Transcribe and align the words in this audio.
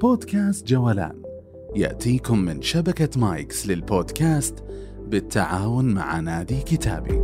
بودكاست 0.00 0.66
جولان 0.66 1.22
يأتيكم 1.76 2.38
من 2.38 2.62
شبكة 2.62 3.20
مايكس 3.20 3.66
للبودكاست 3.66 4.64
بالتعاون 5.06 5.94
مع 5.94 6.20
نادي 6.20 6.60
كتابي. 6.60 7.22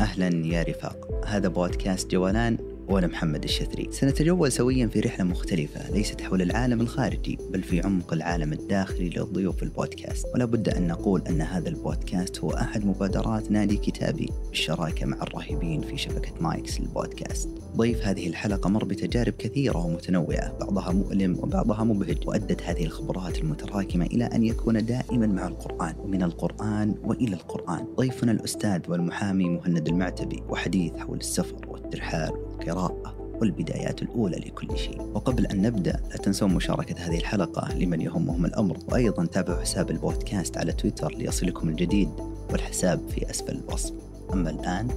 أهلا 0.00 0.46
يا 0.46 0.62
رفاق. 0.62 1.24
هذا 1.26 1.48
بودكاست 1.48 2.10
جولان 2.10 2.58
وأنا 2.88 3.06
محمد 3.06 3.44
الشثري. 3.44 3.88
سنتجول 3.90 4.52
سويا 4.52 4.86
في 4.86 5.00
رحلة 5.00 5.24
مختلفة 5.24 5.90
ليست 5.90 6.20
حول 6.20 6.42
العالم 6.42 6.80
الخارجي 6.80 7.38
بل 7.50 7.62
في 7.62 7.80
عمق 7.80 8.12
العالم 8.12 8.52
الداخلي 8.52 9.08
للضيوف 9.08 9.62
البودكاست. 9.62 10.26
ولا 10.34 10.44
بد 10.44 10.68
أن 10.68 10.86
نقول 10.86 11.22
أن 11.28 11.40
هذا 11.40 11.68
البودكاست 11.68 12.38
هو 12.38 12.50
أحد 12.50 12.86
مبادرات 12.86 13.50
نادي 13.50 13.76
كتابي 13.76 14.28
بالشراكة 14.48 15.06
مع 15.06 15.22
الرهيبين 15.22 15.80
في 15.80 15.96
شبكة 15.96 16.32
مايكس 16.40 16.80
للبودكاست 16.80 17.48
ضيف 17.76 18.06
هذه 18.06 18.28
الحلقة 18.28 18.70
مر 18.70 18.84
بتجارب 18.84 19.32
كثيرة 19.38 19.86
ومتنوعة. 19.86 20.58
بعضها 20.58 20.92
مؤلم 20.92 21.38
وبعضها 21.38 21.84
مبهج. 21.84 22.28
وأدت 22.28 22.62
هذه 22.62 22.84
الخبرات 22.84 23.38
المتراكمة 23.38 24.06
إلى 24.06 24.24
أن 24.24 24.44
يكون 24.44 24.86
دائما 24.86 25.26
مع 25.26 25.46
القرآن 25.46 25.94
ومن 25.98 26.22
القرآن 26.22 26.94
وإلى 27.04 27.34
القرآن. 27.34 27.86
ضيفنا 27.96 28.32
الأستاذ 28.32 28.80
والمحامي 28.88 29.48
مهند 29.48 29.88
المعتبي 29.88 30.42
وحديث 30.48 30.96
حول 30.96 31.18
السفر 31.18 31.66
والترحال 31.68 32.45
والقراءة 32.56 33.16
والبدايات 33.40 34.02
الأولى 34.02 34.36
لكل 34.36 34.78
شيء. 34.78 35.02
وقبل 35.02 35.46
أن 35.46 35.62
نبدأ 35.62 36.02
لا 36.10 36.16
تنسون 36.16 36.54
مشاركة 36.54 36.96
هذه 36.98 37.18
الحلقة 37.18 37.74
لمن 37.74 38.00
يهمهم 38.00 38.44
الأمر. 38.44 38.78
وأيضا 38.88 39.26
تابعوا 39.26 39.60
حساب 39.60 39.90
البودكاست 39.90 40.58
على 40.58 40.72
تويتر 40.72 41.14
ليصلكم 41.14 41.68
الجديد 41.68 42.10
والحساب 42.50 43.08
في 43.08 43.30
أسفل 43.30 43.56
الوصف. 43.56 43.94
أما 44.32 44.50
الآن 44.50 44.88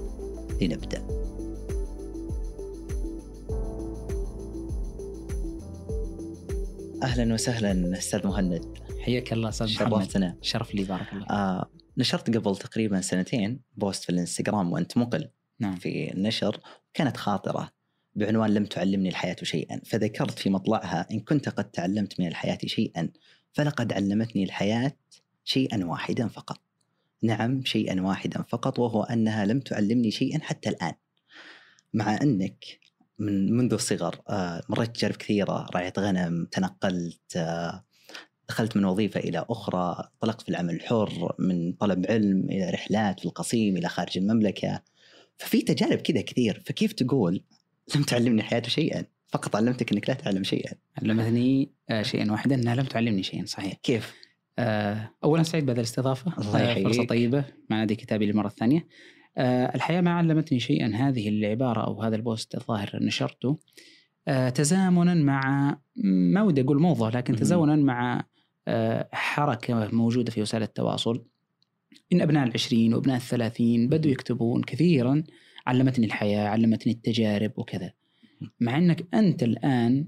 لنبدأ. 0.61 1.01
أهلا 7.03 7.33
وسهلا 7.33 7.97
أستاذ 7.97 8.27
مهند. 8.27 8.65
حياك 8.99 9.33
الله 9.33 9.49
محمد 9.49 9.69
شرفتنا 9.69 10.37
شرف 10.41 10.75
لي 10.75 10.83
بارك 10.83 11.13
الله 11.13 11.25
آه 11.25 11.69
نشرت 11.97 12.37
قبل 12.37 12.57
تقريبا 12.57 13.01
سنتين 13.01 13.61
بوست 13.77 14.03
في 14.03 14.09
الإنستغرام 14.09 14.71
وأنت 14.73 14.97
مقل. 14.97 15.29
نعم. 15.59 15.75
في 15.75 16.13
النشر 16.13 16.59
كانت 16.93 17.17
خاطرة 17.17 17.71
بعنوان 18.15 18.53
لم 18.53 18.65
تعلمني 18.65 19.09
الحياة 19.09 19.35
شيئا 19.43 19.81
فذكرت 19.85 20.39
في 20.39 20.49
مطلعها 20.49 21.07
إن 21.11 21.19
كنت 21.19 21.49
قد 21.49 21.71
تعلمت 21.71 22.19
من 22.19 22.27
الحياة 22.27 22.57
شيئا 22.65 23.09
فلقد 23.53 23.93
علمتني 23.93 24.43
الحياة 24.43 24.93
شيئا 25.43 25.85
واحدا 25.85 26.27
فقط. 26.27 26.61
نعم 27.23 27.65
شيئا 27.65 28.01
واحدا 28.01 28.41
فقط 28.41 28.79
وهو 28.79 29.03
أنها 29.03 29.45
لم 29.45 29.59
تعلمني 29.59 30.11
شيئا 30.11 30.39
حتى 30.41 30.69
الآن. 30.69 30.93
مع 31.93 32.19
أنك 32.21 32.65
من 33.19 33.53
منذ 33.53 33.73
الصغر 33.73 34.21
آه، 34.29 34.63
مريت 34.69 34.95
تجارب 34.95 35.15
كثيرة 35.15 35.67
رعيت 35.75 35.99
غنم 35.99 36.45
تنقلت 36.45 37.37
آه، 37.37 37.85
دخلت 38.49 38.77
من 38.77 38.85
وظيفة 38.85 39.19
إلى 39.19 39.45
أخرى 39.49 40.09
طلقت 40.19 40.41
في 40.41 40.49
العمل 40.49 40.73
الحر 40.75 41.35
من 41.39 41.73
طلب 41.73 42.05
علم 42.09 42.49
إلى 42.49 42.69
رحلات 42.69 43.19
في 43.19 43.25
القصيم 43.25 43.77
إلى 43.77 43.89
خارج 43.89 44.17
المملكة. 44.17 44.81
ففي 45.39 45.61
تجارب 45.61 45.97
كذا 45.97 46.21
كثير 46.21 46.63
فكيف 46.65 46.93
تقول 46.93 47.43
لم 47.95 48.03
تعلمني 48.03 48.41
الحياة 48.41 48.61
شيئا 48.61 49.05
فقط 49.27 49.55
علمتك 49.55 49.91
أنك 49.91 50.09
لا 50.09 50.15
تعلم 50.15 50.43
شيئا 50.43 50.73
علمتني 50.97 51.71
آه، 51.89 52.01
شيئا 52.01 52.31
واحدا 52.31 52.55
إنها 52.55 52.75
لم 52.75 52.85
تعلمني 52.85 53.23
شيئا 53.23 53.45
صحيح 53.45 53.73
كيف؟ 53.73 54.13
آه، 54.59 55.11
اولا 55.23 55.43
سعيد 55.43 55.65
بهذه 55.65 55.77
الاستضافة 55.77 56.33
الله 56.41 56.59
آه، 56.59 56.71
يحييك. 56.71 56.87
فرصة 56.87 57.03
طيبة 57.05 57.45
مع 57.69 57.77
نادي 57.77 57.95
كتابي 57.95 58.25
للمرة 58.25 58.47
الثانية 58.47 58.87
الحياة 59.75 60.01
ما 60.01 60.11
علمتني 60.11 60.59
شيئا 60.59 60.87
هذه 60.95 61.29
العبارة 61.29 61.85
أو 61.87 62.01
هذا 62.01 62.15
البوست 62.15 62.55
الظاهر 62.55 62.89
نشرته 63.01 63.59
تزامنا 64.55 65.13
مع 65.13 65.77
ما 66.03 66.41
ودي 66.41 66.61
أقول 66.61 66.81
موضة 66.81 67.09
لكن. 67.09 67.35
تزامنا 67.35 67.75
مع 67.75 68.23
حركة 69.11 69.89
موجودة 69.91 70.31
في 70.31 70.41
وسائل 70.41 70.63
التواصل 70.63 71.25
إن 72.13 72.21
أبناء 72.21 72.47
العشرين 72.47 72.93
وأبناء 72.93 73.15
الثلاثين 73.15 73.89
بدوا 73.89 74.11
يكتبون 74.11 74.61
كثيرا 74.63 75.23
علمتني 75.67 76.05
الحياة 76.05 76.47
علمتني 76.49 76.93
التجارب 76.93 77.51
وكذا 77.55 77.91
مع 78.59 78.77
إنك 78.77 79.05
أنت 79.13 79.43
الآن 79.43 80.07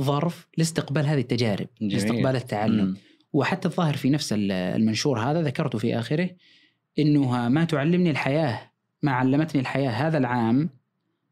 ظرف 0.00 0.48
لاستقبال 0.58 1.06
هذه 1.06 1.20
التجارب 1.20 1.66
جميل. 1.80 1.92
لاستقبال 1.94 2.36
التعلم 2.36 2.84
مم. 2.84 2.96
وحتى 3.32 3.68
الظاهر 3.68 3.96
في 3.96 4.10
نفس 4.10 4.32
ال- 4.32 4.52
المنشور 4.52 5.18
هذا 5.20 5.42
ذكرت 5.42 5.76
في 5.76 5.98
آخره 5.98 6.30
أنه 6.98 7.48
ما 7.48 7.64
تعلمني 7.64 8.10
الحياة 8.10 8.70
ما 9.02 9.12
علمتني 9.12 9.60
الحياة 9.60 9.90
هذا 9.90 10.18
العام 10.18 10.70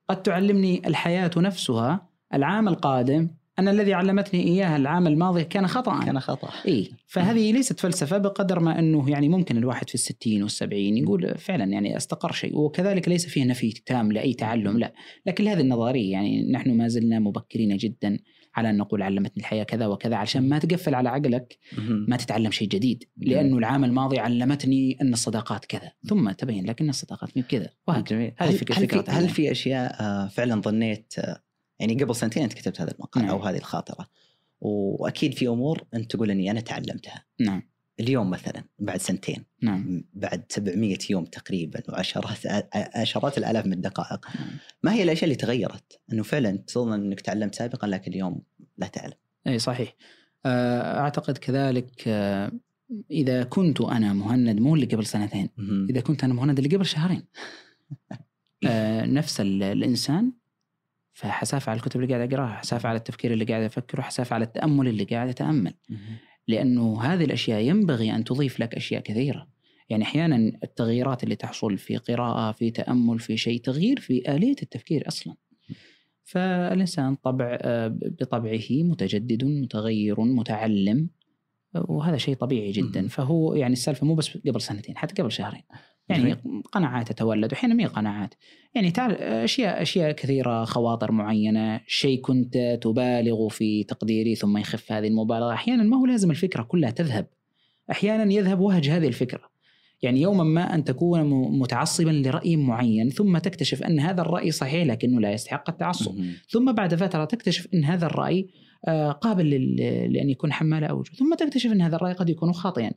قد 0.08 0.22
تعلمني 0.22 0.82
الحياة 0.88 1.30
نفسها 1.36 2.08
العام 2.34 2.68
القادم 2.68 3.28
أن 3.60 3.68
الذي 3.68 3.94
علمتني 3.94 4.42
إياها 4.42 4.76
العام 4.76 5.06
الماضي 5.06 5.44
كان 5.44 5.66
خطأ. 5.66 6.04
كان 6.04 6.20
خطأ. 6.20 6.48
إيه 6.66 6.88
فهذه 7.06 7.52
ليست 7.52 7.80
فلسفة 7.80 8.18
بقدر 8.18 8.60
ما 8.60 8.78
أنه 8.78 9.10
يعني 9.10 9.28
ممكن 9.28 9.56
الواحد 9.56 9.88
في 9.88 9.94
الستين 9.94 10.42
والسبعين 10.42 10.96
يقول 10.96 11.38
فعلا 11.38 11.64
يعني 11.64 11.96
أستقر 11.96 12.32
شيء 12.32 12.58
وكذلك 12.58 13.08
ليس 13.08 13.26
فيه 13.26 13.44
نفي 13.44 13.82
تام 13.86 14.12
لأي 14.12 14.34
تعلم 14.34 14.78
لا. 14.78 14.92
لكن 15.26 15.44
لهذه 15.44 15.60
النظرية 15.60 16.12
يعني 16.12 16.52
نحن 16.52 16.76
ما 16.76 16.88
زلنا 16.88 17.18
مبكرين 17.18 17.76
جدا 17.76 18.18
على 18.54 18.70
أن 18.70 18.76
نقول 18.76 19.02
علمتني 19.02 19.40
الحياة 19.40 19.64
كذا 19.64 19.86
وكذا 19.86 20.16
علشان 20.16 20.48
ما 20.48 20.58
تقفل 20.58 20.94
على 20.94 21.08
عقلك. 21.08 21.58
ما 22.08 22.16
تتعلم 22.16 22.50
شيء 22.50 22.68
جديد. 22.68 23.04
لأنه 23.16 23.58
العام 23.58 23.84
الماضي 23.84 24.18
علمتني 24.18 24.98
أن 25.02 25.12
الصداقات 25.12 25.64
كذا. 25.64 25.92
ثم 26.08 26.30
تبين 26.30 26.66
لك 26.66 26.80
أن 26.80 26.88
الصداقات 26.88 27.36
مو 27.36 27.42
كذا. 27.48 27.70
وهكذا. 27.88 28.18
جميل. 28.18 28.32
هذه 28.38 28.48
هل, 28.48 28.54
هل, 28.72 28.88
في, 28.88 29.04
هل 29.08 29.28
في 29.28 29.50
أشياء 29.50 30.02
آه، 30.02 30.28
فعلا 30.28 30.60
ظنيت 30.60 31.14
آه، 31.18 31.42
يعني 31.80 32.02
قبل 32.04 32.16
سنتين 32.16 32.42
أنت 32.42 32.52
كتبت 32.52 32.80
هذا 32.80 32.90
المقال 32.92 33.24
نعم. 33.24 33.32
أو 33.34 33.42
هذه 33.42 33.56
الخاطرة 33.56 34.06
وأكيد 34.60 35.34
في 35.34 35.48
أمور 35.48 35.84
أنت 35.94 36.10
تقول 36.10 36.30
أني 36.30 36.50
أنا 36.50 36.60
تعلمتها 36.60 37.24
نعم 37.40 37.62
اليوم 38.00 38.30
مثلا 38.30 38.64
بعد 38.78 39.00
سنتين 39.00 39.44
نعم 39.62 40.04
بعد 40.14 40.44
700 40.48 40.98
يوم 41.10 41.24
تقريبا 41.24 41.82
وعشرات 41.88 42.38
عشرات 42.74 43.38
الآلاف 43.38 43.66
من 43.66 43.72
الدقائق 43.72 44.26
نعم. 44.36 44.48
ما 44.82 44.92
هي 44.94 45.02
الأشياء 45.02 45.24
اللي 45.24 45.34
تغيرت؟ 45.34 46.00
إنه 46.12 46.22
فعلا 46.22 46.56
تظن 46.56 46.92
إنك 46.92 47.20
تعلمت 47.20 47.54
سابقا 47.54 47.86
لكن 47.86 48.12
اليوم 48.12 48.40
لا 48.78 48.86
تعلم. 48.86 49.12
إي 49.46 49.58
صحيح 49.58 49.94
أعتقد 50.46 51.38
كذلك 51.38 52.08
إذا 53.10 53.42
كنت 53.42 53.80
أنا 53.80 54.12
مهند 54.12 54.60
مو 54.60 54.74
اللي 54.74 54.86
قبل 54.86 55.06
سنتين. 55.06 55.48
إذا 55.90 56.00
كنت 56.00 56.24
أنا 56.24 56.34
مهند 56.34 56.58
اللي 56.58 56.76
قبل 56.76 56.86
شهرين 56.86 57.22
نفس 59.18 59.40
ال- 59.40 59.62
الإنسان 59.62 60.32
فحسافة 61.20 61.70
على 61.70 61.76
الكتب 61.78 62.00
اللي 62.00 62.14
قاعد 62.14 62.32
أقراها 62.32 62.56
حسافة 62.56 62.88
على 62.88 62.98
التفكير 62.98 63.32
اللي 63.32 63.44
قاعد 63.44 63.62
أفكره 63.62 64.02
حسافة 64.02 64.34
على 64.34 64.44
التأمل 64.44 64.88
اللي 64.88 65.04
قاعد 65.04 65.28
أتأمل. 65.28 65.74
لأنه 66.48 67.02
هذه 67.02 67.24
الأشياء 67.24 67.60
ينبغي 67.60 68.14
أن 68.14 68.24
تضيف 68.24 68.60
لك 68.60 68.74
أشياء 68.74 69.02
كثيرة. 69.02 69.48
يعني 69.88 70.04
أحيانا 70.04 70.36
التغييرات 70.64 71.24
اللي 71.24 71.36
تحصل 71.36 71.78
في 71.78 71.96
قراءة 71.96 72.52
في 72.52 72.70
تأمل 72.70 73.18
في 73.18 73.36
شيء 73.36 73.60
تغيير 73.60 74.00
في 74.00 74.34
آلية 74.36 74.56
التفكير 74.62 75.08
أصلا. 75.08 75.34
فالإنسان 76.24 77.14
طبع 77.14 77.58
آه، 77.62 77.88
بطبعه 77.88 78.60
متجدد 78.70 79.44
متغير 79.44 80.20
متعلم 80.20 81.10
وهذا 81.74 82.16
شيء 82.16 82.34
طبيعي 82.34 82.70
جدا. 82.70 83.08
فهو 83.08 83.54
يعني 83.54 83.72
السالفة 83.72 84.06
مو 84.06 84.14
بس 84.14 84.36
قبل 84.36 84.60
سنتين 84.60 84.96
حتى 84.96 85.22
قبل 85.22 85.32
شهرين. 85.32 85.62
يعني 86.10 86.36
قناعات 86.72 87.12
تتولد 87.12 87.52
واحيانا 87.52 87.74
ما 87.74 87.86
قناعات. 87.86 88.34
يعني 88.74 88.90
تعال 88.90 89.14
أشياء 89.22 89.82
أشياء 89.82 90.12
كثيرة 90.12 90.64
خواطر 90.64 91.12
معينة 91.12 91.80
شيء 91.86 92.20
كنت 92.20 92.78
تبالغ 92.82 93.48
في 93.48 93.84
تقديري 93.84 94.34
ثم 94.34 94.56
يخف 94.58 94.92
هذه 94.92 95.08
المبالغة. 95.08 95.52
أحيانا 95.52 95.82
ما 95.82 95.96
هو 95.96 96.06
لازم 96.06 96.30
الفكرة 96.30 96.62
كلها 96.62 96.90
تذهب. 96.90 97.26
أحيانا 97.90 98.32
يذهب 98.32 98.60
وهج 98.60 98.88
هذه 98.88 99.06
الفكرة. 99.06 99.50
يعني 100.02 100.20
يوما 100.20 100.44
ما 100.44 100.74
أن 100.74 100.84
تكون 100.84 101.22
متعصبا 101.58 102.10
لرأي 102.10 102.56
معين 102.56 103.10
ثم 103.10 103.38
تكتشف 103.38 103.82
أن 103.82 104.00
هذا 104.00 104.20
الرأي 104.20 104.50
صحيح 104.50 104.86
لكنه 104.86 105.20
لا 105.20 105.32
يستحق 105.32 105.70
التعصب. 105.70 106.14
ثم 106.48 106.72
بعد 106.72 106.94
فترة 106.94 107.24
تكتشف 107.24 107.68
أن 107.74 107.84
هذا 107.84 108.06
الرأي 108.06 108.48
آه، 108.88 109.12
قابل 109.12 109.50
لأن 110.12 110.30
يكون 110.30 110.52
حمال 110.52 110.84
اوجه 110.84 111.10
ثم 111.10 111.34
تكتشف 111.34 111.72
أن 111.72 111.80
هذا 111.80 111.96
الرأي 111.96 112.12
قد 112.12 112.30
يكون 112.30 112.52
خاطئا. 112.52 112.90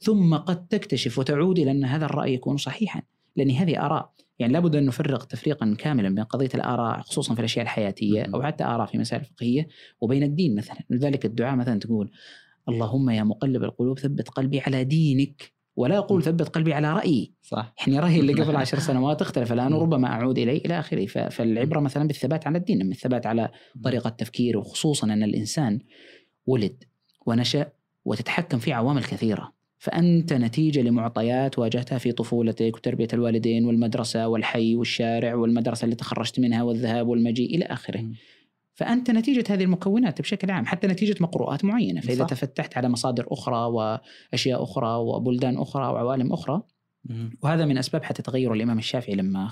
ثم 0.00 0.34
قد 0.34 0.66
تكتشف 0.66 1.18
وتعود 1.18 1.58
إلى 1.58 1.70
أن 1.70 1.84
هذا 1.84 2.04
الرأي 2.04 2.34
يكون 2.34 2.56
صحيحا 2.56 3.02
لأن 3.36 3.50
هذه 3.50 3.86
آراء. 3.86 4.12
يعني 4.38 4.52
لابد 4.52 4.76
أن 4.76 4.86
نفرق 4.86 5.24
تفريقا 5.24 5.76
كاملا 5.78 6.14
بين 6.14 6.24
قضية 6.24 6.48
الآراء 6.54 7.00
خصوصا 7.00 7.34
في 7.34 7.40
الأشياء 7.40 7.62
الحياتية. 7.62 8.22
أو 8.34 8.42
حتى 8.42 8.64
آراء 8.64 8.86
في 8.86 8.98
مسائل 8.98 9.24
فقهية 9.24 9.68
وبين 10.00 10.22
الدين 10.22 10.54
مثلا. 10.54 10.78
لذلك 10.90 11.24
الدعاء 11.24 11.56
مثلا 11.56 11.80
تقول 11.80 12.10
اللهم 12.68 13.10
يا 13.10 13.22
مقلب 13.22 13.64
القلوب 13.64 13.98
ثبت 13.98 14.28
قلبي 14.28 14.60
على 14.60 14.84
دينك. 14.84 15.52
ولا 15.76 15.98
أقول 15.98 16.22
ثبت 16.22 16.48
قلبي 16.48 16.74
على 16.74 16.92
رأيي. 16.92 17.32
صح. 17.42 17.74
يعني 17.86 18.00
رأيي 18.00 18.20
اللي 18.20 18.32
قبل 18.32 18.56
عشر 18.62 18.78
سنوات 18.78 19.22
اختلف 19.22 19.52
الآن 19.52 19.72
وربما 19.72 20.08
أعود 20.08 20.38
إليه 20.38 20.64
إلى 20.64 20.78
آخره. 20.78 21.06
فالعبرة 21.06 21.80
مثلا 21.80 22.06
بالثبات 22.06 22.46
على 22.46 22.58
الدين 22.58 22.86
من 22.86 22.92
الثبات 22.92 23.26
على 23.26 23.50
طريقة 23.84 24.10
تفكير 24.10 24.58
وخصوصا 24.58 25.06
أن 25.06 25.22
الإنسان 25.22 25.78
ولد 26.46 26.84
ونشأ 27.26 27.66
وتتحكم 28.04 28.58
فيه 28.58 28.74
عوامل 28.74 29.04
كثيرة. 29.04 29.59
فأنت 29.80 30.32
نتيجة 30.32 30.80
لمعطيات 30.80 31.58
واجهتها 31.58 31.98
في 31.98 32.12
طفولتك 32.12 32.76
وتربية 32.76 33.08
الوالدين 33.12 33.64
والمدرسة 33.64 34.28
والحي 34.28 34.76
والشارع 34.76 35.34
والمدرسة 35.34 35.84
اللي 35.84 35.96
تخرجت 35.96 36.40
منها 36.40 36.62
والذهاب 36.62 37.08
والمجيء 37.08 37.56
إلى 37.56 37.64
آخره 37.64 38.00
مم. 38.00 38.14
فأنت 38.74 39.10
نتيجة 39.10 39.44
هذه 39.54 39.64
المكونات 39.64 40.20
بشكل 40.20 40.50
عام 40.50 40.66
حتى 40.66 40.86
نتيجة 40.86 41.16
مقروءات 41.20 41.64
معينة 41.64 42.00
فإذا 42.00 42.24
صح. 42.24 42.28
تفتحت 42.30 42.76
على 42.76 42.88
مصادر 42.88 43.26
أخرى 43.30 43.56
وأشياء 43.56 44.62
أخرى 44.62 44.94
وبلدان 44.94 45.58
أخرى 45.58 45.82
وعوالم 45.82 46.32
أخرى 46.32 46.62
مم. 47.04 47.38
وهذا 47.42 47.64
من 47.64 47.78
أسباب 47.78 48.04
حتى 48.04 48.22
تغير 48.22 48.52
الإمام 48.52 48.78
الشافعي 48.78 49.14
لما 49.14 49.50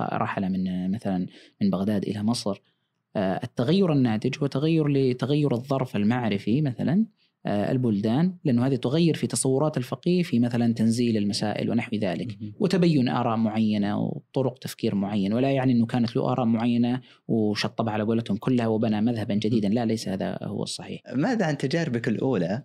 رحل 0.00 0.50
من 0.50 0.90
مثلا 0.90 1.26
من 1.62 1.70
بغداد 1.70 2.04
إلى 2.04 2.22
مصر 2.22 2.60
آه، 3.16 3.40
التغير 3.44 3.92
الناتج 3.92 4.38
هو 4.38 4.46
تغير 4.46 4.88
لتغير 4.88 5.54
الظرف 5.54 5.96
المعرفي 5.96 6.62
مثلا 6.62 7.06
البلدان 7.46 8.34
لأنه 8.44 8.66
هذه 8.66 8.76
تغير 8.76 9.16
في 9.16 9.26
تصورات 9.26 9.76
الفقيه 9.76 10.22
في 10.22 10.38
مثلا 10.38 10.74
تنزيل 10.74 11.16
المسائل 11.16 11.70
ونحو 11.70 11.96
ذلك. 11.96 12.38
وتبين 12.60 13.08
آراء 13.08 13.36
معينة 13.36 14.00
وطرق 14.00 14.58
تفكير 14.58 14.94
معين 14.94 15.32
ولا 15.32 15.50
يعني 15.50 15.72
إنه 15.72 15.86
كانت 15.86 16.16
له 16.16 16.32
آراء 16.32 16.46
معينة 16.46 17.00
وشطبها 17.28 17.92
على 17.92 18.02
قولتهم 18.02 18.36
كلها 18.36 18.66
وبنى 18.66 19.00
مذهبا 19.00 19.34
جديدا. 19.34 19.68
لا 19.68 19.84
ليس 19.84 20.08
هذا 20.08 20.38
هو 20.42 20.62
الصحيح. 20.62 21.02
ماذا 21.14 21.46
عن 21.46 21.58
تجاربك 21.58 22.08
الأولى 22.08 22.62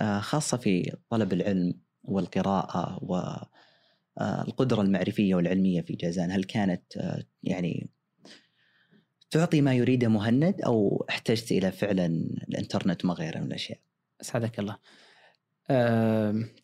آه، 0.00 0.18
خاصة 0.20 0.56
في 0.56 0.96
طلب 1.10 1.32
العلم 1.32 1.74
والقراءة 2.04 2.98
والقدرة 4.16 4.82
المعرفية 4.82 5.34
والعلمية 5.34 5.80
في 5.80 5.92
جازان؟ 5.92 6.30
هل 6.30 6.44
كانت 6.44 6.96
آه، 6.96 7.22
يعني 7.42 7.90
تعطي 9.30 9.60
ما 9.60 9.74
يريده 9.74 10.08
مهند 10.08 10.60
أو 10.62 11.06
احتجت 11.08 11.52
إلى 11.52 11.72
فعلا 11.72 12.06
الإنترنت 12.48 13.04
وما 13.04 13.14
غيره 13.14 13.38
من 13.38 13.46
الأشياء؟ 13.46 13.78
أسعدك 14.20 14.58
الله 14.58 14.76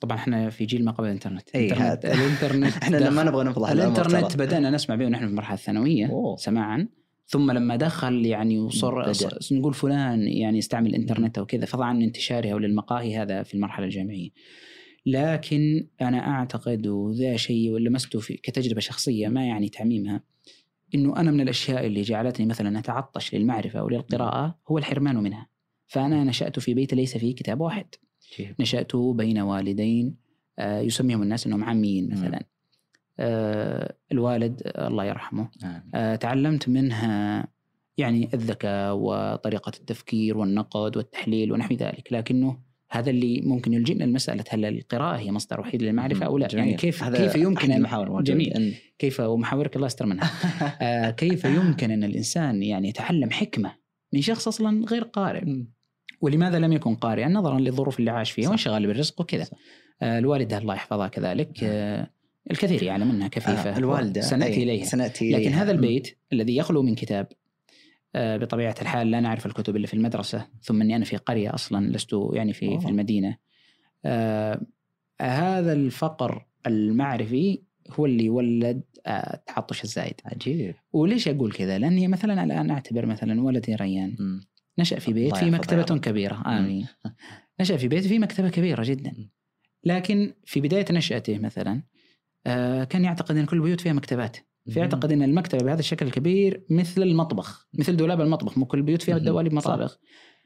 طبعا 0.00 0.16
إحنا 0.16 0.50
في 0.50 0.64
جيل 0.64 0.84
ما 0.84 0.92
قبل 0.92 1.06
الإنترنت 1.06 1.48
إي، 1.54 1.66
الانترنت. 1.72 2.04
الإنترنت 2.04 2.76
إحنا 2.82 2.98
دخل- 2.98 3.10
ما 3.14 3.22
نبغى 3.24 3.44
نفضح 3.44 3.70
الإنترنت. 3.70 4.36
بدأنا 4.36 4.70
نسمع 4.70 4.94
به 4.96 5.06
ونحن 5.06 5.24
في 5.24 5.30
المرحلة 5.30 5.54
الثانوية 5.54 6.06
أوه. 6.10 6.36
سماعا 6.36 6.88
ثم 7.26 7.50
لما 7.50 7.76
دخل 7.76 8.26
يعني. 8.26 8.70
ص- 8.70 9.52
نقول 9.52 9.74
فلان 9.74 10.28
يعني 10.28 10.58
يستعمل 10.58 10.90
الإنترنت 10.90 11.38
أو 11.38 11.46
كذا 11.46 11.64
فضلا 11.66 11.84
عن 11.86 12.02
انتشارها 12.02 12.54
وللمقاهي 12.54 13.16
هذا 13.16 13.42
في 13.42 13.54
المرحلة 13.54 13.84
الجامعية. 13.86 14.30
لكن 15.06 15.86
أنا 16.00 16.18
أعتقد 16.30 16.86
وذا 16.86 17.36
شيء 17.36 17.70
ولمسته 17.70 18.20
في 18.20 18.34
كتجربة 18.36 18.80
شخصية 18.80 19.28
ما 19.28 19.46
يعني 19.46 19.68
تعميمها 19.68 20.22
إنه 20.94 21.16
أنا 21.16 21.30
من 21.30 21.40
الأشياء 21.40 21.86
اللي 21.86 22.02
جعلتني 22.02 22.46
مثلا 22.46 22.78
أتعطش 22.78 23.34
للمعرفة 23.34 23.82
وللقراءه 23.84 24.58
هو 24.68 24.78
الحرمان 24.78 25.16
منها. 25.16 25.46
فأنا 25.86 26.24
نشأت 26.24 26.58
في 26.58 26.74
بيت 26.74 26.94
ليس 26.94 27.16
فيه 27.18 27.34
كتاب 27.34 27.60
واحد. 27.60 27.86
نشأت 28.60 28.96
بين 28.96 29.38
والدين 29.38 30.16
آه، 30.58 30.80
يسميهم 30.80 31.22
الناس 31.22 31.46
إنهم 31.46 31.64
عاميين 31.64 32.10
مثلا. 32.12 32.42
آه، 33.20 33.94
الوالد 34.12 34.62
الله 34.78 35.04
يرحمه 35.04 35.48
آه. 35.94 36.16
تعلمت 36.16 36.68
منها 36.68 37.46
يعني 37.98 38.28
الذكاء 38.34 38.94
وطريقة 38.96 39.72
التفكير 39.80 40.38
والنقد 40.38 40.96
والتحليل 40.96 41.52
ونحو 41.52 41.74
ذلك 41.74 42.12
لكنه 42.12 42.58
هذا 42.90 43.10
اللي 43.10 43.40
ممكن 43.44 43.72
يلجئنا 43.72 44.04
لمسألة 44.04 44.44
هل 44.50 44.64
القراءة 44.64 45.16
هي 45.18 45.32
مصدر 45.32 45.60
وحيد 45.60 45.82
للمعرفة 45.82 46.26
أو 46.26 46.38
لا 46.38 46.46
جميل. 46.46 46.64
يعني 46.64 46.76
كيف 46.76 47.02
هذا 47.02 47.16
كيف 47.18 47.34
يمكن 47.36 47.70
أن 47.70 47.76
المحاور. 47.78 48.22
جميل 48.22 48.52
إن- 48.54 48.96
كيف 48.98 49.20
ومحاورك 49.20 49.76
الله 49.76 49.86
يستر 49.86 50.06
منها 50.06 50.30
آه، 50.82 51.10
كيف 51.10 51.44
يمكن 51.44 51.90
أن 51.90 52.04
الإنسان 52.04 52.62
يعني 52.62 52.88
يتعلم 52.88 53.30
حكمة 53.30 53.72
من 54.12 54.20
شخص 54.20 54.48
أصلا 54.48 54.84
غير 54.86 55.02
قارئ 55.04 55.44
ولماذا 56.20 56.58
لم 56.58 56.72
يكن 56.72 56.94
قارئا؟ 56.94 57.28
نظرا 57.28 57.58
للظروف 57.58 57.98
اللي 57.98 58.10
عاش 58.10 58.30
فيها. 58.30 58.48
وانشغال 58.48 58.86
بالرزق 58.86 59.20
وكذا. 59.20 59.46
آه، 60.02 60.18
الوالدة 60.18 60.58
الله 60.58 60.74
يحفظها 60.74 61.08
كذلك 61.08 61.64
آه، 61.64 62.10
الكثير 62.50 62.82
يعلم 62.82 63.08
منها 63.08 63.28
كفيفة. 63.28 63.74
آه، 63.74 63.78
الوالدة 63.78 64.20
سنأتي 64.20 64.54
أي، 64.54 64.62
إليها. 64.62 64.84
سنأتي 64.84 65.32
لكن. 65.32 65.52
هذا 65.52 65.70
البيت 65.72 66.18
الذي 66.32 66.56
يخلو 66.56 66.82
من 66.82 66.94
كتاب 66.94 67.26
آه، 68.14 68.36
بطبيعة 68.36 68.74
الحال 68.82 69.10
لا 69.10 69.20
نعرف 69.20 69.46
الكتب 69.46 69.76
إلا 69.76 69.86
في 69.86 69.94
المدرسة 69.94 70.46
ثم 70.62 70.80
أني 70.82 70.96
أنا 70.96 71.04
في 71.04 71.16
قرية 71.16 71.54
أصلا 71.54 71.86
لست 71.92 72.16
يعني 72.32 72.52
في 72.52 72.68
أوه. 72.68 72.78
في 72.78 72.88
المدينة. 72.88 73.36
آه، 74.04 74.60
هذا 75.20 75.72
الفقر 75.72 76.46
المعرفي 76.66 77.62
هو 77.90 78.06
اللي 78.06 78.30
ولد 78.30 78.82
التعطش 79.06 79.84
الزايد. 79.84 80.20
عجيب. 80.24 80.74
وليش 80.92 81.28
أقول 81.28 81.52
كذا؟ 81.52 81.78
لأني 81.78 82.08
مثلا 82.08 82.44
الآن 82.44 82.70
أعتبر 82.70 83.06
مثلا 83.06 83.42
ولدي 83.42 83.74
ريان. 83.74 84.16
مم. 84.18 84.40
نشأ 84.78 84.98
في 84.98 85.12
بيت 85.12 85.36
في 85.36 85.50
مكتبة. 85.50 85.98
كبيرة 85.98 86.42
آمين. 86.46 86.86
نشأ 87.60 87.76
في 87.76 87.88
بيت 87.88 88.06
في 88.06 88.18
مكتبة 88.18 88.48
كبيرة 88.48 88.82
جدا. 88.84 89.28
لكن 89.84 90.34
في 90.44 90.60
بداية 90.60 90.84
نشأته 90.90 91.38
مثلا 91.38 91.82
آه، 92.46 92.84
كان 92.84 93.04
يعتقد 93.04 93.36
أن 93.36 93.46
كل 93.46 93.56
البيوت 93.56 93.80
فيها 93.80 93.92
مكتبات. 93.92 94.36
فيعتقد 94.70 95.12
إن 95.12 95.22
المكتبة 95.22 95.64
بهذا 95.64 95.80
الشكل 95.80 96.06
الكبير 96.06 96.64
مثل 96.70 97.02
المطبخ 97.02 97.68
مثل 97.74 97.96
دولاب 97.96 98.20
المطبخ 98.20 98.58
مو 98.58 98.66
كل 98.66 98.78
البيوت 98.78 99.02
فيها. 99.02 99.18
دواليب 99.18 99.52
مطابخ. 99.54 99.98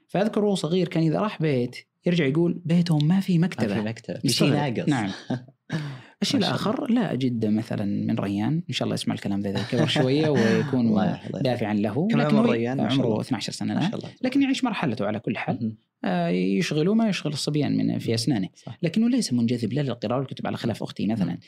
فاذكر 0.08 0.44
وهو 0.44 0.54
صغير 0.54 0.88
كان 0.88 1.02
إذا 1.02 1.20
راح 1.20 1.42
بيت 1.42 1.76
يرجع 2.06 2.24
يقول 2.24 2.62
بيتهم 2.64 3.08
ما 3.08 3.20
في 3.20 3.38
ما 3.38 3.46
مكتبه 3.46 3.74
في 3.74 3.80
مكتب 3.80 4.20
في 4.20 4.28
شيء. 4.28 4.50
ناقص. 4.50 4.88
نعم. 4.88 5.10
الشيء 6.22 6.40
الآخر 6.40 6.90
لا 6.90 7.12
أجد 7.12 7.46
مثلا 7.46 7.84
من 7.84 8.18
ريان 8.18 8.62
إن 8.68 8.74
شاء 8.74 8.86
الله 8.86 8.94
يسمع 8.94 9.14
الكلام 9.14 9.40
ذا 9.40 9.50
إذا 9.50 9.62
كبر 9.70 9.86
شوية 10.00 10.28
ويكون. 10.28 10.94
دافعا 11.40 11.74
له 11.74 12.08
كم 12.08 12.20
لكن 12.20 12.38
ريان؟ 12.38 12.80
عمره 12.80 13.06
الله. 13.06 13.20
12 13.20 13.52
سنة 13.52 13.94
الله 13.94 14.08
لكن 14.22 14.42
يعيش 14.42 14.64
مرحلته 14.64 15.06
على 15.06 15.20
كل 15.20 15.36
حال. 15.36 15.76
آه، 16.04 16.28
يشغله 16.28 16.94
ما 16.94 17.08
يشغل 17.08 17.32
الصبيان 17.32 17.76
من 17.76 17.98
في 17.98 18.14
أسنانه 18.14 18.48
صح. 18.54 18.78
لكنه 18.82 19.08
ليس 19.08 19.32
منجذب 19.32 19.72
لا 19.72 19.80
للقراءة 19.80 20.18
والكتب 20.18 20.46
على 20.46 20.56
خلاف 20.56 20.82
أختي 20.82 21.06
مثلا 21.06 21.38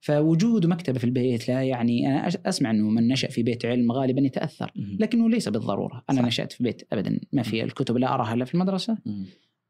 فوجود 0.00 0.66
مكتبة 0.66 0.98
في 0.98 1.04
البيت 1.04 1.48
لا 1.48 1.62
يعني 1.62 2.06
أنا 2.06 2.28
أسمع 2.46 2.70
إنه 2.70 2.90
من 2.90 3.08
نشأ 3.08 3.28
في 3.28 3.42
بيت 3.42 3.66
علم 3.66 3.92
غالبا 3.92 4.20
يتأثر. 4.20 4.72
لكنه 4.76 5.30
ليس 5.30 5.48
بالضرورة 5.48 6.04
أنا 6.10 6.20
صح. 6.20 6.26
نشأت 6.26 6.52
في 6.52 6.62
بيت 6.62 6.82
ابدا 6.92 7.20
ما 7.32 7.42
في 7.42 7.64
الكتب 7.64 7.96
لا 7.96 8.14
أراها 8.14 8.34
إلا 8.34 8.44
في 8.44 8.54
المدرسة. 8.54 8.98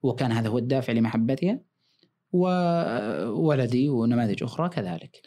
وكان 0.03 0.33
هذا 0.33 0.49
هو 0.49 0.59
الدافع 0.59 0.93
لمحبتها 0.93 1.61
وولدي 2.33 3.89
ونماذج 3.89 4.43
أخرى 4.43 4.69
كذلك. 4.69 5.21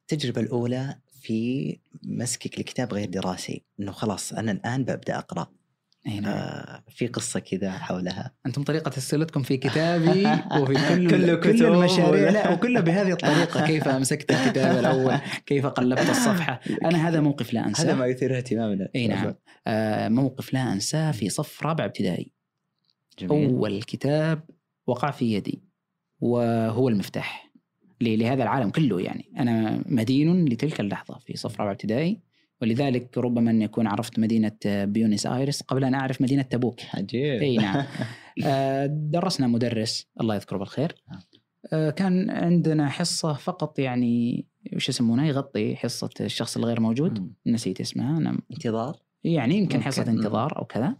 التجربة 0.00 0.40
الأولى 0.40 0.96
في 1.20 1.78
مسكك 2.02 2.58
لكتاب 2.58 2.94
غير 2.94 3.08
دراسي 3.08 3.64
إنه 3.80 3.92
خلاص 3.92 4.32
أنا 4.32 4.52
الآن 4.52 4.84
ببدأ 4.84 5.18
أقرأ. 5.18 5.46
أي 6.06 6.20
نعم. 6.20 6.32
آه 6.32 6.84
في 6.88 7.06
قصة 7.06 7.40
كذا 7.40 7.70
حولها. 7.70 8.34
أنتم 8.46 8.62
طريقة 8.62 8.98
اسئلتكم 8.98 9.42
في 9.42 9.56
كتابي 9.56 10.26
وفي 10.60 10.74
كل 10.74 11.10
كل 11.10 11.34
كتب 11.34 11.66
المشاريع. 11.66 12.30
لا 12.30 12.50
وكله 12.50 12.80
بهذه 12.80 13.12
الطريقة. 13.12 13.66
كيف 13.70 13.88
مسكت 13.88 14.30
الكتاب 14.30 14.78
الأول؟ 14.78 15.18
كيف 15.46 15.66
قلبت 15.66 16.10
الصفحة؟ 16.10 16.60
أنا 16.84 17.08
هذا 17.08 17.20
موقف 17.20 17.52
لا 17.52 17.60
هذا 17.60 17.68
انساه 17.68 17.94
ما 17.94 18.06
يثير 18.06 18.36
اهتمامنا. 18.36 18.88
أي 18.96 19.06
نعم. 19.06 19.34
آه 19.66 20.08
موقف 20.08 20.54
لا 20.54 20.72
أنساه 20.72 21.10
في 21.12 21.28
صف 21.28 21.62
رابع 21.66 21.84
ابتدائي. 21.84 22.32
جميل. 23.18 23.50
أول 23.50 23.82
كتاب 23.82 24.42
وقع 24.86 25.10
في 25.10 25.32
يدي. 25.32 25.71
وهو 26.22 26.88
المفتاح 26.88 27.52
لهذا 28.00 28.42
العالم 28.42 28.70
كله 28.70 29.00
يعني. 29.00 29.32
أنا 29.38 29.82
مدين 29.86 30.44
لتلك 30.44 30.80
اللحظة 30.80 31.18
في 31.18 31.36
صف 31.36 31.60
رابع 31.60 31.70
ابتدائي 31.70 32.20
ولذلك 32.62 33.18
ربما 33.18 33.50
أن 33.50 33.62
يكون 33.62 33.86
عرفت 33.86 34.18
مدينة 34.18 34.56
بيونس 34.64 35.26
آيرس 35.26 35.62
قبل 35.62 35.84
أن 35.84 35.94
أعرف 35.94 36.22
مدينة 36.22 36.42
تبوك. 36.42 36.80
عجيب. 36.94 37.42
أي 37.42 37.56
نعم. 37.56 37.84
آه، 38.46 38.86
درسنا 38.86 39.46
مدرس 39.46 40.06
الله 40.20 40.34
يذكره 40.34 40.58
بالخير. 40.58 40.94
آه، 41.72 41.90
كان 41.90 42.30
عندنا 42.30 42.88
حصة 42.88 43.32
فقط 43.32 43.78
يعني 43.78 44.46
وش 44.76 44.88
يسمونها 44.88 45.26
يغطي 45.26 45.76
حصة 45.76 46.10
الشخص 46.20 46.56
الغير 46.56 46.80
موجود. 46.80 47.18
مم. 47.18 47.34
نسيت 47.46 47.80
اسمها 47.80 48.18
أنا 48.18 48.38
انتظار؟ 48.52 48.96
يعني 49.24 49.58
يمكن 49.58 49.76
ممكن. 49.76 49.86
حصة 49.86 50.04
مم. 50.04 50.18
انتظار 50.18 50.58
أو 50.58 50.64
كذا. 50.64 50.96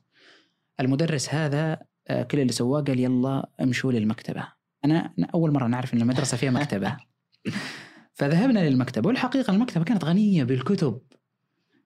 المدرس 0.80 1.34
هذا 1.34 1.78
آه، 2.08 2.22
كل 2.22 2.40
اللي 2.40 2.52
سواه 2.52 2.80
قال 2.80 3.00
يلا 3.00 3.50
امشوا 3.60 3.92
للمكتبة. 3.92 4.61
أنا 4.84 5.14
أنا 5.18 5.26
أول 5.34 5.52
مرة 5.52 5.66
نعرف 5.66 5.94
إن 5.94 6.00
المدرسة 6.00 6.36
فيها 6.36 6.50
مكتبة 6.50 6.96
فذهبنا 8.14 8.68
للمكتبة 8.68 9.08
والحقيقة 9.08 9.50
المكتبة 9.50 9.84
كانت 9.84 10.04
غنية 10.04 10.44
بالكتب 10.44 11.00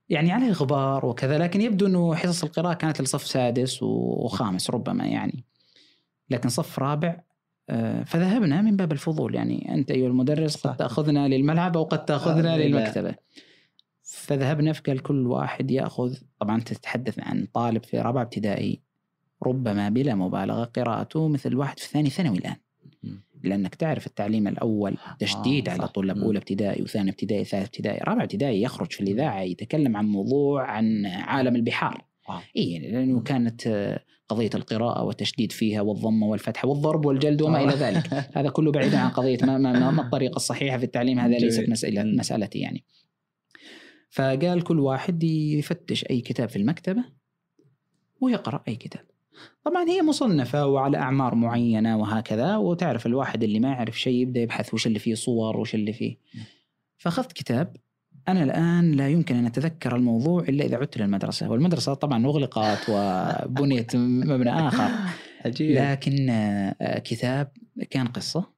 يعني 0.09 0.33
عليه 0.33 0.53
غبار 0.53 1.07
وكذا 1.07 1.39
لكن 1.39 1.61
يبدو 1.61 1.87
إنه 1.87 2.15
حصص 2.15 2.45
القراءة 2.45 2.75
كانت 2.75 3.01
لصف 3.01 3.27
سادس 3.27 3.83
وخامس 3.83 4.71
ربما 4.71 5.07
يعني 5.07 5.45
لكن 6.31 6.49
صف 6.49 6.79
رابع 6.79 7.21
آه، 7.71 8.03
فذهبنا 8.05 8.63
من 8.63 8.77
باب 8.77 8.93
الفضول 8.93 9.35
يعني 9.35 9.75
أنت 9.75 9.91
أيها 9.91 10.07
المدرس. 10.07 10.57
قد 10.57 10.77
تأخذنا 10.77 11.29
للملعب 11.29 11.77
أو 11.77 11.85
قد 11.85 12.05
تأخذنا 12.05 12.55
آه،. 12.55 12.59
للمكتبة 12.59 13.15
فذهبنا 14.03 14.73
فقال 14.73 15.03
كل 15.03 15.27
واحد 15.27 15.71
يأخذ 15.71 16.17
طبعا 16.41 16.61
تتحدث 16.61 17.19
عن 17.19 17.47
طالب 17.55 17.85
في 17.85 17.99
رابعه 17.99 18.23
ابتدائي 18.23 18.83
ربما 19.43 19.89
بلا 19.89 20.15
مبالغة 20.15 20.65
قراءته 20.65 21.29
مثل 21.29 21.57
واحد 21.57 21.79
في 21.79 21.89
ثاني 21.89 22.11
ثانوي 22.11 22.39
الآن. 22.39 22.57
لأنك 23.47 23.75
تعرف 23.75 24.07
التعليم 24.07 24.49
الأول 24.49 24.97
تشديد 25.19 25.69
آه، 25.69 25.73
على. 25.73 25.89
طلاب. 25.89 26.19
أولى 26.19 26.39
ابتدائي 26.39 26.83
وثاني 26.83 27.11
ابتدائي 27.11 27.45
ثالث 27.45 27.65
ابتدائي 27.65 28.01
رابع 28.05 28.23
ابتدائي 28.23 28.63
يخرج 28.63 28.93
في 28.93 29.01
الإذاعة 29.01 29.41
يتكلم 29.41 29.97
عن 29.97 30.07
موضوع 30.07 30.71
عن 30.71 31.07
عالم 31.07 31.57
البحار 31.57 32.05
واو. 32.29 32.39
إي 32.57 32.79
لأنه 32.79 33.21
كانت 33.21 33.67
آه، 33.67 34.01
قضية 34.29 34.51
القراءة 34.55 35.05
والتشديد 35.05 35.53
فيها 35.53 35.81
والضمه 35.81 36.27
والفتحه 36.27 36.69
والضرب 36.69 37.07
والجلد 37.07 37.43
وما 37.43 37.65
إلى 37.65 37.73
ذلك 37.73 38.15
هذا 38.37 38.49
كله 38.49 38.73
بعيدا 38.73 38.99
عن 38.99 39.11
قضية 39.11 39.39
ما, 39.43 39.59
ما, 39.59 39.73
ما, 39.73 39.91
ما 39.91 40.03
الطريقة 40.03 40.37
الصحيحة 40.37 40.79
في 40.79 40.85
التعليم 40.85 41.19
هذا 41.19 41.39
ليست 41.39 41.69
مم. 41.69 42.17
مسألتي 42.17 42.59
يعني 42.59 42.85
فقال 44.11 44.63
كل 44.63 44.81
واحد 44.81 45.23
يفتش 45.25 46.05
أي 46.11 46.21
كتاب 46.21 46.49
في 46.49 46.57
المكتبة 46.57 47.05
ويقرأ 48.21 48.63
أي 48.69 48.77
كتاب. 48.77 49.16
طبعا 49.65 49.89
هي 49.89 50.03
مصنفة 50.03 50.67
وعلى 50.67 50.99
أعمار 50.99 51.35
معينة 51.35 51.97
وهكذا 51.99 52.57
وتعرف 52.57 53.07
الواحد 53.07 53.43
اللي 53.43 53.61
ما 53.61 53.69
يعرف 53.69 54.01
شيء 54.01 54.15
يبدأ 54.15 54.41
يبحث 54.41 54.75
وش 54.75 54.87
اللي 54.87 54.99
فيه 54.99 55.15
صور 55.15 55.57
وش 55.57 55.75
اللي 55.75 55.93
فيه. 55.93 56.17
فأخذت 56.99 57.33
كتاب 57.33 57.77
أنا 58.29 58.43
الآن 58.43 58.93
لا 58.93 59.09
يمكن 59.09 59.37
أن 59.37 59.47
أتذكر 59.47 59.97
الموضوع 59.97 60.43
إلا 60.43 60.65
إذا 60.65 60.77
عدت 60.77 60.99
للمدرسة. 60.99 61.51
والمدرسة 61.51 61.95
طبعا 61.95 62.27
اغلقت 62.27 62.87
وبنيت 62.89 63.97
مبنى 64.31 64.51
آخر. 64.51 64.91
عجيب. 65.45 65.77
لكن 65.77 66.31
آه، 66.31 66.99
كتاب 66.99 67.53
كان 67.91 68.07
قصة 68.07 68.57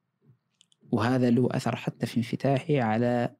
وهذا 0.91 1.29
له 1.29 1.49
أثر 1.51 1.75
حتى 1.75 2.05
في 2.05 2.17
انفتاحي 2.17 2.79
على 2.79 3.35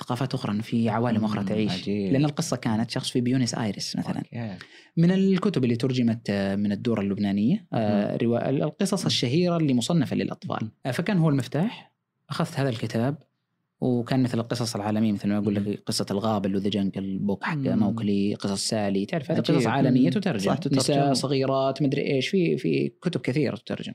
ثقافات 0.00 0.34
أخرى 0.34 0.62
في 0.62 0.88
عوالم 0.88 1.24
أخرى 1.24 1.44
تعيش 1.44 1.72
عجيب. 1.72 2.12
لأن 2.12 2.24
القصة 2.24 2.56
كانت 2.56 2.90
شخص 2.90 3.10
في 3.10 3.20
بيونس 3.20 3.54
آيرس 3.54 3.96
مثلا 3.96 4.16
okay. 4.18 4.56
من 4.96 5.10
الكتب 5.10 5.64
اللي 5.64 5.76
ترجمت 5.76 6.30
آه، 6.30 6.56
من 6.56 6.72
الدور 6.72 7.00
اللبنانية 7.00 7.66
آه، 7.72 8.16
روا- 8.16 8.48
القصص 8.50 9.04
الشهيرة 9.04 9.56
اللي 9.56 9.74
مصنفه 9.74 10.16
للاطفال 10.16 10.70
آه، 10.86 10.90
فكان 10.90 11.18
هو 11.18 11.28
المفتاح 11.28 11.92
أخذت 12.30 12.60
هذا 12.60 12.68
الكتاب 12.68 13.16
وكان 13.80 14.22
مثل 14.22 14.38
القصص 14.38 14.76
العالمية 14.76 15.12
مثل 15.12 15.28
ما 15.28 15.38
أقول 15.38 15.54
لك 15.54 15.82
قصة 15.86 16.06
الغابة 16.10 16.50
وذا 16.54 16.68
جنجل 16.68 17.18
بوك 17.18 17.44
حق. 17.44 17.56
موكلي 17.56 18.34
قصص 18.34 18.68
سالي 18.68 19.06
تعرف 19.06 19.30
هذه. 19.30 19.40
قصص 19.40 19.66
عالمية. 19.66 20.10
تترجم. 20.10 20.56
نساء 20.72 21.12
صغيرات 21.12 21.82
مدري 21.82 22.06
إيش 22.14 22.28
في 22.28 22.56
في 22.58 22.88
كتب 23.02 23.20
كثيرة 23.20 23.56
تترجم 23.56 23.92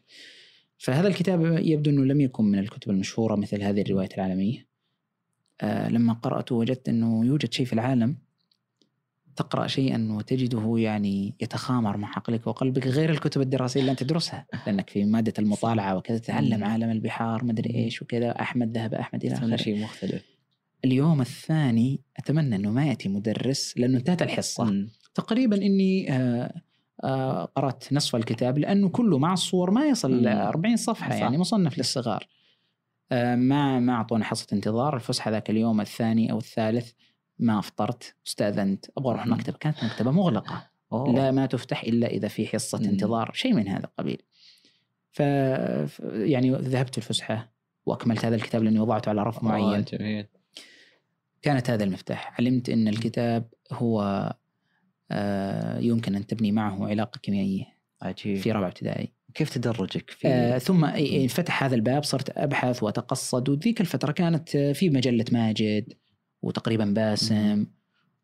فهذا 0.78 1.08
الكتاب 1.08 1.58
يبدو 1.60 1.90
إنه 1.92 2.06
لم 2.06 2.22
يكن 2.22 2.46
من 2.46 2.60
الكتب 2.60 2.92
المشهورة 2.92 3.36
مثل 3.36 3.62
هذه 3.62 3.82
الروايات 3.82 4.14
العالمية 4.16 4.65
لما 5.64 6.14
قرأته 6.14 6.56
وجدت 6.56 6.90
إنه 6.90 7.26
يوجد 7.26 7.54
شيء 7.54 7.66
في 7.66 7.74
العالم 7.74 8.18
تقرأ 9.36 9.68
شيئا 9.68 10.08
وتجده 10.12 10.74
يعني 10.78 11.34
يتخامر 11.42 11.98
مع 11.98 12.10
عقلك 12.10 12.48
وقلبك 12.48 12.88
غير 12.88 13.10
الكتب 13.10 13.42
الدراسية 13.42 13.80
اللي 13.80 13.92
أنت 13.92 14.04
تدرسها 14.04 14.46
لأنك 14.68 14.90
في 14.90 15.06
مادة 15.06 15.34
المطالعة 15.40 15.98
وكذا 15.98 16.18
تتعلم 16.18 16.58
مم. 16.58 16.64
عالم 16.64 16.90
البحار 16.90 17.44
مدري 17.44 17.76
إيش 17.76 18.02
وكذا 18.02 18.42
أحمد 18.42 18.78
ذهب 18.78 18.94
أحمد 18.94 19.26
إلى 19.26 19.36
تتمنى 19.36 19.56
آخره 19.56 19.64
شيء 19.64 19.84
مختلف 19.84 20.24
اليوم 20.86 21.22
الثاني 21.22 22.00
أتمنى 22.18 22.56
إنه 22.56 22.72
ما 22.72 22.86
يأتي 22.86 23.10
مدرس 23.10 23.74
لأنه 23.78 23.98
انتهت 23.98 24.22
الحصة 24.22 24.64
مم. 24.64 24.90
تقريبا 25.16 25.56
إني 25.56 26.14
آه، 26.14 26.62
آه، 27.04 27.46
قرأت 27.46 27.94
نصف 27.94 28.16
الكتاب 28.16 28.58
لأنه 28.58 28.90
كله 28.90 29.18
مع 29.18 29.34
الصور 29.34 29.72
ما 29.72 29.86
يصل 29.86 30.22
مم. 30.22 30.28
40 30.28 30.76
صفحة 30.76 31.10
صح. 31.10 31.16
يعني 31.16 31.38
مصنف 31.38 31.78
للصغار 31.78 32.24
آه، 32.24 32.28
ما 33.12 33.80
ما 33.80 33.94
اعطونا 33.94 34.26
حصة 34.26 34.48
انتظار. 34.54 34.96
الفسحة 34.96 35.32
ذاك 35.32 35.50
اليوم 35.50 35.82
الثاني 35.82 36.32
أو 36.32 36.38
الثالث 36.38 36.92
ما 37.40 37.60
أفطرت 37.60 38.16
استأذنت 38.28 38.86
أبغى 38.98 39.14
أروح 39.14 39.28
مم. 39.28 39.34
مكتبة. 39.34 39.58
كانت 39.58 39.84
مكتبة 39.84 40.12
مغلقة. 40.12 40.70
أوه. 40.92 41.14
لا 41.14 41.32
ما 41.32 41.46
تفتح 41.46 41.84
إلا 41.84 42.08
إذا 42.08 42.28
في 42.28 42.48
حصة 42.48 42.78
مم. 42.78 42.86
انتظار. 42.86 43.32
شيء 43.34 43.54
من 43.54 43.68
هذا 43.68 43.86
القبيل 43.86 44.22
ف 45.12 45.20
يعني 45.20 46.52
ذهبت 46.52 46.98
الفسحة 46.98 47.52
وأكملت 47.86 48.26
هذا 48.26 48.36
الكتاب 48.36 48.64
لأني 48.64 48.80
وضعته 48.80 49.10
على 49.10 49.24
رف 49.24 49.44
معين. 49.44 49.74
آه، 49.80 49.80
جميل. 49.80 50.28
كانت 51.42 51.70
هذا 51.70 51.84
المفتاح. 51.84 52.36
علمت 52.40 52.70
إن 52.70 52.88
الكتاب 52.88 53.50
هو 53.72 54.34
آه، 55.12 55.80
يمكن 55.80 56.16
أن 56.16 56.28
تبني 56.28 56.52
معه 56.52 56.88
علاقة 56.88 57.20
كيميائية 57.20 57.66
عجيب. 58.02 58.38
في 58.38 58.52
رابعه 58.52 58.68
ابتدائي. 58.68 59.14
كيف 59.36 59.50
تدرجك 59.50 60.10
في 60.10 60.28
آه 60.28 60.58
ثم 60.58 60.88
فتح 61.28 61.64
هذا 61.64 61.76
الباب 61.76 62.04
صرت 62.04 62.38
أبحث 62.38 62.84
وأتقصد. 62.84 63.50
وذيك 63.50 63.82
الفترة 63.82 64.12
كانت 64.12 64.56
آه، 64.56 64.74
في 64.74 64.90
مجلة 64.90 65.26
ماجد 65.32 65.94
وتقريبا 66.42 66.86
باسم 66.86 67.66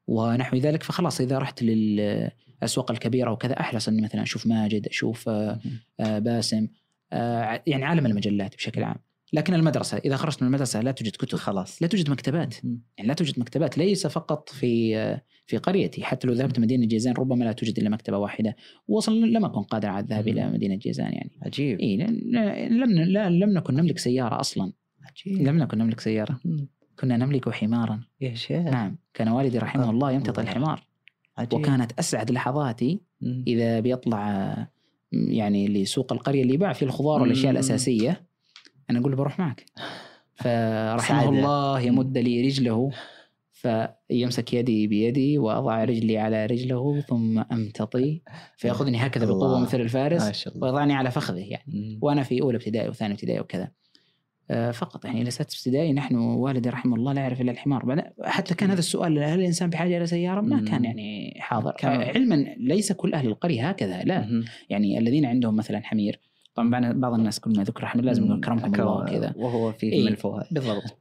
ونحو 0.07 0.57
ذلك. 0.57 0.83
فخلاص 0.83 1.21
إذا 1.21 1.37
رحت 1.37 1.63
للاسواق 1.63 2.91
الكبيرة 2.91 3.31
وكذا 3.31 3.59
أحرص 3.59 3.87
إني 3.87 4.01
مثلا 4.01 4.21
أشوف 4.21 4.47
ماجد 4.47 4.87
أشوف 4.87 5.29
آه، 5.29 5.59
آه، 5.99 6.19
باسم 6.19 6.67
آه، 7.13 7.63
يعني 7.67 7.85
عالم 7.85 8.05
المجلات 8.05 8.55
بشكل 8.55 8.83
عام. 8.83 8.97
لكن 9.33 9.53
المدرسة 9.53 9.97
إذا 9.97 10.15
خرجت 10.15 10.41
من 10.41 10.47
المدرسة 10.47 10.81
لا 10.81 10.91
توجد 10.91 11.11
كتب. 11.11 11.37
خلاص. 11.37 11.81
لا 11.81 11.87
توجد 11.87 12.09
مكتبات. 12.09 12.55
يعني 12.63 13.07
لا 13.07 13.13
توجد 13.13 13.39
مكتبات 13.39 13.77
ليس 13.77 14.07
فقط 14.07 14.49
في 14.49 15.21
في 15.47 15.57
قريتي. 15.57 16.03
حتى 16.03 16.27
لو 16.27 16.33
ذهبت 16.33 16.59
مدينة 16.59 16.85
جيزان 16.85 17.13
ربما 17.13 17.43
لا 17.43 17.51
توجد 17.51 17.79
إلا 17.79 17.89
مكتبة 17.89 18.17
واحدة. 18.17 18.55
واصلا 18.87 19.25
لم 19.25 19.45
أكن 19.45 19.61
قادر 19.61 19.87
على 19.89 20.03
الذهاب 20.03 20.27
إلى. 20.27 20.51
مدينة 20.51 20.75
جيزان 20.75 21.13
يعني. 21.13 21.31
عجيب. 21.41 21.79
إي 21.79 21.97
لم 22.69 22.91
لا 22.91 23.29
لم 23.29 23.49
نكن 23.49 23.73
نملك 23.73 23.97
سيارة 23.97 24.39
أصلا. 24.39 24.73
عجيب. 25.03 25.47
لم 25.47 25.57
نكن 25.57 25.77
نملك 25.77 25.99
سيارة. 25.99 26.39
مم. 26.45 26.67
كنا 26.99 27.17
نملك 27.17 27.49
حمارا. 27.49 28.03
يا 28.21 28.33
شيخ. 28.33 28.61
نعم. 28.61 28.97
كان 29.13 29.27
والدي 29.27 29.57
رحمه 29.57 29.89
الله 29.89 30.11
يمتطي. 30.11 30.41
الحمار. 30.41 30.87
عجيب. 31.37 31.59
وكانت 31.59 31.91
أسعد 31.99 32.31
لحظاتي. 32.31 33.01
إذا 33.47 33.79
بيطلع 33.79 34.55
يعني 35.11 35.67
لسوق 35.67 36.13
القرية 36.13 36.41
اللي 36.41 36.53
يباع 36.53 36.73
فيه 36.73 36.85
الخضار 36.85 37.21
والأشياء. 37.21 37.51
الأساسية. 37.51 38.30
أنا 38.89 38.99
أقول 38.99 39.11
له 39.11 39.17
بروح 39.17 39.39
معك 39.39 39.65
فرحمه. 40.41 41.29
الله 41.29 41.79
يمد 41.81 42.17
لي 42.17 42.47
رجله 42.47 42.91
فيمسك 43.51 44.53
يدي 44.53 44.87
بيدي 44.87 45.37
وأضع 45.37 45.83
رجلي 45.83 46.17
على 46.17 46.45
رجله 46.45 47.01
ثم 47.01 47.39
أمتطي 47.39 48.21
فيأخذني 48.57 48.97
هكذا 48.97 49.25
بقوة. 49.25 49.59
مثل 49.59 49.81
الفارس 49.81 50.47
ويضعني 50.61 50.93
على 50.93 51.11
فخذه 51.11 51.39
يعني. 51.39 51.99
وأنا 52.01 52.23
في 52.23 52.41
أولى 52.41 52.57
ابتدائي 52.57 52.89
وثاني 52.89 53.13
ابتدائي 53.13 53.39
وكذا 53.39 53.71
آه، 54.51 54.71
فقط 54.71 55.05
يعني 55.05 55.21
إلى 55.21 55.31
سادس 55.31 55.57
ابتدائي 55.67 55.93
نحن 55.93 56.15
والدي 56.15 56.69
رحمه 56.69 56.95
الله 56.95 57.13
لا 57.13 57.21
يعرف 57.21 57.41
إلا 57.41 57.51
الحمار 57.51 57.85
بعد 57.85 58.13
حتى 58.23 58.55
كان 58.55 58.69
هذا 58.69 58.79
السؤال 58.79 59.19
هل 59.23 59.39
الإنسان 59.39 59.69
بحاجه 59.69 59.97
إلى 59.97 60.07
سيارة؟ 60.07 60.41
ما. 60.41 60.65
كان 60.65 60.83
يعني 60.85 61.37
حاضر 61.39 61.71
كان- 61.71 62.01
علما 62.01 62.35
ليس 62.57 62.91
كل 62.91 63.13
أهل 63.13 63.27
القرية 63.27 63.69
هكذا 63.69 64.03
لا. 64.03 64.43
يعني 64.69 64.97
الذين 64.97 65.25
عندهم 65.25 65.55
مثلا 65.55 65.81
حمير 65.83 66.19
طبعا 66.55 66.91
بعض- 66.91 67.13
الناس 67.13 67.39
كل 67.39 67.53
ما 67.57 67.63
ذكر 67.63 67.85
حمير 67.85 68.05
لازم 68.05 68.25
يقول 68.25 68.41
كرمكم 68.41 68.75
الله 68.75 69.01
وكذا 69.03 69.33
وهو 69.37 69.71
فيه 69.71 69.91
إيه. 69.91 70.01
من 70.01 70.07
الفوائد 70.07 70.47
بالضبط 70.51 70.97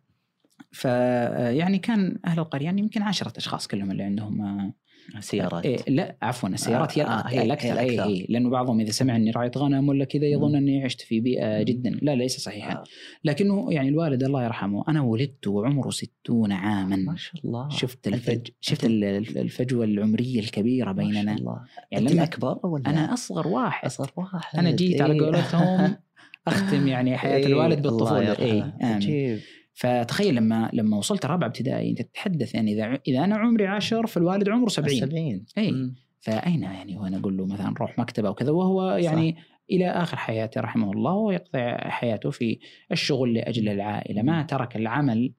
ف 0.73 0.85
يعني 0.85 1.79
كان 1.79 2.19
أهل 2.27 2.39
القرية 2.39 2.65
يعني 2.65 2.81
يمكن 2.81 3.03
عشرة 3.03 3.33
أشخاص 3.37 3.67
كلهم 3.67 3.91
اللي 3.91 4.03
عندهم 4.03 4.73
آه، 5.17 5.21
سيارات 5.21 5.67
إيه 5.67 5.79
لا 5.89 6.17
عفوا 6.23 6.49
السيارات 6.49 6.99
هي 6.99 7.03
آه، 7.03 7.07
آه، 7.07 7.29
هي- 7.29 7.43
الأكثر 7.43 7.69
هي 7.69 7.79
اي 7.81 7.85
الأكثر. 7.95 8.05
اي 8.13 8.27
لأنه 8.29 8.51
بعضهم 8.51 8.81
إذا 8.81 8.91
سمع 8.91 9.17
إني 9.17 9.31
راعيت 9.31 9.59
غنم 9.59 9.89
ولا 9.89 10.05
كذا 10.05 10.27
يظن. 10.27 10.57
إني 10.57 10.85
عشت 10.85 11.01
في 11.01 11.21
بيئة. 11.21 11.63
جدا 11.63 11.91
لا 12.03 12.15
ليس 12.15 12.41
صحيحا 12.41 12.73
آه. 12.73 12.85
لكنه 13.25 13.73
يعني 13.73 13.89
الوالد 13.89 14.23
الله 14.23 14.45
يرحمه 14.45 14.85
أنا 14.89 15.01
ولدت 15.03 15.47
وعمره 15.47 15.91
ستون 15.91 16.53
عاما 16.53 16.97
ما 16.97 17.17
شاء 17.17 17.41
الله 17.45 17.69
شفت 17.69 18.09
الفج 18.09 18.47
شفت 18.61 18.85
الفجوة 18.85 19.85
العمرية 19.85 20.41
الكبيرة 20.41 20.93
ما 20.93 21.03
شاء 21.03 21.13
بيننا 21.13 21.35
الله 21.35 21.61
يعني 21.91 22.05
لما- 22.05 22.13
الاكبر 22.13 22.59
ولا 22.65 22.91
أنا 22.91 23.15
أصغر 23.15 23.49
واحد 23.49 23.87
أصغر 23.87 24.11
واحد 24.17 24.59
أنا 24.59 24.71
جيت 24.71 25.01
على 25.01 25.13
إيه. 25.15 25.21
قولتهم 25.21 25.97
أختم 26.49 26.89
يعني 26.89 27.17
حياة 27.19 27.37
إيه، 27.37 27.47
الوالد 27.47 27.83
بالطفولة 27.83 28.39
اي. 28.39 28.61
آمين. 28.61 28.73
عجيب 28.83 29.39
فتخيل 29.81 30.35
لما 30.35 30.71
لما 30.73 30.97
وصلت 30.97 31.27
رابعه 31.27 31.47
ابتدائي 31.47 31.91
انت 31.91 32.03
تتحدث 32.03 32.55
يعني 32.55 32.73
إذا 32.73 32.99
إذا 33.09 33.25
أنا 33.25 33.37
عمري 33.37 33.67
عشر 33.67 34.07
فالوالد 34.07 34.49
عمره 34.49 34.69
70 34.69 34.97
70 34.97 35.45
إي. 35.59 35.93
فأين 36.21 36.63
يعني 36.63 36.97
وأنا 36.97 37.19
أقول 37.19 37.37
له 37.37 37.47
مثلا 37.47 37.75
روح 37.81 37.99
مكتبة 37.99 38.31
وكذا 38.31 38.51
وهو 38.51 38.91
يعني 38.91 39.37
إلى 39.71 39.91
آخر 39.91 40.17
حياته 40.17 40.61
رحمه 40.61 40.93
الله 40.93 41.13
وهو 41.13 41.31
يقضي 41.31 41.61
حياته 41.91 42.31
في 42.31 42.59
الشغل 42.93 43.35
لأجل 43.35 43.69
العائلة 43.69 44.23
ما 44.23 44.43
ترك 44.43 44.77
العمل 44.77 45.33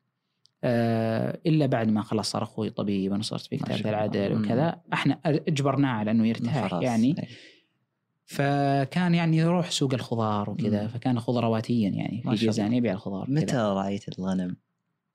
آه، 0.64 1.40
إلا 1.46 1.66
بعد 1.66 1.88
ما 1.88 2.02
خلاص 2.02 2.32
صار 2.32 2.44
أخوي 2.44 2.70
طبيب 2.70 3.12
وأنا 3.12 3.24
صرت 3.24 3.46
في 3.46 3.58
كتابة. 3.58 3.90
العدل. 3.90 4.34
وكذا 4.34 4.82
إحنا 4.94 5.20
أجبرناه 5.26 5.90
على 5.90 6.12
أنه 6.12 6.28
يرتاح. 6.28 6.74
يعني. 6.82 7.16
فكان 8.32 9.16
يعني 9.16 9.38
يروح 9.38 9.72
سوق 9.72 9.94
الخضار 9.94 10.50
وكذا. 10.50 10.88
فكان 10.88 11.20
خضرواتيا 11.20 11.90
يعني 11.90 12.22
في 12.24 12.36
جيزان. 12.36 12.74
يبيع 12.74 12.94
الخضار 12.94 13.26
متى. 13.30 13.58
رعيت 13.58 14.20
الغنم؟ 14.20 14.56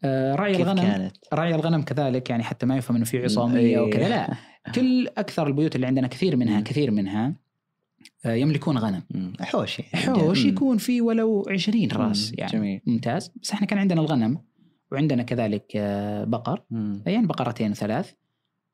آه، 0.05 0.35
رعي 0.35 0.57
الغنم 0.57 0.83
كانت؟ 0.83 1.17
رعي 1.33 1.55
الغنم 1.55 1.83
كذلك 1.83 2.31
يعني 2.31 2.43
حتى 2.43 2.67
ما 2.67 2.77
يفهم 2.77 2.97
إنه 2.97 3.05
في 3.05 3.25
عصامية 3.25 3.59
إيه. 3.59 3.81
وكذا 3.81 4.09
لا 4.09 4.35
كل 4.75 5.09
أكثر 5.19 5.47
البيوت 5.47 5.77
اللي 5.77 5.87
عندنا 5.87 6.07
كثير 6.07 6.37
منها. 6.37 6.61
كثير 6.61 6.91
منها 6.91 7.35
آه، 8.27 8.35
يملكون 8.35 8.79
غنم. 8.79 9.03
حوش 9.41 9.79
يعني. 9.79 10.07
حوش. 10.07 10.45
يكون 10.45 10.79
فيه 10.79 11.03
ولو 11.03 11.45
20 11.51 11.89
راس. 11.93 12.33
يعني 12.39 12.53
جميل 12.53 12.81
ممتاز 12.87 13.33
بس 13.43 13.53
إحنا 13.53 13.67
كان 13.67 13.79
عندنا 13.79 14.01
الغنم 14.01 14.39
وعندنا 14.93 15.23
كذلك 15.23 15.73
آه، 15.77 16.25
بقر. 16.25 16.63
يعني 17.07 17.27
بقرتين 17.27 17.71
وثلاث 17.71 18.13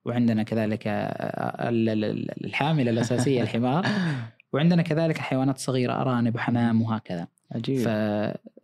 وعندنا 0.04 0.42
كذلك 0.42 0.87
آه، 0.87 1.68
ال- 1.68 1.88
ال- 1.88 2.04
ال- 2.04 2.44
الحاملة 2.44 2.90
الأساسية 2.90 3.42
الحمار. 3.42 3.87
وعندنا 4.52 4.82
كذلك 4.82 5.16
الحيوانات 5.16 5.56
الصغيره 5.56 5.92
أرانب 5.92 6.35
وحمام 6.35 6.82
وهكذا. 6.82 7.26
عجيب. 7.52 7.76
ف 7.78 7.87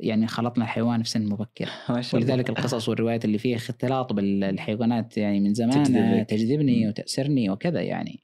يعني 0.00 0.26
خلطنا 0.26 0.64
الحيوان 0.64 1.02
في 1.02 1.08
سن 1.10 1.26
مبكر. 1.26 1.68
ولذلك 2.14 2.48
القصص 2.50 2.88
والروايات 2.88 3.24
اللي 3.24 3.38
فيها 3.38 3.56
اختلاط 3.56 4.12
بالحيوانات 4.12 5.16
يعني 5.18 5.40
من 5.40 5.54
زمان 5.54 5.82
تجذبك. 5.82 6.26
تجذبني. 6.30 6.88
وتأسرني 6.88 7.50
وكذا 7.50 7.80
يعني. 7.80 8.20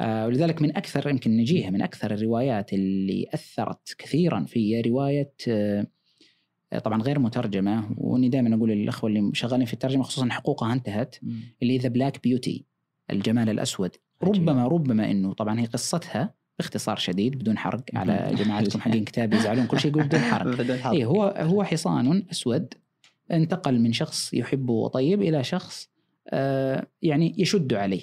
آه 0.00 0.26
ولذلك 0.26 0.62
من 0.62 0.76
أكثر 0.76 1.08
يمكن 1.10 1.36
نجيها 1.36 1.70
من 1.70 1.82
أكثر 1.82 2.14
الروايات 2.14 2.72
اللي 2.72 3.26
أثرت 3.34 3.94
كثيرا 3.98 4.44
في 4.44 4.80
رواية 4.80 5.32
آه 5.48 5.86
طبعا 6.78 7.02
غير 7.02 7.18
مترجمة 7.18 7.90
وأني 7.96 8.28
دائما 8.28 8.56
أقول 8.56 8.70
للأخوة 8.70 9.10
اللي 9.10 9.30
شغالين 9.34 9.66
في 9.66 9.72
الترجمة 9.72 10.02
خصوصا 10.02 10.28
حقوقها 10.30 10.72
انتهت. 10.72 11.16
اللي 11.62 11.78
The 11.78 11.88
Black 11.88 12.22
Beauty 12.22 12.64
الجمال 13.10 13.50
الأسود 13.50 13.90
عجيب. 14.22 14.34
ربما 14.34 14.66
ربما 14.68 15.10
إنه 15.10 15.32
طبعا 15.32 15.60
هي 15.60 15.64
قصتها 15.64 16.34
باختصار 16.58 16.96
شديد 16.96 17.38
بدون 17.38 17.58
حرق 17.58 17.82
على 17.94 18.30
جماعتكم 18.44 18.80
حقين 18.80 19.04
كتاب 19.04 19.34
يزعلون 19.34 19.66
كل 19.66 19.80
شيء 19.80 19.90
يقول 19.90 20.04
بدون 20.04 20.20
حرق 20.20 20.56
بدون 20.60 20.78
حرق. 20.78 20.92
اي 20.92 21.04
هو 21.04 21.34
هو 21.38 21.64
حصان 21.64 22.24
أسود 22.30 22.74
انتقل 23.32 23.80
من 23.80 23.92
شخص 23.92 24.34
يحبه 24.34 24.72
وطيب 24.72 25.22
إلى 25.22 25.44
شخص 25.44 25.90
آه 26.28 26.86
يعني 27.02 27.34
يشد 27.38 27.74
عليه 27.74 28.02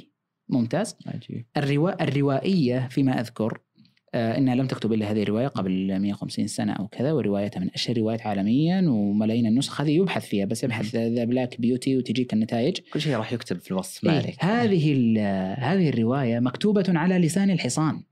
ممتاز 0.50 0.96
عجيب 1.06 1.46
الروا 1.58 2.04
الروائية 2.04 2.88
فيما 2.88 3.20
أذكر 3.20 3.62
إنها 4.16 4.56
لم 4.56 4.68
تكتب 4.68 4.94
إلا 4.94 5.12
هذه 5.12 5.24
الرواية 5.24 5.48
قبل 5.48 6.00
150 6.00 6.48
سنة 6.48 6.74
أو 6.74 6.88
كذا 6.88 7.12
وروايتها 7.12 7.60
من 7.60 7.70
أشهر 7.74 7.96
الروايات 7.96 8.22
عالميا 8.22 8.90
وملايين 8.90 9.46
النسخ 9.46 9.82
هذه 9.82 9.92
يبحث 9.92 10.26
فيها 10.26 10.46
بس 10.46 10.64
يبحث 10.64 10.96
The 10.96 11.24
Black 11.24 11.62
Beauty 11.62 11.98
وتجيك 11.98 12.34
النتائج. 12.34 12.78
كل 12.94 13.02
شيء 13.02 13.16
راح 13.16 13.34
يكتب 13.34 13.60
في 13.60 13.72
الوصف 13.72 14.04
ما 14.04 14.12
إيه 14.12 14.18
عليك. 14.18 14.44
هذه 14.44 15.20
هذه 15.58 15.90
الرواية 15.90 16.40
مكتوبة 16.40 16.86
على 16.88 17.18
لسان 17.18 17.50
الحصان. 17.50 18.04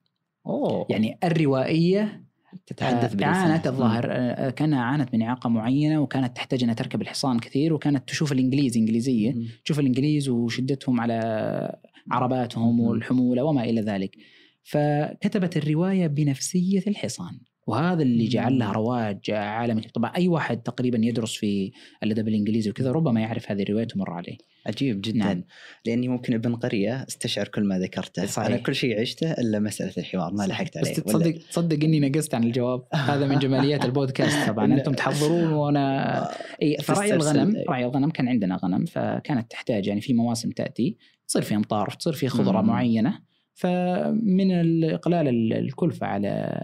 أوه. 0.46 0.88
يعني 0.90 1.18
الروائية 1.24 2.26
تتحدث 2.66 3.12
آه، 3.12 3.16
بلسان. 3.16 3.30
عانت 3.30 3.68
الظاهر 3.68 4.08
آه، 4.12 4.50
كانها 4.50 4.82
عانت 4.82 5.14
من 5.14 5.22
إعاقة 5.22 5.50
معينة 5.50 6.02
وكانت 6.02 6.36
تحتاج 6.36 6.64
انها 6.64 6.76
تركب 6.76 7.02
الحصان 7.02 7.40
كثير 7.40 7.74
وكانت 7.74 8.10
تشوف 8.10 8.32
الإنجليز 8.32 8.78
إنجليزية. 8.78 9.36
تشوف 9.66 9.80
الإنجليز 9.80 10.30
وشدتهم 10.30 11.00
على 11.02 11.78
عرباتهم. 12.12 12.80
والحمولة 12.80 13.44
وما 13.44 13.64
إلى 13.64 13.82
ذلك. 13.82 14.16
فكتبت 14.66 15.58
الرواية 15.58 16.08
بنفسية 16.08 16.84
الحصان 16.88 17.40
وهذا 17.68 18.04
اللي. 18.04 18.28
جعل 18.28 18.60
لها 18.60 18.72
رواج 18.72 19.32
عالمي 19.32 19.82
طبعا 19.82 20.12
أي 20.16 20.28
واحد 20.28 20.62
تقريبا 20.62 21.00
يدرس 21.02 21.34
في 21.34 21.72
الأدب 22.04 22.28
الإنجليزي 22.28 22.70
وكذا 22.70 22.92
ربما 22.92 23.22
يعرف 23.22 23.52
هذه 23.52 23.62
الرواية 23.62 23.84
تمر 23.84 24.12
عليه 24.12 24.38
عجيب 24.68 25.02
جدا 25.02 25.18
نعم. 25.18 25.44
لأني 25.86 26.08
ممكن 26.08 26.34
ابن 26.34 26.56
قرية 26.56 27.06
استشعر 27.08 27.48
كل 27.48 27.64
ما 27.64 27.80
ذكرته 27.80 28.26
صحيح. 28.26 28.48
أنا 28.48 28.58
كل 28.58 28.76
شيء 28.76 29.02
عشته 29.02 29.32
إلا 29.32 29.60
مسألة 29.60 29.94
الحوار 29.98 30.34
ما 30.34 30.44
لحقت 30.44 30.78
عليه 30.78 30.92
بس 30.92 30.96
تصدق 30.98 31.38
تصدق 31.50 31.84
إني 31.84 32.00
نقصت 32.00 32.36
عن 32.36 32.44
الجواب 32.44 32.84
هذا 33.10 33.28
من 33.28 33.40
جماليات 33.40 33.86
البودكاست 33.86 34.50
طبعا. 34.50 34.66
أنتم 34.74 34.94
تحضرون 34.94 35.54
وأنا 35.54 36.28
إي 36.62 36.76
تسترسل. 36.76 37.14
الغنم. 37.14 37.64
رعي 37.70 37.86
الغنم 37.86 38.10
كان 38.10 38.28
عندنا 38.28 38.56
غنم 38.56 38.86
فكانت 38.86 39.52
تحتاج 39.52 39.88
يعني 39.88 40.02
في 40.02 40.14
مواسم 40.14 40.50
تأتي 40.50 40.98
تصير 41.28 41.42
في 41.42 41.56
أمطار 41.56 41.90
تصير 41.90 42.14
في 42.14 42.28
خضرة. 42.28 42.62
معينة 42.62 43.20
فمن 43.56 44.52
اقلال 44.84 45.28
ال- 45.28 45.54
الكلفة 45.54 46.08
على 46.08 46.62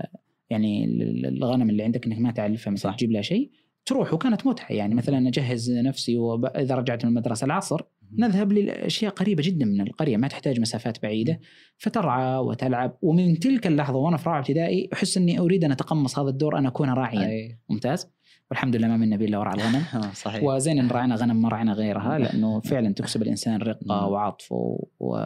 يعني 0.49 0.85
ال- 0.85 1.25
الغنم 1.25 1.69
اللي 1.69 1.83
عندك 1.83 2.05
إنك 2.05 2.19
ما 2.19 2.31
تعلفها 2.31 2.71
مثلا. 2.71 2.91
تجيب 2.91 3.11
لها 3.11 3.21
شيء 3.21 3.51
تروح 3.85 4.13
وكانت 4.13 4.47
متعة. 4.47 4.71
يعني 4.71 4.95
مثلا 4.95 5.27
أجهز 5.27 5.71
نفسي 5.71 6.17
واذا 6.17 6.75
رجعت 6.75 7.05
من 7.05 7.11
المدرسة 7.11 7.45
العصر 7.45 7.81
نذهب 8.17 8.51
لأشياء 8.51 9.11
قريبة 9.13 9.43
جدا 9.45 9.65
من 9.65 9.81
القرية 9.81 10.17
ما 10.17 10.27
تحتاج 10.27 10.59
مسافات 10.59 11.01
بعيدة. 11.03 11.39
فترعى 11.77 12.37
وتلعب. 12.37 12.97
ومن 13.01 13.39
تلك 13.39 13.67
اللحظة 13.67 13.97
وأنا 13.97 14.17
في 14.17 14.29
رابعة 14.29 14.39
ابتدائي 14.39 14.89
أحس 14.93 15.17
إني 15.17 15.39
أريد 15.39 15.63
أن 15.63 15.71
أتقمص 15.71 16.19
هذا 16.19 16.29
الدور 16.29 16.57
أن 16.57 16.65
أكون 16.65 16.89
راعيا. 16.89 17.27
أي. 17.29 17.57
ممتاز. 17.69 18.07
والحمد 18.49 18.75
لله 18.75 18.87
ما 18.87 18.97
منا 18.97 19.15
به 19.17 19.25
الا 19.25 19.37
ورع 19.37 19.53
الغنم. 19.53 19.83
آه، 19.95 20.13
صحيح. 20.13 20.43
وزين 20.43 20.79
إن 20.79 20.87
رعينا 20.87 21.15
غنم 21.15 21.41
ما 21.41 21.49
رعينا 21.49 21.73
غيرها 21.73 22.17
لأنه 22.19 22.59
فعلا 22.59 22.93
تكسب 22.93 23.21
الإنسان 23.21 23.61
رقة. 23.61 24.07
وعطف 24.07 24.51
و... 24.51 25.17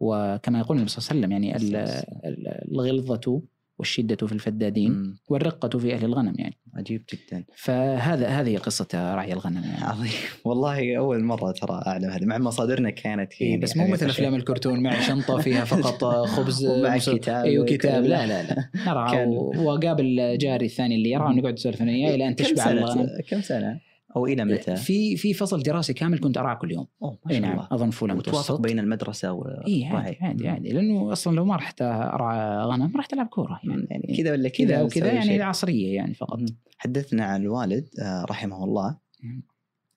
وكما 0.00 0.58
يقول 0.58 0.76
النبي 0.76 0.90
صلى 0.90 0.98
الله 0.98 1.10
عليه 1.10 1.20
وسلم 1.20 1.32
يعني 1.32 1.56
ال- 1.56 1.76
ال- 2.24 2.70
الغلظة 2.72 3.42
والشدة 3.78 4.26
في 4.26 4.32
الفدادين 4.32 4.92
مم. 4.92 5.16
والرقة 5.28 5.78
في 5.78 5.94
أهل 5.94 6.04
الغنم 6.04 6.34
يعني. 6.38 6.56
عجيب 6.74 7.04
جدا. 7.14 7.44
فهذا 7.56 8.28
هذه 8.28 8.56
قصة 8.58 8.86
رعي 8.94 9.32
الغنم 9.32 9.62
يعني. 9.64 9.84
عظيم. 9.84 10.10
والله 10.44 10.96
أول 10.96 11.24
مرة 11.24 11.52
ترى 11.52 11.82
أعلم 11.86 12.10
هذا 12.10 12.26
مع 12.26 12.38
مصادرنا 12.38 12.90
كانت 12.90 13.32
إيه 13.40 13.48
يعني 13.50 13.60
بس 13.62 13.76
مو 13.76 13.82
حقيقة 13.82 13.92
مثل 13.92 14.00
شيء. 14.10 14.10
افلام 14.10 14.34
الكرتون 14.34 14.82
معي 14.82 15.02
شنطة 15.02 15.38
فيها 15.38 15.64
فقط 15.74 16.04
خبز 16.26 16.64
ومع 16.66 16.98
كتاب. 16.98 17.44
أيوه 17.44 17.66
كتاب. 17.66 18.02
وكذا. 18.02 18.08
لا 18.08 18.26
لا. 18.26 18.42
لا 18.42 18.68
نرعى. 18.86 19.26
وقابل 19.64 20.38
جاري 20.38 20.66
الثاني 20.66 20.94
اللي 20.94 21.10
يرعى 21.10 21.32
ونقعد 21.34 21.52
نسولف 21.52 21.82
إلى 21.82 22.28
أن 22.28 22.34
كم 22.34 22.44
تشبع 22.44 22.64
سنة؟ 22.64 22.72
الغنم. 22.72 23.06
كم 23.28 23.40
سنة؟ 23.40 23.80
أو 24.16 24.26
إلى 24.26 24.44
متى؟ 24.44 24.76
في 24.76 25.16
في 25.16 25.34
فصل 25.34 25.62
دراسي 25.62 25.92
كامل 25.92 26.18
كنت 26.18 26.38
ارعى 26.38 26.56
كل 26.56 26.72
يوم. 26.72 26.86
أوه 27.02 27.18
ما 27.26 27.32
شاء 27.32 27.40
نعم 27.40 27.52
الله. 27.52 27.68
أظن 27.72 27.90
فوله 27.90 28.14
وتوافق 28.14 28.38
متوسط 28.38 28.60
بين 28.60 28.78
المدرسة 28.78 29.32
و 29.32 29.44
إي 29.44 29.84
عادي 29.84 30.16
عادي 30.20 30.48
عادي. 30.48 30.72
لأنه 30.72 31.12
أصلا 31.12 31.36
لو 31.36 31.44
ما 31.44 31.56
رحت 31.56 31.82
ارعى 31.82 32.64
غنم 32.64 32.96
رحت 32.96 33.12
ألعب 33.12 33.26
كورة 33.26 33.60
يعني, 33.64 33.86
يعني 33.90 34.16
كذا 34.16 34.32
ولا 34.32 34.48
كذا 34.48 34.66
كذا 34.68 34.82
وكذا 34.82 35.12
يعني 35.12 35.26
شيء. 35.26 35.42
عصرية 35.42 35.94
يعني 35.94 36.14
فقط. 36.14 36.40
حدثنا 36.78 37.24
عن 37.24 37.42
الوالد 37.42 37.88
آه، 38.02 38.24
رحمه 38.24 38.64
الله. 38.64 38.96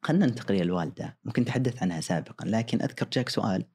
خلينا 0.02 0.26
ننتقل 0.26 0.56
إلى 0.56 0.64
الوالدة. 0.64 1.18
ممكن 1.26 1.46
تحدث 1.46 1.84
عنها 1.84 2.02
سابقا 2.02 2.46
لكن 2.46 2.82
أذكر 2.82 3.08
جاك 3.14 3.30
سؤال. 3.30 3.66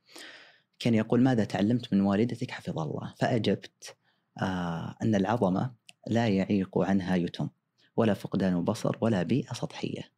كان 0.79 0.95
يقول 0.95 1.21
ماذا 1.21 1.45
تعلمت 1.45 1.95
من 1.95 2.01
والدتك؟ 2.01 2.51
حفظها 2.51 2.85
الله. 2.85 3.15
فأجبت 3.17 3.97
آه 4.43 4.95
أن 5.03 5.15
العظمة 5.15 5.71
لا 6.07 6.29
يعيق 6.29 6.79
عنها 6.79 7.17
يتم 7.17 7.49
ولا 7.97 8.15
فقدان 8.15 8.65
بصر 8.65 8.97
ولا 9.01 9.23
بيئة 9.23 9.53
سطحية. 9.53 10.18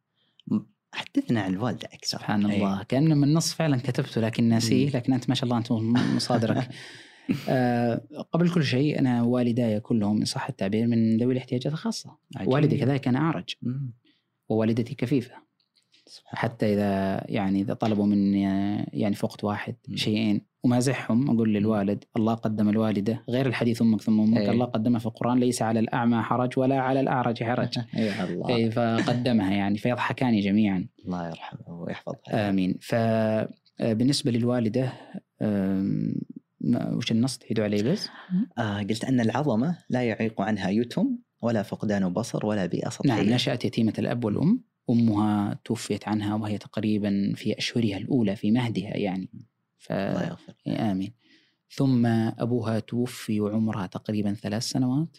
حدثنا 0.93 1.41
عن 1.41 1.53
الوالدة 1.53 1.87
أكثر 1.93 2.17
سبحان 2.17 2.45
إيه. 2.45 2.57
الله 2.57 2.83
كان 2.83 3.17
من 3.17 3.23
النص 3.23 3.53
فعلا 3.53 3.77
كتبته 3.77 4.21
لكن 4.21 4.43
ناسيه. 4.43 4.89
لكن 4.89 5.13
أنت 5.13 5.29
ما 5.29 5.35
شاء 5.35 5.43
الله 5.43 5.57
أنت 5.57 5.71
مصادرك 6.15 6.69
آه 7.49 8.01
قبل 8.31 8.49
كل 8.49 8.63
شيء 8.63 8.99
أنا 8.99 9.21
والداي 9.21 9.79
كلهم 9.79 10.17
ان 10.17 10.25
صح 10.25 10.47
التعبير 10.49 10.87
من 10.87 11.17
ذوي 11.17 11.33
الاحتياجات 11.33 11.73
الخاصة 11.73 12.17
عجيب. 12.35 12.53
والدي 12.53 12.77
كذلك 12.77 13.01
كان 13.01 13.15
أعرج 13.15 13.55
مم. 13.61 13.93
ووالدتي 14.49 14.95
كفيفة 14.95 15.35
حتى 16.25 16.73
إذا 16.73 17.23
يعني 17.31 17.61
إذا 17.61 17.73
طلبوا 17.73 18.05
مني 18.05 18.41
يعني 18.93 19.15
في 19.15 19.25
وقت 19.25 19.43
واحد. 19.43 19.75
شيئين 19.95 20.41
ومازحهم 20.63 21.29
أقول 21.31 21.53
للوالد 21.53 22.03
الله 22.17 22.33
قدم 22.33 22.69
الوالدة. 22.69 23.23
غير 23.29 23.45
الحديث 23.45 23.81
أمك 23.81 24.01
ثم 24.01 24.19
أمك 24.21 24.37
إيه. 24.37 24.51
الله 24.51 24.65
قدمها 24.65 24.99
في 24.99 25.05
القرآن 25.05 25.37
ليس 25.39 25.61
على 25.61 25.79
الأعمى 25.79 26.21
حرج 26.21 26.59
ولا 26.59 26.79
على 26.79 26.99
الأعرج 26.99 27.43
حرج. 27.43 27.77
يا 27.93 28.23
الله. 28.23 28.49
اي 28.55 28.71
فقدمها 28.71 29.51
يعني 29.53 29.77
فيضحكان 29.77 30.39
جميعا. 30.39 30.87
الله 31.05 31.27
يرحمه 31.29 31.59
ويحفظها. 31.69 32.49
آمين. 32.49 32.77
فبالنسبه 32.81 34.31
للوالدة 34.31 34.93
آم، 35.41 36.15
ما- 36.61 36.93
وش 36.93 37.11
النص 37.11 37.37
تعيدوا 37.37 37.63
عليه 37.63 37.83
بس؟ 37.83 38.09
آه 38.57 38.77
قلت 38.79 39.03
أن 39.03 39.19
العظمة 39.19 39.77
لا 39.89 40.03
يعيق 40.03 40.41
عنها 40.41 40.69
يتم 40.69 41.17
ولا 41.41 41.63
فقدان 41.63 42.09
بصر 42.13 42.45
ولا 42.45 42.65
بيئه 42.65 42.89
سطحيه 42.89 43.09
نعم 43.23 43.29
نشأت 43.33 43.65
يتيمة 43.65 43.93
الأب 43.99 44.25
والأم. 44.25 44.63
أمها 44.91 45.59
توفيت 45.65 46.07
عنها 46.07 46.35
وهي 46.35 46.57
تقريبا 46.57 47.33
في 47.35 47.57
أشهرها 47.57 47.97
الأولى 47.97 48.35
في 48.35 48.51
مهدها 48.51 48.97
يعني. 48.97 49.29
ف... 49.77 49.91
الله 49.91 50.23
يغفر 50.23 50.53
آمين. 50.67 51.13
ثم 51.69 52.05
أبوها 52.05 52.79
توفي 52.79 53.41
وعمرها 53.41 53.87
تقريبا 53.87 54.33
ثلاث 54.33 54.63
سنوات. 54.63 55.17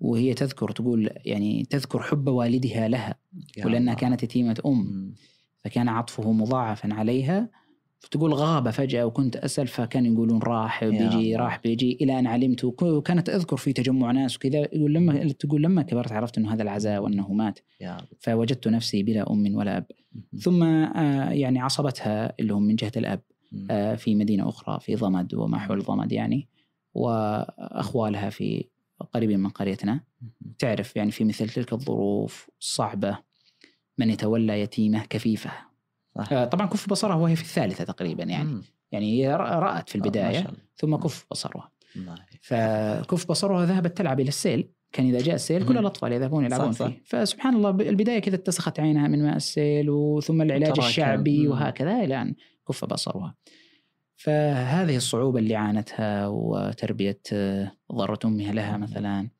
وهي 0.00 0.34
تذكر 0.34 0.70
تقول 0.70 1.10
يعني 1.24 1.64
تذكر 1.64 2.02
حب 2.02 2.28
والدها 2.28 2.88
لها 2.88 3.14
ولأنها. 3.64 3.94
كانت 3.94 4.22
يتيمة 4.22 4.60
أم. 4.66 5.14
فكان 5.58 5.88
عطفه 5.88 6.32
مضاعفا 6.32 6.94
عليها 6.94 7.48
فتقول 8.00 8.34
غاب 8.34 8.70
فجأة 8.70 9.04
وكنت 9.06 9.36
أسأل 9.36 9.66
فكان 9.66 10.06
يقولون 10.06 10.42
راح 10.42 10.84
بيجي. 10.84 11.36
راح 11.36 11.60
بيجي 11.64 11.98
إلى 12.00 12.18
أن 12.18 12.26
علمت 12.26 12.64
وك- 12.64 12.82
وكانت 12.82 13.28
أذكر 13.28 13.56
في 13.56 13.72
تجمع 13.72 14.10
ناس 14.10 14.36
وكذا 14.36 14.58
يقول 14.58 14.92
لما 14.94 15.28
تقول 15.32 15.62
لما 15.62 15.82
كبرت 15.82 16.12
عرفت 16.12 16.38
أنه 16.38 16.54
هذا 16.54 16.62
العزاء 16.62 17.02
وأنه 17.02 17.32
مات. 17.32 17.58
فوجدت 18.20 18.68
نفسي 18.68 19.02
بلا 19.02 19.30
أم 19.32 19.54
ولا 19.54 19.76
أب. 19.76 19.84
ثم 20.38 20.62
آه، 20.62 21.30
يعني 21.30 21.58
عصبتها 21.60 22.32
اللي 22.40 22.54
هم 22.54 22.62
من 22.62 22.76
جهة 22.76 22.92
الأب. 22.96 23.20
آه، 23.70 23.94
في 23.94 24.14
مدينة 24.14 24.48
أخرى 24.48 24.80
في 24.80 24.94
ضمد 24.96 25.34
وما 25.34 25.58
حول 25.58 25.82
ضمد 25.82 26.12
يعني 26.12 26.48
وأخوالها 26.94 28.30
في 28.30 28.64
قريبين 29.14 29.40
من 29.40 29.48
قريتنا. 29.48 30.00
تعرف 30.58 30.96
يعني 30.96 31.10
في 31.10 31.24
مثل 31.24 31.48
تلك 31.48 31.72
الظروف 31.72 32.50
الصعبة 32.60 33.18
من 33.98 34.10
يتولى 34.10 34.60
يتيمة 34.60 35.04
كفيفة 35.04 35.50
صح. 36.18 36.32
آه، 36.32 36.44
طبعا 36.44 36.66
كف 36.66 36.88
بصرها 36.88 37.14
وهي 37.14 37.36
في 37.36 37.42
الثالثة 37.42 37.84
تقريبا 37.84 38.24
يعني 38.24 38.48
مم. 38.48 38.62
يعني 38.92 39.12
هي 39.12 39.36
رأت 39.36 39.88
في 39.88 39.96
شاء 40.32 40.48
الله. 40.48 40.58
ثم 40.76 40.96
كف 40.96 41.26
بصرها 41.30 41.70
فكف 42.40 43.28
بصرها 43.28 43.66
ذهبت 43.66 43.96
تلعب 43.96 44.20
إلى 44.20 44.28
السيل 44.28 44.70
كان 44.92 45.06
إذا 45.06 45.18
جاء 45.18 45.34
السيل 45.34 45.64
كل 45.66 45.72
مم. 45.72 45.78
الأطفال 45.78 46.12
يذهبون 46.12 46.44
يلعبون 46.44 46.72
صح، 46.72 46.78
صح. 46.78 46.86
فيه 46.86 47.02
فسبحان 47.04 47.54
الله 47.54 47.70
البداية 47.70 48.18
كذا 48.18 48.34
اتسخت 48.34 48.80
عينها 48.80 49.08
من 49.08 49.22
ماء 49.22 49.36
السيل 49.36 49.90
وثم 49.90 50.42
العلاج. 50.42 50.78
الشعبي 50.78 51.46
مم. 51.46 51.52
وهكذا 51.52 52.04
إلى 52.04 52.22
أن 52.22 52.34
كف 52.68 52.84
بصرها 52.84 53.34
فهذه 54.16 54.96
الصعوبة 54.96 55.38
اللي 55.38 55.54
عانتها 55.54 56.26
وتربية 56.26 57.20
آه، 57.32 57.72
ضرة 57.92 58.18
أمها 58.24 58.52
لها. 58.52 58.76
مثلا 58.76 59.20
آه، 59.20 59.30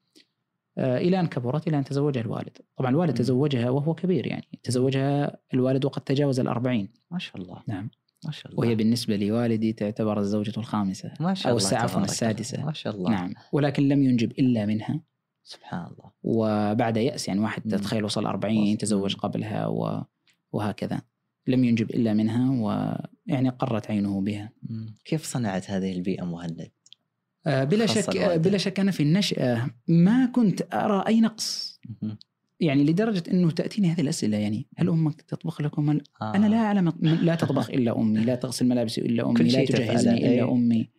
إلى 0.79 1.21
أن 1.21 1.27
كبرت 1.27 1.69
إلى 1.69 1.79
أن 1.79 1.85
تزوجها 1.85 2.21
الوالد 2.21 2.59
طبعا 2.77 2.91
الوالد. 2.91 3.15
تزوجها 3.15 3.71
وهو 3.71 3.95
كبير 3.95 4.27
يعني 4.27 4.49
تزوجها 4.63 5.37
الوالد 5.55 5.85
وقد 5.85 6.03
تجاوز 6.03 6.41
الأربعين 6.41 6.89
ما 7.11 7.19
شاء 7.19 7.37
الله 7.37 7.63
نعم 7.67 7.91
ما 8.25 8.31
شاء 8.31 8.53
الله 8.53 8.61
وهي 8.61 8.75
بالنسبة 8.75 9.17
لوالدي 9.17 9.73
تعتبر 9.73 10.19
الزوجة 10.21 10.53
الخامسة 10.57 11.13
ما 11.21 11.35
شاء 11.35 11.53
أو 11.53 11.57
الله 11.59 11.69
الس- 11.69 11.75
عفواً 11.75 12.05
السادسة. 12.05 12.65
ما 12.65 12.73
شاء 12.73 12.95
الله 12.97 13.11
نعم 13.11 13.35
ولكن 13.53 13.89
لم 13.89 14.03
ينجب 14.03 14.31
إلا 14.31 14.67
منها 14.67 15.01
سبحان 15.43 15.81
الله 15.87 16.11
وبعد 16.23 16.97
يأس 16.97 17.29
يعني 17.29 17.41
واحد. 17.41 17.63
تتخيل 17.63 18.05
وصل 18.05 18.27
40 18.27 18.69
وصل. 18.69 18.77
تزوج. 18.79 19.15
قبلها 19.17 19.67
و... 19.67 20.05
وهكذا 20.53 21.01
لم 21.47 21.65
ينجب 21.65 21.91
إلا 21.91 22.15
منها 22.15 22.51
ويعني 23.27 23.49
قرت 23.49 23.91
عينه 23.91 24.21
بها. 24.21 24.51
مم. 24.63 24.95
كيف 25.05 25.25
صنعت 25.25 25.71
هذه 25.71 25.93
البيئة 25.93 26.25
مهند؟ 26.25 26.71
آه، 27.47 27.65
بلا 27.65 27.87
شك 27.87 28.17
الوالدة. 28.17 28.51
بلا 28.51 28.59
شك 28.59 28.81
أنا 28.81 28.91
في 28.91 29.03
النشأة 29.03 29.71
ما 29.89 30.27
كنت 30.27 30.75
أرى 30.75 31.05
أي 31.07 31.21
نقص. 31.21 31.81
يعني 32.61 32.85
لدرجة 32.85 33.23
إنه 33.31 33.51
تأتيني 33.51 33.93
هذه 33.93 34.01
الأسئلة 34.01 34.37
يعني 34.37 34.67
هل 34.77 34.89
أمك 34.89 35.23
تطبخ 35.23 35.61
لكم؟ 35.61 35.91
هل 35.91 36.03
آه. 36.23 36.37
أنا 36.37 36.47
لا 36.47 36.57
أعلم 36.57 36.93
لا 37.01 37.35
تطبخ 37.35 37.71
إلا 37.71 37.99
أمي، 37.99 38.21
لا 38.21 38.35
تغسل 38.35 38.67
ملابسي 38.67 39.01
إلا 39.01 39.31
أمي، 39.31 39.51
لا 39.51 39.65
تجهزني 39.65 40.19
إلا 40.19 40.29
إيه. 40.29 40.53
أمي. 40.53 40.91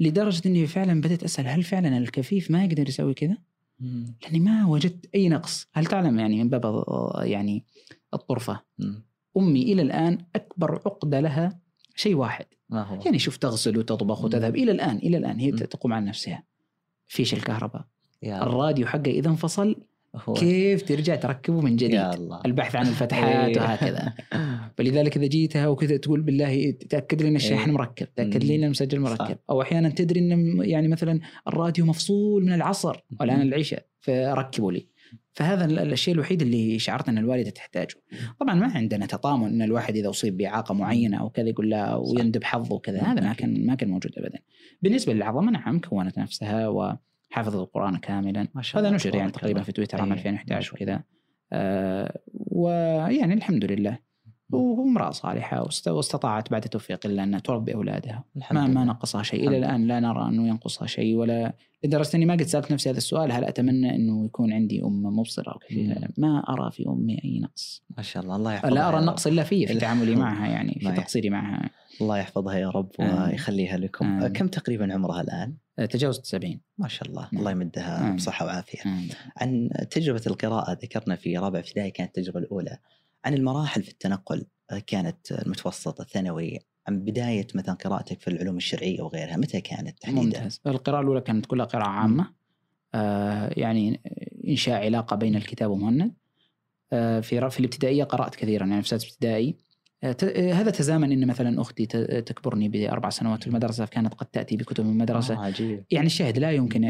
لدرجة 0.00 0.48
إني 0.48 0.66
فعلا 0.66 1.00
بدأت 1.00 1.24
أسأل 1.24 1.46
هل 1.46 1.62
فعلا 1.62 1.98
الكفيف 1.98 2.50
ما 2.50 2.64
يقدر 2.64 2.88
يسوي 2.88 3.14
كذا؟ 3.14 3.36
لأني 4.22 4.40
ما 4.40 4.66
وجدت 4.66 5.06
أي 5.14 5.28
نقص، 5.28 5.66
هل 5.72 5.86
تعلم 5.86 6.18
يعني 6.18 6.44
من 6.44 6.48
باب 6.48 6.66
آه، 6.66 7.20
يعني 7.24 7.64
الطرفة 8.14 8.62
مم. 8.78 9.04
أمي 9.36 9.62
إلى 9.62 9.82
الآن 9.82 10.18
أكبر 10.36 10.74
عقدة 10.86 11.20
لها 11.20 11.60
شيء 11.96 12.14
واحد، 12.14 12.46
ما 12.70 12.82
هو؟ 12.82 13.00
يعني 13.04 13.18
شوف 13.18 13.36
تغسل 13.36 13.78
وتطبخ. 13.78 14.24
وتذهب 14.24 14.56
إلى 14.56 14.72
الآن 14.72 14.96
إلى 14.96 15.16
الآن 15.16 15.38
هي. 15.38 15.52
تقوم 15.52 15.92
عن 15.92 16.04
نفسها. 16.04 16.42
فيش 17.06 17.34
الكهرباء، 17.34 17.84
يا 18.22 18.42
الراديو 18.42 18.86
حقه 18.86 19.10
إذا 19.10 19.28
انفصل 19.28 19.76
هو. 20.16 20.34
كيف 20.34 20.82
ترجع 20.82 21.14
تركبه 21.14 21.60
من 21.60 21.76
جديد؟ 21.76 21.94
يا 21.94 22.14
الله 22.14 22.40
البحث 22.46 22.76
عن 22.76 22.86
الفتحات 22.86 23.56
إيه. 23.56 23.62
وهكذا. 23.62 24.12
فلذلك 24.76 25.16
إذا 25.16 25.26
جيتها 25.26 25.68
وكذا 25.68 25.96
تقول 25.96 26.20
بالله 26.20 26.70
تأكد 26.70 27.22
لي 27.22 27.28
ان 27.28 27.36
الشاحن 27.36 27.70
إيه. 27.70 27.76
مركب، 27.76 28.14
تأكد 28.14 28.44
لي. 28.44 28.56
ان 28.56 28.64
المسجل 28.64 29.06
صح. 29.06 29.10
مركب، 29.10 29.38
أو 29.50 29.62
أحيانا 29.62 29.88
تدري 29.88 30.20
إن 30.20 30.60
يعني 30.64 30.88
مثلا 30.88 31.20
الراديو 31.48 31.86
مفصول 31.86 32.44
من 32.44 32.52
العصر 32.52 33.04
والآن. 33.20 33.42
العشاء 33.42 33.86
فركبوا 34.00 34.72
لي. 34.72 34.86
فهذا 35.32 35.64
ال- 35.64 35.92
الشيء 35.92 36.14
الوحيد 36.14 36.42
اللي 36.42 36.78
شعرت 36.78 37.08
إن 37.08 37.18
الوالدة 37.18 37.50
تحتاجه. 37.50 37.94
طبعا 38.40 38.54
ما 38.54 38.66
عندنا 38.74 39.06
تطامن 39.06 39.46
إن 39.46 39.62
الواحد 39.62 39.96
إذا 39.96 40.10
أصيب 40.10 40.36
بإعاقة 40.36 40.74
معينة 40.74 41.20
أو 41.20 41.30
كذا 41.30 41.48
يقول 41.48 41.70
لا. 41.70 41.94
ويندب 41.94 42.44
حظه 42.44 42.74
وكذا، 42.74 43.02
هذا 43.02 43.20
ما 43.20 43.32
كان 43.32 43.66
ما 43.66 43.74
كان 43.74 43.88
موجود 43.90 44.12
ابدا. 44.18 44.38
بالنسبة 44.82 45.12
للعظمة 45.12 45.50
نعم 45.52 45.80
كونت 45.80 46.18
نفسها 46.18 46.68
وحفظت 46.68 47.54
القرآن 47.54 47.96
كاملا. 47.96 48.48
ما 48.54 48.62
شاء 48.62 48.80
هذا 48.82 48.90
نشر 48.90 49.14
يعني 49.14 49.30
تقريبا. 49.30 49.62
في 49.62 49.72
تويتر 49.72 50.00
عام 50.00 50.12
إيه. 50.12 50.18
2011 50.18 50.54
ما 50.54 50.60
شاء 50.60 50.74
الله. 50.82 50.94
وكذا 50.94 51.04
آه 51.52 52.20
ويعني 52.34 53.34
الحمد 53.34 53.64
لله 53.64 53.98
وامرأة 54.52 55.10
صالحة 55.10 55.62
واست- 55.62 55.88
واستطاعت 55.88 56.50
بعد 56.50 56.60
توفيق 56.62 57.06
الله 57.06 57.22
أن 57.22 57.42
تربي 57.42 57.74
أولادها 57.74 58.24
الحمد 58.36 58.58
ما 58.58 58.66
ما. 58.66 58.84
نقصها 58.84 59.22
شيء 59.22 59.48
إلى 59.48 59.58
الآن 59.58 59.86
لا 59.86 60.00
نرى 60.00 60.28
أنه 60.28 60.48
ينقصها 60.48 60.86
شيء 60.86 61.16
ولا 61.16 61.52
لدرجة 61.84 62.16
أني 62.16 62.26
ما 62.26 62.34
قد 62.34 62.42
سألت 62.42 62.72
نفسي 62.72 62.90
هذا 62.90 62.96
السؤال 62.98 63.32
هل 63.32 63.44
أتمنى 63.44 63.94
أنه 63.96 64.24
يكون 64.24 64.52
عندي 64.52 64.82
أم 64.82 65.02
مبصرة 65.02 65.52
أو 65.52 65.58
كذا. 65.58 66.08
ما 66.18 66.38
أرى 66.48 66.70
في 66.70 66.84
أمي 66.88 67.20
أي 67.24 67.40
نقص 67.40 67.82
ما 67.96 68.02
شاء 68.02 68.22
الله 68.22 68.36
الله 68.36 68.52
يحفظها 68.54 68.70
لا 68.74 68.88
أرى 68.88 68.98
النقص 68.98 69.26
إلا 69.26 69.42
في 69.42 69.66
في 69.66 69.74
تعاملي. 69.74 70.16
معها 70.26 70.46
يعني 70.48 70.78
في 70.80 70.92
تقصيري 70.92 71.30
معها. 71.30 71.70
الله 72.00 72.18
يحفظها 72.18 72.54
يا 72.54 72.70
رب. 72.70 72.90
ويخليها 72.98 73.76
لكم 73.76 74.06
آمين. 74.06 74.28
كم 74.28 74.48
تقريبا 74.48 74.94
عمرها 74.94 75.20
الآن؟ 75.20 75.54
آه، 75.78 75.84
تجاوزت 75.86 76.26
70 76.26 76.60
ما 76.78 76.88
شاء 76.88 77.08
الله 77.08 77.22
نعم. 77.22 77.38
الله 77.38 77.50
يمدها. 77.50 78.12
بصحة 78.12 78.46
وعافية 78.46 78.78
آه. 78.90 79.00
عن 79.36 79.70
تجربة 79.90 80.22
القراءة 80.26 80.72
ذكرنا 80.82 81.16
في 81.16 81.38
رابع 81.38 81.58
ابتدائي 81.58 81.90
كانت 81.90 82.18
التجربة 82.18 82.38
الأولى 82.40 82.78
عن 83.26 83.34
المراحل 83.34 83.82
في 83.82 83.90
التنقل 83.90 84.46
آه، 84.70 84.78
كانت 84.78 85.32
المتوسط 85.32 86.00
الثانوي 86.00 86.58
عن 86.88 86.98
بداية 86.98 87.46
مثلا 87.54 87.74
قراءتك 87.74 88.20
في 88.20 88.28
العلوم 88.28 88.56
الشرعية 88.56 89.02
وغيرها 89.02 89.36
متى 89.36 89.60
كانت 89.60 89.98
تحديدا؟ 89.98 90.22
ممتاز. 90.22 90.60
القراءة 90.66 91.00
الأولى 91.00 91.20
كانت 91.20 91.46
كلها 91.46 91.66
قراءة 91.66 91.88
عامة 91.88 92.32
آه 92.94 93.50
يعني 93.56 94.00
إنشاء 94.48 94.84
علاقة 94.84 95.16
بين 95.16 95.36
الكتاب 95.36 95.70
ومهند. 95.70 96.12
آه 96.92 97.20
في 97.20 97.50
في 97.50 97.60
الابتدائية 97.60 98.04
قرأت 98.04 98.34
كثيرا 98.34 98.66
يعني 98.66 98.82
في 98.82 98.88
سادس 98.88 99.12
ابتدائي. 99.12 99.56
آه 100.02 100.16
آه، 100.22 100.52
هذا 100.52 100.70
تزامن 100.70 101.12
إن 101.12 101.26
مثلا 101.26 101.60
أختي 101.60 101.86
تكبرني 102.22 102.68
بأربع 102.68 103.10
سنوات 103.10 103.40
في 103.40 103.46
المدرسة 103.46 103.84
فكانت 103.84 104.14
قد 104.14 104.26
تأتي 104.26 104.56
بكتب 104.56 104.84
من 104.84 104.90
المدرسة. 104.90 105.34
آه 105.34 105.38
عجيب. 105.38 105.84
يعني 105.90 106.06
الشاهد 106.06 106.38
لا 106.38 106.52
يمكن 106.52 106.84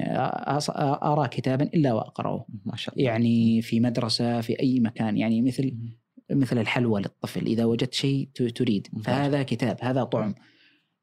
أرى 1.03 1.29
كتابا 1.29 1.65
إلا 1.65 1.93
وأقرأه. 1.93 2.47
ما 2.65 2.77
شاء 2.77 2.95
الله. 2.95 3.07
يعني 3.07 3.63
في 3.63 3.81
مدرسة 3.81 4.41
في 4.41 4.61
أي 4.61 4.81
مكان 4.81 5.17
يعني 5.17 5.43
مثل 5.43 5.77
مثل 6.31 6.59
الحلوى 6.59 7.01
للطفل 7.01 7.47
إذا 7.47 7.65
وجدت 7.65 7.95
شيء 7.95 8.29
تريد 8.35 8.89
ممتاز. 8.93 9.15
فهذا 9.15 9.43
كتاب 9.43 9.77
هذا 9.83 10.05
طعم 10.05 10.35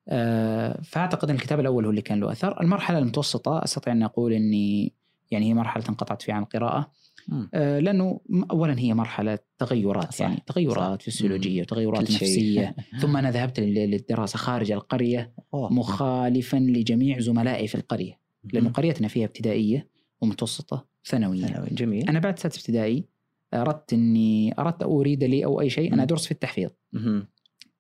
آه، 0.09 0.81
فأعتقد 0.83 1.29
إن 1.29 1.35
الكتاب 1.35 1.59
الأول 1.59 1.83
هو 1.85 1.89
اللي 1.91 2.01
كان 2.01 2.19
له 2.19 2.31
أثر 2.31 2.61
المرحلة 2.61 2.97
المتوسطة 2.99 3.63
أستطيع 3.63 3.93
أن 3.93 4.03
أقول 4.03 4.33
إني 4.33 4.93
يعني 5.31 5.49
هي 5.49 5.53
مرحلة 5.53 5.83
انقطعت 5.89 6.21
فيها 6.21 6.35
عن 6.35 6.43
القراءه 6.43 6.91
مم. 7.27 7.49
آه، 7.53 7.79
لأنه 7.79 8.19
م- 8.29 8.43
اولا 8.51 8.79
هي 8.79 8.93
مرحلة 8.93 9.39
تغيرات 9.57 10.13
صح، 10.13 10.21
يعني 10.21 10.43
تغيرات 10.47 11.01
صح. 11.01 11.07
فسيولوجية 11.07 11.61
وتغيرات. 11.61 12.01
نفسية 12.01 12.75
ثم 13.01 13.17
أنا 13.17 13.31
ذهبت 13.31 13.59
لل- 13.59 13.91
للدراسة 13.91 14.37
خارج 14.37 14.71
القرية 14.71 15.33
أوه. 15.53 15.73
مخالفا 15.73 16.57
لجميع 16.57 17.19
زملائي 17.19 17.67
في 17.67 17.75
القرية 17.75 18.19
لأنه 18.53 18.67
مم. 18.67 18.73
قريتنا 18.73 19.07
فيها 19.07 19.25
ابتدائية 19.25 19.87
ومتوسطة 20.21 20.85
ثانوية 21.05 21.45
ثانوي 21.45 21.67
جميل 21.71 22.09
أنا 22.09 22.19
بعد 22.19 22.39
سادس 22.39 22.57
ابتدائي 22.57 23.05
أردت 23.53 23.93
إني 23.93 24.53
أردت 24.59 24.83
أريد 24.83 25.23
لي 25.23 25.45
أو 25.45 25.61
أي 25.61 25.69
شيء 25.69 25.93
أنا. 25.93 26.03
أدرس 26.03 26.25
في 26.25 26.31
التحفيظ. 26.31 26.69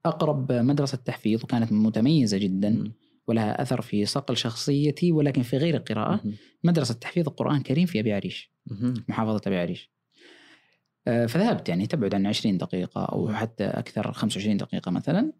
أقرب 0.05 0.51
مدرسة 0.51 0.97
تحفيظ 0.97 1.43
وكانت 1.43 1.71
متميزة 1.71 2.37
جدا. 2.37 2.69
ولها 3.27 3.61
أثر 3.61 3.81
في 3.81 4.05
صقل 4.05 4.37
شخصيتي 4.37 5.11
ولكن 5.11 5.41
في 5.41 5.57
غير 5.57 5.75
القراءة. 5.75 6.21
مدرسة 6.63 6.93
تحفيظ 6.93 7.27
القرآن 7.27 7.57
الكريم 7.57 7.85
في 7.85 7.99
أبي 7.99 8.13
عريش. 8.13 8.51
محافظة 9.07 9.41
أبي 9.47 9.57
عريش 9.57 9.91
آه، 11.07 11.25
فذهبت 11.25 11.69
يعني 11.69 11.87
تبعد 11.87 12.15
عن 12.15 12.27
20 12.27 12.57
دقيقة 12.57 13.05
أو. 13.05 13.29
حتى 13.33 13.63
أكثر 13.63 14.11
25 14.11 14.57
دقيقة 14.57 14.91
مثلا 14.91 15.33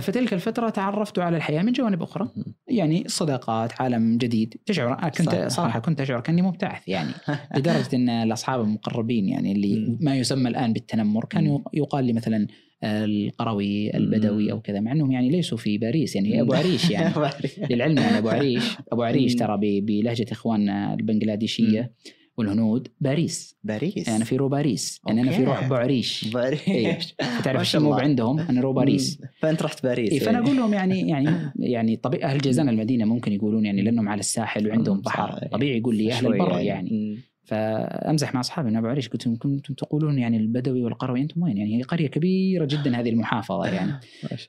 فتلك 0.00 0.32
الفترة 0.32 0.68
تعرفت 0.70 1.18
على 1.18 1.36
الحياة 1.36 1.62
من 1.62 1.72
جوانب 1.72 2.02
أخرى. 2.02 2.28
يعني 2.68 3.04
صداقات 3.06 3.80
عالم 3.80 4.18
جديد 4.18 4.54
تشعر 4.66 5.10
كنت. 5.10 5.44
صراحة 5.48 5.78
كنت 5.80 6.00
أشعر 6.00 6.20
كأني 6.20 6.42
مبتعث 6.42 6.88
يعني 6.88 7.10
لدرجة 7.56 7.96
أن 7.96 8.08
الأصحاب 8.08 8.60
المقربين 8.60 9.28
يعني 9.28 9.52
اللي. 9.52 9.96
ما 10.00 10.16
يسمى 10.16 10.48
الآن 10.48 10.72
بالتنمر 10.72 11.24
كان. 11.24 11.62
يقال 11.74 12.04
لي 12.04 12.12
مثلا 12.12 12.46
آه، 12.82 13.04
القروي 13.04 13.96
البدوي. 13.96 14.52
أو 14.52 14.60
كذا 14.60 14.80
مع 14.80 14.92
أنهم 14.92 15.12
يعني 15.12 15.30
ليسوا 15.30 15.58
في 15.58 15.78
باريس 15.78 16.16
يعني 16.16 16.40
أبو 16.40 16.54
عريش 16.54 16.90
يعني. 16.90 17.14
للعلم 17.70 17.98
يعني 17.98 18.18
أبو 18.18 18.28
عريش 18.28 18.76
أبو 18.92 19.02
عريش. 19.02 19.34
ترى 19.34 19.80
بلهجة 19.80 20.26
إخواننا 20.32 20.94
البنغلاديشية 20.94 21.92
والهنود 22.40 22.88
باريس 23.00 23.56
باريس 23.64 24.08
أنا 24.08 24.24
في 24.24 24.36
رو 24.36 24.48
باريس 24.48 25.00
يعني 25.06 25.20
أنا 25.20 25.30
في. 25.30 25.44
روح 25.44 25.64
أبو 25.64 25.74
عريش 25.74 26.28
باريس 26.34 26.68
إيه. 26.68 26.98
تعرف 27.44 27.60
الشموب. 27.60 28.00
عندهم 28.00 28.40
أنا 28.40 28.60
رو 28.60 28.72
باريس. 28.72 29.22
فأنت 29.38 29.62
رحت 29.62 29.82
باريس 29.82 30.12
إيه 30.12 30.18
فأنا 30.18 30.38
إيه. 30.38 30.44
أقول 30.44 30.56
لهم 30.56 30.74
يعني 30.74 31.00
يعني 31.12 31.30
يعني 31.56 31.96
طبيعي 31.96 32.24
أهل 32.24 32.38
جازان 32.38 32.68
المدينة 32.68 33.04
ممكن 33.04 33.32
يقولون 33.32 33.66
يعني 33.66 33.82
لأنهم 33.82 34.08
على 34.08 34.20
الساحل 34.20 34.68
وعندهم 34.68 35.00
بحر. 35.00 35.48
طبيعي 35.52 35.78
يقول 35.78 35.96
لي 35.96 36.12
أهل 36.12 36.26
البر 36.26 36.58
يعني 36.58 36.90
مم. 36.90 37.30
فأمزح 37.44 38.34
مع 38.34 38.40
أصحابي 38.40 38.70
من 38.70 38.76
أبو 38.76 38.86
عريش 38.86 39.08
قلت 39.08 39.26
لهم 39.26 39.36
كنتم 39.36 39.74
تقولون 39.74 40.18
يعني 40.18 40.36
البدوي 40.36 40.82
والقروي 40.82 41.20
أنتم 41.20 41.42
وين 41.42 41.56
يعني 41.56 41.78
هي 41.78 41.82
قرية 41.82 42.06
كبيرة 42.06 42.64
جدا 42.64 43.00
هذه 43.00 43.10
المحافظة 43.10 43.66
يعني. 43.76 43.92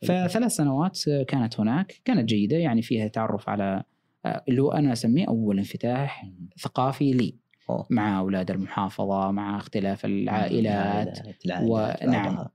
فثلاث 0.01 0.51
سنوات 0.51 0.99
كانت 1.27 1.59
هناك 1.59 2.01
كانت 2.05 2.29
جيدة 2.29 2.57
يعني 2.57 2.81
فيها 2.81 3.07
تعرف 3.07 3.49
على 3.49 3.83
آه، 4.25 4.43
اللي 4.49 4.61
هو 4.61 4.71
أنا 4.71 4.93
أسميه 4.93 5.27
أول 5.27 5.57
انفتاح. 5.57 6.25
ثقافي 6.59 7.11
لي 7.11 7.35
أوه. 7.71 7.85
مع 7.89 8.19
أولاد 8.19 8.51
المحافظة 8.51 9.31
مع 9.31 9.57
اختلاف 9.57 10.05
العائلات 10.05 11.19
ونعم. 11.61 12.47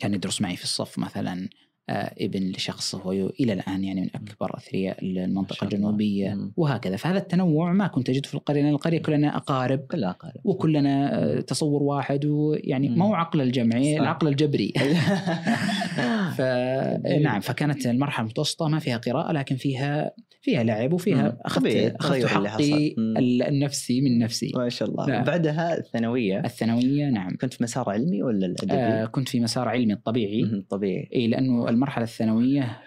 كان 0.00 0.14
يدرس 0.14 0.40
معي 0.40 0.56
في 0.56 0.64
الصف 0.64 0.98
مثلا 0.98 1.48
ابن 1.88 2.50
لشخص 2.50 2.94
هو 2.94 3.12
إلى 3.12 3.52
الآن 3.52 3.84
يعني 3.84 4.00
من 4.00 4.08
أثرياء 4.42 5.04
ما 5.04 5.24
المنطقة 5.24 5.68
شاء 5.68 5.74
الله. 5.74 6.50
وهكذا 6.56 6.96
فهذا 6.96 7.18
التنوع 7.18 7.72
ما 7.72 7.86
كنت 7.86 8.10
أجده 8.10 8.28
في 8.28 8.34
القرية 8.34 8.62
لأن 8.62 8.72
القرية 8.72 8.98
كلنا 8.98 9.36
أقارب 9.36 9.78
كلها 9.78 10.10
أقارب 10.10 10.40
وكلنا 10.44 11.22
آه، 11.22 11.40
تصور 11.40 11.82
واحد 11.82 12.24
ويعني. 12.24 12.88
ما 12.88 13.04
هو 13.04 13.14
عقل 13.14 13.40
الجمعي 13.40 13.94
صح. 13.94 14.00
العقل 14.00 14.28
الجبري 14.28 14.72
جميل. 15.96 16.32
فنعم 16.36 17.40
فكانت 17.40 17.86
المرحلة 17.86 18.24
المتوسطة 18.24 18.68
ما 18.68 18.78
فيها 18.78 18.96
قراءة 18.96 19.32
لكن 19.32 19.56
فيها 19.56 20.12
فيها 20.42 20.62
لعب. 20.62 20.92
وفيها 20.92 21.36
اخذت 21.40 21.94
أخذت 22.00 22.26
حقي 22.26 22.94
النفسي 23.48 24.00
من 24.00 24.18
نفسي 24.18 24.52
ما 24.56 24.68
شاء 24.68 24.88
الله 24.88 25.06
لا. 25.06 25.22
بعدها 25.22 25.78
الثانوية 25.78 26.40
الثانوية 26.44 27.10
نعم 27.10 27.36
كنت 27.36 27.54
في 27.54 27.62
مسار 27.62 27.90
علمي 27.90 28.22
ولا 28.22 28.46
الأدبي؟ 28.46 28.72
آه 28.72 29.04
كنت 29.04 29.28
في 29.28 29.40
مسار 29.40 29.68
علمي 29.68 29.92
الطبيعي 29.92 30.42
مم. 30.42 30.66
طبيعي 30.70 31.08
اي 31.14 31.26
لأنه 31.26 31.68
المرحلة 31.80 32.04
الثانوية 32.04 32.80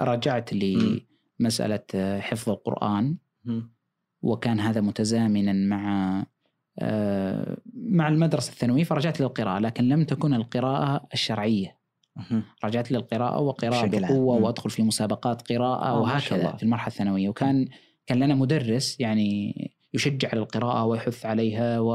رجعت. 0.00 0.50
لمساله 1.40 1.80
آه، 1.94 2.20
حفظ 2.20 2.50
القرآن. 2.50 3.16
وكان 4.22 4.60
هذا 4.60 4.80
متزامنا 4.80 5.52
مع 5.52 6.24
آه، 6.78 7.56
مع 7.74 8.08
المدرسة 8.08 8.52
الثانوية 8.52 8.84
فرجعت 8.84 9.20
للقراءة 9.20 9.58
لكن 9.58 9.88
لم 9.88 10.04
تكن 10.04 10.34
القراءة 10.34 11.06
الشرعية. 11.12 11.78
رجعت 12.64 12.92
للقراءة 12.92 13.40
وقراءة 13.40 13.86
بشكل 13.86 14.04
عام. 14.04 14.14
بقوة 14.14 14.38
مم. 14.38 14.44
وأدخل 14.44 14.70
في 14.70 14.82
مسابقات 14.82 15.52
قراءة 15.52 15.86
آه، 15.88 16.00
وهكذا. 16.00 16.56
في 16.56 16.62
المرحلة 16.62 16.88
الثانوية 16.88 17.28
وكان 17.28 17.68
كان 18.06 18.18
لنا 18.18 18.34
مدرس 18.34 19.00
يعني 19.00 19.54
يشجع 19.94 20.28
على 20.28 20.40
القراءة 20.40 20.84
ويحث 20.84 21.26
عليها 21.26 21.80
و 21.80 21.94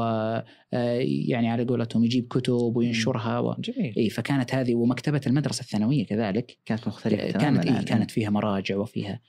آه، 0.72 0.98
يعني 1.02 1.50
على 1.50 1.64
قولتهم 1.64 2.04
يجيب 2.04 2.26
كتب 2.28 2.76
وينشرها 2.76 3.38
و... 3.38 3.54
جميل 3.58 3.94
إي 3.96 4.10
فكانت 4.10 4.54
هذه 4.54 4.74
ومكتبة 4.74 5.20
المدرسة 5.26 5.62
الثانوية 5.62 6.06
كذلك 6.06 6.58
كانت 6.66 6.88
مختلفة 6.88 7.16
كانت 7.16 7.36
تماماً 7.36 7.62
إيه 7.62 7.84
كانت 7.84 8.10
فيها 8.10 8.30
مراجع 8.30 8.76
وفيها 8.76 9.20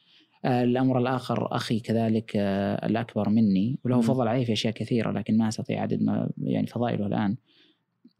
آه، 0.45 0.63
الأمر 0.63 0.99
الآخر 0.99 1.55
أخي 1.55 1.79
كذلك 1.79 2.31
آه، 2.35 2.85
الأكبر 2.85 3.29
مني 3.29 3.79
وله. 3.85 4.01
فضل 4.01 4.27
علي 4.27 4.45
في 4.45 4.53
أشياء 4.53 4.73
كثيرة 4.73 5.11
لكن 5.11 5.37
ما 5.37 5.47
أستطيع 5.47 5.81
عدد 5.81 6.01
ما 6.01 6.29
يعني 6.37 6.67
فضائله 6.67 7.07
الآن 7.07 7.37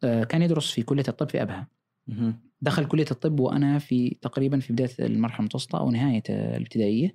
آه، 0.04 0.24
كان 0.24 0.42
يدرس 0.42 0.70
في 0.70 0.82
كلية 0.82 1.04
الطب 1.08 1.28
في 1.28 1.42
أبها. 1.42 1.68
دخل 2.62 2.84
كلية 2.84 3.06
الطب 3.10 3.40
وأنا 3.40 3.78
في 3.78 4.16
تقريبا 4.22 4.60
في 4.60 4.72
بداية 4.72 4.90
المرحلة 5.00 5.38
المتوسطة 5.38 5.78
أو 5.78 5.90
نهاية 5.90 6.22
آه، 6.30 6.56
الابتدائية 6.56 7.14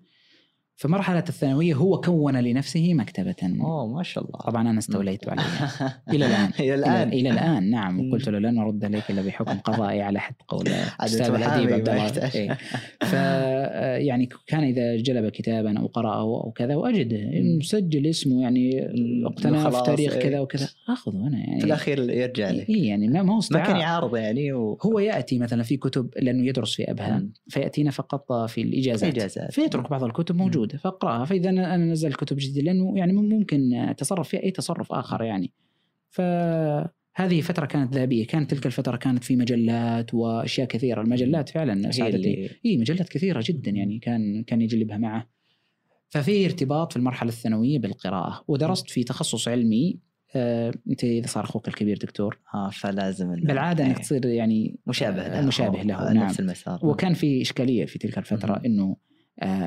في 0.77 0.87
مرحله 0.87 1.23
الثانوية 1.29 1.73
هو 1.73 2.01
كون 2.01 2.37
لنفسه 2.37 2.93
مكتبة. 2.93 3.35
أوه 3.43 3.87
ما 3.87 4.03
شاء 4.03 4.23
الله. 4.23 4.39
طبعا 4.39 4.69
أنا 4.69 4.79
استوليت 4.79 5.29
عليها. 5.29 5.71
إلى 6.13 6.25
الآن. 6.25 6.49
إلى 6.59 6.73
إلى, 6.73 6.75
الآن. 6.75 7.07
إلى 7.07 7.29
الآن 7.29 7.69
نعم. 7.69 8.09
وقلت 8.09 8.29
له 8.29 8.39
لن 8.39 8.57
أرد 8.57 8.85
عليك 8.85 9.09
إلا 9.09 9.21
بحكم 9.21 9.59
قضائي 9.69 10.01
على 10.01 10.19
حد 10.19 10.35
قول 10.47 10.67
الاديب 10.67 11.33
محامي 11.33 11.73
عبد 11.73 11.89
الله. 11.89 12.35
إيه. 12.35 12.57
ف 13.09 13.15
آه، 13.15 13.97
يعني 13.97 14.29
كان 14.47 14.63
إذا 14.63 14.95
جلب 14.95 15.29
كتابا 15.29 15.79
أو 15.79 15.87
قرأه 15.87 16.43
أو 16.43 16.51
كذا 16.51 16.75
واجده 16.75 17.17
مم. 17.17 17.57
مسجل 17.57 18.07
اسمه 18.07 18.41
يعني. 18.41 18.87
اقتناه 19.25 19.69
في 19.69 19.83
تاريخ 19.85 20.13
إيه. 20.13 20.21
كذا 20.21 20.39
وكذا. 20.39 20.69
آخذه 20.89 21.27
أنا 21.27 21.37
يعني. 21.37 21.59
في 21.59 21.65
الأخير 21.65 22.09
يرجع 22.09 22.49
لك. 22.49 22.69
إيه 22.69 22.87
يعني 22.87 23.07
ما 23.07 23.33
هو 23.33 23.39
ما 23.51 23.59
كان 23.59 23.75
يعارض 23.75 24.15
يعني 24.15 24.53
و... 24.53 24.77
هو 24.85 24.99
يأتي 24.99 25.39
مثلا 25.39 25.63
في 25.63 25.77
كتب 25.77 26.09
لأنه 26.21 26.47
يدرس 26.47 26.75
في 26.75 26.91
أبها. 26.91 27.19
مم. 27.19 27.33
فيأتينا 27.47 27.91
فقط 27.91 28.49
في 28.49 28.61
الإجازات. 28.61 29.13
اجازات 29.13 29.51
فيترك 29.51 29.89
بعض 29.89 30.03
الكتب 30.03 30.35
موجودة 30.67 30.77
فاقرأها. 30.77 31.25
فإذا 31.25 31.49
أنا 31.49 31.75
أنا 31.75 31.85
نزل 31.85 32.13
كتب 32.13 32.37
جديدة 32.37 32.61
لأنه 32.61 32.97
يعني 32.97 33.13
ممكن 33.13 33.73
أتصرف 33.73 34.29
فيها 34.29 34.43
أي 34.43 34.51
تصرف 34.51 34.91
آخر 34.91 35.23
يعني. 35.23 35.51
فهذه 36.09 37.41
فترة 37.41 37.65
كانت 37.65 37.95
ذهبية، 37.95 38.27
كانت 38.27 38.51
تلك 38.51 38.65
الفترة 38.65 38.97
كانت 38.97 39.23
في 39.23 39.35
مجلات 39.35 40.13
وأشياء 40.13 40.67
كثيرة، 40.67 41.01
المجلات 41.01 41.49
فعلا 41.49 41.91
ساعدتني 41.91 42.49
إي 42.65 42.77
مجلات 42.77 43.09
كثيرة 43.09 43.43
جدا 43.45 43.71
يعني 43.71 43.99
كان 43.99 44.43
كان 44.43 44.61
يجلبها 44.61 44.97
معه. 44.97 45.29
ففي 46.09 46.45
ارتباط 46.45 46.91
في 46.91 46.97
المرحلة 46.97 47.29
الثانوية 47.29 47.79
بالقراءة، 47.79 48.43
ودرست 48.47 48.89
في 48.89 49.03
تخصص 49.03 49.47
علمي. 49.47 49.99
آه، 50.35 50.73
أنت 50.89 51.03
إذا 51.03 51.27
صار 51.27 51.43
أخوك 51.43 51.67
الكبير 51.67 51.97
دكتور؟ 51.97 52.39
آه 52.53 52.69
فلازم 52.69 53.35
بالعادة 53.35 53.85
انك 53.85 53.95
إيه. 53.95 54.03
تصير 54.03 54.25
يعني 54.25 54.79
مشابه 54.87 55.27
له. 55.27 55.41
مشابه 55.41 55.81
له 55.81 56.13
نعم. 56.13 56.25
نفس 56.25 56.39
المسار. 56.39 56.79
وكان 56.83 57.13
في 57.13 57.41
إشكالية 57.41 57.85
في 57.85 57.99
تلك 57.99 58.17
الفترة. 58.17 58.61
إنه 58.65 58.97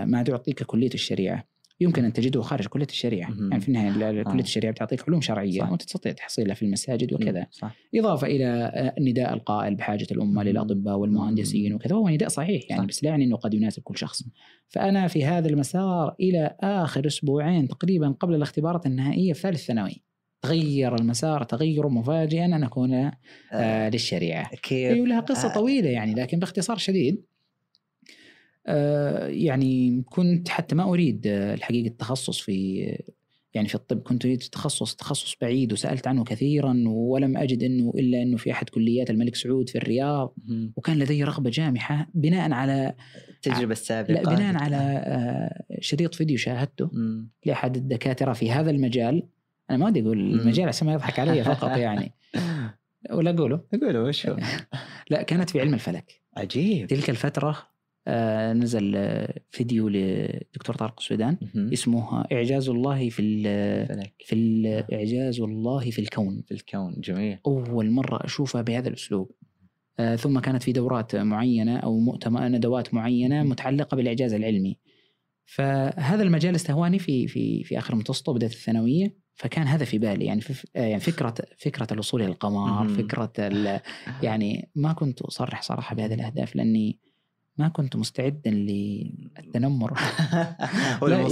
ما 0.05 0.23
تعطيك 0.23 0.63
كلية 0.63 0.91
الشريعة 0.95 1.51
يمكن 1.83 2.05
أن 2.05 2.13
تجده 2.13 2.43
خارج 2.43 2.67
كلية 2.67 2.87
الشريعة 2.87 3.31
مهم. 3.31 3.51
يعني 3.51 3.61
في 3.61 3.69
النهاية 3.69 4.11
ال- 4.11 4.19
آه. 4.19 4.33
كلية 4.33 4.43
الشريعة 4.43 4.73
بتعطيك 4.73 5.03
علوم 5.09 5.21
شرعية 5.21 5.61
صح. 5.61 5.71
وأنت 5.71 5.83
تستطيع 5.83 6.13
تحصيلها 6.13 6.55
في 6.55 6.63
المساجد 6.63 7.13
وكذا 7.13 7.47
صح 7.51 7.77
إضافة 7.95 8.27
إلى 8.27 8.45
آه، 8.47 8.95
النداء 8.99 9.35
القائل 9.35 9.75
بحاجة 9.75 10.07
الأمة. 10.13 10.43
للأطباء 10.43 10.97
والمهندسين. 10.97 11.75
وكذا 11.75 11.95
وهو 11.97 12.09
نداء 12.09 12.29
صحيح 12.29 12.63
يعني 12.71 12.83
صح. 12.83 12.89
بس 12.89 13.05
لا 13.05 13.11
يعني 13.11 13.25
إنه 13.25 13.37
قد 13.37 13.55
يناسب 13.55 13.83
كل 13.83 13.99
شخص 13.99 14.23
فأنا 14.69 15.09
في 15.09 15.25
هذا 15.25 15.49
المسار 15.49 16.15
إلى 16.21 16.57
آخر 16.61 17.07
أسبوعين 17.07 17.69
تقريبا 17.69 18.09
قبل 18.21 18.35
الاختبارات 18.35 18.87
النهائية 18.87 19.33
في 19.33 19.41
ثالث 19.41 19.65
ثانوي 19.67 20.03
تغير 20.43 20.95
المسار 21.01 21.43
تغيرا 21.43 21.89
مفاجئا 21.89 22.45
أن 22.45 22.65
أكون 22.65 22.95
آه 22.95 23.13
آه 23.53 23.89
للشريعة 23.89 24.51
كيف 24.63 24.93
أيوه 24.93 25.07
لها 25.07 25.21
قصة 25.21 25.51
آه. 25.51 25.55
طويلة 25.55 25.89
يعني 25.89 26.15
لكن 26.15 26.39
باختصار 26.39 26.77
شديد 26.77 27.15
آه 27.15 27.30
يعني 29.29 30.03
كنت 30.11 30.49
حتى 30.49 30.75
ما 30.75 30.83
أريد 30.83 31.27
آه، 31.27 31.55
الحقيقة 31.55 31.87
التخصص 31.87 32.39
في 32.41 32.87
يعني 33.55 33.69
في 33.69 33.75
الطب 33.75 34.03
كنت 34.03 34.25
أريد 34.25 34.39
تخصص 34.39 34.95
تخصص 34.95 35.37
بعيد 35.41 35.73
وسألت 35.73 36.07
عنه 36.07 36.25
كثيرا 36.25 36.85
ولم 36.87 37.37
أجد 37.37 37.63
إنه 37.63 37.93
إلا 37.95 38.23
إنه 38.23 38.37
في 38.37 38.53
أحد 38.53 38.69
كليات 38.69 39.11
الملك 39.11 39.35
سعود 39.37 39.69
في 39.69 39.79
الرياض. 39.79 40.35
وكان 40.77 40.99
لدي 40.99 41.25
رغبة 41.25 41.51
جامحة 41.51 42.09
بناء 42.15 42.53
على 42.53 42.95
التجربة 43.29 43.73
السابقة 43.73 44.13
لا 44.13 44.35
بناء 44.35 44.57
على 44.57 44.77
آه، 44.77 45.65
شريط 45.81 46.15
فيديو 46.15 46.37
شاهدته. 46.37 46.91
لأحد 47.47 47.77
الدكاترة 47.77 48.33
في 48.33 48.53
هذا 48.53 48.71
المجال. 48.71 49.23
أنا 49.71 49.79
ما 49.79 49.87
ودي 49.87 50.01
أقول. 50.01 50.19
المجال 50.19 50.69
عشان 50.69 50.87
ما 50.87 50.93
يضحك 50.93 51.19
علي 51.19 51.45
فقط 51.45 51.77
يعني. 51.77 52.13
ولا 53.11 53.31
أقوله؟ 53.31 53.61
قولوا 53.83 54.09
وش 54.09 54.27
لا 55.11 55.23
كانت 55.23 55.51
في 55.51 55.61
علم 55.61 55.75
الفلك. 55.75 56.21
عجيب. 56.37 56.87
تلك 56.87 57.11
الفترة 57.11 57.49
آه، 57.49 57.70
نزل 58.53 58.93
آه، 58.97 59.35
فيديو 59.51 59.89
لدكتور 59.89 60.77
طارق 60.77 60.95
السودان. 61.01 61.37
اسمه 61.73 62.25
إعجاز 62.33 62.69
الله 62.69 63.09
في 63.09 63.23
ال 63.23 63.43
في 64.25 64.35
ال- 64.35 64.85
إعجاز 64.95 65.41
الله 65.41 65.91
في 65.91 65.99
الكون. 65.99 66.43
في 66.47 66.55
الكون 66.55 66.95
جميل. 67.01 67.39
أول 67.47 67.91
مرة 67.91 68.25
أشوفها 68.25 68.63
بهذا 68.63 68.89
الأسلوب. 68.89 69.31
آه، 69.99 70.17
ثم 70.17 70.39
كانت 70.39 70.63
في 70.63 70.73
دورات 70.73 71.17
معينة 71.17 71.77
أو 71.77 71.99
مؤتمر 71.99 72.49
ندوات 72.49 72.95
معينة 72.95 73.43
متعلقة 73.43 73.95
بالإعجاز 73.97 74.33
العلمي. 74.35 74.79
فهذا 75.45 76.23
المجال 76.23 76.55
استهواني 76.55 76.99
في 76.99 77.29
في 77.29 77.65
في 77.65 77.79
آخر 77.79 77.95
المتوسطة 77.95 78.31
وبداية 78.33 78.51
الثانوية 78.51 79.17
فكان 79.35 79.67
هذا 79.67 79.85
في 79.85 79.99
بالي. 79.99 80.25
يعني 80.25 80.41
في 80.41 80.69
آه، 80.77 80.85
يعني 80.87 81.01
فكرة 81.01 81.35
فكرة 81.59 81.87
الوصول 81.93 82.23
إلى 82.23 82.31
القمر 82.31 82.87
ال- 83.39 83.81
يعني 84.23 84.71
ما 84.75 84.93
كنت 84.93 85.23
أصرح 85.23 85.63
صراحة 85.63 85.97
بهذه 85.97 86.15
الأهداف 86.15 86.57
لأني 86.57 86.99
ما 87.61 87.69
كنت 87.69 87.97
مستعدا 87.97 88.51
للتنمر. 88.51 89.93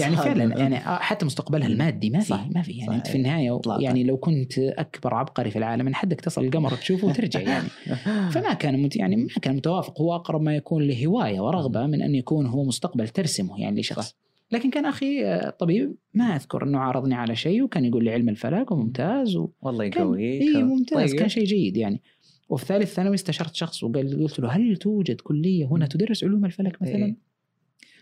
يعني 0.01 0.17
فعلا 0.17 0.59
يعني 0.59 0.77
حتى 0.79 1.27
مستقبلها 1.27 1.69
المادي 1.69 2.11
ما 2.11 2.21
في 2.21 2.35
ما 2.55 2.63
في. 2.63 2.73
يعني 2.73 2.95
أنت 2.95 3.07
في 3.07 3.15
النهاية 3.15 3.57
إطلاقاً. 3.57 3.83
يعني 3.83 4.05
لو 4.05 4.17
كنت 4.17 4.59
أكبر 4.59 5.15
عبقري 5.15 5.51
في 5.51 5.59
العالم 5.59 5.85
من 5.85 5.95
حدك 5.95 6.21
تصل 6.21 6.45
القمر 6.45 6.75
تشوفه 6.75 7.09
وترجع 7.09 7.41
يعني. 7.41 7.69
فما 8.33 8.55
كان 8.55 8.83
مت 8.83 8.97
يعني 8.97 9.17
ما 9.17 9.29
كان 9.43 9.57
متوافق. 9.57 10.01
هو 10.01 10.15
أقرب 10.15 10.43
ما 10.43 10.57
يكون 10.57 10.83
لهواية 10.83 11.41
ورغبة 11.41 11.87
من 11.87 12.03
أن 12.03 12.15
يكون 12.15 12.47
هو 12.47 12.65
مستقبل 12.65 13.09
ترسمه 13.09 13.61
يعني 13.61 13.81
لشخص. 13.81 14.09
صح. 14.09 14.15
لكن 14.53 14.71
كان 14.71 14.87
أخي 14.87 15.25
آه، 15.25 15.51
طبيب 15.51 15.95
ما 16.15 16.37
أذكر 16.37 16.65
أنه 16.65 16.79
عارضني 16.79 17.15
على 17.15 17.37
شيء 17.37 17.63
وكان 17.63 17.85
يقول 17.85 18.05
لي 18.05 18.13
علم 18.13 18.29
الفلك 18.29 18.71
وممتاز 18.71 19.37
و... 19.37 19.49
والله 19.63 19.85
يقويك. 19.85 20.43
اي 20.43 20.63
ممتاز 20.63 21.11
طيب. 21.11 21.21
كان 21.21 21.29
شيء 21.29 21.45
جيد 21.45 21.77
يعني. 21.77 22.03
وفي 22.49 22.65
ثالث 22.65 22.95
ثانوي 22.95 23.15
استشرت 23.15 23.55
شخص 23.55 23.85
وقال 23.85 24.23
قلت 24.23 24.41
له 24.41 24.49
هل 24.49 24.77
توجد 24.77 25.21
كلية 25.21 25.67
هنا 25.67 25.87
تدرس 25.87 26.25
علوم 26.25 26.45
الفلك 26.45 26.83
مثلا؟ 26.83 27.05
إيه. 27.05 27.17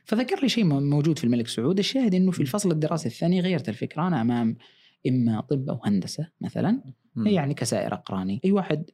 فذكر 0.04 0.42
لي 0.42 0.48
شيء 0.48 0.64
موجود 0.64 1.18
في 1.18 1.24
الملك 1.24 1.48
سعود 1.48 1.78
الشاهد 1.78 2.14
إنه 2.14 2.30
في 2.30 2.40
الفصل 2.40 2.70
الدراسي 2.70 3.08
الثاني 3.08 3.40
غيرت 3.40 3.68
الفكرة 3.68 4.06
أنا 4.06 4.20
أمام 4.20 4.56
إما 5.08 5.40
طب 5.40 5.70
أو 5.70 5.80
هندسة 5.84 6.28
مثلا. 6.40 6.82
يعني 7.16 7.54
كسائر 7.54 7.94
أقراني 7.94 8.40
أي 8.44 8.52
واحد 8.52 8.90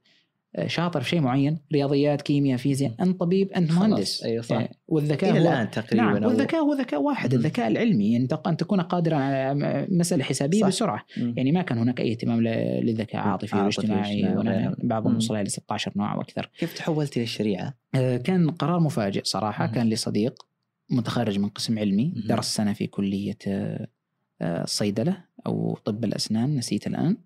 شاطر 0.67 1.01
في 1.01 1.09
شيء 1.09 1.21
معين 1.21 1.59
رياضيات 1.73 2.23
كيمياء 2.23 2.59
فيزياء 2.59 2.95
أنت 3.01 3.21
طبيب 3.21 3.53
أنت 3.53 3.73
مهندس 3.73 4.23
أيوة 4.25 4.43
صح. 4.43 4.57
يعني 4.57 4.77
والذكاء 4.89 5.31
إلى 5.31 5.39
هو 5.39 5.53
الآن 5.53 5.71
تقريبا 5.71 6.05
نعم 6.05 6.25
والذكاء 6.25 6.61
هو 6.61 6.75
ذكاء 6.75 7.03
واحد 7.03 7.35
مم. 7.35 7.41
الذكاء 7.41 7.69
العلمي 7.69 8.17
أنت 8.17 8.41
ان 8.47 8.57
تكون 8.57 8.81
قادرا 8.81 9.17
على 9.17 9.87
مسألة 9.91 10.25
حسابية 10.25 10.61
صح. 10.61 10.67
بسرعة 10.67 11.05
مم. 11.17 11.35
يعني 11.37 11.53
ما 11.53 11.63
كان 11.63 11.79
هناك 11.79 12.01
أي 12.01 12.11
اهتمام 12.11 12.41
للذكاء 12.41 13.23
العاطفي 13.23 13.57
عاطفي 13.57 13.87
والاجتماعي. 13.87 14.75
بعضهم. 14.83 15.17
وصل 15.17 15.37
إلى 15.37 15.49
16 15.49 15.93
نوع 15.97 16.15
وأكثر 16.15 16.51
كيف 16.59 16.75
تحولتي 16.75 17.21
للشريعه؟ 17.21 17.75
آه، 17.95 18.17
كان 18.17 18.51
قرار 18.51 18.81
مفاجئ 18.81 19.25
صراحة 19.25 19.67
مم. 19.67 19.73
كان 19.73 19.87
لي 19.87 19.97
صديق 19.97 20.47
متخرج 20.91 21.39
من 21.39 21.49
قسم 21.49 21.79
علمي 21.79 22.13
مم. 22.17 22.23
درس 22.27 22.55
سنة 22.55 22.73
في 22.73 22.87
كلية 22.87 23.39
آه، 23.47 23.87
آه، 24.43 24.63
الصيدلة 24.65 25.17
أو 25.47 25.79
طب 25.85 26.05
الأسنان 26.05 26.57
نسيت 26.57 26.87
الآن 26.87 27.17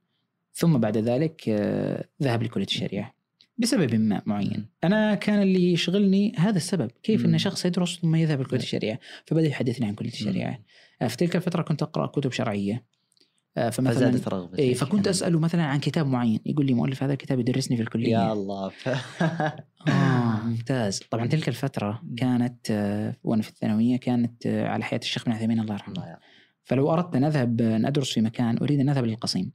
ثم 0.55 0.79
بعد 0.79 0.99
ذلك 0.99 1.49
آه، 1.49 2.05
ذهب 2.23 2.43
لكلية 2.43 2.67
الشريعة 2.67 3.15
بسبب 3.59 3.95
ما 3.95 4.23
معين. 4.27 4.67
أنا 4.85 5.15
كان 5.15 5.43
اللي 5.43 5.73
يشغلني 5.73 6.33
هذا 6.39 6.57
السبب 6.57 6.91
كيف 7.03 7.27
مم. 7.27 7.33
أن 7.33 7.39
شخص 7.39 7.65
يدرس 7.65 7.99
ثم 8.01 8.15
يذهب 8.15 8.41
لكلية 8.41 8.59
مم. 8.59 8.63
الشريعة. 8.63 8.99
فبدأ 9.25 9.47
يحدثني 9.47 9.87
عن 9.87 9.95
كلية 9.95 10.13
الشريعة. 10.13 10.59
آه، 11.03 11.07
في 11.07 11.17
تلك 11.17 11.37
الفترة 11.37 11.63
كنت 11.63 11.83
أقرأ 11.83 12.07
كتب 12.07 12.33
شرعية. 12.33 12.85
آه، 13.57 13.71
فمثلا 13.71 13.95
فزادت 13.95 14.29
رغبتك 14.29 14.59
إيه 14.59 14.75
فكنت 14.75 15.09
أسأله 15.09 15.39
مثلا 15.39 15.63
عن 15.63 15.81
كتاب 15.81 16.07
معين. 16.07 16.41
يقول 16.47 16.67
لي 16.67 16.75
مؤلف 16.75 17.03
هذا 17.03 17.13
الكتاب 17.13 17.41
يدرسني 17.41 17.77
في 17.77 17.83
الكلية. 17.83 18.13
يا 18.13 18.33
الله. 18.33 18.69
ف... 18.69 18.89
آه 19.89 20.43
ممتاز. 20.45 20.99
طبعا 21.11 21.27
تلك 21.27 21.49
الفترة 21.49 22.03
كانت 22.17 22.71
آه، 22.71 23.17
وأنا 23.25 23.43
في 23.43 23.49
الثانوية 23.49 23.97
كانت 23.97 24.47
على 24.47 24.85
حياة 24.85 25.01
الشيخ 25.03 25.25
بن 25.25 25.33
عثيمين 25.33 25.61
الله 25.61 25.75
يرحمه. 25.75 26.17
فلو 26.65 26.93
أردت 26.93 27.17
أن 27.17 27.25
أذهب 27.25 27.61
آه، 27.61 27.77
أن 27.77 27.87
أدرس 27.87 28.13
في 28.13 28.21
مكان 28.21 28.59
أريد 28.59 28.81
أن 28.81 28.89
أذهب 28.89 29.05
للقصيم. 29.05 29.53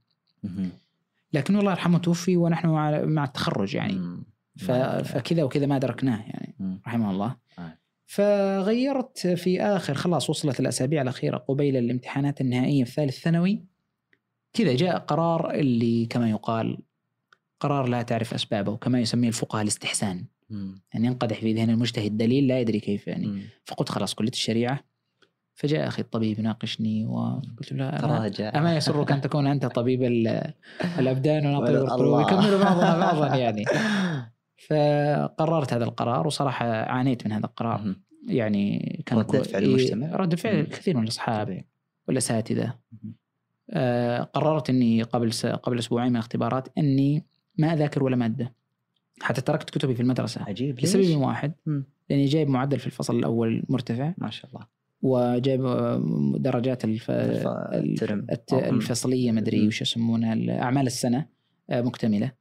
لكن 1.32 1.56
الله 1.56 1.70
يرحمه 1.70 1.98
توفي 1.98 2.36
ونحن 2.36 2.68
مع 2.68 3.04
مع 3.04 3.24
التخرج 3.24 3.74
يعني 3.74 4.24
فكذا 5.04 5.42
وكذا 5.42 5.66
ما 5.66 5.76
أدركناه 5.76 6.18
يعني. 6.18 6.80
رحمه 6.86 7.10
الله 7.10 7.36
آه. 7.58 7.78
فغيرت 8.06 9.26
في 9.26 9.62
آخر 9.62 9.94
خلاص 9.94 10.30
وصلت 10.30 10.60
الأسابيع 10.60 11.02
الأخيرة 11.02 11.36
قبيل 11.36 11.76
الامتحانات 11.76 12.40
النهائية 12.40 12.84
في 12.84 12.92
ثالث 12.92 13.18
ثانوي 13.18 13.64
كذا 14.52 14.76
جاء 14.76 14.98
قرار 14.98 15.54
اللي 15.54 16.06
كما 16.06 16.30
يقال 16.30 16.78
قرار 17.60 17.88
لا 17.88 18.02
تعرف 18.02 18.34
أسبابه 18.34 18.76
كما 18.76 19.00
يسميه 19.00 19.28
الفقهاء 19.28 19.62
الاستحسان. 19.62 20.24
يعني 20.94 21.06
ينقدح 21.06 21.40
في 21.40 21.52
ذهن 21.52 21.70
المجتهد 21.70 22.16
دليل 22.16 22.46
لا 22.48 22.60
يدري 22.60 22.80
كيف 22.80 23.06
يعني. 23.06 23.42
فقلت 23.64 23.88
خلاص 23.88 24.14
كلية 24.14 24.30
الشريعة 24.30 24.84
فجاء 25.54 25.88
أخي 25.88 26.02
الطبيب 26.02 26.38
يناقشني 26.38 27.06
وقلت 27.06 27.72
له 27.72 27.90
تراجع 27.90 28.52
اما 28.58 28.76
يسرك 28.76 29.12
أن 29.12 29.20
تكون 29.20 29.46
أنت 29.46 29.66
طبيب 29.66 30.02
ال- 30.02 30.52
الأبدان 30.98 31.46
وأنا 31.46 31.60
طبيب. 31.66 31.76
القلوب 31.76 32.20
يكمل 32.20 32.58
بعضنا 32.58 32.98
بعضا 33.06 33.36
يعني 33.36 33.64
فقررت 34.68 35.72
هذا 35.72 35.84
القرار 35.84 36.26
وصراحة 36.26 36.66
عانيت 36.84 37.26
من 37.26 37.32
هذا 37.32 37.46
القرار. 37.46 37.94
يعني 38.28 39.02
كان 39.06 39.18
ردة 39.18 39.42
فعل 39.42 39.62
المجتمع؟ 39.64 40.16
رد 40.16 40.34
فعل. 40.34 40.62
كثير 40.62 40.96
من 40.96 41.02
الأصحاب. 41.02 41.64
والأساتذة. 42.08 42.74
آه 43.70 44.22
قررت 44.22 44.70
إني 44.70 45.02
قبل 45.02 45.32
س... 45.32 45.46
قبل 45.46 45.78
أسبوعين 45.78 46.08
من 46.08 46.16
الاختبارات 46.16 46.68
إني 46.78 47.24
ما 47.58 47.72
أذاكر 47.72 48.04
ولا 48.04 48.16
مادة 48.16 48.54
حتى 49.20 49.40
تركت 49.40 49.70
كتبي 49.70 49.94
في 49.94 50.02
المدرسة 50.02 50.42
عجيب؟ 50.42 50.80
لسبب 50.80 51.16
واحد. 51.16 51.52
لأني 52.10 52.24
جايب 52.24 52.48
معدل 52.48 52.78
في 52.78 52.86
الفصل 52.86 53.18
الأول 53.18 53.64
مرتفع 53.68 54.12
ما 54.18 54.30
شاء 54.30 54.50
الله 54.50 54.66
وجايب 55.02 55.64
آه، 55.64 56.02
درجات 56.36 56.84
الف... 56.84 57.10
الترم. 57.10 58.26
الت... 58.32 58.52
الفصلية 58.52 59.32
مدري. 59.32 59.66
وش 59.66 59.82
يسمونها 59.82 60.62
أعمال 60.62 60.86
السنة 60.86 61.26
آه، 61.70 61.80
مكتملة 61.80 62.32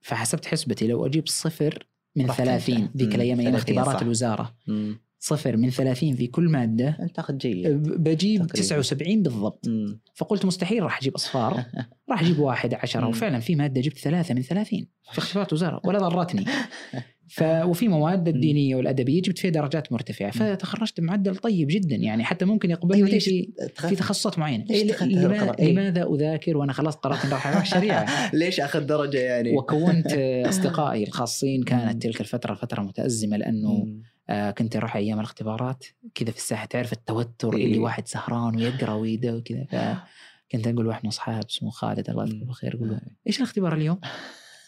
فحسبت 0.00 0.46
حسبتي 0.46 0.86
لو 0.86 1.06
أجيب 1.06 1.28
صفر 1.28 1.86
من 2.16 2.26
راح 2.26 2.36
30 2.36 2.76
تنجح. 2.76 2.90
ذيك. 2.96 3.14
الأيام 3.14 3.40
أيام 3.40 3.52
30 3.52 3.54
اختبارات 3.76 3.96
صح. 3.96 4.02
الوزارة 4.02 4.54
مم. 4.66 5.00
صفر 5.18 5.56
من 5.56 5.70
30 5.70 6.14
في 6.16 6.26
كل 6.26 6.48
مادة 6.48 6.96
أنت 7.00 7.16
تاخذ 7.16 7.36
جيد 7.36 7.68
بجيب 8.02 8.46
تقريباً. 8.46 8.62
79 8.66 9.22
بالضبط 9.22 9.68
مم. 9.68 10.00
فقلت 10.14 10.44
مستحيل 10.44 10.82
راح 10.82 10.98
أجيب 10.98 11.14
أصفار 11.14 11.64
راح 12.10 12.20
أجيب 12.22 12.38
واحد 12.38 12.74
عشرة. 12.74 13.08
وفعلا 13.08 13.40
في 13.40 13.54
مادة 13.56 13.80
جبت 13.80 13.98
ثلاثة 13.98 14.34
من 14.34 14.42
ثلاثين 14.42 14.88
في 15.12 15.18
اختبارات 15.18 15.52
وزارة 15.52 15.80
ولا 15.84 15.98
ضرتني 15.98 16.44
ف 17.32 17.42
وفي 17.42 17.88
مواد 17.88 18.28
الدينية 18.28 18.76
والأدبية 18.76 19.22
جبت 19.22 19.38
فيها 19.38 19.50
درجات 19.50 19.92
مرتفعة 19.92 20.30
فتخرجت 20.30 21.00
بمعدل 21.00 21.36
طيب 21.36 21.68
جدا 21.68 21.96
يعني 21.96 22.24
حتى 22.24 22.44
ممكن 22.44 22.70
يقبلني 22.70 23.06
أيوة، 23.06 23.18
في 23.18 23.48
في 23.74 23.96
تخصصات 23.96 24.38
معينة 24.38 24.64
إيه، 24.70 24.84
ليش 24.84 25.02
لما؟ 25.02 25.58
إيه. 25.58 25.72
لماذا 25.72 26.06
أذاكر 26.14 26.56
وأنا 26.56 26.72
خلاص 26.72 26.96
قررت 26.96 27.24
إني 27.24 27.32
راح 27.32 27.46
أروح 27.46 27.60
الشريعه 27.60 28.06
ليش 28.36 28.60
اخذ 28.60 28.80
درجة 28.86 29.18
يعني؟ 29.18 29.56
وكونت 29.56 30.12
أصدقائي 30.48 31.04
الخاصين. 31.04 31.62
كانت 31.62 32.02
تلك 32.02 32.20
الفترة 32.20 32.54
فترة 32.54 32.82
متأزمة 32.82 33.36
لأنه. 33.36 33.86
آه 34.30 34.50
كنت 34.50 34.76
أروح 34.76 34.96
أيام 34.96 35.18
الاختبارات 35.18 35.84
كذا 36.14 36.30
في 36.30 36.36
الساحة 36.36 36.66
تعرف 36.66 36.92
التوتر 36.92 37.56
إيه. 37.56 37.66
اللي 37.66 37.78
واحد 37.78 38.08
سهران 38.08 38.56
ويقرأ 38.56 38.94
ويده 38.94 39.36
وكذا 39.36 39.64
فكنت 39.64 40.66
أقول 40.66 40.86
واحد 40.86 41.00
من 41.04 41.08
اصحاب 41.08 41.44
اسمه 41.50 41.70
خالد 41.70 42.10
الله 42.10 42.24
يذكره 42.24 42.44
بالخير 42.44 42.76
أقول 42.76 42.88
له 42.88 43.00
إيش 43.26 43.38
الاختبار 43.38 43.74
اليوم؟ 43.74 44.00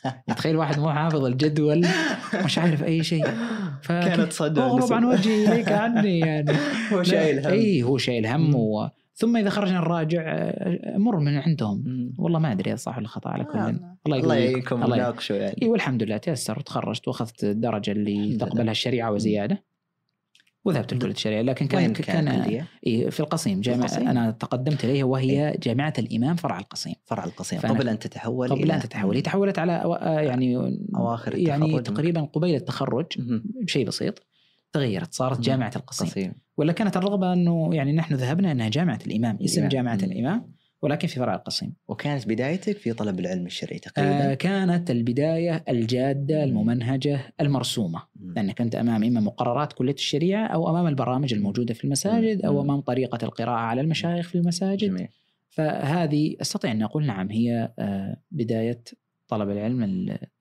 تخيل 0.36 0.56
واحد 0.56 0.78
مو 0.78 0.92
حافظ 0.92 1.24
الجدول 1.24 1.86
مش 2.44 2.58
عارف 2.58 2.84
أي 2.84 3.02
شيء. 3.02 3.26
كانت 3.88 4.32
صدمة 4.32 4.66
اغرب 4.66 4.92
عن 4.92 5.04
وجهي 5.04 5.52
اليك 5.52 5.72
عني 5.72 6.18
يعني. 6.18 6.52
هو 6.92 7.02
شايل 7.02 7.46
هم. 7.46 7.52
اي 7.52 7.82
هو 7.82 7.98
شايل 7.98 8.26
هم. 8.26 8.54
و... 8.54 8.88
ثم 9.14 9.36
إذا 9.36 9.50
خرجنا 9.50 9.78
نراجع 9.78 10.52
مر 10.96 11.18
من 11.18 11.36
عندهم. 11.36 11.82
مم. 11.86 12.14
والله 12.18 12.38
ما 12.38 12.52
أدري 12.52 12.76
صح 12.76 12.98
ولا 12.98 13.08
خطا 13.08 13.30
على 13.30 13.44
كل. 13.44 13.58
آه، 13.58 13.68
الله 14.06 14.18
الله 14.18 14.36
يقويكم. 14.36 14.82
يعينكم 14.82 15.34
يعني. 15.34 15.56
اي 15.62 15.68
والحمد 15.68 16.02
لله 16.02 16.16
تيسر 16.16 16.58
وتخرجت 16.58 17.08
وأخذت 17.08 17.44
الدرجة 17.44 17.90
اللي. 17.90 18.36
تقبلها 18.36 18.72
الشريعة 18.72 19.12
وزيادة. 19.12 19.64
وذهبت 20.64 20.94
لكلية 20.94 21.12
الشريعة 21.12 21.42
لكن 21.42 21.66
كان 21.66 21.92
كان 21.92 22.24
كان؟ 22.44 22.64
إيه 22.86 23.10
في 23.10 23.20
القصيم 23.20 23.60
جامعة 23.60 23.84
القصيم؟ 23.86 24.08
أنا 24.08 24.30
تقدمت 24.30 24.84
اليها 24.84 25.04
وهي 25.04 25.56
جامعة 25.62 25.92
الإمام 25.98 26.36
فرع 26.36 26.58
القصيم 26.58 26.94
فرع 27.04 27.24
القصيم 27.24 27.58
قبل 27.60 27.88
أن 27.88 27.98
تتحول 27.98 28.48
قبل 28.48 28.70
أن 28.70 28.80
تتحول 28.80 29.14
هي 29.16 29.22
تحولت 29.22 29.58
على 29.58 29.80
أو- 29.82 30.02
آه، 30.02 30.20
يعني 30.20 30.78
أواخر 30.96 31.34
يعني 31.38 31.80
تقريبا 31.80 32.20
قبيل 32.20 32.54
التخرج. 32.54 33.06
بشيء 33.62 33.86
بسيط 33.86 34.22
تغيرت 34.72 35.14
صارت. 35.14 35.40
جامعة 35.40 35.72
القصيم 35.76 36.08
قصيم 36.08 36.32
ولا 36.56 36.72
كانت 36.72 36.96
الرغبة 36.96 37.32
أنه 37.32 37.74
يعني 37.74 37.92
نحن 37.92 38.14
ذهبنا 38.14 38.52
إنها 38.52 38.68
جامعة 38.68 38.98
الإمام 39.06 39.38
اسم 39.44 39.54
الإمام. 39.54 39.68
جامعة. 39.68 39.94
الإمام 39.94 40.52
ولكن 40.82 41.08
في 41.08 41.14
فرع 41.14 41.34
القصيم. 41.34 41.74
وكانت 41.88 42.28
بدايتك 42.28 42.76
في 42.76 42.92
طلب 42.92 43.20
العلم 43.20 43.46
الشرعي 43.46 43.76
آه 43.76 43.80
تقريبا؟ 43.80 44.34
كانت 44.34 44.90
البداية 44.90 45.64
الجادة 45.68 46.44
الممنهجة 46.44 47.32
المرسومة. 47.40 48.02
مم. 48.16 48.34
لأنك 48.34 48.60
أنت 48.60 48.74
أمام 48.74 49.04
إما 49.04 49.20
مقررات 49.20 49.72
كلية 49.72 49.94
الشريعة 49.94 50.46
أو 50.46 50.70
أمام 50.70 50.86
البرامج 50.86 51.34
الموجودة 51.34 51.74
في 51.74 51.84
المساجد 51.84 52.44
أو 52.44 52.52
مم. 52.52 52.60
أمام 52.60 52.80
طريقة 52.80 53.18
القراءة 53.24 53.56
على 53.58 53.80
المشايخ 53.80 54.28
في 54.28 54.34
المساجد. 54.34 54.88
جميل. 54.88 55.08
فهذه 55.48 56.36
أستطيع 56.40 56.70
أن 56.70 56.82
أقول 56.82 57.06
نعم 57.06 57.30
هي 57.30 57.72
آه 57.78 58.16
بداية 58.30 58.84
طلب 59.28 59.50
العلم 59.50 59.82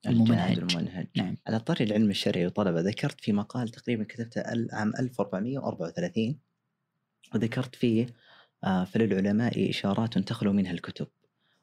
الممنهج. 0.07 0.57
الممنهج. 0.57 1.07
نعم. 1.17 1.37
على 1.47 1.59
طريق 1.59 1.81
العلم 1.81 2.09
الشرعي 2.09 2.45
وطلبه 2.45 2.81
ذكرت 2.81 3.21
في 3.21 3.33
مقال 3.33 3.69
تقريبا 3.69 4.03
كتبته 4.03 4.43
عام 4.71 4.91
1434 4.99 6.39
وذكرت 7.35 7.75
فيه 7.75 8.03
آه، 8.03 8.07
فللعلماء 8.63 9.69
إشارات 9.69 10.17
تخلو 10.17 10.53
منها 10.53 10.71
الكتب 10.71 11.07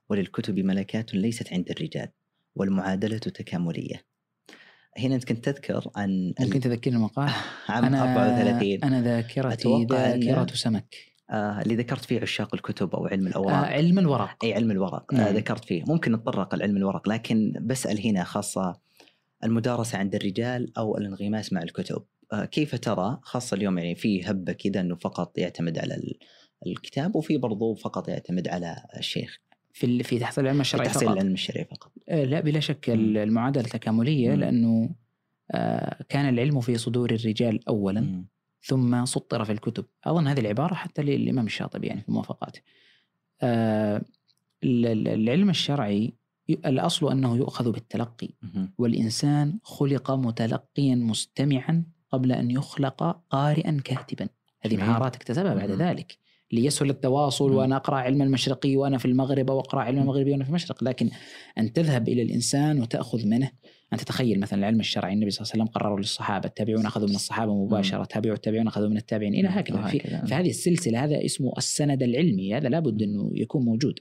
وللكتب 0.08 0.58
ملكات 0.58 1.14
ليست 1.14 1.52
عند 1.52 1.70
الرجال 1.70 2.08
والمعادلة 2.56 3.18
تكاملية. 3.18 4.04
هنا 4.98 5.14
أنت 5.14 5.24
كنت 5.24 5.44
تذكر 5.44 5.90
عن 5.96 6.34
ممكن 6.40 6.60
تذكرني 6.60 6.96
المقال؟ 6.96 7.30
عام 7.68 7.84
أنا 7.84 8.02
34 8.02 8.84
أنا 8.84 9.02
ذاكرتي 9.02 9.86
ذاكرة 9.90 10.54
سمك. 10.54 10.94
آه، 11.30 11.62
اللي 11.62 11.76
ذكرت 11.76 12.04
فيه 12.04 12.20
عشاق 12.20 12.54
الكتب 12.54 12.94
أو 12.94 13.06
علم 13.06 13.26
آه 13.26 13.30
الأوراق. 13.30 13.64
علم 13.64 13.98
الورق. 13.98 14.44
أي 14.44 14.54
علم 14.54 14.70
الورق. 14.70 15.14
آه 15.14 15.16
نعم. 15.16 15.34
ذكرت 15.34 15.64
فيه. 15.64 15.84
ممكن 15.86 16.12
نتطرق 16.12 16.54
لعلم 16.54 16.76
الورق 16.76 17.08
لكن 17.08 17.52
بسأل 17.60 18.06
هنا 18.06 18.24
خاصة 18.24 18.80
المدارسة 19.44 19.98
عند 19.98 20.14
الرجال 20.14 20.72
أو 20.78 20.98
الانغماس 20.98 21.52
مع 21.52 21.62
الكتب. 21.62 22.02
آه 22.32 22.44
كيف 22.44 22.74
ترى 22.74 23.18
خاصة 23.22 23.54
اليوم 23.54 23.78
يعني 23.78 23.94
في 23.94 24.30
هبة 24.30 24.52
كذا 24.52 24.80
إنه 24.80 24.96
فقط 24.96 25.38
يعتمد 25.38 25.78
على 25.78 25.94
الكتاب 26.66 27.16
وفي 27.16 27.38
برضو 27.38 27.74
فقط 27.74 28.08
يعتمد 28.08 28.48
على 28.48 28.76
الشيخ 28.96 29.38
في 29.72 30.02
في 30.02 30.18
تحصيل 30.18 30.44
العلم 30.44 30.60
الشرعي 30.60 30.86
تحصيل 30.86 31.08
فقط 31.08 31.12
العلم 31.16 31.32
الشرعي 31.32 31.64
فقط 31.64 31.92
آه، 32.08 32.24
لا 32.24 32.40
بلا 32.40 32.60
شك 32.60 32.90
المعادلة 32.90 33.62
تكاملية. 33.64 34.34
لأنه 34.34 34.90
آه، 35.50 36.02
كان 36.08 36.28
العلم 36.28 36.60
في 36.60 36.78
صدور 36.78 37.10
الرجال 37.10 37.68
اولا 37.68 38.00
مم. 38.00 38.26
ثم 38.62 39.04
سطر 39.04 39.44
في 39.44 39.52
الكتب 39.52 39.84
أظن 40.04 40.26
هذه 40.26 40.40
العبارة 40.40 40.74
حتى 40.74 41.02
للإمام 41.02 41.46
الشاطبي 41.46 41.86
يعني 41.86 42.00
في 42.00 42.12
موافقاته 42.12 42.60
آه، 43.42 44.02
ال- 44.64 44.86
ال- 44.86 45.08
العلم 45.08 45.50
الشرعي 45.50 46.12
الأصل 46.50 47.10
أنه 47.12 47.36
يؤخذ 47.36 47.72
بالتلقي. 47.72 48.28
والإنسان 48.78 49.58
خلق 49.62 50.10
متلقيا 50.10 50.94
مستمعا 50.94 51.84
قبل 52.12 52.32
أن 52.32 52.50
يخلق 52.50 53.20
قارئا 53.30 53.80
كاتبا 53.84 54.28
هذه. 54.60 54.76
مهارات 54.76 55.16
اكتسبها 55.16 55.54
بعد. 55.54 55.70
ذلك 55.70 56.18
ليسهل 56.52 56.90
التواصل. 56.90 57.52
وأنا 57.52 57.76
أقرأ 57.76 57.96
علم 57.96 58.22
المشرقي 58.22 58.76
وأنا 58.76 58.98
في 58.98 59.04
المغرب 59.04 59.50
أو 59.50 59.60
أقرأ 59.60 59.80
علم. 59.80 59.98
المغربي 59.98 60.30
وأنا 60.30 60.44
في 60.44 60.50
المشرق 60.50 60.84
لكن 60.84 61.10
أن 61.58 61.72
تذهب 61.72 62.08
إلى 62.08 62.22
الإنسان 62.22 62.82
وتأخذ 62.82 63.26
منه 63.26 63.50
أن 63.92 63.98
تتخيل 63.98 64.40
مثلا 64.40 64.58
العلم 64.58 64.80
الشرعي 64.80 65.12
النبي 65.12 65.30
صلى 65.30 65.42
الله 65.42 65.52
عليه 65.52 65.62
وسلم 65.62 65.74
قرروا 65.74 65.98
للصحابة 65.98 66.46
التابعون 66.48 66.86
أخذوا 66.86 67.08
من 67.08 67.14
الصحابة 67.14 67.64
مباشرة 67.64 68.04
تابعوا 68.04 68.34
التابعون 68.34 68.66
أخذوا 68.66 68.88
من 68.88 68.96
التابعين 68.96 69.34
إلى 69.34 69.48
هكذا 69.48 69.76
في 69.76 69.96
وهكذا. 69.96 70.24
فهذه 70.24 70.48
السلسلة 70.48 71.04
هذا 71.04 71.24
اسمه 71.24 71.52
السند 71.58 72.02
العلمي 72.02 72.56
هذا 72.56 72.68
لابد 72.68 73.02
أنه 73.02 73.30
يكون 73.34 73.64
موجود 73.64 73.98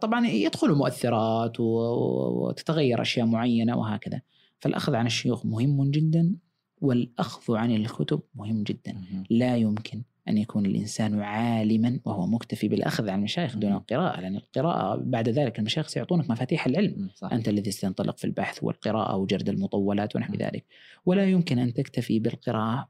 طبعا 0.00 0.26
يدخل 0.26 0.72
مؤثرات 0.72 1.60
وتتغير 1.60 3.02
أشياء 3.02 3.26
معينة 3.26 3.78
وهكذا 3.78 4.20
فالأخذ 4.60 4.94
عن 4.94 5.06
الشيوخ 5.06 5.46
مهم 5.46 5.90
جدا 5.90 6.36
والأخذ 6.80 7.56
عن 7.56 7.70
الكتب 7.70 8.20
مهم 8.34 8.62
جدا. 8.62 8.96
لا 9.30 9.56
يمكن 9.56 10.02
أن 10.30 10.38
يكون 10.38 10.66
الإنسان 10.66 11.20
عالما 11.20 12.00
وهو 12.04 12.26
مكتفي 12.26 12.68
بالأخذ 12.68 13.08
عن 13.08 13.18
المشايخ 13.18 13.56
دون 13.56 13.70
مم. 13.70 13.76
القراءة 13.76 14.20
لأن 14.20 14.36
القراءة 14.36 14.96
بعد 15.04 15.28
ذلك 15.28 15.58
المشايخ 15.58 15.86
سيعطونك 15.88 16.30
مفاتيح 16.30 16.66
العلم. 16.66 17.08
صح. 17.14 17.32
أنت 17.32 17.48
الذي 17.48 17.70
ستنطلق 17.70 18.18
في 18.18 18.24
البحث 18.24 18.64
والقراءة 18.64 19.16
وجرد 19.16 19.48
المطولات 19.48 20.16
ونحو. 20.16 20.34
ذلك 20.34 20.64
ولا 21.06 21.24
يمكن 21.24 21.58
أن 21.58 21.74
تكتفي 21.74 22.18
بالقراءة 22.18 22.88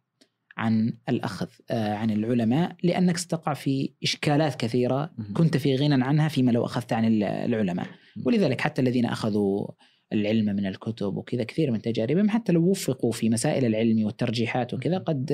عن 0.56 0.92
الأخذ 1.08 1.46
آه، 1.70 1.94
عن 1.94 2.10
العلماء 2.10 2.76
لأنك 2.82 3.16
ستقع 3.16 3.54
في 3.54 3.92
إشكالات 4.02 4.54
كثيرة 4.54 5.10
مهم. 5.18 5.34
كنت 5.34 5.56
في 5.56 5.76
غنى 5.76 6.04
عنها 6.04 6.28
فيما 6.28 6.50
لو 6.50 6.64
أخذت 6.64 6.92
عن 6.92 7.04
ال- 7.04 7.22
العلماء. 7.22 7.86
ولذلك 8.24 8.60
حتى 8.60 8.82
الذين 8.82 9.06
أخذوا 9.06 9.66
العلم 10.12 10.44
من 10.44 10.66
الكتب 10.66 11.16
وكذا 11.16 11.44
كثير 11.44 11.70
من 11.70 11.82
تجاربهم 11.82 12.30
حتى 12.30 12.52
لو 12.52 12.70
وفقوا 12.70 13.12
في 13.12 13.30
مسائل 13.30 13.64
العلم 13.64 14.04
والترجيحات 14.04 14.74
وكذا 14.74 14.98
قد 14.98 15.32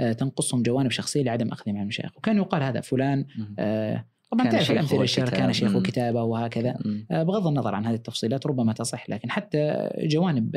آه، 0.00 0.12
تنقصهم 0.12 0.62
جوانب 0.62 0.90
شخصية 0.90 1.22
لعدم 1.22 1.48
اخذهم 1.48 1.76
عن 1.76 1.82
المشايخ 1.82 2.16
وكان 2.16 2.36
يقال 2.36 2.62
هذا 2.62 2.80
فلان. 2.80 3.26
آه، 3.58 4.06
طبعا 4.30 4.44
كان 4.44 4.52
تعرف 4.52 4.70
الامثله 4.70 5.02
الشهر 5.02 5.28
كان. 5.28 5.52
شيخ 5.52 5.70
مم. 5.70 5.76
وكتابة 5.76 6.22
وهكذا. 6.22 6.78
آه، 7.10 7.22
بغض 7.22 7.46
النظر 7.46 7.74
عن 7.74 7.86
هذه 7.86 7.94
التفصيلات 7.94 8.46
ربما 8.46 8.72
تصح 8.72 9.10
لكن 9.10 9.30
حتى 9.30 9.90
جوانب 9.98 10.56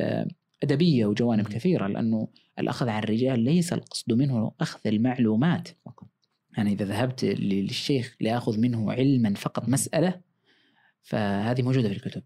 أدبية 0.63 1.05
وجوانب. 1.05 1.47
كثيرة 1.47 1.87
لأنه 1.87 2.27
الأخذ 2.59 2.89
عن 2.89 3.03
الرجال 3.03 3.39
ليس 3.39 3.73
القصد 3.73 4.13
منه 4.13 4.51
أخذ 4.61 4.79
المعلومات 4.85 5.67
فقط. 5.85 6.07
أنا 6.57 6.69
إذا 6.69 6.85
ذهبت 6.85 7.25
للشيخ 7.25 8.15
لأخذ 8.21 8.59
منه 8.59 8.91
علما 8.91 9.33
فقط 9.33 9.69
مسألة 9.69 10.21
فهذه 11.01 11.61
موجودة 11.61 11.89
في 11.89 11.95
الكتب. 11.95 12.23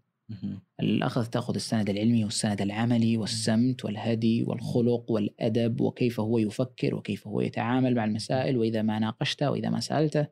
الأخذ 0.80 1.26
تأخذ 1.26 1.54
السند 1.54 1.90
العلمي 1.90 2.24
والسند 2.24 2.62
العملي 2.62 3.16
والسمت 3.16 3.84
والهدي 3.84 4.42
والخلق 4.42 5.10
والأدب 5.10 5.80
وكيف 5.80 6.20
هو 6.20 6.38
يفكر 6.38 6.94
وكيف 6.94 7.26
هو 7.26 7.40
يتعامل 7.40 7.94
مع 7.94 8.04
المسائل 8.04 8.56
وإذا 8.56 8.82
ما 8.82 8.98
ناقشته 8.98 9.50
وإذا 9.50 9.70
ما 9.70 9.80
سألته 9.80 10.26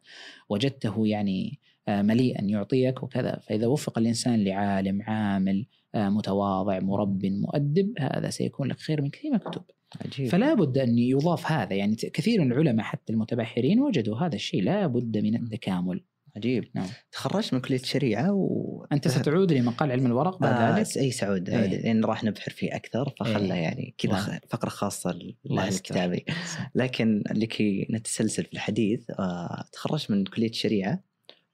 وجدته 0.49 1.07
يعني 1.07 1.59
آه، 1.89 2.03
مليئا 2.03 2.45
يعطيك 2.45 3.03
وكذا. 3.03 3.41
فإذا 3.43 3.67
وفق 3.67 3.99
الإنسان 3.99 4.45
لعالم 4.45 5.03
عامل 5.03 5.67
آه، 5.95 6.09
متواضع 6.09 6.81
مرب 6.81 7.27
مؤدب 7.27 7.95
هذا 7.99 8.31
سيكون 8.31 8.69
لك 8.69 8.81
خير 8.81 9.03
من 9.03 9.11
كثير 9.11 9.35
الكتب. 9.35 9.63
عجيب. 10.05 10.29
فلا 10.29 10.55
بد 10.55 10.79
أن 10.79 10.99
يضاف 10.99 11.53
هذا. 11.53 11.75
يعني 11.75 11.95
كثير 11.97 12.41
من 12.41 12.53
العلماء 12.53 12.87
حتى 12.87 13.13
المتبحرين 13.13 13.81
وجدوا 13.81 14.19
هذا 14.19 14.35
الشيء. 14.35 14.63
لا 14.63 14.87
بد 14.87 15.19
من 15.19 15.37
التكامل. 15.37 16.01
عجيب 16.37 16.65
نعم. 16.75 16.87
تخرجت 17.13 17.55
من 17.55 17.61
كلية 17.61 17.81
الشريعه 17.81 18.33
و 18.33 18.85
أنت 18.93 19.09
ستعود 19.09 19.53
لمقال 19.53 19.93
علم 19.93 20.07
الورق 20.07 20.39
بعد 20.39 20.55
آه 20.55 20.79
ذلك 20.79 20.99
أي 20.99 21.11
سعود 21.11 21.51
إيه. 21.51 21.67
لأن 21.67 22.05
راح 22.05 22.25
نبحر 22.25 22.51
فيه 22.51 22.77
أكثر 22.77 23.15
فخلى 23.21 23.55
إيه. 23.55 23.61
يعني 23.61 23.95
كذا 23.99 24.41
فقرة 24.49 24.69
خاصة 24.69 25.19
يستر. 25.45 25.69
الكتابي 25.69 26.25
لكن 26.75 27.23
لكي 27.31 27.87
نتسلسل 27.91 28.45
في 28.45 28.53
الحديث 28.53 29.11
آه 29.11 29.65
تخرجت 29.73 30.11
من 30.11 30.25
كلية 30.25 30.51
الشريعه 30.51 31.03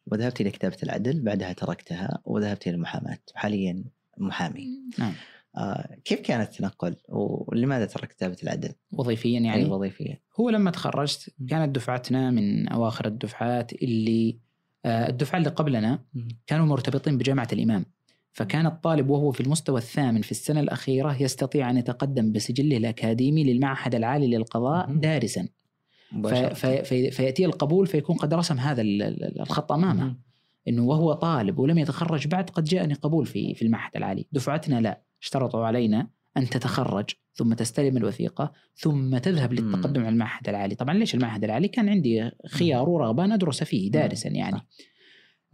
وذهبت 0.06 0.40
إلى 0.40 0.50
كتابة 0.50 0.76
العدل 0.82 1.20
بعدها 1.22 1.52
تركتها 1.52 2.18
وذهبت 2.24 2.66
إلى 2.66 2.74
المحاماة 2.76 3.18
حاليا 3.34 3.84
محامي 4.18 4.68
نعم 4.98 5.12
آه 5.56 5.96
كيف 6.04 6.20
كان 6.20 6.40
التنقل 6.40 6.96
ولماذا 7.08 7.86
تركت 7.86 8.12
كتابة 8.12 8.36
العدل؟ 8.42 8.72
وظيفيا 8.92 9.40
يعني 9.40 9.64
وظيفيه 9.64 10.22
هو 10.40 10.50
لما 10.50 10.70
تخرجت 10.70 11.30
كانت 11.48 11.74
دفعتنا 11.74 12.30
من 12.30 12.68
أواخر 12.68 13.06
الدفعات 13.06 13.72
اللي 13.72 14.38
الدفعة 14.88 15.38
اللي 15.38 15.50
قبلنا 15.50 15.98
كانوا 16.46 16.66
مرتبطين 16.66 17.18
بجامعة 17.18 17.48
الإمام. 17.52 17.84
فكان 18.32 18.66
الطالب 18.66 19.08
وهو 19.10 19.30
في 19.30 19.40
المستوى 19.40 19.78
الثامن 19.78 20.22
في 20.22 20.30
السنة 20.30 20.60
الأخيرة 20.60 21.22
يستطيع 21.22 21.70
أن 21.70 21.76
يتقدم 21.76 22.32
بسجله 22.32 22.76
الأكاديمي 22.76 23.44
للمعهد 23.44 23.94
العالي 23.94 24.26
للقضاء. 24.36 24.92
دارسا. 24.92 25.48
فيأتي 27.10 27.44
القبول 27.46 27.86
فيكون 27.86 28.16
قد 28.16 28.34
رسم 28.34 28.58
هذا 28.58 28.82
ال- 28.82 29.02
ال- 29.02 29.40
الخط 29.40 29.72
أمامه. 29.72 30.16
إنه 30.68 30.82
وهو 30.84 31.12
طالب 31.12 31.58
ولم 31.58 31.78
يتخرج 31.78 32.26
بعد 32.26 32.50
قد 32.50 32.64
جاءني 32.64 32.94
قبول 32.94 33.26
في 33.26 33.54
في 33.54 33.62
المعهد 33.62 33.96
العالي. 33.96 34.26
دفعتنا 34.32 34.80
لا 34.80 35.02
اشترطوا 35.22 35.66
علينا 35.66 36.10
أن 36.36 36.48
تتخرج. 36.48 37.04
ثم 37.38 37.54
تستلم 37.54 37.96
الوثيقة 37.96 38.52
ثم 38.74 39.18
تذهب. 39.18 39.52
للتقدم 39.52 40.00
على 40.00 40.08
المعهد 40.08 40.48
العالي. 40.48 40.74
طبعا 40.74 40.94
ليش 40.94 41.14
المعهد 41.14 41.44
العالي؟ 41.44 41.68
كان 41.68 41.88
عندي 41.88 42.30
خيار 42.46 42.88
ورغبة 42.88 43.24
أن 43.24 43.32
أدرس 43.32 43.62
فيه 43.62 43.90
دارسا 43.90 44.28
يعني. 44.28 44.60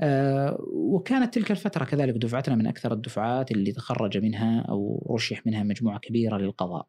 آه 0.00 0.58
وكانت 0.72 1.34
تلك 1.34 1.50
الفترة 1.50 1.84
كذلك 1.84 2.14
دفعتنا 2.14 2.54
من 2.54 2.66
أكثر 2.66 2.92
الدفعات 2.92 3.50
اللي 3.50 3.72
تخرج 3.72 4.18
منها 4.18 4.60
أو 4.60 5.06
رشح 5.14 5.46
منها 5.46 5.62
مجموعة 5.62 5.98
كبيرة 5.98 6.38
للقضاء. 6.38 6.86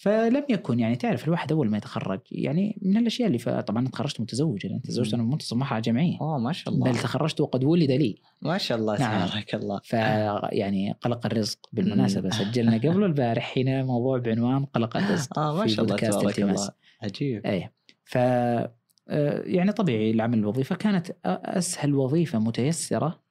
فلم 0.00 0.44
يكن 0.48 0.80
يعني 0.80 0.96
تعرف 0.96 1.24
الواحد 1.24 1.52
أول 1.52 1.70
ما 1.70 1.76
يتخرج 1.76 2.20
يعني 2.30 2.78
من 2.82 2.96
الأشياء 2.96 3.26
اللي 3.26 3.38
ف... 3.38 3.48
طبعا 3.48 3.88
تخرجت 3.88 4.20
متزوج 4.20 4.64
يعني 4.64 4.80
تزوجت 4.84 5.14
أنا 5.14 5.22
منتصف 5.22 5.56
مرحلة 5.56 5.80
جامعية. 5.80 6.18
أوه 6.20 6.38
ما 6.38 6.52
شاء 6.52 6.74
الله. 6.74 6.90
بل 6.90 6.98
تخرجت 6.98 7.40
وقد 7.40 7.64
ولد 7.64 7.90
لي. 7.90 8.16
ما 8.42 8.58
شاء 8.58 8.78
الله 8.78 9.00
نعم. 9.00 9.28
تبارك 9.28 9.54
الله. 9.54 9.80
ف 9.84 9.92
يعني 10.52 10.92
قلق 11.00 11.26
الرزق 11.26 11.58
بالمناسبة. 11.72 12.30
سجلنا 12.30 12.76
قبل 12.88 13.04
البارح 13.04 13.54
هنا 13.58 13.84
موضوع 13.84 14.18
بعنوان 14.18 14.64
قلق 14.64 14.96
الرزق 14.96 15.38
آه 15.38 15.56
ما 15.56 15.66
شاء 15.66 15.84
الله 15.84 15.96
تبارك. 15.96 16.40
الله. 16.40 16.70
عجيب. 17.02 17.46
إيه. 17.46 17.72
ف 18.04 18.18
آه، 19.10 19.42
يعني 19.44 19.72
طبيعي 19.72 20.10
العمل 20.10 20.38
الوظيفة 20.38 20.76
كانت 20.76 21.10
أسهل 21.24 21.94
وظيفة 21.94 22.38
متيسرة 22.38 23.22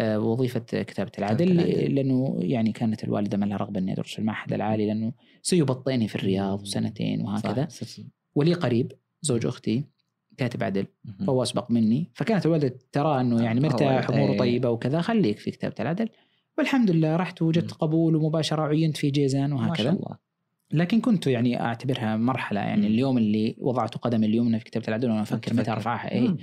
وظيفه 0.00 0.60
كتابة 0.60 1.12
العدل. 1.18 1.56
لأنه 1.94 2.36
يعني 2.40 2.72
كانت 2.72 3.04
الوالدة 3.04 3.38
ما 3.38 3.44
لها 3.44 3.56
رغبة 3.56 3.80
اني 3.80 3.92
ادرس 3.92 4.12
في 4.12 4.18
المعهد 4.18 4.52
العالي 4.52 4.86
لأنه 4.86 5.12
سيبطئني 5.42 6.08
في 6.08 6.16
الرياض 6.16 6.64
سنتين 6.64 7.20
وهكذا 7.20 7.66
صح. 7.70 7.86
صح. 7.86 8.02
ولي 8.34 8.54
قريب 8.54 8.92
زوج 9.22 9.46
أختي 9.46 9.84
كاتب 10.36 10.62
عدل. 10.62 10.86
فهو 11.26 11.42
أسبق 11.42 11.70
مني 11.70 12.10
فكانت 12.14 12.46
الوالدة 12.46 12.78
ترى 12.92 13.20
إنه 13.20 13.42
يعني 13.42 13.60
مرتاح 13.60 14.10
إيه. 14.10 14.16
أموره 14.16 14.38
طيبة 14.38 14.70
وكذا 14.70 15.00
خليك 15.00 15.38
في 15.38 15.50
كتابة 15.50 15.74
العدل 15.80 16.08
والحمد 16.58 16.90
لله 16.90 17.16
رحت 17.16 17.42
وجدت. 17.42 17.72
قبول 17.72 18.16
ومباشرة 18.16 18.62
عينت 18.62 18.96
في 18.96 19.10
جيزان 19.10 19.50
ما 19.50 19.56
شاء 19.56 19.68
وهكذا 19.68 19.90
الله 19.90 20.18
لكن 20.72 21.00
كنت 21.00 21.26
يعني 21.26 21.60
أعتبرها 21.60 22.16
مرحلة 22.16 22.60
يعني. 22.60 22.86
اليوم 22.86 23.18
اللي 23.18 23.56
وضعت 23.58 23.96
قدم 23.96 24.24
اليمنى 24.24 24.58
في 24.58 24.64
كتابة 24.64 24.88
العدل 24.88 25.10
وأنا 25.10 25.22
أفكر 25.22 25.54
متى. 25.54 25.72
أرفعها 25.72 26.20
مم. 26.20 26.38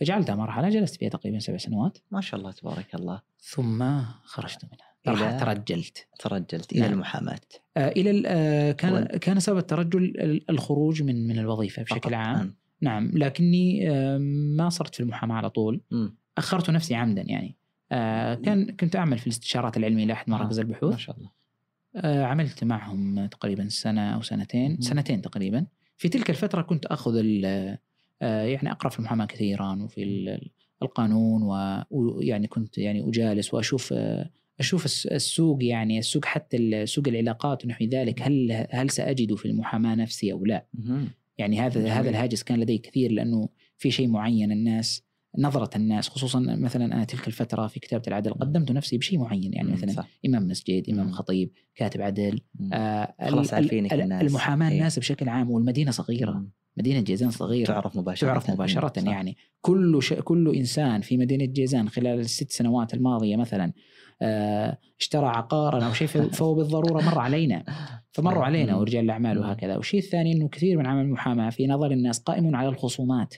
فجعلتها 0.00 0.34
مرحلة 0.34 0.68
جلست 0.68 0.96
فيها 0.96 1.08
تقريبا 1.08 1.38
سبع 1.38 1.56
سنوات. 1.56 1.98
ما 2.10 2.20
شاء 2.20 2.40
الله 2.40 2.52
تبارك 2.52 2.94
الله. 2.94 3.20
ثم 3.40 4.00
خرجت 4.24 4.64
منها. 4.64 4.88
إلى- 5.08 5.40
ترجلت. 5.40 6.06
ترجلت 6.18 6.72
إلى 6.72 6.80
نعم. 6.80 6.92
المحاماة. 6.92 7.40
آه 7.76 7.88
إلى 7.88 8.10
ال- 8.10 8.24
آه 8.26 8.72
كان 8.72 8.92
وال- 8.92 9.16
كان 9.16 9.40
سبب 9.40 9.58
الترجل 9.58 10.02
ال- 10.04 10.50
الخروج 10.50 11.02
من 11.02 11.26
من 11.28 11.38
الوظيفة 11.38 11.82
بشكل. 11.82 12.14
عام. 12.14 12.36
نعم. 12.36 12.54
نعم 12.80 13.10
لكني 13.18 13.90
آه 13.90 14.18
ما 14.56 14.68
صرت 14.68 14.94
في 14.94 15.00
المحاماة 15.00 15.34
على 15.36 15.50
طول. 15.50 15.80
مم. 15.90 16.16
أخرت 16.38 16.70
نفسي 16.70 16.94
عمدا 16.94 17.22
يعني. 17.22 17.56
آه 17.92 18.34
كان 18.34 18.76
كنت 18.76 18.96
أعمل 18.96 19.18
في 19.18 19.26
الاستشارات 19.26 19.76
العلمية 19.76 20.04
لأحد 20.04 20.30
مراكز 20.30 20.58
آه، 20.58 20.62
البحوث. 20.62 20.92
ما 20.92 20.98
شاء 20.98 21.16
الله. 21.16 21.30
آه، 21.96 22.24
عملت 22.24 22.64
معهم 22.64 23.26
تقريبا 23.26 23.68
سنة 23.68 24.14
أو 24.14 24.22
سنتين 24.22 24.70
مهم. 24.70 24.80
سنتين 24.80 25.22
تقريبا. 25.22 25.66
في 25.96 26.08
تلك 26.08 26.30
الفترة 26.30 26.62
كنت 26.62 26.86
آه، 27.44 27.78
يعني 28.20 28.70
أقرأ 28.72 28.88
في 28.90 28.98
المحاماة 28.98 29.26
كثيرا 29.26 29.82
وفي 29.82 30.02
ال- 30.02 30.50
القانون 30.82 31.42
ويعني 31.90 32.46
كنت 32.46 32.78
يعني 32.78 33.08
أجالس 33.08 33.54
وأشوف 33.54 33.92
آه، 33.92 34.30
الس- 34.60 35.06
السوق 35.06 35.64
يعني 35.64 35.98
السوق 35.98 36.24
حتى 36.24 36.86
سوق 36.86 37.08
العلاقات 37.08 37.64
ونحو 37.64 37.84
ذلك 37.84 38.22
هل 38.22 38.66
هل 38.70 38.90
سأجد 38.90 39.34
في 39.34 39.46
المحاماة 39.46 39.94
نفسي 39.94 40.32
أو 40.32 40.44
لا. 40.44 40.66
يعني 41.38 41.60
هذا 41.60 41.80
جميل. 41.80 41.92
هذا 41.92 42.10
الهاجس 42.10 42.42
كان 42.42 42.60
لدي 42.60 42.78
كثير 42.78 43.12
لأنه 43.12 43.48
في 43.76 43.90
شيء 43.90 44.08
معين 44.08 44.52
الناس 44.52 45.02
نظرة 45.38 45.76
الناس 45.76 46.08
خصوصا 46.08 46.40
مثلا 46.40 46.84
أنا 46.84 47.04
تلك 47.04 47.26
الفترة 47.26 47.66
في 47.66 47.80
كتابة 47.80 48.02
العدل 48.08 48.32
قدمت 48.34 48.72
نفسي 48.72 48.98
بشيء 48.98 49.18
معين 49.18 49.52
يعني. 49.54 49.72
مثلا 49.72 49.90
صح. 49.92 50.08
إمام 50.26 50.48
مسجد 50.48 50.90
إمام 50.90 51.06
مم. 51.06 51.12
خطيب 51.12 51.50
كاتب 51.74 52.02
عدل. 52.02 52.40
آه، 52.72 53.14
خلاص 53.30 53.54
عارفينك 53.54 53.92
ال- 53.92 54.00
الناس. 54.00 54.22
المحاماة 54.22 54.68
إيه. 54.70 54.74
الناس 54.78 54.98
بشكل 54.98 55.28
عام 55.28 55.50
والمدينة 55.50 55.90
صغيرة 55.90 56.32
مم. 56.32 56.50
مدينة 56.78 57.00
جيزان 57.00 57.30
صغيرة 57.30 57.66
تعرف 57.66 57.96
مباشرة 57.96 58.28
تعرف 58.28 58.50
مباشرة 58.50 58.92
صح. 58.96 59.08
يعني 59.08 59.36
كل 59.60 60.02
ش... 60.02 60.12
كل 60.12 60.54
إنسان 60.56 61.00
في 61.00 61.16
مدينة 61.16 61.44
جيزان 61.44 61.88
خلال 61.88 62.20
الست 62.20 62.52
سنوات 62.52 62.94
الماضية 62.94 63.36
مثلا 63.36 63.72
آه، 64.22 64.78
اشترى 65.00 65.26
عقارا 65.26 65.84
أو 65.84 65.92
شيء 65.92 66.06
فهو 66.36 66.54
بالضرورة 66.54 67.02
مر 67.02 67.18
علينا 67.18 67.64
فمروا 68.12 68.44
علينا 68.44 68.72
مم. 68.72 68.78
ورجال 68.78 69.04
الأعمال. 69.04 69.38
وهكذا 69.38 69.76
والشيء 69.76 70.00
الثاني 70.00 70.32
إنه 70.32 70.48
كثير 70.48 70.78
من 70.78 70.86
عمل 70.86 71.02
المحاماة 71.02 71.50
في 71.50 71.66
نظر 71.66 71.90
الناس 71.90 72.18
قائم 72.18 72.56
على 72.56 72.68
الخصومات. 72.68 73.34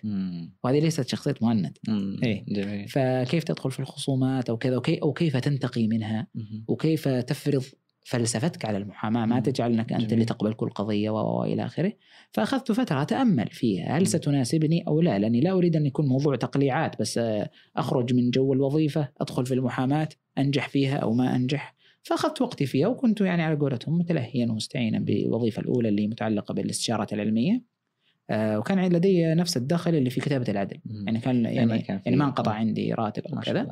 وهذه 0.65 0.81
ليست 0.81 1.09
شخصية 1.09 1.35
مهند. 1.41 1.79
إيه. 2.23 2.45
جميل 2.49 2.89
فكيف 2.89 3.45
تدخل 3.45 3.71
في 3.71 3.81
الخصومات 3.81 4.51
أو 4.51 4.57
كذا 4.57 4.77
وكي 4.77 5.03
أو 5.03 5.13
كيف 5.13 5.37
تنتقي 5.37 5.89
منها. 5.89 6.27
وكيف 6.69 7.09
تفرض 7.09 7.65
فلسفتك 8.05 8.65
على 8.65 8.79
المحاماة 8.79 9.27
ما. 9.27 9.41
تجعلك 9.41 9.93
أنت. 9.93 10.13
اللي 10.13 10.25
تقبل 10.25 10.53
كل 10.55 10.71
قضية 10.71 11.11
والى 11.11 11.65
آخره 11.67 11.93
فأخذت 12.33 12.73
فترة 12.73 13.03
اتامل 13.03 13.49
فيها 13.51 13.99
هل. 13.99 14.07
ستناسبني 14.07 14.85
أو 14.89 15.01
لا 15.01 15.19
لأني 15.19 15.41
لا 15.41 15.53
أريد 15.53 15.77
أن 15.77 15.87
يكون 15.87 16.07
موضوع 16.07 16.37
تقليعات 16.37 17.01
بس 17.01 17.21
أخرج 17.77 18.15
من 18.15 18.31
جو 18.31 18.53
الوظيفة 18.53 19.09
أدخل 19.21 19.47
في 19.47 19.55
المحاماة 19.55 20.09
أنجح 20.39 20.69
فيها 20.69 20.97
أو 20.97 21.13
ما 21.13 21.37
أنجح 21.37 21.75
فأخذت 22.03 22.43
وقتي 22.43 22.67
فيها 22.67 22.87
وكنت 22.89 23.21
يعني 23.21 23.43
على 23.43 23.57
قولتهم 23.57 23.99
متلهيا 23.99 24.47
ومستعينا 24.51 24.99
بالوظيفة 24.99 25.63
الأولى 25.63 25.89
اللي 25.89 26.07
متعلقة 26.09 26.55
بالاستشارات 26.55 27.13
العلمية 27.13 27.63
آه، 28.31 28.59
وكان 28.59 28.93
لدي 28.93 29.35
نفس 29.35 29.57
الدخل 29.57 29.95
اللي 29.95 30.11
في 30.11 30.21
كتابة 30.21 30.45
العدل. 30.49 30.81
يعني 31.07 31.19
كان 31.21 31.43
ما 31.43 31.49
يعني 31.51 31.79
كان 31.83 31.99
في- 31.99 32.03
يعني 32.07 32.17
ما 32.17 32.25
انقطع 32.25 32.53
عندي 32.53 32.93
راتب 32.95 33.23
أو 33.27 33.41
كذا 33.41 33.63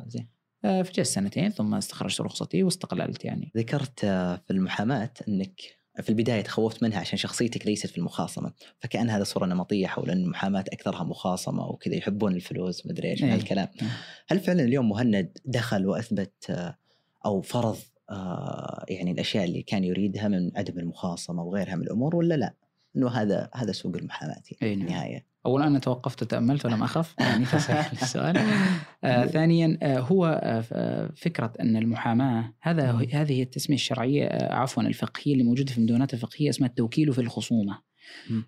فجلست 0.63 1.13
سنتين 1.13 1.49
ثم 1.49 1.75
استخرجت 1.75 2.21
رخصتي 2.21 2.63
واستقللت 2.63 3.25
يعني 3.25 3.51
ذكرت 3.57 4.03
آه، 4.03 4.35
في 4.35 4.53
المحاماة 4.53 5.11
إنك 5.27 5.79
في 6.01 6.09
البداية 6.09 6.41
تخوفت 6.41 6.83
منها 6.83 6.99
عشان 6.99 7.17
شخصيتك 7.17 7.65
ليست 7.65 7.87
في 7.87 7.97
المخاصمة 7.97 8.51
فكأن 8.79 9.09
هذا 9.09 9.23
صورة 9.23 9.45
نمطية 9.45 9.87
حول 9.87 10.09
أن 10.09 10.23
المحاماة 10.23 10.65
أكثرها 10.73 11.03
مخاصمة 11.03 11.67
وكذا 11.67 11.95
يحبون 11.95 12.35
الفلوس 12.35 12.85
مدري 12.85 13.11
إيش 13.11 13.23
إيه. 13.23 13.33
هالكلام 13.33 13.67
نعم. 13.81 13.91
هل 14.27 14.39
فعلا 14.39 14.63
اليوم 14.63 14.89
مهند 14.89 15.37
دخل 15.45 15.87
وأثبت 15.87 16.49
آه، 16.49 16.77
أو 17.25 17.41
فرض 17.41 17.77
آه، 18.09 18.85
يعني 18.89 19.11
الأشياء 19.11 19.45
اللي 19.45 19.61
كان 19.61 19.83
يريدها 19.83 20.27
من 20.27 20.57
عدم 20.57 20.79
المخاصمة 20.79 21.43
وغيرها 21.43 21.75
من 21.75 21.83
الأمور 21.83 22.15
ولا 22.15 22.35
لا؟ 22.35 22.53
أنه 22.95 23.09
هذا 23.09 23.49
هذا 23.53 23.71
سوق 23.71 23.95
المحاماة 23.95 24.41
إيه 24.61 24.75
في 24.75 24.75
نعم. 24.75 25.21
اولا 25.45 25.67
أنا 25.67 25.79
توقفت 25.79 26.21
وتأملت 26.23 26.65
ولم 26.65 26.83
أخف 26.83 27.15
يعني 27.19 27.45
فسأل 27.45 27.85
السؤال 28.01 28.37
آه 29.03 29.25
ثانيا 29.25 29.77
آه 29.83 29.99
هو 29.99 30.25
آه 30.25 30.63
آه، 30.71 31.11
فكرة 31.15 31.53
أن 31.59 31.75
المحاماة 31.75 32.53
هذا. 32.61 32.91
هذه 33.13 33.31
هي 33.31 33.41
التسمية 33.41 33.75
الشرعية 33.75 34.25
آه 34.25 34.53
عفوا 34.53 34.83
الفقهية 34.83 35.33
اللي 35.33 35.43
موجودة 35.43 35.71
في 35.71 35.77
المدونات 35.77 36.13
الفقهية 36.13 36.49
اسمها 36.49 36.69
التوكيل 36.69 37.13
في 37.13 37.21
الخصومة. 37.21 37.79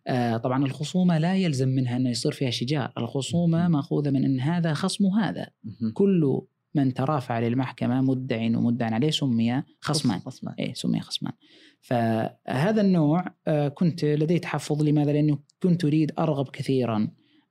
آه 0.08 0.38
طبعا 0.38 0.66
الخصومة 0.66 1.18
لا 1.18 1.36
يلزم 1.36 1.70
منها 1.70 1.98
انه 1.98 2.10
يصير 2.10 2.32
فيها 2.32 2.50
شجار 2.50 2.92
الخصومة 2.98 3.68
مم. 3.68 3.72
مأخوذة 3.72 4.10
من 4.10 4.26
أن 4.26 4.40
هذا 4.40 4.74
خصم 4.74 5.06
هذا. 5.06 5.48
كل 5.94 6.42
من 6.76 6.94
ترافع 6.94 7.40
للمحكمة 7.40 8.02
مدع 8.02 8.58
ومدعى 8.58 8.94
عليه 8.94 9.12
سمي 9.12 9.64
خصمان 9.80 10.20
خصمان 10.20 10.56
إيه 10.60 10.74
سمي 10.74 11.02
خصمان 11.02 11.34
فهذا 11.82 12.82
النوع 12.82 13.26
آه، 13.48 13.68
كنت 13.68 14.06
لدي 14.06 14.40
تحفظ 14.40 14.84
لماذا؟ 14.84 15.12
لأنه 15.12 15.40
كنت 15.64 15.86
أريد 15.86 16.12
أرغب 16.20 16.50
كثيرا. 16.50 17.08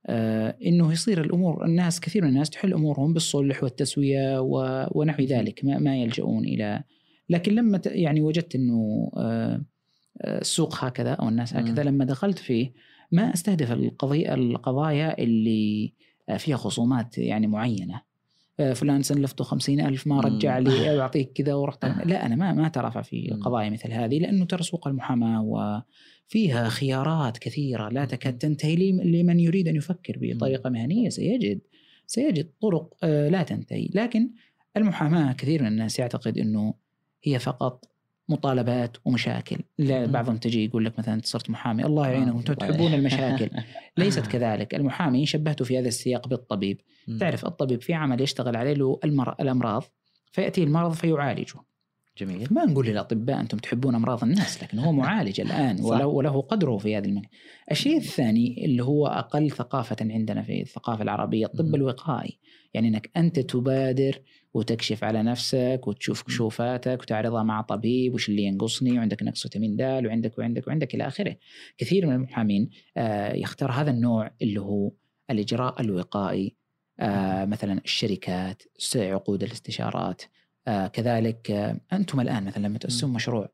آه، 0.07 0.57
إنه 0.65 0.91
يصير 0.91 1.21
الأمور 1.21 1.65
الناس 1.65 1.99
كثير 1.99 2.23
من 2.23 2.29
الناس 2.29 2.49
تحل 2.49 2.73
أمورهم 2.73 3.13
بالصلح 3.13 3.63
والتسوية 3.63 4.41
و- 4.41 4.87
ونحو 4.91 5.23
ذلك 5.23 5.65
ما, 5.65 5.77
ما 5.79 5.97
يلجؤون 5.97 6.45
إلى. 6.45 6.83
لكن 7.29 7.55
لما 7.55 7.81
يعني 7.85 8.21
وجدت 8.21 8.55
إنه 8.55 9.11
آه، 9.17 9.61
السوق 10.25 10.83
هكذا 10.83 11.11
أو 11.13 11.29
الناس 11.29 11.53
هكذا. 11.55 11.83
لما 11.83 12.05
دخلت 12.05 12.39
فيه 12.39 12.73
ما 13.11 13.33
أستهدف 13.33 13.71
القضية 13.71 14.33
القضايا 14.33 15.17
اللي 15.19 15.93
فيها 16.37 16.57
خصومات 16.57 17.17
يعني 17.17 17.47
معينة. 17.47 18.01
فلان 18.73 19.01
سلفته 19.03 19.43
خمسين 19.43 19.81
ألف 19.81 20.07
ما. 20.07 20.19
رجع 20.21 20.57
لي 20.57 20.91
أو 20.91 20.99
أعطيك 21.01 21.31
كذا 21.33 21.53
ورحت. 21.53 21.85
لا 22.05 22.25
أنا 22.25 22.35
ما 22.35 22.53
ما 22.53 22.67
ترافع 22.67 23.01
في. 23.01 23.29
قضايا 23.41 23.69
مثل 23.69 23.91
هذه 23.91 24.19
لأنه 24.19 24.45
ترى 24.45 24.63
سوق 24.63 24.87
المحاماة 24.87 25.41
وفيها 25.43 26.69
خيارات 26.69 27.37
كثيرة 27.37 27.89
لا 27.89 28.05
تكاد 28.05 28.37
تنتهي 28.37 28.75
لم- 28.91 29.01
لمن 29.01 29.39
يريد 29.39 29.67
أن 29.67 29.75
يفكر 29.75 30.17
بطريقة 30.21 30.69
مهنية. 30.69 31.09
سيجد 31.09 31.61
سيجد 32.07 32.49
طرق 32.61 32.93
آه، 33.03 33.29
لا 33.29 33.43
تنتهي. 33.43 33.89
لكن 33.93 34.29
المحاماة 34.77 35.33
كثير 35.33 35.61
من 35.61 35.67
الناس 35.67 35.99
يعتقد 35.99 36.37
أنه 36.37 36.73
هي 37.23 37.39
فقط 37.39 37.90
مطالبات 38.31 38.97
ومشاكل. 39.05 39.57
بعضهم 39.89 40.37
تجي 40.37 40.65
يقول 40.65 40.85
لك 40.85 40.99
مثلا 40.99 41.13
أنت 41.13 41.25
صرت 41.25 41.49
محامي 41.49 41.85
الله 41.85 42.07
يعينكم 42.07 42.37
أنتم 42.37 42.53
تحبون. 42.53 42.93
المشاكل 43.01 43.49
ليست 43.97 44.27
كذلك 44.27 44.75
المحامي 44.75 45.25
شبهته 45.25 45.65
في 45.65 45.79
هذا 45.79 45.87
السياق 45.87 46.27
بالطبيب. 46.27 46.81
تعرف 47.19 47.45
الطبيب 47.45 47.81
في 47.81 47.93
عمل 47.93 48.21
يشتغل 48.21 48.55
عليه 48.55 48.73
له 48.73 48.99
المر... 49.03 49.35
الأمراض 49.39 49.83
فيأتي 50.31 50.63
المرض 50.63 50.93
فيعالجه 50.93 51.59
جميل 52.17 52.47
ما 52.51 52.65
نقول 52.65 52.85
للأطباء 52.85 53.39
أنتم 53.39 53.57
تحبون 53.57 53.95
أمراض 53.95 54.23
الناس 54.23 54.63
لكن 54.63 54.79
هو 54.79 54.91
معالج 54.91 55.41
الآن. 55.41 55.81
وله 55.85 56.07
وله 56.07 56.41
قدره 56.41 56.77
في 56.77 56.97
هذا 56.97 57.05
المكان. 57.05 57.29
الشيء 57.71 57.97
الثاني 57.97 58.65
اللي 58.65 58.83
هو 58.83 59.07
أقل 59.07 59.51
ثقافة 59.51 59.95
عندنا 60.01 60.41
في 60.41 60.61
الثقافة 60.61 61.03
العربية 61.03 61.45
الطب. 61.45 61.75
الوقائي 61.75 62.39
يعني 62.73 62.87
إنك 62.87 63.09
أنت 63.17 63.39
تبادر 63.39 64.21
وتكشف 64.53 65.03
على 65.03 65.23
نفسك 65.23 65.81
وتشوف 65.87 66.23
كشوفاتك 66.23 67.01
وتعرضها 67.01 67.43
مع 67.43 67.61
طبيب 67.61 68.13
وش 68.13 68.29
اللي 68.29 68.43
ينقصني 68.43 68.97
وعندك 68.97 69.23
نقص 69.23 69.41
فيتامين 69.41 69.75
د 69.75 69.81
وعندك 69.81 70.37
وعندك 70.37 70.67
وعندك 70.67 70.95
إلى 70.95 71.07
آخره. 71.07 71.35
كثير 71.77 72.05
من 72.05 72.13
المحامين 72.13 72.69
آه، 72.97 73.33
يختار 73.33 73.71
هذا 73.71 73.91
النوع 73.91 74.31
اللي 74.41 74.61
هو 74.61 74.91
الإجراء 75.29 75.81
الوقائي 75.81 76.55
آه، 76.99 77.45
مثلا 77.45 77.81
الشركات 77.85 78.63
عقود 78.95 79.43
الاستشارات 79.43 80.21
آه، 80.67 80.87
كذلك 80.87 81.51
أنتم 81.93 82.19
الآن 82.19 82.45
مثلا 82.45 82.67
لما 82.67 82.77
تأسسون 82.77 83.13
مشروع 83.13 83.49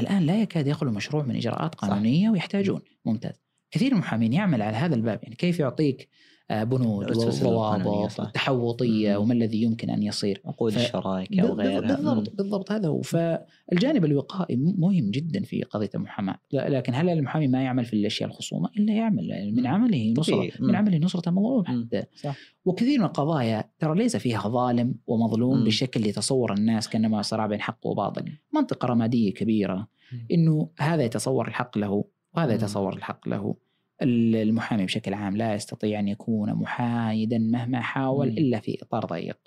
الآن 0.00 0.22
لا 0.22 0.42
يكاد 0.42 0.66
يخلو 0.66 0.90
مشروع 0.90 1.22
من 1.24 1.36
إجراءات 1.36 1.74
صح. 1.74 1.80
قانونية 1.80 2.30
ويحتاجون. 2.30 2.80
ممتاز. 3.04 3.42
كثير 3.70 3.90
من 3.90 3.96
المحامين 3.96 4.32
يعمل 4.32 4.62
على 4.62 4.76
هذا 4.76 4.94
الباب 4.94 5.20
يعني 5.22 5.34
كيف 5.34 5.60
يعطيك 5.60 6.08
بنود 6.50 7.04
الأسس 7.10 7.42
القانونية، 7.42 7.90
وضوابط. 7.90 8.20
التحوطيه 8.20 9.16
مم. 9.16 9.22
وما 9.22 9.34
الذي 9.34 9.62
يمكن 9.62 9.90
أن 9.90 10.02
يصير 10.02 10.42
عقود 10.44 10.72
ف- 10.72 10.76
الشراكة 10.76 11.50
وغيرها 11.50 11.80
بالضبط 11.80 12.30
بالضبط 12.36 12.72
هذا 12.72 12.88
هو 12.88 13.02
فالجانب 13.02 14.04
الوقائي 14.04 14.56
مهم 14.56 15.10
جدا 15.10 15.42
في 15.42 15.62
قضية 15.62 15.90
المحاماة 15.94 16.38
لكن 16.52 16.94
هل 16.94 17.08
المحامي 17.08 17.48
ما 17.48 17.62
يعمل 17.62 17.84
في 17.84 17.92
الأشياء 17.94 18.28
الخصومة 18.30 18.70
إلا 18.76 18.92
يعمل 18.94 19.52
من 19.54 19.60
مم. 19.62 19.66
عمله 19.66 20.14
نصرة. 20.18 20.50
من. 20.60 20.74
عمله 20.74 20.98
نصرة 20.98 21.28
المظلوم 21.28 21.64
مم. 21.68 21.84
حتى 21.86 22.02
صح 22.16 22.36
وكثير 22.64 22.98
من 22.98 23.04
القضايا 23.04 23.64
ترى 23.78 23.98
ليس 23.98 24.16
فيها 24.16 24.48
ظالم 24.48 24.94
ومظلوم 25.06 25.58
مم. 25.58 25.64
بالشكل 25.64 26.00
اللي 26.00 26.10
الناس 26.52 26.88
كأنما 26.88 27.22
صراع 27.22 27.46
بين 27.46 27.60
حق 27.60 27.86
وباطل 27.86 28.32
منطقة 28.54 28.86
رمادية 28.86 29.34
كبيرة. 29.34 29.88
إنه 30.32 30.70
هذا 30.78 31.02
يتصور 31.04 31.48
الحق 31.48 31.78
له 31.78 32.04
وهذا. 32.36 32.54
يتصور 32.54 32.96
الحق 32.96 33.28
له 33.28 33.54
المحامي 34.02 34.84
بشكل 34.84 35.14
عام 35.14 35.36
لا 35.36 35.54
يستطيع 35.54 36.00
أن 36.00 36.08
يكون 36.08 36.54
محايدا 36.54 37.38
مهما 37.38 37.80
حاول. 37.80 38.28
إلا 38.28 38.60
في 38.60 38.78
إطار 38.82 39.04
ضيق. 39.04 39.38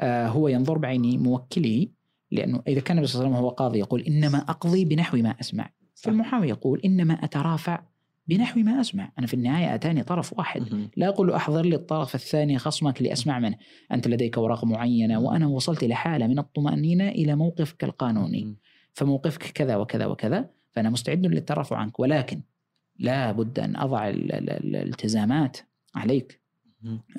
آه 0.00 0.28
هو 0.28 0.48
ينظر 0.48 0.78
بعين 0.78 1.22
موكله 1.22 1.86
لأنه 2.30 2.62
إذا 2.68 2.80
كان 2.80 2.96
النبي 2.96 3.06
صلى 3.06 3.20
الله 3.20 3.26
عليه 3.26 3.36
وسلم 3.36 3.44
هو 3.44 3.54
قاضي 3.54 3.78
يقول 3.78 4.00
إنما 4.00 4.38
أقضي 4.38 4.84
بنحو 4.84 5.16
ما 5.16 5.34
أسمع. 5.40 5.70
فالمحامي 5.94 6.48
يقول 6.48 6.80
إنما 6.84 7.14
أترافع 7.14 7.82
بنحو 8.28 8.60
ما 8.60 8.80
أسمع. 8.80 9.12
أنا 9.18 9.26
في 9.26 9.34
النهاية 9.34 9.74
أتاني 9.74 10.02
طرف 10.02 10.38
واحد. 10.38 10.88
لا 10.96 11.08
أقول 11.08 11.26
له 11.26 11.36
أحضر 11.36 11.62
لي 11.64 11.76
الطرف 11.76 12.14
الثاني 12.14 12.58
خصمك 12.58 13.02
لأسمع 13.02 13.38
منه. 13.38 13.56
أنت 13.92 14.08
لديك 14.08 14.38
أوراق 14.38 14.64
معينة 14.64 15.20
وأنا 15.20 15.46
وصلت 15.46 15.82
إلى 15.82 15.94
حالة 15.94 16.26
من 16.26 16.38
الطمأنينة 16.38 17.08
إلى 17.08 17.36
موقفك 17.36 17.84
القانوني. 17.84 18.56
فموقفك 18.92 19.42
كذا 19.42 19.76
وكذا 19.76 20.06
وكذا 20.06 20.50
فأنا 20.72 20.90
مستعد 20.90 21.26
للترفع 21.26 21.76
عنك. 21.76 22.00
ولكن 22.00 22.40
لا 22.98 23.32
بد 23.32 23.58
أن 23.58 23.76
أضع 23.76 24.08
ال- 24.08 24.32
ال- 24.32 24.50
ال- 24.50 24.76
الالتزامات 24.76 25.56
عليك. 25.94 26.40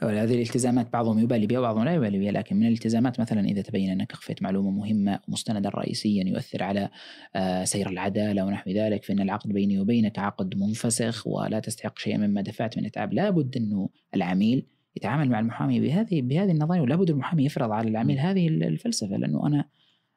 هذه 0.03 0.33
الالتزامات 0.35 0.93
بعضهم 0.93 1.19
يبالي 1.19 1.47
بها 1.47 1.59
وبعضهم 1.59 1.83
لا 1.83 1.93
يبالي 1.93 2.19
بها 2.19 2.31
لكن 2.31 2.55
من 2.55 2.67
الالتزامات 2.67 3.19
مثلا 3.19 3.45
إذا 3.45 3.61
تبين 3.61 3.89
أنك 3.89 4.11
أخفيت 4.11 4.43
معلومة 4.43 4.71
مهمة 4.71 5.19
مستندا 5.27 5.69
رئيسيا 5.69 6.23
يؤثر 6.23 6.63
على 6.63 6.89
آه، 7.35 7.63
سير 7.63 7.89
العدالة 7.89 8.45
ونحو 8.45 8.71
ذلك 8.71 9.03
فإن 9.03 9.19
العقد 9.19 9.51
بيني 9.51 9.79
وبينك 9.79 10.19
عقد 10.19 10.55
منفسخ 10.57 11.27
ولا 11.27 11.59
تستحق 11.59 11.99
شيئا 11.99 12.17
مما 12.17 12.41
دفعت 12.41 12.77
من 12.77 12.85
اتعاب 12.85 13.13
لابد 13.13 13.57
انه 13.57 13.89
العميل 14.15 14.65
يتعامل 14.95 15.29
مع 15.29 15.39
المحامي 15.39 15.79
بهذه 15.79 16.21
بهذه 16.21 16.51
النظرية 16.51 16.81
ولابد 16.81 17.09
المحامي 17.09 17.45
يفرض 17.45 17.71
على 17.71 17.89
العميل 17.89 18.19
هذه 18.19 18.47
الفلسفة 18.47 19.17
لأنه 19.17 19.47
أنا 19.47 19.65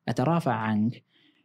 أترافع 0.08 0.52
عنك 0.52 1.02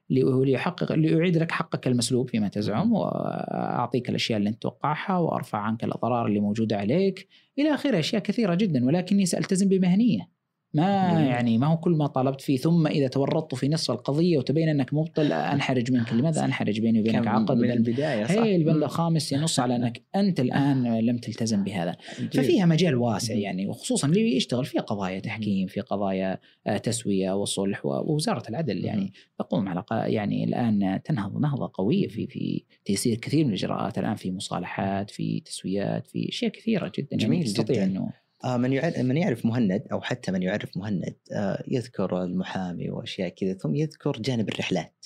ليحقق 0.09 0.93
لأعيد 0.93 1.37
لك 1.37 1.51
حقك 1.51 1.87
المسلوب 1.87 2.29
فيما 2.29 2.47
تزعم 2.47 2.93
وأعطيك 2.93 4.09
الأشياء 4.09 4.39
اللي 4.39 4.49
أنت 4.49 4.61
توقعها 4.61 5.17
وأرفع 5.17 5.57
عنك 5.57 5.83
الأضرار 5.83 6.27
اللي 6.27 6.39
موجودة 6.39 6.77
عليك. 6.77 7.27
إلى 7.59 7.73
آخره 7.73 7.99
أشياء 7.99 8.21
كثيرة 8.21 8.55
جدا 8.55 8.85
ولكني 8.85 9.25
سألتزم 9.25 9.69
بمهنية. 9.69 10.34
ما. 10.75 11.25
يعني 11.25 11.57
ما 11.57 11.67
هو 11.67 11.77
كل 11.77 11.91
ما 11.91 12.07
طلبت 12.07 12.41
فيه 12.41 12.57
ثم 12.57 12.87
إذا 12.87 13.07
تورطت 13.07 13.55
في 13.55 13.69
نصف 13.69 13.91
القضية 13.91 14.37
وتبين 14.37 14.69
أنك 14.69 14.93
مبطل 14.93 15.31
أنحرج 15.31 15.91
منك 15.91 16.13
لماذا 16.13 16.45
أنحرج 16.45 16.79
بيني 16.79 16.99
وبينك 16.99 17.27
عقد 17.27 17.57
من 17.57 17.71
البداية 17.71 18.23
صح 18.23 18.31
هي 18.31 18.55
البند. 18.55 18.83
الخامس 18.83 19.31
ينص 19.31 19.59
على 19.59 19.75
أنك 19.75 20.01
أنت 20.15 20.39
الآن 20.39 20.99
لم 20.99 21.17
تلتزم 21.17 21.63
بهذا. 21.63 21.95
ففيها 22.33 22.65
مجال 22.65 22.95
واسع. 22.95 23.33
يعني 23.33 23.67
وخصوصا 23.67 24.07
اللي 24.07 24.35
يشتغل 24.35 24.65
في 24.65 24.79
قضايا 24.79 25.19
تحكيم 25.19 25.67
في 25.67 25.81
قضايا 25.81 26.39
آه، 26.67 26.77
تسوية 26.77 27.31
وصلح 27.31 27.85
ووزارة 27.85 28.49
العدل 28.49 28.85
يعني 28.85 29.13
تقوم 29.39 29.67
على 29.69 29.83
يعني 29.91 30.43
الآن 30.43 31.01
تنهض 31.03 31.37
نهضة 31.37 31.71
قوية 31.73 32.07
في 32.07 32.27
في 32.27 32.63
تيسير 32.85 33.17
كثير 33.17 33.45
من 33.45 33.49
الإجراءات 33.49 33.97
الآن 33.97 34.15
في 34.15 34.31
مصالحات 34.31 35.11
في 35.11 35.39
تسويات 35.39 36.07
في 36.07 36.29
أشياء 36.29 36.51
كثيرة 36.51 36.91
جدا 36.97 37.17
جميل 37.17 37.33
يعني 37.33 37.43
تستطيع 37.43 37.75
جداً. 37.75 37.85
إنه 37.85 38.24
من 38.45 38.73
يعرف 38.73 38.99
من 38.99 39.17
يعرف 39.17 39.45
مهند 39.45 39.83
أو 39.91 40.01
حتى 40.01 40.31
من 40.31 40.43
يعرف 40.43 40.77
مهند 40.77 41.15
آه 41.33 41.63
يذكر 41.67 42.23
المحامي 42.23 42.89
وأشياء 42.89 43.29
كذا 43.29 43.53
ثم 43.53 43.75
يذكر 43.75 44.11
جانب 44.11 44.49
الرحلات 44.49 45.05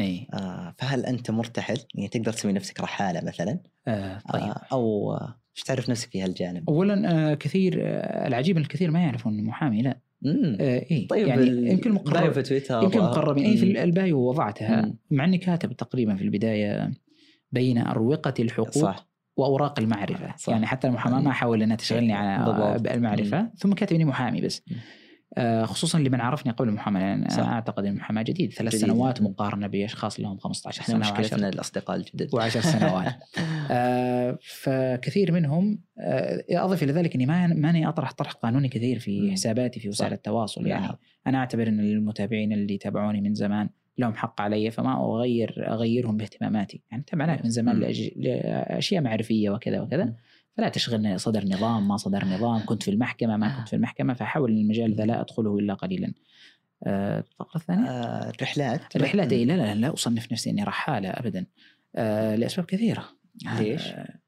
إي 0.00 0.26
آه 0.34 0.74
فهل 0.78 1.06
أنت 1.06 1.30
مرتحل؟ 1.30 1.78
يعني 1.94 2.08
تقدر 2.08 2.32
تسمي 2.32 2.52
نفسك 2.52 2.80
رحالة 2.80 3.20
مثلا 3.24 3.58
آه 3.88 4.22
طيب 4.32 4.42
آه 4.42 4.60
أو 4.72 5.12
آه، 5.12 5.40
إيش 5.56 5.62
تعرف 5.62 5.90
نفسك 5.90 6.10
في 6.10 6.22
هالجانب؟ 6.22 6.70
اولا 6.70 7.30
آه 7.30 7.34
كثير 7.34 7.78
آه 7.82 8.26
العجيب 8.26 8.56
إن 8.56 8.62
الكثير 8.62 8.90
ما 8.90 9.00
يعرفون 9.00 9.38
إنه 9.38 9.48
محامي 9.48 9.82
لا. 9.82 10.00
آه 10.26 10.86
إي 10.90 11.06
طيب 11.10 11.26
يعني 11.26 11.70
يمكن 11.70 11.92
مقرر 11.92 12.32
في 12.32 12.42
تويتر 12.42 12.82
يمكن 12.82 13.00
آه، 13.00 13.10
مقربين 13.10 13.44
إي 13.44 13.56
في. 13.56 13.82
البايو 13.82 14.18
وضعتها 14.18 14.82
مم. 14.82 14.96
مع 15.10 15.24
إني 15.24 15.38
كاتب 15.38 15.72
تقريبا 15.72 16.16
في 16.16 16.24
البداية 16.24 16.92
بين 17.52 17.78
أروقة 17.78 18.34
الحقوق 18.38 18.70
صح 18.70 19.05
وأوراق 19.36 19.78
المعرفة 19.78 20.36
صح. 20.36 20.52
يعني 20.52 20.66
حتى 20.66 20.86
المحاماة 20.86 21.20
ما 21.20 21.32
حاول 21.32 21.62
إنها 21.62 21.76
تشغلني 21.76 22.12
على 22.12 22.44
بالضبط. 22.44 22.92
المعرفه 22.92 23.50
ثم 23.58 23.72
كاتب 23.72 23.94
اني 23.94 24.04
محامي 24.04 24.40
بس 24.40 24.62
مم. 24.70 24.76
آه، 25.38 25.64
خصوصا 25.64 25.98
لمن 25.98 26.20
عرفني 26.20 26.52
قبل 26.52 26.68
المحاماة 26.68 27.00
لأن 27.00 27.28
صح. 27.28 27.38
أنا 27.38 27.52
أعتقد 27.52 27.84
إن 27.84 27.92
المحاماة 27.92 28.22
جديد 28.22 28.52
ثلاث 28.52 28.74
جديد. 28.74 28.86
سنوات 28.86 29.22
مم. 29.22 29.26
مقارنة 29.28 29.66
بأشخاص 29.66 30.20
لهم 30.20 30.38
15 30.38 30.80
إحنا 30.80 30.94
سنة 30.94 31.12
مشكلتنا 31.12 31.50
و10 31.50 31.54
الأصدقاء 31.54 31.96
الجدد 31.96 32.34
وعشر 32.34 32.60
سنوات 32.60 33.14
آه، 33.70 34.38
فكثير 34.42 35.32
منهم 35.32 35.78
آه، 36.00 36.44
أضف 36.50 36.82
إلى 36.82 36.92
ذلك 36.92 37.14
إني 37.14 37.26
ما 37.26 37.46
ماني 37.46 37.88
أطرح 37.88 38.12
طرح 38.12 38.32
قانوني 38.32 38.68
كثير 38.68 38.98
في 38.98 39.20
مم. 39.20 39.32
حساباتي 39.32 39.80
في 39.80 39.88
وسائل. 39.88 40.12
التواصل 40.12 40.66
يعني 40.66 40.82
لاحظ. 40.82 40.96
أنا 41.26 41.38
أعتبر 41.38 41.68
إن 41.68 41.80
المتابعين 41.80 42.52
اللي 42.52 42.74
يتابعوني 42.74 43.20
من 43.20 43.34
زمان 43.34 43.68
لهم 43.98 44.14
حق 44.14 44.40
علي 44.40 44.70
فما 44.70 45.16
أغير 45.16 45.72
أغيرهم 45.72 46.16
باهتماماتي. 46.16 46.82
يعني 46.90 47.02
تابعناك 47.06 47.44
من 47.44 47.50
زمان. 47.50 47.80
لأشياء 48.16 49.02
معرفية 49.02 49.50
وكذا 49.50 49.80
وكذا. 49.80 50.14
فلا 50.56 50.68
تشغلني 50.68 51.18
صدر 51.18 51.44
نظام 51.44 51.88
ما 51.88 51.96
صدر 51.96 52.24
نظام 52.24 52.66
كنت 52.66 52.82
في 52.82 52.90
المحكمة 52.90 53.36
ما 53.36 53.58
كنت 53.58 53.68
في 53.68 53.76
المحكمة 53.76 54.14
فاحاول 54.14 54.50
المجال 54.50 54.94
ذا 54.94 55.04
لا 55.04 55.20
أدخله 55.20 55.58
إلا 55.58 55.74
قليلا. 55.74 56.12
آه، 56.84 57.18
الفقره 57.18 57.56
الثانية؟ 57.56 57.88
آه 57.88 58.30
الرحلات. 58.30 58.96
الرحلات. 58.96 59.32
إيه 59.32 59.44
لا 59.44 59.52
لا 59.56 59.74
لا 59.74 59.94
أصنف 59.94 60.32
نفسي 60.32 60.50
إني 60.50 60.64
رحالة 60.64 61.08
ابدا. 61.08 61.46
آه 61.96 62.36
لأسباب 62.36 62.66
كثيرة. 62.66 63.08
ليش؟ 63.58 63.86
آه 63.86 64.18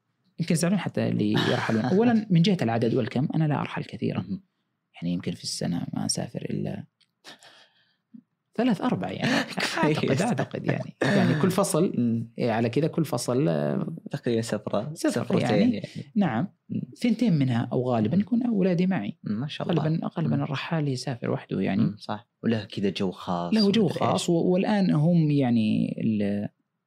يمكن 0.40 0.54
يزعلون 0.54 0.78
حتى 0.78 1.08
اللي 1.08 1.32
يرحلون. 1.32 1.84
اولا 1.94 2.26
من 2.30 2.42
جهة 2.42 2.58
العدد 2.62 2.94
والكم 2.94 3.28
أنا 3.34 3.44
لا 3.44 3.60
أرحل 3.60 3.84
كثيرا. 3.84 4.24
يعني 4.94 5.14
يمكن 5.14 5.32
في 5.32 5.42
السنة 5.42 5.86
ما 5.92 6.06
أسافر 6.06 6.42
إلا 6.50 6.84
ثلاث 8.58 8.80
أربع 8.80 9.10
يعني 9.10 9.30
أعتقد 9.84 10.22
أعتقد 10.22 10.64
يعني 10.66 10.96
يعني 11.02 11.40
كل 11.42 11.50
فصل. 11.50 11.92
إيه، 12.38 12.50
على 12.50 12.68
كذا 12.68 12.86
كل 12.86 13.04
فصل 13.04 13.48
آه، 13.48 13.96
تقريبا 14.10 14.40
سفرة 14.40 14.90
سفرة 14.94 15.22
سفرتين 15.24 15.48
يعني. 15.48 15.74
يعني. 15.74 16.12
نعم. 16.16 16.48
ثنتين 17.02 17.32
منها 17.32 17.68
أو 17.72 17.90
غالبا 17.90 18.16
يكون 18.16 18.42
أولادي 18.42 18.86
معي 18.86 19.18
ما 19.22 19.46
شاء 19.48 19.70
الله 19.70 19.82
غالبا 19.82 20.08
غالبا. 20.16 20.34
الرحال 20.44 20.88
يسافر 20.88 21.30
وحده 21.30 21.60
يعني. 21.60 21.96
صح 21.98 22.28
وله 22.44 22.64
كذا 22.64 22.90
جو 22.90 23.10
خاص 23.10 23.54
له 23.54 23.70
جو. 23.70 23.88
خاص 23.88 24.30
والآن 24.30 24.90
هم 24.90 25.30
يعني 25.30 25.96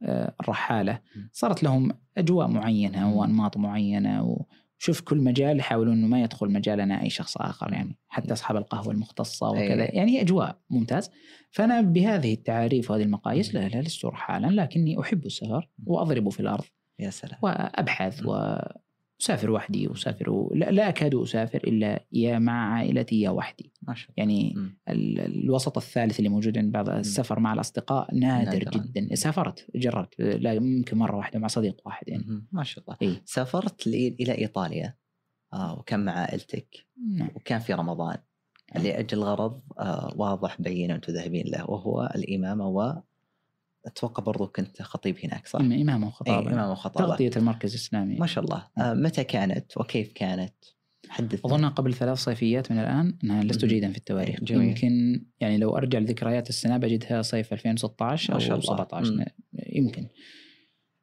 آه، 0.03 0.35
الرحالة. 0.41 0.99
صارت 1.31 1.63
لهم 1.63 1.91
أجواء 2.17 2.47
معينة. 2.47 3.17
وأنماط 3.17 3.57
معينة 3.57 4.37
وشوف 4.81 5.01
كل 5.01 5.17
مجال 5.17 5.59
يحاولون 5.59 5.93
إنه 5.93 6.07
ما 6.07 6.21
يدخل 6.21 6.49
مجالنا 6.49 7.01
أي 7.01 7.09
شخص 7.09 7.37
آخر 7.37 7.73
يعني 7.73 7.97
حتى 8.07 8.33
أصحاب 8.33 8.57
القهوة 8.57 8.93
المختصة 8.93 9.49
وكذا. 9.49 9.83
أي. 9.83 9.89
يعني 9.93 10.21
أجواء 10.21 10.57
ممتاز. 10.69 11.09
فأنا 11.51 11.81
بهذه 11.81 12.33
التعاريف 12.33 12.91
وهذه 12.91 13.03
المقاييس 13.03 13.55
لا 13.55 13.67
لا 13.67 13.81
لست 13.81 14.05
رحالا 14.05 14.61
لكني 14.61 14.99
أحب 14.99 15.25
السفر 15.25 15.69
وأضرب 15.85 16.29
في 16.29 16.39
الأرض 16.39 16.63
يا 16.99 17.09
سلام. 17.09 17.39
وأبحث 17.41 18.23
مم. 18.23 18.29
واسافر 19.21 19.51
وحدي 19.51 19.87
وأسافر 19.87 20.49
لا, 20.55 20.71
لا 20.71 20.89
أكاد 20.89 21.15
أسافر 21.15 21.57
إلا 21.57 22.05
يا 22.11 22.39
مع 22.39 22.73
عائلتي 22.75 23.21
يا 23.21 23.29
وحدي. 23.29 23.73
الله. 23.83 23.95
يعني. 24.17 24.55
ال- 24.89 25.19
الوسط 25.19 25.77
الثالث 25.77 26.17
اللي 26.19 26.29
موجود 26.29 26.57
عند 26.57 26.71
بعض 26.71 26.89
السفر 26.89 27.39
مع 27.39 27.53
الأصدقاء 27.53 28.15
نادر. 28.15 28.59
جدا. 28.69 29.15
سافرت 29.15 29.67
جربت 29.75 30.21
لا 30.21 30.53
يمكن 30.53 30.97
مرة 30.97 31.15
واحدة 31.17 31.39
مع 31.39 31.47
صديق 31.47 31.81
واحد 31.85 32.09
يعني. 32.09 32.23
ما 32.51 32.63
شاء 32.63 32.83
الله. 32.83 32.97
اي 33.01 33.21
سافرت 33.25 33.87
لي- 33.87 34.15
إلى 34.19 34.37
إيطاليا. 34.37 34.95
آه 35.53 35.79
وكان 35.79 36.05
مع 36.05 36.11
عائلتك. 36.11 36.75
نعم. 37.17 37.29
وكان 37.35 37.59
في 37.59 37.73
رمضان. 37.73 38.17
لأجل 38.75 39.19
غرض 39.19 39.61
آه 39.79 40.13
واضح 40.15 40.61
بين 40.61 40.91
أنتم 40.91 41.13
ذاهبين 41.13 41.45
له 41.47 41.69
وهو 41.69 42.11
الامامه 42.15 42.67
و 42.67 42.93
أتوقع 43.85 44.23
برضو 44.23 44.47
كنت 44.47 44.81
خطيب 44.81 45.17
هناك 45.23 45.47
صح؟ 45.47 45.59
إمام 45.59 46.03
وخطابة 46.03 46.53
إمام 46.53 46.69
وخطابة 46.69 47.07
تغطية 47.07 47.31
المركز 47.37 47.69
الإسلامي 47.69 48.15
ما 48.15 48.27
شاء 48.27 48.43
الله 48.43 48.67
آه 48.77 48.93
متى 48.93 49.23
كانت 49.23 49.77
وكيف 49.77 50.11
كانت؟ 50.13 50.53
حدثنا 51.09 51.55
أظن 51.55 51.69
قبل 51.69 51.93
ثلاث 51.93 52.17
صيفيات 52.17 52.71
من 52.71 52.79
الآن 52.79 53.17
أنا 53.23 53.43
لست 53.43 53.63
مم. 53.63 53.69
جيدا 53.69 53.91
في 53.91 53.97
التواريخ 53.97 54.43
جميل. 54.43 54.67
يمكن 54.67 55.25
يعني 55.39 55.57
لو 55.57 55.77
أرجع 55.77 55.99
لذكريات 55.99 56.49
السنة 56.49 56.77
بجدها 56.77 57.21
صيف 57.21 57.53
2016 57.53 58.33
ما 58.33 58.39
شاء 58.39 58.51
أو 58.51 58.55
الله. 58.55 58.75
17 58.75 59.11
مم. 59.13 59.25
يمكن 59.53 60.07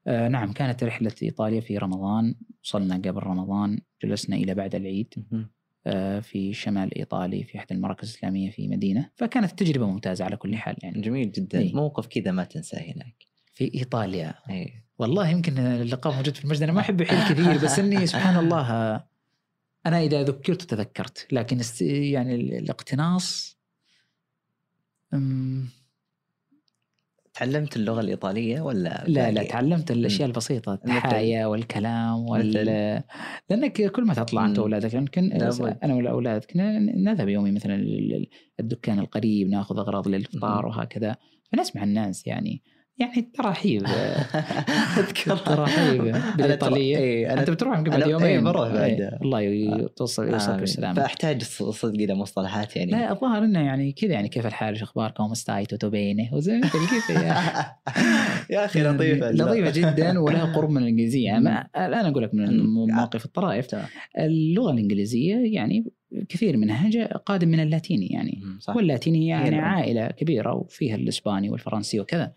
آه 0.06 0.28
نعم 0.28 0.52
كانت 0.52 0.84
رحلة 0.84 1.14
إيطاليا 1.22 1.60
في 1.60 1.78
رمضان 1.78 2.34
وصلنا 2.64 2.94
قبل 2.94 3.22
رمضان 3.22 3.80
جلسنا 4.04 4.36
إلى 4.36 4.54
بعد 4.54 4.74
العيد 4.74 5.14
مهم. 5.32 5.50
آه، 5.88 6.20
في 6.20 6.54
شمال 6.54 6.98
إيطالي 6.98 7.44
في 7.44 7.58
احدى 7.58 7.74
المراكز 7.74 8.08
الإسلامية 8.08 8.50
في 8.50 8.68
مدينة. 8.68 9.10
فكانت 9.16 9.58
تجربة 9.58 9.86
ممتازة 9.86 10.24
على 10.24 10.36
كل 10.36 10.56
حال 10.56 10.76
يعني. 10.82 11.00
جميل 11.00 11.32
جدا. 11.32 11.58
إي. 11.58 11.72
موقف 11.72 12.06
كذا 12.06 12.30
ما 12.30 12.44
تنساه 12.44 12.80
هناك. 12.80 13.26
في 13.54 13.74
إيطاليا. 13.74 14.34
اي 14.50 14.82
والله 14.98 15.28
يمكن 15.28 15.58
اللقاء 15.58 16.14
موجود 16.14 16.36
في 16.36 16.44
المجد. 16.44 16.62
أنا 16.62 16.72
ما 16.72 16.80
أحب 16.80 17.00
احيل 17.02 17.34
كثير 17.34 17.64
بس 17.64 17.78
إني 17.78 18.06
سبحان 18.12 18.36
الله 18.44 18.70
أنا 19.86 20.00
إذا 20.02 20.22
ذكرت 20.22 20.62
تذكرت. 20.62 21.26
لكن 21.32 21.60
است 21.60 21.82
يعني 21.82 22.34
ال- 22.34 22.54
الاقتناص 22.54 23.58
أم، 25.14 25.68
تعلمت 27.38 27.76
اللغة 27.76 28.00
الإيطالية 28.00 28.60
ولا 28.60 29.04
لا 29.08 29.30
لا؟ 29.30 29.42
تعلمت. 29.42 29.90
البسيطة 29.90 30.72
مثل؟ 30.72 30.82
التحايا 30.84 31.46
والكلام 31.46 32.28
وال 32.28 32.52
لأنك 33.50 33.92
كل 33.92 34.04
ما 34.04 34.14
تطلع 34.14 34.46
أنت 34.46 34.58
مم. 34.58 34.62
وأولادك 34.62 34.94
يمكن. 34.94 35.32
أنا 35.82 35.94
والاولاد 35.94 36.44
كنا 36.44 36.78
نذهب 36.78 37.28
يومي 37.28 37.50
مثلا 37.50 37.84
الدكان 38.60 38.98
القريب 38.98 39.48
نأخذ 39.48 39.78
أغراض 39.78 40.08
للافطار 40.08 40.62
مم. 40.62 40.68
وهكذا 40.68 41.16
فنسمع 41.52 41.82
الناس 41.84 42.26
يعني 42.26 42.62
يعني 42.98 43.30
ترحيب 43.34 43.82
أذكر. 44.98 45.36
ترحيب 45.36 46.16
بالايطاليه 46.36 46.96
اي 46.98 47.32
أنا 47.32 47.40
أنت 47.40 47.50
بتروح 47.50 47.78
قبل 47.78 48.02
إيه، 48.02 48.10
يومين 48.10 48.44
بروح 48.44 48.68
بعد. 48.68 48.90
إيه، 49.00 49.18
الله 49.22 49.40
ي- 49.40 49.88
توصل 49.96 50.28
يوصلك. 50.28 50.60
بالسلامة. 50.60 50.94
فأحتاج 50.94 51.42
صدق 51.42 51.94
إلى 52.00 52.14
مصطلحات 52.14 52.76
يعني. 52.76 52.90
لا 52.90 53.12
الظاهر 53.12 53.44
إنه 53.44 53.60
يعني 53.60 53.92
كذا 53.92 54.12
يعني 54.12 54.28
كيف 54.28 54.46
الحال؟ 54.46 54.68
إيش 54.74 54.82
أخباركم؟ 54.82 55.34
stai 55.34 55.66
tutto 55.66 55.90
bene 55.90 56.30
وزي 56.32 56.58
مثل 56.58 56.70
كيف 56.70 57.10
يا 57.10 57.34
يا 58.58 58.64
أخي 58.64 58.82
لطيفة 58.82 59.30
لطيفة 59.30 59.70
جدا 59.90 60.18
ولها 60.20 60.52
قرب 60.56 60.70
من 60.70 60.82
الإنجليزية. 60.82 61.26
يعني 61.26 61.44
ما- 61.44 61.66
الآن 61.76 62.06
أقول 62.06 62.22
لك 62.22 62.34
من 62.34 62.42
مم. 62.44 62.48
المواقف 62.50 63.24
الطرائف. 63.24 63.66
اللغة 64.18 64.70
الإنجليزية 64.72 65.36
يعني 65.54 65.84
كثير 66.28 66.56
منها 66.56 66.90
جاء 66.90 67.16
قادم 67.16 67.48
من 67.48 67.60
اللاتيني 67.60 68.06
يعني. 68.06 68.40
صح. 68.60 68.76
واللاتيني 68.76 69.26
يعني. 69.26 69.56
عائلة 69.58 70.06
كبيرة 70.08 70.54
وفيها 70.54 70.94
الإسباني 70.96 71.50
والفرنسي 71.50 72.00
وكذا. 72.00 72.32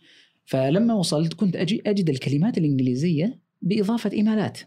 فلما 0.46 0.94
وصلت 0.94 1.34
كنت 1.34 1.56
أجي 1.56 1.82
أجد 1.86 2.10
الكلمات 2.10 2.58
الإنجليزية 2.58 3.40
بإضافة 3.62 4.12
إيميلات 4.12 4.60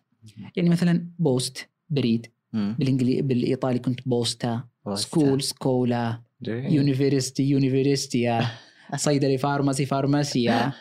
يعني 0.57 0.68
مثلا 0.68 1.09
post 1.18 1.68
بريد 1.91 2.27
مم. 2.53 2.77
بالانجلي 2.79 3.22
بالإيطالي 3.22 3.79
كنت 3.79 4.01
posta 4.09 4.64
school 4.95 5.42
scuola. 5.42 6.22
university 6.47 7.42
università 7.42 8.47
صيدلي 8.97 9.39
pharmacy 9.38 9.86
farmacia. 9.86 10.72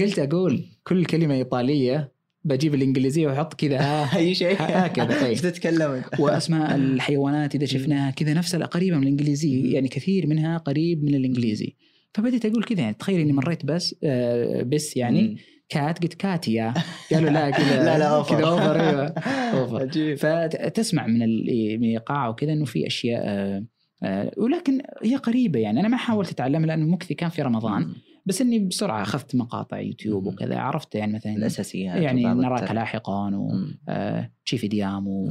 قلت 0.00 0.18
أقول 0.18 0.64
كل 0.84 1.04
كلمة 1.04 1.34
إيطالية 1.34 2.12
بجيب 2.44 2.74
الإنجليزية 2.74 3.26
وأحط 3.26 3.54
كذا 3.54 3.80
ها 3.80 4.16
أي 4.16 4.34
شيء 4.34 4.56
هكذا،. 4.60 5.26
إيش 5.26 5.40
تتكلم 5.50 5.90
أنت؟ 5.90 6.20
وأسماء 6.20 6.76
الحيوانات 6.76 7.54
إذا 7.54 7.66
شفناها 7.66 8.10
كذا 8.10 8.34
نفس 8.34 8.56
قريبة 8.56 8.96
من 8.96 9.02
الإنجليزي 9.02 9.72
يعني 9.72 9.88
كثير 9.88 10.26
منها 10.26 10.58
قريب 10.58 11.04
من 11.04 11.14
الإنجليزي 11.14 11.76
فبديت 12.14 12.46
أقول 12.46 12.64
كذا 12.64 12.80
يعني 12.80 12.94
تخيل 12.94 13.20
إني 13.20 13.32
مريت 13.32 13.64
بس 13.66 13.96
آه 14.04 14.62
بس 14.62 14.96
يعني 14.96 15.22
مم. 15.28 15.36
cat 15.68 16.02
قلت 16.02 16.14
كاتيا 16.14 16.74
قالوا 17.12 17.30
لا 17.30 17.50
كذا 17.50 17.84
لا، 17.84 17.98
لا، 17.98 18.04
over. 18.16 18.36
كذا 18.36 18.46
over 18.46 18.80
أيوه 18.80 19.06
over 19.60 20.16
فتسمع 20.16 21.06
من 21.06 21.22
ال- 21.22 21.78
من 21.78 21.84
الإيقاع 21.84 22.28
وكذا 22.28 22.52
إنه 22.52 22.64
في 22.64 22.86
أشياء 22.86 23.22
آه، 23.26 23.64
آه، 24.02 24.30
ولكن 24.36 24.80
هي 25.02 25.16
قريبة 25.16 25.60
يعني 25.60 25.80
أنا 25.80 25.88
ما 25.88 25.96
حاولت 25.96 26.30
أتعلمها 26.30 26.66
لأنه 26.66 26.86
مكثي 26.86 27.14
كان 27.14 27.30
في 27.30 27.42
رمضان 27.42 27.82
مم. 27.82 27.94
بس 28.26 28.40
إني 28.40 28.58
بسرعة 28.58 29.02
أخذت 29.02 29.34
مقاطع 29.36 29.78
يوتيوب. 29.80 30.26
وكذا 30.26 30.58
عرفت 30.58 30.94
يعني 30.94 31.12
مثلا 31.12 31.32
الأساسيات 31.36 32.02
يعني 32.02 32.24
نراك 32.24 32.70
لاحقا 32.70 33.30
مم. 33.30 33.78
و 33.88 34.15
ci 34.15 34.68
vediamo 34.68 35.28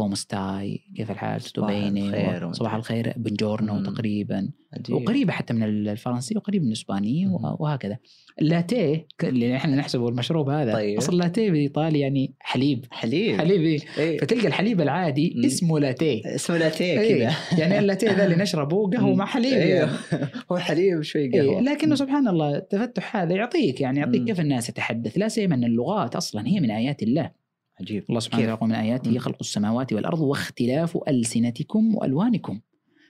مم. 0.00 0.06
و 0.06 0.14
come 0.14 0.47
stai 0.47 0.80
كيف 0.96 1.10
الحال 1.10 1.36
و- 1.58 2.52
صباح. 2.52 2.74
الخير 2.74 3.12
buongiorno. 3.16 3.82
تقريبا 3.82 4.48
عجيب. 4.78 4.96
وقريبة 4.96 5.32
حتى 5.32 5.54
من 5.54 5.62
الفرنسي 5.62 6.36
وقريب 6.36 6.62
من 6.62 6.68
الإسباني 6.68 7.26
مم. 7.26 7.34
و- 7.34 7.56
وهكذا 7.60 7.98
اللاتيه 8.42 9.06
اللي 9.24 9.56
إحنا 9.56 9.76
نحسبه 9.76 10.08
المشروب 10.08 10.48
هذا 10.48 10.72
طيب. 10.72 10.98
أصلا 10.98 11.16
لاتيه 11.16 11.50
بالايطالي 11.50 12.00
يعني 12.00 12.34
حليب 12.40 12.84
حليب 12.90 13.38
حليب 13.38 13.60
إيه. 13.60 13.78
إيه. 13.98 14.18
فتلقى 14.18 14.46
الحليب 14.46 14.80
العادي 14.80 15.34
مم. 15.36 15.44
اسمه 15.44 15.78
لاتيه 15.78 16.22
اسمه 16.34 16.56
لاتيه 16.56 17.00
إيه. 17.00 17.18
كذا 17.28 17.58
يعني 17.58 17.78
اللاتيه 17.78 18.10
ذا 18.16 18.24
اللي 18.24 18.36
نشربه 18.42 18.90
قهوة 18.90 19.14
مع 19.14 19.26
حليب 19.26 19.52
أيوه 19.52 19.66
يعني. 20.12 20.26
هو 20.52 20.56
حليب 20.58 21.02
شوي 21.02 21.22
إيه 21.34 21.40
قهوة 21.42 21.60
لكنه 21.60 21.94
سبحان 21.94 22.28
الله 22.28 22.56
التفتح 22.56 23.16
هذا 23.16 23.32
يعطيك 23.34 23.80
يعني 23.80 24.00
يعطيك. 24.00 24.24
كيف 24.24 24.40
الناس 24.40 24.66
تتحدث 24.66 25.18
لا 25.18 25.28
سيما 25.28 25.54
إن 25.54 25.64
اللغات 25.64 26.16
أصلا 26.16 26.46
هي 26.48 26.60
من 26.60 26.70
آيات 26.70 27.02
الله 27.02 27.39
عجيب. 27.80 28.04
الله 28.08 28.20
سبحانه؟ 28.20 28.42
وتعالى 28.42 28.56
يقول 28.58 28.68
من 28.68 28.74
آياته 28.74 29.10
مم. 29.10 29.18
خلق 29.18 29.36
السماوات 29.40 29.92
والأرض 29.92 30.20
واختلاف 30.20 30.98
ألسنتكم 31.08 31.94
وألوانكم. 31.94 32.60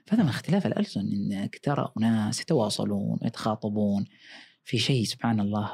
فهذا 0.07 0.23
من 0.23 0.29
اختلاف 0.29 0.66
الألسن 0.66 1.01
انك 1.01 1.59
ترى 1.59 1.93
اناس 1.99 2.41
يتواصلون 2.41 3.18
ويتخاطبون 3.23 4.05
في 4.64 4.79
شيء 4.79 5.05
سبحان 5.05 5.41
الله 5.41 5.71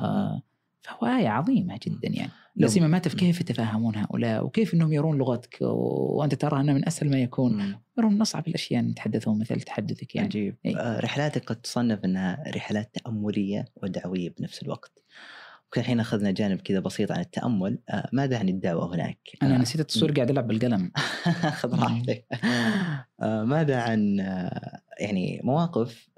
فهو 0.83 1.07
آية 1.07 1.29
عظيمة 1.29 1.79
جدا 1.87 2.09
يعني. 2.09 2.33
لا 2.57 2.67
سيما 2.67 2.87
ما 2.87 2.99
تف 2.99 3.15
كيف 3.15 3.41
يتفاهمون 3.41 3.97
هؤلاء؟ 3.97 4.45
وكيف 4.45 4.75
إنهم 4.75 4.93
يرون 4.93 5.19
لغتك؟ 5.19 5.59
وأنت 5.61 6.35
ترى 6.35 6.61
أنها 6.61 6.75
من 6.75 6.87
أسهل 6.87 7.11
ما 7.11 7.23
يكون. 7.23 7.77
يرون 7.99 8.15
من 8.15 8.21
أصعب 8.21 8.49
الأشياء 8.49 8.81
إن 8.81 8.91
يتحدثون 8.91 9.39
مثل 9.39 9.61
تحدثك 9.61 10.15
يعني. 10.15 10.29
عجيب. 10.29 10.57
إيه. 10.67 10.77
آه، 10.77 11.01
رحلاتك 11.01 11.45
قد 11.45 11.57
تصنف 11.57 12.05
إنها 12.05 12.45
رحلات 12.57 12.95
تأملية 12.95 13.65
ودعوية 13.83 14.35
بنفس 14.39 14.63
الوقت. 14.63 15.03
ممكن 15.67 15.81
الحين 15.81 16.01
أخذنا 16.01 16.31
جانب 16.31 16.61
كذا 16.61 16.81
بسيط 16.81 17.13
عن 17.13 17.21
التأمل. 17.21 17.79
آه، 17.89 18.09
ماذا 18.13 18.39
عن 18.39 18.49
الدعوة 18.49 18.95
هناك؟ 18.95 19.19
أنا 19.43 19.57
آه، 19.57 19.59
نسيت 19.59 19.81
التصوير 19.81 20.13
قاعد 20.13 20.31
ألعب 20.31 20.47
بالقلم. 20.47 20.93
خذ 21.61 21.81
راحتك. 21.81 22.27
آه، 23.23 23.45
ماذا 23.45 23.77
عن 23.77 24.17
يعني 25.01 25.41
مواقف 25.45 26.09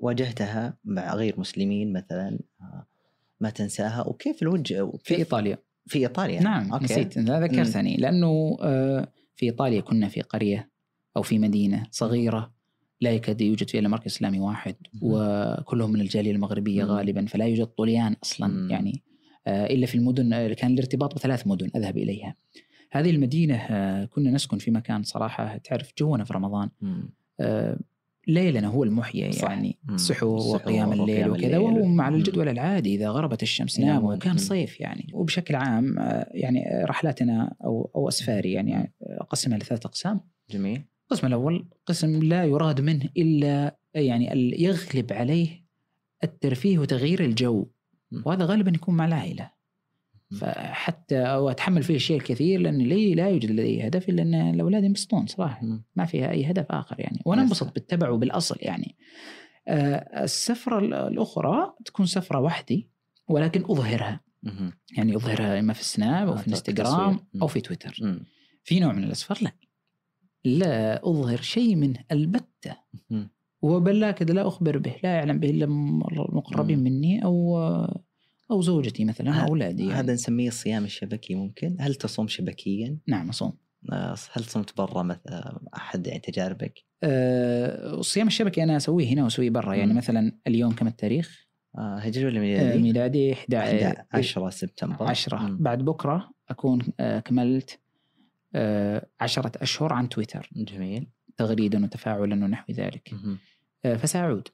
واجهتها 0.00 0.76
مع 0.84 1.14
غير 1.14 1.40
مسلمين 1.40 1.92
مثلا 1.92 2.38
ما 3.40 3.50
تنساها. 3.50 4.08
وكيف 4.08 4.42
الوجه؟ 4.42 4.92
في 5.04 5.16
إيطاليا. 5.16 5.58
في 5.86 5.98
إيطاليا. 5.98 6.40
نعم 6.40 6.72
أوكي. 6.72 6.84
نسيت. 6.84 7.16
لا 7.16 7.40
ذكرتني 7.40 7.96
لأنه 7.96 8.56
في 9.36 9.46
إيطاليا 9.46 9.80
كنا 9.80 10.08
في 10.08 10.20
قرية 10.22 10.70
أو 11.16 11.22
في 11.22 11.38
مدينة 11.38 11.86
صغيرة. 11.90 12.55
لا 13.00 13.10
يكاد 13.10 13.40
يوجد 13.40 13.70
فيها 13.70 13.80
إلا 13.80 13.88
مركز 13.88 14.06
إسلامي 14.06 14.40
واحد. 14.40 14.74
وكلهم 15.02 15.92
من 15.92 16.00
الجالية 16.00 16.32
المغربية. 16.32 16.84
غالبا 16.84 17.26
فلا 17.26 17.46
يوجد 17.46 17.66
طليان 17.66 18.16
أصلا. 18.22 18.70
يعني 18.70 19.02
آه، 19.46 19.66
إلا 19.66 19.86
في 19.86 19.94
المدن 19.94 20.32
آه، 20.32 20.52
كان 20.52 20.72
الارتباط 20.72 21.14
بثلاث 21.14 21.46
مدن 21.46 21.70
أذهب 21.76 21.96
إليها 21.96 22.34
هذه 22.92 23.10
المدينة 23.10 23.54
آه، 23.56 24.04
كنا 24.04 24.30
نسكن 24.30 24.58
في 24.58 24.70
مكان 24.70 25.02
صراحة 25.02 25.56
تعرف 25.56 25.92
جونا 25.98 26.24
في 26.24 26.32
رمضان 26.32 26.70
ليلنا 28.28 28.68
هو 28.68 28.84
المحيا 28.84 29.30
صح. 29.30 29.50
يعني 29.50 29.78
السحور 29.90 30.38
وقيام 30.38 30.92
الليل 30.92 31.30
وكذا. 31.30 31.58
وهو 31.58 31.84
مم. 31.84 32.00
الجدول 32.00 32.48
العادي 32.48 32.94
إذا 32.94 33.08
غربت 33.08 33.42
الشمس. 33.42 33.80
ناموا 33.80 34.14
وكان. 34.14 34.36
صيف 34.36 34.80
يعني 34.80 35.10
وبشكل 35.12 35.54
عام 35.54 35.94
يعني 36.30 36.84
رحلاتنا 36.84 37.56
أو 37.64 37.90
أو 37.96 38.08
أسفاري 38.08 38.52
يعني 38.52 38.92
اقسمها 39.02 39.58
لثلاث 39.58 39.86
أقسام 39.86 40.20
جميل 40.50 40.82
القسم 41.10 41.26
الأول 41.26 41.66
قسم 41.86 42.22
لا 42.22 42.44
يراد 42.44 42.80
منه 42.80 43.08
إلا 43.16 43.76
يعني 43.94 44.54
يغلب 44.62 45.12
عليه 45.12 45.64
الترفيه 46.24 46.78
وتغيير 46.78 47.24
الجو. 47.24 47.66
وهذا 48.24 48.44
غالبا 48.44 48.72
يكون 48.74 48.96
مع 48.96 49.06
العائلة. 49.06 49.50
فحتى 50.40 51.18
أو 51.18 51.50
أتحمل 51.50 51.82
فيه 51.82 51.94
الشيء 51.94 52.16
الكثير 52.16 52.60
لأن 52.60 52.78
لي 52.78 53.14
لا 53.14 53.28
يوجد 53.28 53.50
لدي 53.50 53.86
هدف 53.86 54.08
إلا 54.08 54.22
أن 54.22 54.34
الأولاد 54.34 54.84
ينبسطون 54.84 55.26
صراحة. 55.26 55.66
ما 55.96 56.04
فيها 56.06 56.30
أي 56.30 56.50
هدف 56.50 56.66
آخر 56.70 57.00
يعني 57.00 57.22
وأنا 57.24 57.42
انبسط. 57.42 57.74
بالتبع 57.74 58.08
وبالأصل 58.10 58.56
يعني 58.60 58.96
آه، 59.68 60.24
السفرة 60.24 60.78
ال- 60.78 60.94
الأخرى 60.94 61.72
تكون 61.84 62.06
سفرة 62.06 62.38
وحدي 62.40 62.88
ولكن 63.28 63.60
أظهرها. 63.64 64.20
يعني 64.96 65.16
أظهرها 65.16 65.58
إما 65.58 65.72
في 65.72 65.80
السناب 65.80 66.28
أو 66.28 66.34
آه، 66.34 66.36
في 66.36 66.46
الإنستغرام 66.46 67.10
تصوير. 67.14 67.24
مم. 67.34 67.40
أو 67.42 67.46
في 67.46 67.60
تويتر. 67.60 68.20
في 68.64 68.80
نوع 68.80 68.92
من 68.92 69.04
الاسفار 69.04 69.38
لا 69.42 69.50
لا 70.46 71.08
أظهر 71.08 71.40
شيء 71.40 71.76
منه 71.76 71.98
البتة 72.12 72.76
مم. 73.10 73.30
وبلا 73.62 74.10
كذا 74.10 74.34
لا 74.34 74.48
أخبر 74.48 74.78
به 74.78 74.94
لا 75.04 75.14
يعلم 75.14 75.40
به 75.40 75.50
إلا 75.50 75.64
المقربين. 75.64 76.78
مني 76.78 77.24
أو 77.24 77.58
أو 78.50 78.62
زوجتي 78.62 79.04
مثلا 79.04 79.30
أو 79.30 79.48
أولادي 79.48 79.82
يعني. 79.82 79.94
هذا 79.94 80.12
نسميه 80.12 80.48
الصيام 80.48 80.84
الشبكي 80.84 81.34
ممكن 81.34 81.76
هل 81.80 81.94
تصوم 81.94 82.28
شبكيا 82.28 82.98
نعم 83.06 83.28
أصوم 83.28 83.52
آه، 83.92 84.16
هل 84.32 84.44
صمت 84.44 84.76
برا 84.76 85.02
مثلا 85.02 85.60
أحد 85.76 86.06
يعني 86.06 86.20
تجاربك 86.20 86.84
أه 87.02 87.94
الصيام 87.94 88.26
الشبكي 88.26 88.62
أنا 88.62 88.76
أسويه 88.76 89.08
هنا 89.08 89.24
وأسويه 89.24 89.50
برا 89.50 89.74
يعني. 89.74 89.94
مثلا 89.94 90.38
اليوم 90.46 90.72
كم 90.72 90.86
التاريخ؟ 90.86 91.46
آه، 91.78 91.98
هجري 91.98 92.26
ولا 92.26 92.38
آه، 92.38 92.40
ميلادي؟ 92.40 92.82
ميلادي 92.82 93.32
11 93.32 94.04
10 94.12 94.50
سبتمبر 94.50 95.06
10 95.06 95.38
مم. 95.38 95.58
بعد 95.58 95.84
بكرة 95.84 96.30
أكون 96.48 96.82
آه، 97.00 97.20
كملت 97.20 97.80
عشرة 99.20 99.52
أشهر 99.56 99.92
عن 99.92 100.08
تويتر. 100.08 100.50
جميل. 100.56 101.06
تغريدا 101.36 101.84
وتفاعلا 101.84 102.44
ونحو 102.44 102.72
ذلك. 102.72 103.10
آه، 103.84 103.96
فسأعود. 103.96 104.48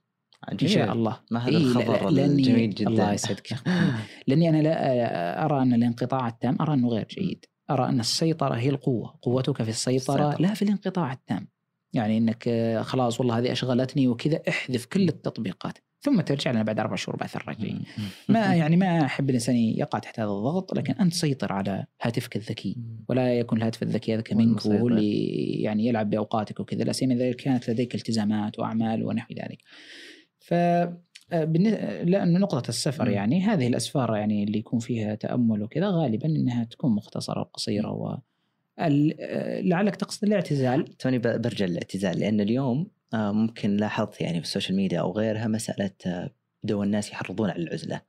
إن 0.53 0.57
جميل. 0.57 0.73
شاء 0.75 0.93
الله. 0.93 1.21
ما 1.31 1.41
هذا 1.41 1.49
إيه، 1.51 1.57
الخبر 1.57 1.99
لأني- 1.99 2.19
الجميل 2.19 2.75
جدا. 2.75 2.91
الله 2.91 3.13
يسعدك. 3.13 3.49
لأني 4.27 4.49
أنا 4.49 4.63
لا 4.63 5.45
أرى 5.45 5.63
أن 5.63 5.73
الانقطاع 5.75 6.29
التام 6.29 6.57
أرى 6.61 6.75
أنه 6.75 6.89
غير 6.89 7.07
جيد. 7.11 7.45
أرى 7.71 7.89
أن 7.89 8.01
السيطرة 8.01 8.55
هي 8.55 8.69
القوة. 8.71 9.19
قوتك 9.23 9.63
في 9.63 9.69
السيطرة 9.69 10.15
السيطرة. 10.31 10.43
لا 10.49 10.55
في 10.55 10.63
الانقطاع 10.63 11.13
التام. 11.13 11.49
يعني 11.93 12.19
إنك 12.19 12.49
آه، 12.49 12.83
خلاص 12.83 13.21
والله 13.21 13.39
هذه 13.39 13.53
أشغلتني 13.53 14.09
وكذا 14.09 14.41
احذف 14.49 14.85
كل 14.87 15.09
التطبيقات. 15.09 15.79
ثم 16.05 16.21
ترجع 16.21 16.51
لنا 16.51 16.63
بعد 16.63 16.81
أربع 16.81 16.97
شهور 16.97 17.17
بعث 17.17 17.37
الرجعي 17.37 17.79
ما 18.29 18.55
يعني 18.55 18.77
ما 18.77 19.05
أحب 19.05 19.29
الإنسان 19.31 19.57
يقع 19.57 19.99
تحت 19.99 20.21
هذا 20.21 20.29
الضغط 20.29 20.75
لكن 20.75 20.93
أنت 20.95 21.13
سيطر 21.15 21.53
على 21.53 21.85
هاتفك 22.03 22.37
الذكي. 22.37 22.77
ولا 23.09 23.39
يكن 23.39 23.57
الهاتف 23.57 23.83
الذكي 23.83 24.15
هذا 24.15 24.23
منك. 24.31 24.67
وهو 24.67 24.89
اللي 24.89 25.63
يعني 25.63 25.87
يلعب 25.87 26.11
بأوقاتك 26.11 26.61
وكذا. 26.61 26.85
لا 26.85 26.93
سيما 26.93 27.15
إذا 27.15 27.33
كانت 27.33 27.71
لديك 27.71 27.95
التزامات 27.95 28.59
وأعمال 28.59 29.05
ونحو 29.05 29.35
ذلك. 29.35 29.59
ف 30.39 30.55
آه، 30.55 31.45
بالن- 31.45 32.09
لأن 32.09 32.41
نقطة 32.41 32.69
السفر. 32.69 33.09
يعني 33.09 33.41
هذه 33.43 33.67
الأسفار 33.67 34.17
يعني 34.17 34.45
اللي 34.45 34.59
يكون 34.59 34.79
فيها 34.79 35.15
تأمل 35.15 35.63
وكذا 35.63 35.89
غالبا 35.91 36.27
أنها 36.27 36.65
تكون 36.65 36.95
مختصرة 36.95 37.41
وقصيرة 37.41 37.91
و 37.93 38.17
آه، 38.79 39.61
لعلك 39.61 39.97
تقصد 39.97 40.25
الاعتزال؟ 40.25 40.97
توني 40.97 41.19
برجع 41.19 41.67
للاعتزال 41.67 42.19
لأن 42.21 42.41
اليوم 42.41 42.79
آه، 42.81 43.02
ممكن 43.15 43.77
لاحظت 43.77 44.21
يعني 44.21 44.41
في 44.41 44.47
ال 44.47 44.51
social 44.51 44.77
media 44.77 45.01
أو 45.01 45.13
غيرها 45.13 45.47
مسألة 45.47 45.91
آه، 46.07 46.31
بدوا 46.65 46.85
الناس 46.85 47.11
يحرضون 47.11 47.51
على 47.51 47.63
العزلة 47.63 48.01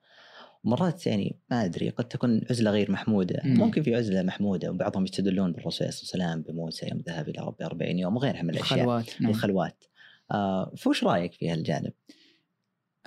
مرات 0.63 1.07
يعني 1.07 1.39
ما 1.51 1.65
أدري 1.65 1.89
قد 1.89 2.07
تكون 2.07 2.41
عزلة 2.49 2.71
غير 2.71 2.91
محمودة 2.91 3.41
مم. 3.43 3.53
ممكن 3.57 3.83
في 3.83 3.95
عزلة 3.95 4.21
محمودة 4.21 4.71
وبعضهم 4.71 5.03
يستدلون 5.03 5.51
بالرسول 5.51 5.93
صلى 5.93 6.13
الله 6.13 6.25
عليه 6.25 6.41
وسلم 6.41 6.53
بموسى 6.53 6.87
يوم 6.91 7.03
ذهب 7.07 7.29
إلى 7.29 7.41
ربه 7.41 7.65
40 7.65 7.99
يوم 7.99 8.15
وغيرها 8.15 8.41
من 8.41 8.49
الأشياء 8.49 8.79
الخلوات 8.79 9.21
نعم. 9.21 9.31
الخلوات 9.31 9.83
آه 10.31 10.73
فوش 10.77 11.03
رأيك 11.03 11.33
في 11.33 11.49
هالجانب؟ 11.49 11.93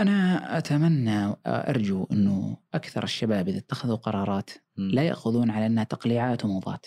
أنا 0.00 0.58
أتمنى 0.58 1.36
أرجو 1.46 2.06
أنه 2.12 2.56
أكثر 2.74 3.04
الشباب 3.04 3.48
إذا 3.48 3.58
اتخذوا 3.58 3.96
قرارات 3.96 4.50
مم. 4.76 4.90
لا 4.90 5.02
يأخذون 5.02 5.50
على 5.50 5.66
أنها 5.66 5.84
تقليعات 5.84 6.44
وموضات 6.44 6.86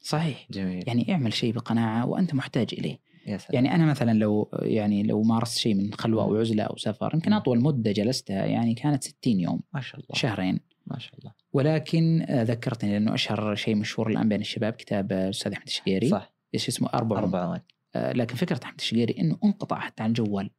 صحيح 0.00 0.46
جميل 0.50 0.84
يعني 0.86 1.12
اعمل 1.12 1.32
شيء 1.32 1.52
بقناعة 1.52 2.06
وأنت 2.06 2.34
محتاج 2.34 2.68
إليه 2.72 2.98
يا 3.26 3.38
سلام. 3.38 3.64
يعني 3.64 3.74
أنا 3.74 3.86
مثلا 3.90 4.18
لو 4.18 4.50
يعني 4.62 5.02
لو 5.02 5.22
مارست 5.22 5.58
شيء 5.58 5.74
من 5.74 5.94
خلوة 5.94 6.22
أو 6.22 6.36
عزلة 6.36 6.62
أو 6.62 6.76
سفر 6.76 7.10
يمكن 7.14 7.30
مم. 7.30 7.36
أطول 7.36 7.60
مدة 7.60 7.92
جلستها 7.92 8.46
يعني 8.46 8.74
كانت 8.74 9.04
60 9.04 9.40
يوم 9.40 9.60
ما 9.74 9.80
شاء 9.80 10.00
الله. 10.00 10.08
شهرين. 10.14 10.60
ما 10.86 10.98
شاء 10.98 11.14
الله. 11.18 11.32
ولكن 11.52 12.24
آه، 12.28 12.42
ذكرتني 12.42 12.90
لأنه 12.92 13.14
أشهر 13.14 13.54
شيء 13.54 13.74
مشهور 13.74 14.10
الآن 14.10 14.28
بين 14.28 14.40
الشباب 14.40 14.72
كتاب 14.72 15.12
آه، 15.12 15.24
الأستاذ 15.24 15.52
أحمد 15.52 15.66
الشقيري. 15.66 16.08
صح. 16.08 16.32
إيش 16.54 16.68
اسمه؟ 16.68 16.88
أربع 16.94 17.18
أربعة 17.18 17.64
آه، 17.96 18.12
لكن 18.12 18.34
فكرة 18.36 18.60
أحمد 18.64 18.78
الشقيري 18.78 19.14
أنه 19.20 19.38
انقطع 19.44 19.78
حتى 19.78 20.02
عن 20.02 20.08
الجوال. 20.08 20.50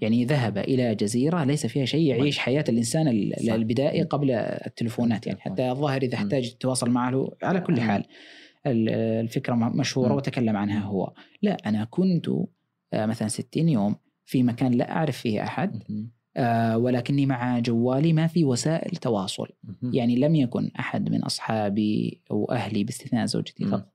يعني 0.00 0.24
ذهب 0.24 0.58
إلى 0.58 0.94
جزيرة 0.94 1.44
ليس 1.44 1.66
فيها 1.66 1.84
شيء 1.84 2.06
يعيش 2.08 2.38
حياة 2.38 2.64
الإنسان 2.68 3.08
ال- 3.08 3.34
صح. 3.46 3.52
البدائي 3.52 4.02
قبل 4.02 4.30
التلفونات 4.30 5.26
يعني. 5.26 5.40
حتى 5.40 5.70
الظاهر 5.70 6.02
إذا 6.02 6.18
مم. 6.18 6.24
احتاج 6.24 6.50
تتواصل 6.54 6.90
معه 6.90 7.30
على 7.42 7.60
كل. 7.60 7.80
حال. 7.80 8.04
ال- 8.70 8.88
الفكرة 9.24 9.54
م- 9.54 9.76
مشهورة 9.76 10.08
مم. 10.08 10.14
وتكلم 10.16 10.56
عنها 10.56 10.80
هو 10.80 11.12
لا 11.42 11.56
أنا 11.66 11.84
كنت 11.84 12.28
آه، 12.92 13.06
مثلا 13.06 13.28
60 13.28 13.68
يوم 13.68 13.96
في 14.26 14.42
مكان 14.42 14.72
لا 14.72 14.92
أعرف 14.92 15.16
فيه 15.18 15.42
أحد 15.42 15.82
مم. 15.88 16.10
آه، 16.36 16.78
ولكني 16.78 17.26
مع 17.26 17.58
جوالي 17.58 18.12
ما 18.12 18.26
في 18.26 18.44
وسائل 18.44 18.96
تواصل. 18.96 19.48
يعني 19.82 20.16
لم 20.16 20.34
يكن 20.34 20.70
أحد 20.78 21.10
من 21.10 21.22
أصحابي 21.22 22.20
أو 22.30 22.44
أهلي 22.44 22.84
باستثناء 22.84 23.26
زوجتي. 23.26 23.64
فقط 23.64 23.92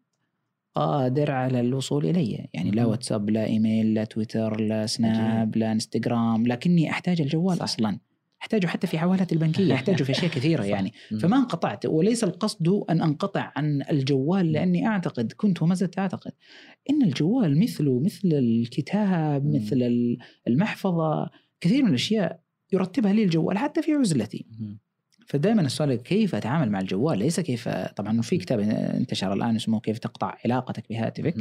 قادر 0.76 1.32
على 1.32 1.60
الوصول 1.60 2.06
إلي 2.06 2.50
يعني 2.54 2.72
لا. 2.72 2.86
واتساب 2.86 3.30
لا 3.30 3.46
إيميل 3.46 3.94
لا 3.94 4.04
تويتر 4.04 4.62
لا 4.62 4.86
سناب 4.86 5.58
لا 5.58 5.72
إنستغرام 5.72 6.48
لكني 6.48 6.90
أحتاج 6.90 7.22
الجوال 7.22 7.58
صح. 7.58 7.66
أصلا 8.44 8.58
أحتاجه 8.58 8.68
حتى 8.68 8.88
في 8.88 9.00
حوالات 9.00 9.34
البنكية 9.34 9.74
أحتاجه 9.80 10.04
في 10.04 10.12
أشياء 10.12 10.32
كثيرة 10.32 10.62
صح. 10.62 10.68
يعني. 10.68 10.94
فما 11.22 11.38
انقطعت 11.38 11.86
وليس 11.86 12.24
القصد 12.24 12.68
أن 12.90 13.02
أنقطع 13.02 13.52
عن 13.56 13.82
الجوال 13.92 14.52
لأني 14.52 14.88
أعتقد 14.88 15.34
كنت 15.38 15.62
وما 15.62 15.76
زلت 15.76 16.00
أعتقد 16.00 16.32
إن 16.90 17.02
الجوال 17.04 17.60
مثله 17.60 18.00
مثل 18.00 18.30
الكتاب. 18.34 19.56
مثل 19.56 20.18
المحفظة 20.48 21.30
كثير 21.62 21.84
من 21.84 21.90
الأشياء 21.90 22.40
يرتبها 22.74 23.14
لي 23.14 23.24
الجوال 23.24 23.58
حتى 23.58 23.82
في 23.82 23.92
عزلتي. 23.92 24.46
فدائما 25.28 25.62
السؤال 25.62 25.96
كيف 25.96 26.36
أتعامل 26.36 26.72
مع 26.72 26.80
الجوال 26.80 27.20
ليس 27.20 27.40
كيف 27.40 27.70
طبعا 27.70 28.22
في 28.22 28.38
كتاب 28.38 28.60
انتشر 28.60 29.34
الآن 29.34 29.56
اسمه 29.56 29.80
كيف 29.80 30.00
تقطع 30.00 30.38
علاقتك 30.46 30.90
بهاتفك 30.90 31.36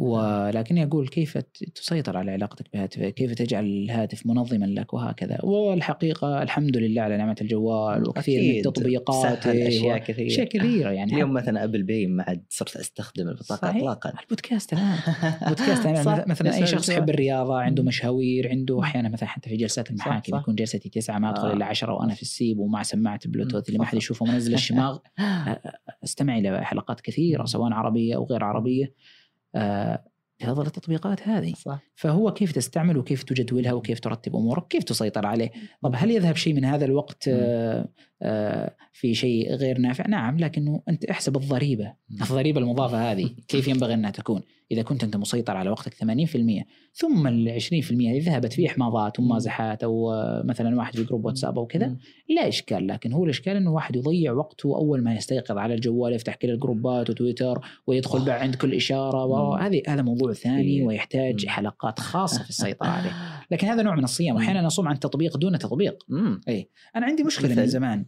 مم. 0.00 0.06
ولكني 0.06 0.84
أقول 0.84 1.08
كيف 1.08 1.38
تسيطر 1.74 2.16
على 2.16 2.30
علاقتك 2.30 2.66
بهاتفك 2.72 3.14
كيف 3.14 3.34
تجعل 3.34 3.64
الهاتف 3.64 4.26
منظما 4.26 4.66
لك 4.66 4.94
وهكذا 4.94 5.38
والحقيقة 5.42 6.42
الحمد 6.42 6.76
لله 6.76 7.02
على 7.02 7.16
نعمة 7.16 7.36
الجوال 7.40 8.08
وكثير 8.08 8.52
من. 8.52 8.58
التطبيقات 8.58 9.42
سهل 9.42 9.56
أشياء 9.62 9.98
كثيره 9.98 10.26
أشياء 10.26 10.46
كثيره 10.46 10.90
يعني 10.90 11.12
اليوم 11.12 11.32
مثلا 11.32 11.64
Apple 11.64 11.82
Pay 11.82 12.06
ما 12.06 12.22
عاد 12.22 12.44
صرت 12.48 12.76
أستخدم 12.76 13.28
البطاقة 13.28 13.68
صحيح. 13.68 13.76
اطلاقا 13.76 14.12
البودكاست 14.22 14.72
الآن 14.72 14.98
بودكاست 15.48 15.84
يعني. 15.84 16.24
مثلا 16.26 16.54
أي 16.54 16.62
يسأل 16.62 16.68
شخص. 16.68 16.88
يحب 16.88 17.10
الرياضة 17.10 17.60
عنده. 17.60 17.82
مشاوير 17.82 18.48
عنده 18.48 18.80
أحيانا 18.80 19.08
مثلا 19.08 19.28
حتى 19.28 19.50
في 19.50 19.56
جلسات 19.56 19.90
المحاكم. 19.90 20.36
يكون 20.36 20.54
جلستي 20.54 20.88
تسعة 20.88 21.18
ما 21.18 21.30
أدخل 21.30 21.48
آه. 21.48 21.52
إلا 21.52 21.66
عشرة 21.66 21.92
وأنا 21.92 22.14
في 22.14 22.22
السيب 22.22 22.58
ومع 22.58 22.82
سماعه 22.82 23.20
البلوتوث 23.26 23.68
اللي 23.68 23.78
ما. 23.78 23.84
حد 23.84 23.96
يشوفه 23.96 24.26
منزل 24.26 24.54
الشماغ 24.60 24.98
أستمع 26.04 26.38
إلى 26.38 26.64
حلقات 26.64 27.00
كثيرة 27.00 27.44
سواء 27.44 27.72
عربية 27.72 28.16
أو 28.16 28.24
غير 28.24 28.44
عربية 28.44 28.84
آه، 28.84 29.19
بفضل 29.54 30.66
التطبيقات 30.66 31.28
هذه. 31.28 31.54
صح. 31.54 31.80
فهو 31.94 32.32
كيف 32.32 32.52
تستعمل 32.52 32.96
وكيف 32.96 33.22
تجدولها 33.22 33.72
وكيف 33.72 34.00
ترتب 34.00 34.36
أمورك 34.36 34.68
كيف 34.68 34.84
تسيطر 34.84 35.26
عليه. 35.26 35.50
طب 35.82 35.94
هل 35.96 36.10
يذهب 36.10 36.36
شيء 36.36 36.54
من 36.54 36.64
هذا 36.64 36.84
الوقت 36.84 37.28
آه، 37.28 37.88
آه، 38.22 38.76
في 38.92 39.14
شيء 39.14 39.54
غير 39.54 39.78
نافع؟ 39.78 40.06
نعم 40.08 40.38
لكنه 40.38 40.82
أنت 40.88 41.04
احسب 41.04 41.36
الضريبة 41.36 41.94
الضريبة 42.22 42.60
المضافة 42.60 43.12
هذه 43.12 43.30
كيف 43.48 43.68
ينبغي 43.68 43.94
أنها 43.94 44.10
تكون. 44.10 44.42
إذا 44.72 44.82
كنت 44.82 45.04
أنت 45.04 45.16
مسيطر 45.16 45.56
على 45.56 45.70
وقتك 45.70 45.94
80% 45.94 46.04
ثم 46.94 47.26
ال 47.26 47.60
20% 47.60 47.90
اللي 47.90 48.20
ذهبت 48.20 48.52
في 48.52 48.66
إحماضات 48.66 49.20
ومازحات 49.20 49.84
أو 49.84 50.12
آه، 50.12 50.42
مثلا 50.44 50.76
واحد 50.76 50.96
في 50.96 51.04
جروب 51.04 51.24
واتساب 51.24 51.58
أو 51.58 51.66
كذا. 51.66 51.96
لا 52.28 52.48
إشكال 52.48 52.86
لكن 52.86 53.12
هو 53.12 53.24
الإشكال 53.24 53.56
إنه 53.56 53.72
واحد 53.72 53.96
يضيع 53.96 54.32
وقته 54.32 54.76
أول 54.76 55.02
ما 55.02 55.14
يستيقظ 55.14 55.58
على 55.58 55.74
الجوال 55.74 56.12
يفتح 56.12 56.34
كل 56.34 56.50
الجروبات 56.50 57.10
وتويتر 57.10 57.60
ويدخل 57.86 58.24
بقى 58.24 58.40
عند 58.40 58.54
كل 58.54 58.74
إشارة 58.74 59.24
وهذه 59.24 59.82
هذا 59.88 60.02
موضوع 60.02 60.32
ثاني. 60.32 60.82
ويحتاج. 60.82 61.46
حلقات 61.46 62.00
خاصة 62.00 62.42
في 62.42 62.50
السيطرة 62.50 62.88
عليه 62.88 63.10
لكن 63.50 63.66
هذا 63.66 63.82
نوع 63.82 63.96
من 63.96 64.04
الصيام 64.04 64.36
واحيانا 64.36 64.66
اصوم 64.66 64.88
عن 64.88 64.98
تطبيق 64.98 65.36
دون 65.36 65.58
تطبيق 65.58 66.04
مم. 66.08 66.40
أنا 66.96 67.06
عندي 67.06 67.22
مشكلة؟ 67.22 67.54
من 67.54 67.66
زمان 67.66 68.04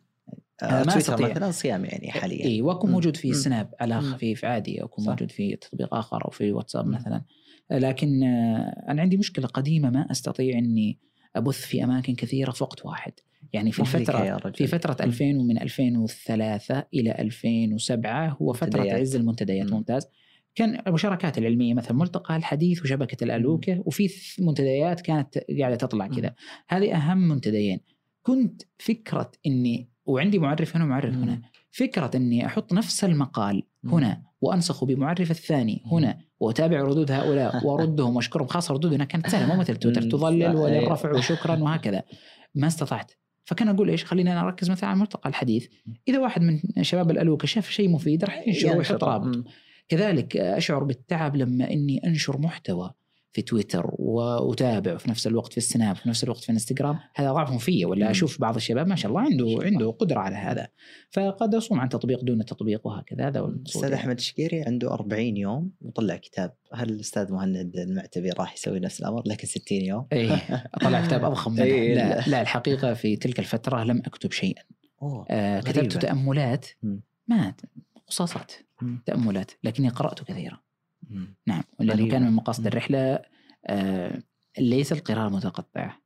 آه، 0.62 0.84
ما 0.84 0.92
تويتر. 0.92 1.30
مثلا 1.30 1.50
صيام 1.50 1.84
يعني 1.84 2.10
حاليا 2.10 2.44
اي 2.44 2.62
وأكون. 2.62 2.90
موجود 2.90 3.16
في. 3.16 3.32
سناب 3.32 3.74
على. 3.80 4.00
خفيف 4.00 4.44
عادي 4.44 4.84
أكون. 4.84 5.04
موجود 5.04 5.30
في 5.30 5.56
تطبيق 5.56 5.94
آخر 5.94 6.24
أو 6.24 6.30
في 6.30 6.52
واتساب. 6.52 6.86
مثلا 6.86 7.24
لكن 7.70 8.22
آه، 8.22 8.84
أنا 8.88 9.02
عندي 9.02 9.16
مشكلة 9.16 9.46
قديمة 9.46 9.90
ما 9.90 10.06
أستطيع 10.10 10.58
إني 10.58 10.98
أبث 11.36 11.60
في 11.66 11.84
أماكن 11.84 12.14
كثيرة 12.14 12.50
في 12.50 12.64
وقت 12.64 12.86
واحد 12.86 13.12
يعني 13.52 13.72
في 13.72 13.82
رجل. 13.82 14.54
في 14.54 14.66
فترة 14.66 14.96
مم. 15.00 15.06
2000 15.08 15.24
ومن 15.36 15.58
2003 15.62 16.84
إلى 16.94 17.12
2007 17.18 18.36
هو 18.42 18.52
فترة 18.52 18.66
منتديات. 18.80 19.00
عز 19.00 19.16
المنتديات 19.16 19.66
مم. 19.66 19.76
ممتاز 19.76 20.06
كان 20.54 20.82
المشاركات 20.86 21.38
العلمية 21.38 21.74
مثلا 21.74 21.92
ملتقى 21.96 22.36
الحديث 22.36 22.82
وشبكة 22.82 23.24
الألوكة 23.24 23.82
وفي 23.86 24.08
منتديات 24.38 25.00
كانت 25.00 25.38
قاعدة 25.60 25.76
تطلع. 25.76 26.06
كذا 26.06 26.34
هذه 26.68 26.96
أهم 26.96 27.28
منتديين 27.28 27.80
كنت 28.22 28.62
فكرة 28.78 29.30
إني 29.46 29.91
وعندي 30.04 30.38
معرف 30.38 30.76
هنا 30.76 30.84
ومعرف 30.84 31.14
هنا. 31.14 31.42
فكرة 31.70 32.10
إني 32.14 32.46
أحط 32.46 32.72
نفس 32.72 33.04
المقال. 33.04 33.62
هنا 33.84 34.22
وأنسخه 34.40 34.86
بمعرف 34.86 35.30
الثاني 35.30 35.82
هنا 35.86 36.18
وأتابع 36.40 36.80
ردود 36.80 37.10
هؤلاء 37.12 37.52
وأردهم 37.66 38.16
وأشكرهم. 38.16 38.46
خاصة 38.46 38.74
ردودنا 38.74 39.04
كانت 39.04 39.28
سهلة 39.28 39.54
مو 39.54 39.60
مثل 39.60 39.76
تويتر. 39.76 40.18
صح. 40.18 40.60
وللرفع 40.60 41.12
وشكرا 41.12 41.56
وهكذا. 41.62 42.02
ما 42.54 42.66
استطعت. 42.66 43.12
فكان 43.44 43.68
أقول 43.68 43.90
إيش 43.90 44.04
خلينا 44.04 44.32
أنا 44.32 44.40
أركز 44.40 44.70
مثلا 44.70 44.88
على 44.88 44.96
الملتقى 44.96 45.28
الحديث. 45.28 45.66
إذا 46.08 46.18
واحد 46.18 46.42
من 46.42 46.60
شباب 46.82 47.10
الألوكة 47.10 47.46
شاف 47.46 47.70
شيء 47.70 47.90
مفيد 47.90 48.24
راح 48.24 48.48
ينشر 48.48 48.76
ويحط 48.76 49.04
رابط. 49.04 49.44
كذلك 49.88 50.36
أشعر 50.36 50.84
بالتعب 50.84 51.36
لما 51.36 51.70
إني 51.70 52.06
أنشر 52.06 52.38
محتوى. 52.38 52.90
في 53.32 53.42
تويتر 53.42 53.90
واتابع 53.92 54.96
في 54.96 55.10
نفس 55.10 55.26
الوقت 55.26 55.52
في 55.52 55.58
السناب 55.58 55.96
في 55.96 56.08
نفس 56.08 56.24
الوقت 56.24 56.40
في 56.40 56.48
الانستغرام 56.48 56.98
هذا 57.14 57.32
ضعف 57.32 57.64
فيه 57.64 57.86
ولا. 57.86 58.10
أشوف 58.10 58.40
بعض 58.40 58.56
الشباب 58.56 58.86
ما 58.86 58.96
شاء 58.96 59.10
الله 59.10 59.20
عنده 59.20 59.58
عنده 59.62 59.90
قدرة 59.90 60.18
على 60.18 60.36
هذا 60.36 60.68
فقد 61.10 61.54
أصوم 61.54 61.80
عن 61.80 61.88
تطبيق 61.88 62.24
دون 62.24 62.44
تطبيق 62.44 62.86
وهكذا 62.86 63.28
هذا 63.28 63.40
الاستاذ 63.40 63.82
يعني. 63.82 63.94
أحمد 63.94 64.16
الشقيري 64.18 64.62
عنده 64.62 64.94
40 64.94 65.36
يوم 65.36 65.70
وطلع 65.80 66.16
كتاب 66.16 66.54
هل 66.74 66.90
الأستاذ 66.90 67.32
مهند 67.32 67.76
المعتبي 67.76 68.30
راح 68.30 68.54
يسوي 68.54 68.80
نفس 68.80 69.00
الأمر 69.00 69.22
لكن 69.26 69.46
60 69.46 69.78
يوم 69.80 70.06
اي 70.12 70.38
اطلع 70.74 71.06
كتاب 71.06 71.24
أضخم 71.24 71.52
منه 71.52 71.62
إيه، 71.72 71.94
لا, 71.94 72.20
لا. 72.20 72.24
لا 72.26 72.40
الحقيقة 72.40 72.94
في 72.94 73.16
تلك 73.16 73.38
الفترة 73.38 73.84
لم 73.84 74.02
أكتب 74.06 74.32
شيئا 74.32 74.62
أوه 75.02 75.26
آه 75.30 75.60
كتبت. 75.60 75.92
تأملات. 75.92 76.66
ما 77.28 77.54
قصاصات. 78.08 78.52
تأملات 79.06 79.50
لكني 79.64 79.88
قرأت 79.88 80.22
كثيرا. 80.22 80.60
نعم 81.46 81.62
لأنه. 81.80 82.08
كان 82.08 82.22
من 82.22 82.32
مقاصد 82.32 82.60
مم. 82.60 82.66
الرحلة 82.66 83.18
آه 83.66 84.22
ليس 84.58 84.92
القراءه 84.92 85.28
المتقطعه 85.28 86.02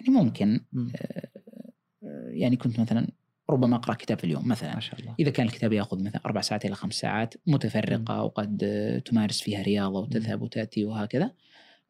يعني 0.00 0.14
ممكن 0.14 0.60
مم. 0.72 0.92
آه 0.96 2.28
يعني 2.28 2.56
كنت 2.56 2.80
مثلا 2.80 3.08
ربما 3.50 3.76
أقرأ 3.76 3.94
كتاب 3.94 4.18
في 4.18 4.24
اليوم 4.24 4.48
مثلا. 4.48 4.74
ما 4.74 4.80
شاء 4.80 5.00
الله. 5.00 5.14
إذا 5.20 5.30
كان 5.30 5.46
الكتاب 5.46 5.72
يأخذ 5.72 6.04
مثلا 6.04 6.20
أربع 6.26 6.40
ساعات 6.40 6.64
إلى 6.64 6.74
خمس 6.74 6.94
ساعات 6.94 7.34
متفرقة 7.46 8.22
وقد 8.22 8.60
آه، 8.64 8.98
تمارس 8.98 9.40
فيها 9.40 9.62
رياضة 9.62 10.00
وتذهب 10.00 10.42
وتأتي 10.42 10.84
وهكذا. 10.84 11.30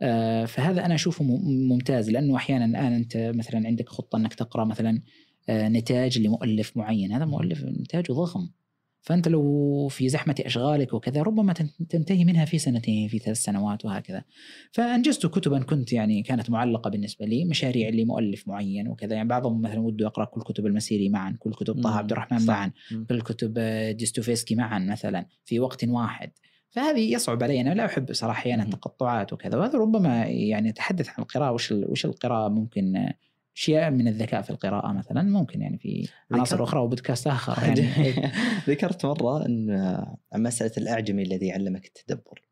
آه، 0.02 0.44
فهذا 0.44 0.86
أنا 0.86 0.94
أشوفه 0.94 1.24
ممتاز 1.68 2.10
لأنه 2.10 2.36
أحيانا 2.36 2.64
الآن 2.64 2.92
أنت 2.92 3.16
مثلا 3.16 3.66
عندك 3.66 3.88
خطة 3.88 4.16
أنك 4.16 4.34
تقرأ 4.34 4.64
مثلا 4.64 5.02
آه، 5.48 5.68
نتاج 5.68 6.18
لمؤلف 6.18 6.76
معين. 6.76 7.12
هذا 7.12 7.24
مؤلف 7.24 7.64
نتاجه 7.64 8.12
ضخم. 8.12 8.48
فأنت 9.06 9.28
لو 9.28 9.88
في 9.88 10.08
زحمة 10.08 10.34
أشغالك 10.40 10.92
وكذا 10.94 11.22
ربما 11.22 11.52
تن- 11.52 11.86
تنتهي 11.88 12.24
منها 12.24 12.44
في 12.44 12.58
سنتين 12.58 13.08
في 13.08 13.18
ثلاث 13.18 13.36
سنوات 13.42 13.84
وهكذا 13.84 14.24
فأنجزت 14.72 15.26
كتبا 15.26 15.58
كنت 15.62 15.92
يعني 15.92 16.22
كانت 16.22 16.50
معلقة 16.50 16.90
بالنسبة 16.90 17.26
لي 17.26 17.44
مشاريع 17.44 17.88
لمؤلف 17.88 18.48
معين 18.48 18.88
وكذا 18.88 19.14
يعني 19.14 19.28
بعضهم 19.28 19.62
مثلا 19.62 19.80
وده 19.80 20.04
يقرا 20.04 20.24
كل 20.24 20.40
كتب 20.42 20.66
المسيري 20.66 21.08
معا 21.08 21.36
كل 21.38 21.52
كتب 21.54 21.82
طه. 21.82 21.96
عبد 21.98 22.12
الرحمن 22.12 22.38
صح. 22.38 22.46
معا. 22.48 22.72
كل 23.08 23.20
كتب 23.20 23.54
آه، 23.58 23.90
ديستوفيسكي 23.92 24.54
معا 24.54 24.78
مثلا 24.78 25.26
في 25.44 25.60
وقت 25.60 25.84
واحد 25.84 26.30
فهذه 26.70 27.12
يصعب 27.14 27.42
علي 27.42 27.60
أنا 27.60 27.74
لا 27.74 27.84
أحب 27.84 28.12
صراحة 28.12 28.38
أحيانا 28.38 28.64
مم. 28.64 28.72
التقطعات 28.72 29.32
وكذا 29.32 29.58
وهذا 29.58 29.78
ربما 29.78 30.24
يعني 30.26 30.68
أتحدث 30.68 31.08
عن 31.08 31.14
القراءة 31.18 31.52
وش 31.52 31.72
وش 31.72 32.04
القراءة 32.04 32.48
ممكن 32.48 33.08
اشياء 33.56 33.90
من 33.90 34.08
الذكاء 34.08 34.42
في 34.42 34.50
القراءة 34.50 34.92
مثلا 34.92 35.22
ممكن 35.22 35.62
يعني 35.62 35.78
في 35.78 36.08
عناصر 36.30 36.64
أخرى 36.64 36.80
وبودكاست 36.80 37.26
آخر 37.26 37.62
يعني 37.66 38.14
ذكرت 38.68 39.06
مرة 39.06 39.46
إن 39.46 39.70
عن 40.32 40.42
مسألة 40.42 40.72
الأعجمي 40.78 41.22
الذي 41.22 41.52
علمك 41.52 41.86
التدبر 41.86 42.42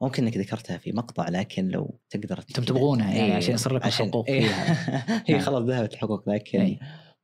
ممكن 0.00 0.24
إنك 0.24 0.36
ذكرتها 0.36 0.78
في 0.78 0.92
مقطع 0.92 1.28
لكن 1.28 1.68
لو 1.68 1.98
تقدر 2.10 2.38
أنتم 2.38 2.62
تبغونها 2.62 3.14
يعني 3.14 3.32
عشان 3.32 3.54
يصير 3.54 3.74
لكم 3.74 3.90
حقوق 3.90 4.28
إيه. 4.28 4.44
هي. 5.26 5.40
خلاص 5.40 5.62
ذهبت 5.62 5.92
الحقوق 5.92 6.28
لكن 6.28 6.60
إيه. 6.60 6.78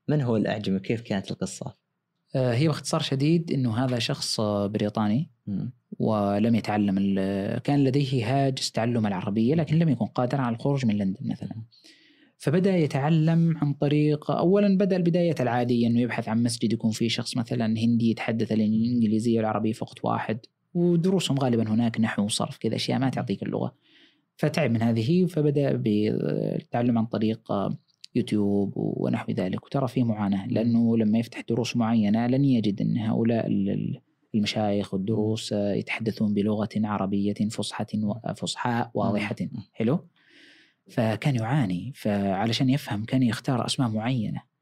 من 0.08 0.20
هو 0.20 0.36
الأعجمي 0.36 0.76
وكيف 0.76 1.00
كانت 1.00 1.30
القصة؟ 1.30 1.74
آه، 2.34 2.54
هي 2.54 2.66
باختصار 2.66 3.00
شديد 3.00 3.52
إنه 3.52 3.84
هذا 3.84 3.98
شخص 3.98 4.40
آه، 4.40 4.66
بريطاني. 4.66 5.30
ولم 5.98 6.54
يتعلم 6.54 6.96
كان 7.64 7.84
لديه 7.84 8.46
هاجس 8.46 8.72
تعلم 8.72 9.06
العربية 9.06 9.54
لكن 9.54 9.78
لم 9.78 9.88
يكن 9.88 10.06
قادرا 10.06 10.40
على 10.40 10.56
الخروج 10.56 10.86
من 10.86 10.98
لندن 10.98 11.28
مثلا 11.28 11.62
فبدأ 12.42 12.76
يتعلم 12.76 13.56
عن 13.56 13.72
طريق 13.72 14.30
اولا 14.30 14.76
بدأ 14.78 14.96
البداية 14.96 15.34
العادية 15.40 15.86
إنه 15.86 16.00
يبحث 16.00 16.28
عن 16.28 16.42
مسجد 16.42 16.72
يكون 16.72 16.90
فيه 16.90 17.08
شخص 17.08 17.36
مثلا 17.36 17.66
هندي 17.66 18.10
يتحدث 18.10 18.52
الإنجليزية 18.52 19.36
والعربية 19.36 19.72
وقت 19.82 20.04
واحد 20.04 20.38
ودروسهم 20.74 21.38
غالبا 21.38 21.68
هناك 21.68 22.00
نحو 22.00 22.24
وصرف 22.24 22.58
كذا 22.58 22.74
أشياء 22.76 22.98
ما 22.98 23.10
تعطيك 23.10 23.42
اللغة. 23.42 23.74
فتعب 24.36 24.70
من 24.70 24.82
هذه 24.82 25.26
فبدأ 25.26 25.72
بالتعلم 25.76 26.98
عن 26.98 27.06
طريق 27.06 27.52
يوتيوب 28.14 28.72
ونحو 28.76 29.32
ذلك. 29.32 29.64
وترى 29.66 29.88
فيه 29.88 30.04
معاناة 30.04 30.46
لأنه 30.46 30.96
لما 30.96 31.18
يفتح 31.18 31.40
دروس 31.48 31.76
معينة 31.76 32.26
لن 32.26 32.44
يجد 32.44 32.80
إن 32.80 32.98
هؤلاء 32.98 33.46
ال- 33.46 33.70
ال- 33.70 34.00
المشايخ 34.34 34.94
والدروس 34.94 35.52
يتحدثون 35.52 36.34
بلغة 36.34 36.68
عربية 36.76 37.34
فصحى 37.50 37.84
فصحاء 38.36 38.90
واضحة. 38.94 39.36
حلو؟ 39.72 39.98
فكان 40.90 41.34
يعاني 41.36 41.92
فعلشان 41.94 42.70
يفهم 42.70 43.04
كان 43.04 43.22
يختار 43.22 43.66
أسماء 43.66 43.88
معينة. 43.88 44.52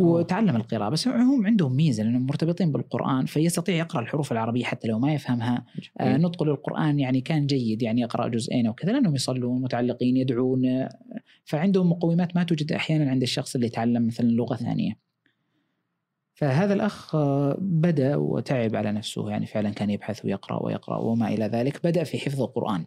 وتعلم 0.00 0.56
القراءة 0.56 0.88
بس 0.88 1.08
هم 1.08 1.46
عندهم 1.46 1.76
ميزة 1.76 2.02
لأنهم 2.02 2.26
مرتبطين 2.26 2.72
بالقرآن 2.72 3.26
فيستطيع 3.26 3.74
يقرأ 3.74 4.00
الحروف 4.00 4.32
العربية 4.32 4.64
حتى 4.64 4.88
لو 4.88 4.98
ما 4.98 5.14
يفهمها. 5.14 5.64
آه 6.00 6.16
نطق 6.16 6.42
للقرآن 6.42 6.98
يعني 6.98 7.20
كان 7.20 7.46
جيد 7.46 7.82
يعني 7.82 8.00
يقرأ 8.00 8.28
جزئين 8.28 8.68
وكذا 8.68 8.92
لأنهم 8.92 9.14
يصلون 9.14 9.62
متعلقين 9.62 10.16
يدعون. 10.16 10.88
فعندهم 11.44 11.90
مقومات 11.90 12.36
ما 12.36 12.42
توجد 12.42 12.72
أحيانا 12.72 13.10
عند 13.10 13.22
الشخص 13.22 13.54
اللي 13.54 13.66
يتعلم 13.66 14.06
مثلا 14.06 14.26
لغة 14.26 14.56
ثانية. 14.56 15.06
فهذا 16.34 16.74
الأخ 16.74 17.14
آه، 17.14 17.56
بدأ 17.60 18.16
وتعب 18.16 18.76
على 18.76 18.92
نفسه 18.92 19.30
يعني 19.30 19.46
فعلا 19.46 19.70
كان 19.70 19.90
يبحث 19.90 20.24
ويقرأ 20.24 20.62
ويقرأ 20.62 20.96
وما 20.96 21.28
إلى 21.28 21.44
ذلك 21.44 21.86
بدأ 21.86 22.04
في 22.04 22.18
حفظ 22.18 22.42
القرآن. 22.42 22.84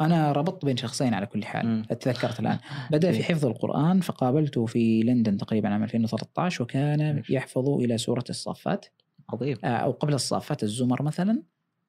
أنا 0.00 0.32
ربطت 0.32 0.64
بين 0.64 0.76
شخصين 0.76 1.14
على 1.14 1.26
كل 1.26 1.44
حال 1.44 1.66
مم. 1.66 1.82
أتذكرت 1.90 2.40
الآن. 2.40 2.58
بدأ 2.92 3.12
في 3.12 3.22
حفظ 3.24 3.46
القرآن 3.46 4.00
فقابلته 4.00 4.66
في 4.66 5.02
لندن 5.02 5.36
تقريبا 5.36 5.68
عام 5.68 5.82
2013 5.82 6.62
وكان 6.62 7.22
يحفظ 7.30 7.68
إلى 7.68 7.98
سورة 7.98 8.24
الصافات. 8.30 8.86
عظيم. 9.30 9.56
آه، 9.64 9.66
أو 9.68 9.90
قبل 9.90 10.14
الصافات 10.14 10.62
الزمر 10.62 11.02
مثلا. 11.02 11.42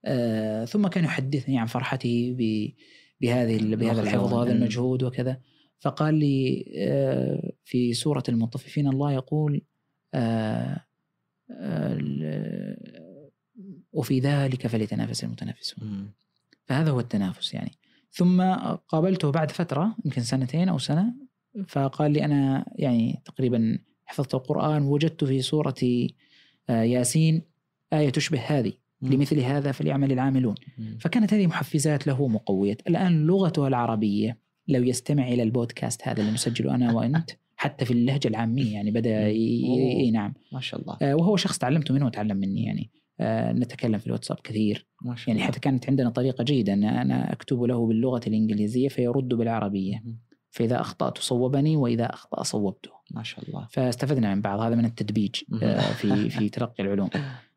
آه، 0.06 0.66
ثم 0.66 0.88
كان 0.88 1.04
يحدثني 1.04 1.60
عن 1.60 1.66
فرحته 1.66 2.36
ب- 2.38 2.72
بهذه 3.22 3.76
بهذا. 3.76 4.02
الحفظ 4.02 4.34
وهذا. 4.34 4.52
المجهود 4.52 5.04
وكذا. 5.04 5.40
فقال 5.80 6.16
لي 6.16 6.66
آه، 6.78 7.52
في 7.64 7.94
سورة 7.94 8.24
المطففين 8.30 8.88
الله 8.88 9.12
يقول 9.12 9.62
آه، 10.14 10.86
وفي 13.94 14.20
ذلك 14.20 14.68
فليتنافس 14.68 15.24
المتنافسون. 15.24 16.12
فهذا 16.66 16.92
هو 16.92 17.00
التنافس 17.00 17.54
يعني. 17.54 17.72
ثم 18.14 18.42
قابلته 18.88 19.32
بعد 19.32 19.52
فترة 19.52 19.96
يمكن 20.06 20.22
سنتين 20.22 20.70
أو 20.70 20.78
سنة 20.78 21.14
فقال 21.68 22.12
لي 22.12 22.26
أنا 22.26 22.66
يعني 22.76 23.22
تقريبا 23.26 23.80
حفظت 24.06 24.36
القرآن 24.36 24.82
ووجدت 24.84 25.24
في 25.24 25.42
سورة 25.42 25.76
آه، 26.70 26.82
ياسين 26.84 27.42
آية 27.94 28.10
تشبه 28.10 28.40
هذه 28.40 28.74
لمثل 29.02 29.40
هذا 29.40 29.72
فليعمل 29.72 30.12
العاملون. 30.12 30.56
فكانت 31.00 31.34
هذه 31.34 31.48
محفزات 31.48 32.08
له 32.08 32.28
مقويات 32.28 32.88
الآن 32.88 33.28
لغته 33.28 33.68
العربية 33.68 34.38
لو 34.68 34.84
يستمع 34.84 35.28
إلى 35.28 35.44
البودكاست 35.44 36.08
هذا 36.08 36.22
اللي 36.22 36.32
نسجله 36.34 36.76
أنا 36.76 36.94
وأنت 36.94 37.32
حتى 37.56 37.86
في 37.86 37.92
اللهجة 37.92 38.28
العامية 38.28 38.74
يعني 38.74 38.92
بدأ 38.92 39.28
ي- 39.30 39.36
ي- 39.38 40.08
ي- 40.08 40.12
نعم. 40.12 40.34
ما 40.52 40.60
شاء 40.60 40.82
الله. 40.82 40.98
آه، 41.02 41.16
وهو 41.16 41.36
شخص 41.36 41.58
تعلمته 41.58 41.94
منه 41.94 42.06
وتعلم 42.06 42.38
مني 42.38 42.64
يعني. 42.64 42.90
نتكلم 43.52 43.98
في 43.98 44.08
الواتساب 44.08 44.38
كثير. 44.44 44.88
ما 45.02 45.16
شاء 45.16 45.30
يعني 45.30 45.42
حتى 45.48 45.60
كانت 45.60 45.90
عندنا 45.90 46.10
طريقة 46.10 46.44
جيدة 46.44 46.74
أن 46.74 46.84
أنا 46.84 47.34
أكتب 47.34 47.64
له 47.64 47.88
باللغة 47.88 48.22
الإنجليزية 48.28 48.88
فيرد 48.88 49.28
بالعربية. 49.28 50.04
فإذا 50.50 50.82
أخطأت 50.82 51.18
صوبني 51.18 51.78
وإذا 51.78 52.06
أخطأ 52.06 52.44
صوبته. 52.44 52.90
ما 53.12 53.24
شاء 53.24 53.46
الله. 53.50 53.68
فاستفدنا 53.72 54.36
من 54.36 54.42
بعض. 54.42 54.60
هذا 54.60 54.76
من 54.76 54.86
التدبيج 54.86 55.36
آه، 55.64 55.80
في 55.80 56.30
في 56.30 56.50
تلقي 56.56 56.84
العلوم. 56.84 57.10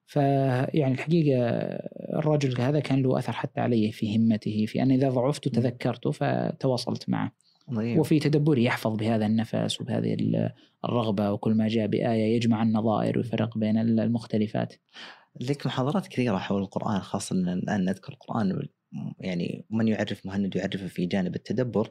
فيعني 0.07 0.93
الحقيقة 0.95 1.41
الرجل 2.19 2.61
هذا 2.61 2.81
كان 2.81 3.03
له 3.03 3.19
أثر 3.19 3.33
حتى 3.33 3.61
علي 3.61 3.93
في 3.93 4.17
همته 4.17 4.65
في 4.69 4.83
أن 4.83 4.91
إذا 4.91 5.11
ضعفت 5.11 5.49
تذكرته 5.49 6.11
فتواصلت 6.11 7.09
معه. 7.09 7.33
طيب. 7.77 7.99
وفي 7.99 8.19
تدبره 8.19 8.59
يحفظ 8.61 8.97
بهذا 8.97 9.27
النفس 9.27 9.81
وبهذه 9.81 10.15
ال- 10.15 10.51
الرغبة 10.85 11.33
وكل 11.33 11.55
ما 11.55 11.69
جاء 11.69 11.87
بآية 11.87 12.37
يجمع 12.37 12.63
النظائر 12.63 13.19
ويفرق 13.19 13.59
بين 13.59 13.79
ال- 13.79 14.01
المختلفات. 14.01 14.75
لك 15.41 15.67
محاضرات 15.67 16.07
كثيرة 16.07 16.37
حول 16.39 16.63
القرآن 16.63 17.01
خاصة 17.01 17.37
الآن 17.37 17.85
نذكر 17.85 18.13
القرآن 18.13 18.69
يعني 19.21 19.65
من 19.71 19.89
يعرف 19.89 20.27
مهند 20.27 20.57
يعرفه 20.57 20.87
في 20.87 21.07
جانب 21.07 21.35
التدبر. 21.35 21.91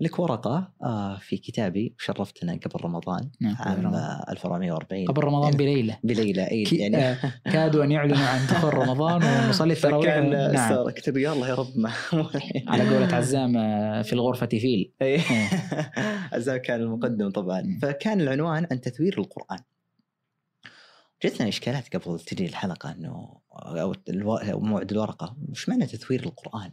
لك 0.00 0.18
ورقة 0.18 0.72
آه، 0.82 1.16
في 1.18 1.36
كتابي 1.36 1.94
شرفتنا 1.98 2.52
قبل 2.52 2.84
رمضان 2.84 3.30
نعم، 3.40 3.56
عام 3.58 3.74
قبل 3.74 3.84
رمضان. 3.84 4.00
آه، 4.00 4.24
1440 4.32 5.06
قبل 5.06 5.24
رمضان 5.24 5.50
بليلة. 5.56 5.98
بليلة 6.04 6.50
أي 6.50 6.64
كي- 6.64 6.76
يعني 6.76 6.96
آه، 6.96 7.16
كادوا 7.44 7.84
أن 7.84 7.92
يعلنوا 7.92 8.18
عن 8.26 8.46
دخول 8.50 8.74
رمضان 8.74 9.22
ونصلي 9.46 9.72
التراويح. 9.72 10.14
فكان 10.14 10.52
نعم 10.52 10.90
كتب 10.90 11.16
يا 11.16 11.32
الله 11.32 11.48
يا 11.48 11.54
رب 11.54 11.66
ما 11.76 11.90
على 12.68 12.94
قولة 12.94 13.14
عزام 13.14 13.56
آه، 13.56 14.02
في 14.02 14.12
الغرفة 14.12 14.46
فيل. 14.46 14.92
إيه. 15.02 15.20
عزام 16.32 16.56
كان 16.56 16.80
المقدم 16.80 17.30
طبعا. 17.30 17.78
فكان 17.82 18.20
العنوان 18.20 18.66
عن 18.70 18.80
تثوير 18.80 19.18
القرآن. 19.18 19.58
جتنا 21.24 21.48
اشكالات 21.48 21.96
قبل 21.96 22.20
تجي 22.20 22.46
الحلقة 22.46 22.92
إنه 22.92 23.40
أو 23.52 23.94
موعد 24.60 24.90
الورقة 24.92 25.36
وش 25.48 25.68
معنى 25.68 25.86
تثوير 25.86 26.24
القرآن؟ 26.24 26.70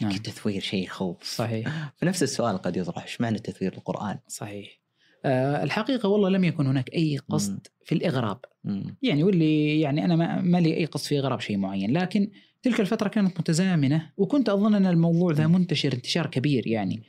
نعم. 0.00 0.10
يعني 0.10 0.18
تثوير 0.18 0.60
شيء 0.60 0.84
يخوف 0.84 1.22
صحيح 1.22 1.68
فنفس 1.96 2.22
السؤال 2.22 2.58
قد 2.58 2.76
يطرح 2.76 3.02
إيش 3.02 3.20
معنى 3.20 3.38
تثوير 3.38 3.72
القرآن؟ 3.72 4.18
صحيح 4.28 4.80
آه، 5.24 5.62
الحقيقة 5.62 6.08
والله 6.08 6.28
لم 6.28 6.44
يكن 6.44 6.66
هناك 6.66 6.94
أي 6.94 7.14
مم. 7.14 7.34
قصد 7.36 7.66
في 7.84 7.94
الإغراب 7.94 8.38
مم. 8.64 8.96
يعني 9.02 9.24
واللي 9.24 9.80
يعني 9.80 10.04
أنا 10.04 10.16
ما, 10.16 10.40
ما 10.40 10.58
لي 10.58 10.76
أي 10.76 10.84
قصد 10.84 11.06
في 11.06 11.18
إغراب 11.18 11.40
شيء 11.40 11.56
معين 11.56 11.98
لكن 11.98 12.30
تلك 12.62 12.80
الفترة 12.80 13.08
كانت 13.08 13.40
متزامنة 13.40 14.10
وكنت 14.16 14.48
أظن 14.48 14.74
أن 14.74 14.86
الموضوع 14.86 15.32
ذا 15.32 15.46
منتشر 15.46 15.92
انتشار 15.92 16.26
كبير 16.26 16.66
يعني 16.66 17.02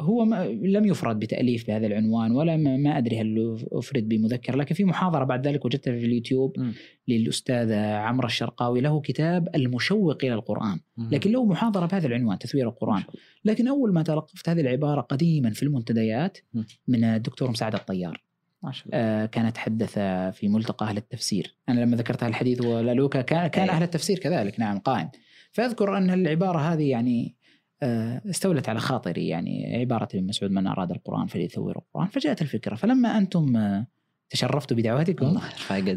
هو 0.00 0.24
ما 0.24 0.46
لم 0.46 0.86
يفرد 0.86 1.18
بتأليف 1.18 1.66
بهذا 1.66 1.86
العنوان 1.86 2.32
ولا 2.32 2.56
ما, 2.56 2.98
أدري 2.98 3.20
هل 3.20 3.58
أفرد 3.72 4.08
بمذكر 4.08 4.56
لكن 4.56 4.74
في 4.74 4.84
محاضرة 4.84 5.24
بعد 5.24 5.46
ذلك 5.46 5.64
وجدتها 5.64 5.98
في 5.98 6.06
اليوتيوب 6.06 6.58
مم. 6.58 6.74
للأستاذ 7.08 7.72
عمرو 7.72 8.26
الشرقاوي 8.26 8.80
له 8.80 9.00
كتاب 9.00 9.48
المشوق 9.54 10.18
إلى 10.24 10.34
القرآن. 10.34 10.80
لكن 10.98 11.30
له 11.32 11.44
محاضرة 11.44 11.86
بهذا 11.86 12.06
العنوان 12.06 12.38
تثوير 12.38 12.68
القرآن. 12.68 13.02
لكن 13.44 13.68
أول 13.68 13.92
ما 13.92 14.02
تلقفت 14.02 14.48
هذه 14.48 14.60
العبارة 14.60 15.00
قديما 15.00 15.50
في 15.50 15.62
المنتديات 15.62 16.38
مم. 16.54 16.64
من 16.88 17.04
الدكتور 17.04 17.50
مساعد 17.50 17.74
الطيار. 17.74 18.22
ما 18.62 18.72
شاء 18.72 18.86
الله. 18.86 18.98
آه، 18.98 19.26
كانت 19.26 19.56
حدث 19.56 19.98
في 20.38 20.48
ملتقى 20.48 20.86
أهل 20.86 20.96
التفسير. 20.96 21.54
أنا 21.68 21.80
لما 21.80 21.96
ذكرت 21.96 22.22
الحديث 22.22 22.60
ولالوكا 22.60 23.22
كان, 23.22 23.46
كان 23.46 23.68
أي. 23.68 23.76
أهل 23.76 23.82
التفسير 23.82 24.18
كذلك 24.18 24.60
نعم 24.60 24.78
قائم. 24.78 25.10
فأذكر 25.52 25.96
أن 25.96 26.10
العبارة 26.10 26.58
هذه 26.58 26.90
يعني 26.90 27.36
آه، 27.36 27.41
استولت 27.82 28.68
على 28.68 28.80
خاطري 28.80 29.28
يعني 29.28 29.76
عبارة 29.76 30.08
ابن 30.14 30.26
مسعود 30.26 30.50
من 30.52 30.66
أراد 30.66 30.90
القرآن 30.90 31.26
فليثور 31.26 31.76
القرآن 31.76 32.08
فجاءت 32.08 32.42
الفكرة 32.42 32.74
فلما 32.74 33.18
أنتم 33.18 33.56
آه، 33.56 33.86
تشرفتوا 34.30 34.76
بدعوتكم 34.76 35.38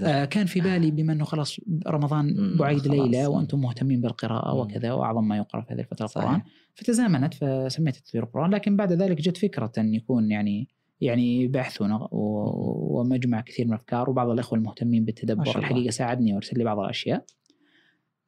آه، 0.04 0.26
كان 0.26 0.46
في 0.46 0.62
بالي 0.62 0.92
بما 0.92 1.14
أنه 1.14 1.26
خلاص 1.26 1.60
رمضان 1.88 2.56
بعيد 2.60 2.88
مم. 2.88 3.34
وأنتم 3.34 3.60
مهتمين 3.60 4.02
بالقراءة 4.02 4.54
مم. 4.54 4.60
وكذا 4.60 4.94
وأعظم 4.94 5.28
ما 5.28 5.38
يقرأ 5.38 5.62
في 5.62 5.74
هذه 5.74 5.80
الفترة 5.80 6.06
صحيح. 6.06 6.24
القرآن 6.24 6.42
فتزامنت 6.76 7.34
فسميت 7.34 7.96
تثوير 7.96 8.24
القرآن 8.24 8.52
لكن 8.52 8.76
بعد 8.76 8.94
ذلك 8.94 9.22
جت 9.22 9.38
فكرة 9.38 9.72
أن 9.78 9.94
يكون 9.94 10.32
يعني 10.32 10.68
يعني 11.02 11.48
بحث 11.48 11.84
ومجمع 12.12 13.42
كثير 13.42 13.66
من 13.66 13.74
الأفكار 13.74 14.10
وبعض 14.10 14.30
الأخوة 14.30 14.60
المهتمين 14.60 15.06
بالتدبر. 15.06 15.44
الحقيقة 15.60 15.92
ساعدني 15.92 16.34
وأرسل 16.34 16.58
لي 16.58 16.64
بعض 16.64 16.80
الأشياء. 16.80 17.26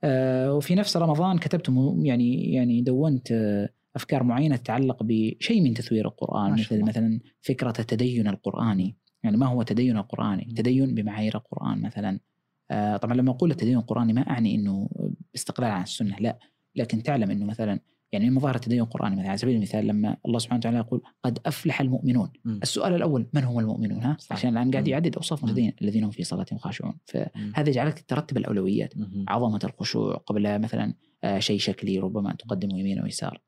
آه، 0.03 0.53
وفي 0.53 0.75
نفس 0.75 0.97
رمضان 0.97 1.37
كتبت 1.37 1.69
يعني 1.97 2.53
يعني 2.53 2.81
دونت 2.81 3.31
آه، 3.31 3.69
أفكار 3.95 4.23
معينة 4.23 4.55
تتعلق 4.55 5.03
بشيء 5.03 5.61
من 5.61 5.73
تثوير 5.73 6.05
القرآن 6.07 6.51
مثل 6.51 6.75
الله. 6.75 6.85
مثلا 6.85 7.19
فكرة 7.41 7.73
التدين 7.79 8.27
القرآني 8.27 8.97
يعني 9.23 9.37
ما 9.37 9.45
هو 9.45 9.61
التدين 9.61 9.97
القرآني؟ 9.97 10.43
مم. 10.43 10.49
التدين 10.49 10.95
بمعايير 10.95 11.35
القرآن 11.35 11.81
مثلا 11.81 12.19
آه، 12.71 12.97
طبعا 12.97 13.15
لما 13.15 13.31
أقول 13.31 13.51
التدين 13.51 13.77
القرآني 13.77 14.13
ما 14.13 14.21
أعني 14.21 14.55
إنه 14.55 14.89
استقلال 15.35 15.71
عن 15.71 15.83
السنة 15.83 16.15
لا 16.19 16.39
لكن 16.75 17.03
تعلم 17.03 17.31
إنه 17.31 17.45
مثلا 17.45 17.79
يعني 18.11 18.29
من 18.29 18.35
مظاهر 18.35 18.55
التدين 18.55 18.79
القرآني 18.81 19.15
مثلا 19.15 19.29
على 19.29 19.37
سبيل 19.37 19.55
المثال 19.55 19.87
لما 19.87 20.17
الله 20.25 20.39
سبحانه 20.39 20.59
وتعالى 20.59 20.77
يقول 20.77 21.01
قد 21.23 21.39
أفلح 21.45 21.81
المؤمنون 21.81 22.31
مم. 22.45 22.59
السؤال 22.63 22.93
الأول 22.95 23.27
من 23.33 23.43
هم 23.43 23.59
المؤمنون 23.59 24.03
ها 24.03 24.17
صح. 24.19 24.33
عشان 24.35 24.49
الآن 24.57 24.71
قاعد. 24.71 24.87
يعدد 24.87 25.15
اوصاف. 25.15 25.43
المتدين 25.43 25.73
الذين 25.81 26.03
هم 26.03 26.11
في 26.11 26.23
صلاتهم 26.23 26.59
خاشعون. 26.59 26.97
فهذا 27.05 27.69
يجعلك 27.69 28.05
ترتب 28.07 28.37
الأولويات 28.37 28.97
مم. 28.97 29.25
عظمة 29.27 29.59
الخشوع 29.63 30.13
قبل 30.15 30.59
مثلا 30.61 30.93
آه، 31.23 31.39
شيء 31.39 31.59
شكلي 31.59 31.99
ربما 31.99 32.33
تقدمه 32.33 32.79
يمين 32.79 33.01
ويسار 33.03 33.41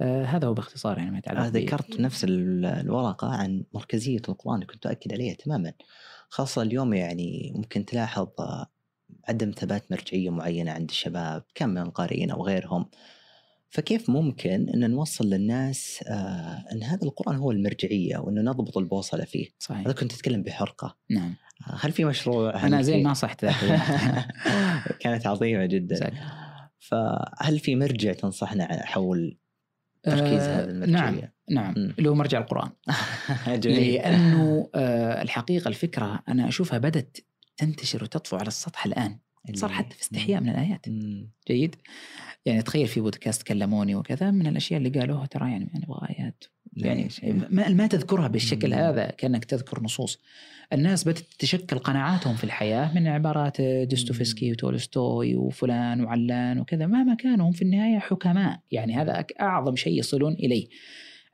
آه، 0.00 0.24
هذا 0.24 0.48
هو 0.48 0.54
باختصار 0.54 0.98
يعني 0.98 1.10
ما 1.10 1.18
يتعلق 1.18 1.40
آه، 1.40 1.48
ذكرت 1.48 2.00
نفس 2.00 2.24
ال- 2.24 2.64
الورقة 2.64 3.28
عن 3.28 3.64
مركزية 3.74 4.22
القرآن 4.28 4.54
اللي 4.54 4.66
كنت 4.66 4.86
أؤكد 4.86 5.12
عليها 5.12 5.34
تماما 5.34 5.72
خاصة 6.28 6.62
اليوم 6.62 6.94
يعني 6.94 7.52
ممكن 7.56 7.84
تلاحظ 7.84 8.28
عدم 9.28 9.50
ثبات 9.50 9.92
مرجعية 9.92 10.30
معينة 10.30 10.70
عند 10.72 10.90
الشباب 10.90 11.44
كم 11.54 11.68
من 11.68 11.78
القارئين 11.78 12.30
أو 12.30 12.44
غيرهم 12.46 12.86
فكيف 13.72 14.10
ممكن 14.10 14.68
أن 14.68 14.90
نوصل 14.90 15.24
للناس 15.30 16.04
آه، 16.08 16.64
أن 16.72 16.82
هذا 16.82 17.02
القرآن 17.02 17.36
هو 17.36 17.50
المرجعية 17.50 18.18
وأنه 18.18 18.40
نضبط 18.42 18.78
البوصلة 18.78 19.24
فيه؟ 19.24 19.48
صحيح. 19.58 19.80
هذا 19.80 19.92
كنت 19.92 20.12
تتكلم 20.12 20.42
بحرقة. 20.42 20.96
نعم. 21.10 21.34
آه، 21.68 21.76
هل 21.80 21.92
في 21.92 22.04
مشروع 22.04 22.66
أنا 22.66 22.82
زي 22.82 22.92
في- 22.92 23.02
ناصحت 23.02 23.44
ذاك 23.44 23.54
اليوم. 23.62 23.80
كانت 25.00 25.26
عظيمة 25.26 25.66
جدا. 25.66 25.94
جزاك. 25.94 26.12
فهل 26.78 27.58
في 27.58 27.76
مرجع 27.76 28.12
تنصحنا 28.12 28.86
حول 28.86 29.38
تركيز 30.02 30.42
آه، 30.42 30.60
هذه 30.64 30.70
المرجعية؟ 30.70 31.34
نعم 31.50 31.74
نعم. 31.76 31.94
اللي 31.98 32.08
هو 32.10 32.14
مرجع 32.14 32.38
القرآن. 32.40 32.70
لأنه 33.64 34.70
آه، 34.74 35.22
الحقيقة 35.22 35.68
الفكرة 35.68 36.22
أنا 36.28 36.48
أشوفها 36.48 36.78
بدأت 36.78 37.16
تنتشر 37.56 38.02
وتطفو 38.04 38.36
على 38.36 38.48
السطح 38.48 38.86
الآن. 38.86 39.18
صار 39.54 39.72
حتى 39.72 39.94
في 39.96 40.02
استحياء 40.02 40.40
من 40.40 40.48
الآيات. 40.48 40.88
مم. 40.88 41.30
جيد. 41.48 41.76
يعني 42.46 42.62
تخيل 42.62 42.86
في 42.86 43.00
بودكاست 43.00 43.42
كلموني 43.42 43.94
وكذا 43.94 44.30
من 44.30 44.46
الأشياء 44.46 44.78
اللي 44.78 45.00
قالوها 45.00 45.26
ترى 45.26 45.50
يعني 45.50 45.70
نبغى 45.74 46.08
آيات. 46.10 46.44
يعني 46.76 47.02
ليش؟ 47.02 47.20
ما, 47.50 47.68
ما 47.68 47.86
تذكرها 47.86 48.28
بالشكل 48.28 48.68
مم. 48.68 48.74
هذا 48.74 49.06
كأنك 49.06 49.44
تذكر 49.44 49.82
نصوص. 49.82 50.18
الناس 50.72 51.04
بدات 51.04 51.18
تتشكل 51.18 51.78
قناعاتهم 51.78 52.34
في 52.34 52.44
الحياة 52.44 52.94
من 52.94 53.06
عبارات 53.06 53.60
ديستوفسكي 53.60 54.52
وتولستوي 54.52 55.36
وفلان 55.36 56.04
وعلان 56.04 56.58
وكذا. 56.58 56.86
مهما 56.86 57.14
كانوا 57.14 57.48
هم 57.48 57.52
في 57.52 57.62
النهاية 57.62 57.98
حكماء. 57.98 58.60
يعني 58.70 58.96
هذا 58.96 59.24
أعظم 59.40 59.76
شيء 59.76 59.98
يصلون 59.98 60.32
إليه. 60.32 60.68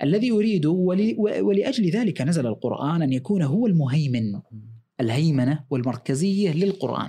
الذي 0.02 0.30
اريده 0.30 0.70
ول 0.70 1.14
ولأجل 1.18 1.90
ذلك 1.90 2.22
نزل 2.22 2.46
القرآن 2.46 3.02
أن 3.02 3.12
يكون 3.12 3.42
هو 3.42 3.66
المهيمن 3.66 4.40
الهيمنة 5.00 5.64
والمركزية 5.70 6.52
للقرآن. 6.52 7.08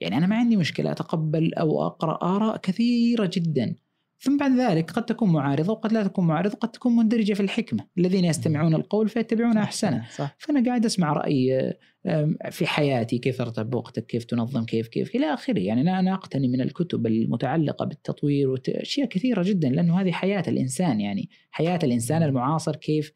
يعني 0.00 0.16
أنا 0.16 0.26
ما 0.26 0.36
عندي 0.36 0.56
مشكلة 0.56 0.92
أتقبل 0.92 1.54
أو 1.54 1.86
أقرأ 1.86 2.36
آراء 2.36 2.56
كثيرة 2.56 3.30
جدا. 3.32 3.74
ثم 4.22 4.36
بعد 4.36 4.52
ذلك 4.52 4.90
قد 4.90 5.04
تكون 5.04 5.32
معارضة 5.32 5.72
وقد 5.72 5.92
لا 5.92 6.02
تكون 6.02 6.26
معارضة 6.26 6.54
قد 6.56 6.70
تكون 6.70 6.96
مندرجة 6.96 7.32
في 7.32 7.40
الحكمة. 7.40 7.86
الذين 7.98 8.24
يستمعون 8.24 8.74
القول 8.74 9.08
فيتبعون 9.08 9.56
أحسنه. 9.56 10.06
صح 10.16 10.36
فأنا 10.38 10.64
قاعد 10.64 10.84
أسمع 10.84 11.12
رأي 11.12 11.72
آم، 12.06 12.36
في 12.50 12.66
حياتي 12.66 13.18
كيف 13.18 13.40
أرتب 13.40 13.74
وقتك 13.74 14.06
كيف 14.06 14.24
تنظم 14.24 14.64
كيف 14.64 14.88
كيف 14.88 15.14
إلى 15.14 15.34
آخره. 15.34 15.58
يعني 15.58 15.98
أنا 15.98 16.14
أقتني 16.14 16.48
من 16.48 16.60
الكتب 16.60 17.06
المتعلقة 17.06 17.84
بالتطوير 17.84 18.50
واشياء 18.50 19.08
كثيرة 19.08 19.42
جدا 19.42 19.68
لأنه 19.68 20.00
هذه 20.00 20.12
حياة 20.12 20.44
الإنسان 20.48 21.00
يعني. 21.00 21.28
حياة 21.50 21.78
الإنسان 21.82 22.22
المعاصر 22.22 22.76
كيف 22.76 23.12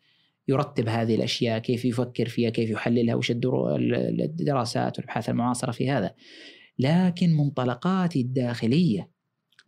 يرتب 0.49 0.89
هذه 0.89 1.15
الأشياء 1.15 1.59
كيف 1.59 1.85
يفكر 1.85 2.29
فيها 2.29 2.51
كيف 2.51 2.71
يحللها 2.71 3.15
وش 3.15 3.31
الدراسات 3.31 4.99
والأبحاث 4.99 5.29
المعاصرة 5.29 5.73
في 5.73 5.91
هذا. 5.91 6.15
لكن 6.79 7.37
منطلقاتي 7.37 8.21
الداخلية. 8.21 9.11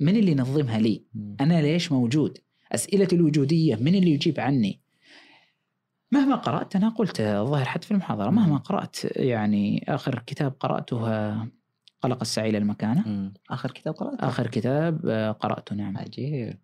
من 0.01 0.17
اللي 0.17 0.33
ينظمها 0.33 0.79
لي؟ 0.79 1.05
أنا 1.41 1.63
ليش 1.63 1.93
موجود؟ 1.93 2.39
أسئلتي 2.73 3.17
الوجودية 3.17 3.77
من 3.77 3.95
اللي 3.95 4.11
يجيب 4.11 4.41
عني؟ 4.41 4.81
مهما 6.13 6.37
قرأت 6.37 6.77
أنا 6.77 6.89
قلت 6.89 7.21
الظاهر 7.21 7.65
حتى 7.65 7.87
في 7.87 7.91
المحاضرة 7.91 8.31
مهما 8.31 8.57
قرأت 8.57 8.97
يعني 9.17 9.85
آخر 9.89 10.23
كتاب 10.27 10.53
قرأته 10.61 10.99
قلق 12.03 12.19
السعي 12.21 12.51
إلى 12.51 12.59
المكانة. 12.59 13.33
آخر 13.51 13.71
كتاب 13.71 13.95
قرأته؟ 13.95 14.29
آخر 14.29 14.47
كتاب 14.47 15.07
آه، 15.07 15.31
قرأته 15.33 15.77
نعم. 15.77 15.99
عجيب. 15.99 16.59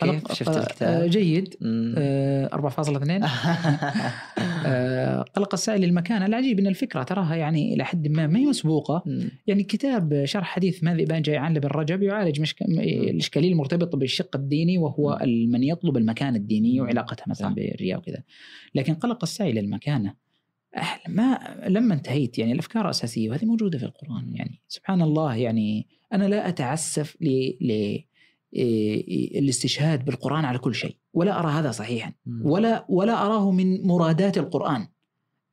كيف 0.00 0.32
شفت 0.32 0.48
آه، 0.48 0.60
الكتاب؟ 0.60 1.10
جيد 1.10 1.54
مم. 1.60 1.94
آه، 1.98 2.48
4.2 2.48 3.24
آه، 4.66 5.22
قلق 5.22 5.54
السعي 5.54 5.78
للمكانه 5.78 6.26
العجيب 6.26 6.58
إن 6.58 6.66
الفكرة 6.66 7.02
تراها 7.02 7.34
يعني 7.34 7.74
إلى 7.74 7.84
حد 7.84 8.08
ما 8.08 8.26
ما 8.26 8.38
هي 8.38 8.46
مسبوقة. 8.46 9.04
يعني 9.46 9.62
كتاب 9.62 10.24
شرح 10.24 10.46
حديث 10.46 10.84
ماذا 10.84 11.04
بان 11.04 11.22
جيعان 11.22 11.54
لابن 11.54 11.68
رجب 11.68 12.02
يعالج 12.02 12.40
مشك... 12.40 12.62
الإشكالية 12.62 13.52
المرتبطة 13.52 13.98
بالشق 13.98 14.36
الديني 14.36 14.78
وهو. 14.78 15.18
من 15.26 15.62
يطلب 15.62 15.96
المكانه 15.96 16.36
الدينيه. 16.36 16.80
وعلاقتها 16.80 17.24
مثلا. 17.28 17.54
بالرياء 17.54 17.98
وكذا 17.98 18.22
لكن 18.74 18.94
قلق 18.94 19.18
السعي 19.22 19.52
للمكانه 19.52 20.14
أح- 20.76 21.08
ما 21.08 21.38
لما 21.68 21.94
انتهيت 21.94 22.38
يعني 22.38 22.52
الأفكار 22.52 22.90
أساسية 22.90 23.30
وهذه 23.30 23.44
موجودة 23.44 23.78
في 23.78 23.84
القرآن 23.84 24.34
يعني 24.34 24.60
سبحان 24.68 25.02
الله 25.02 25.34
يعني 25.34 25.86
أنا 26.12 26.24
لا 26.24 26.48
أتعسف 26.48 27.16
ل... 27.20 27.52
إيه، 28.54 29.08
إيه، 29.08 29.38
الاستشهاد 29.40 30.04
بالقرآن 30.04 30.44
على 30.44 30.58
كل 30.58 30.74
شيء. 30.74 30.96
ولا 31.12 31.38
أرى 31.38 31.48
هذا 31.52 31.70
صحيحا. 31.70 32.12
ولا 32.42 32.86
ولا 32.88 33.26
أراه 33.26 33.50
من 33.50 33.86
مرادات 33.86 34.38
القرآن. 34.38 34.88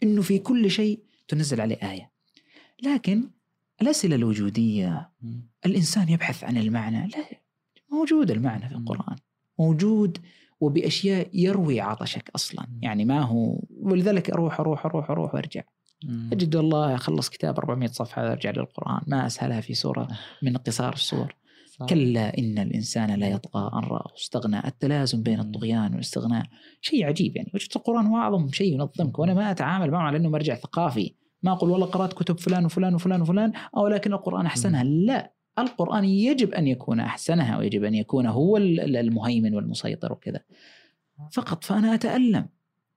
أنه 0.03 0.21
في 0.21 0.39
كل 0.39 0.71
شيء 0.71 0.99
تنزل 1.27 1.61
عليه 1.61 1.91
آية. 1.91 2.11
لكن 2.83 3.29
الأسئلة 3.81 4.15
الوجودية 4.15 5.09
الإنسان 5.65 6.09
يبحث 6.09 6.43
عن 6.43 6.57
المعنى. 6.57 7.07
لا 7.07 7.23
موجود 7.91 8.31
المعنى 8.31 8.69
في 8.69 8.75
القرآن. 8.75 9.15
موجود 9.59 10.17
وبأشياء 10.59 11.29
يروي 11.33 11.81
عطشك 11.81 12.29
أصلا. 12.35 12.67
يعني 12.81 13.05
ما 13.05 13.21
هو 13.21 13.59
ولذلك 13.81 14.29
أروح 14.29 14.59
أروح 14.59 14.85
أروح 14.85 15.11
أروح 15.11 15.33
وأرجع. 15.35 15.61
أجد 16.33 16.55
والله 16.55 16.95
أخلص 16.95 17.29
كتاب 17.29 17.57
400 17.57 17.87
صفحة 17.87 18.31
أرجع 18.31 18.51
للقرآن. 18.51 19.01
ما 19.07 19.25
أسهلها 19.27 19.61
في 19.61 19.73
سورة 19.73 20.07
من 20.43 20.57
قصار 20.57 20.93
السور. 20.93 21.35
كلا 21.85 22.37
إن 22.37 22.57
الإنسان 22.57 23.19
لا 23.19 23.27
يطغى 23.27 23.71
أن 23.73 23.79
رآه. 23.79 24.13
استغنى 24.17 24.67
التلازم 24.67 25.23
بين 25.23 25.39
الطغيان 25.39 25.91
والاستغناء. 25.91 26.45
شيء 26.81 27.05
عجيب 27.05 27.35
يعني. 27.35 27.51
وجدت 27.53 27.75
القرآن 27.75 28.05
هو 28.05 28.17
أعظم 28.17 28.51
شيء 28.51 28.73
ينظمك. 28.73 29.19
وأنا 29.19 29.33
ما 29.33 29.51
أتعامل 29.51 29.91
معه 29.91 30.01
على 30.01 30.17
أنه 30.17 30.29
مرجع 30.29 30.55
ثقافي. 30.55 31.15
ما 31.43 31.51
أقول 31.51 31.69
والله 31.69 31.85
قرأت 31.85 32.13
كتب 32.13 32.39
فلان 32.39 32.65
وفلان 32.65 32.95
وفلان 32.95 33.21
وفلان 33.21 33.53
أو 33.77 33.87
لكن 33.87 34.13
القرآن 34.13 34.45
أحسنها. 34.45 34.83
لا. 34.83 35.33
القرآن 35.59 36.03
يجب 36.03 36.53
أن 36.53 36.67
يكون 36.67 36.99
أحسنها 36.99 37.57
ويجب 37.57 37.83
أن 37.83 37.93
يكون 37.93 38.25
هو 38.25 38.57
المهيمن 38.57 39.55
والمسيطر 39.55 40.13
وكذا. 40.13 40.39
فقط 41.31 41.63
فأنا 41.63 41.93
أتألم. 41.93 42.49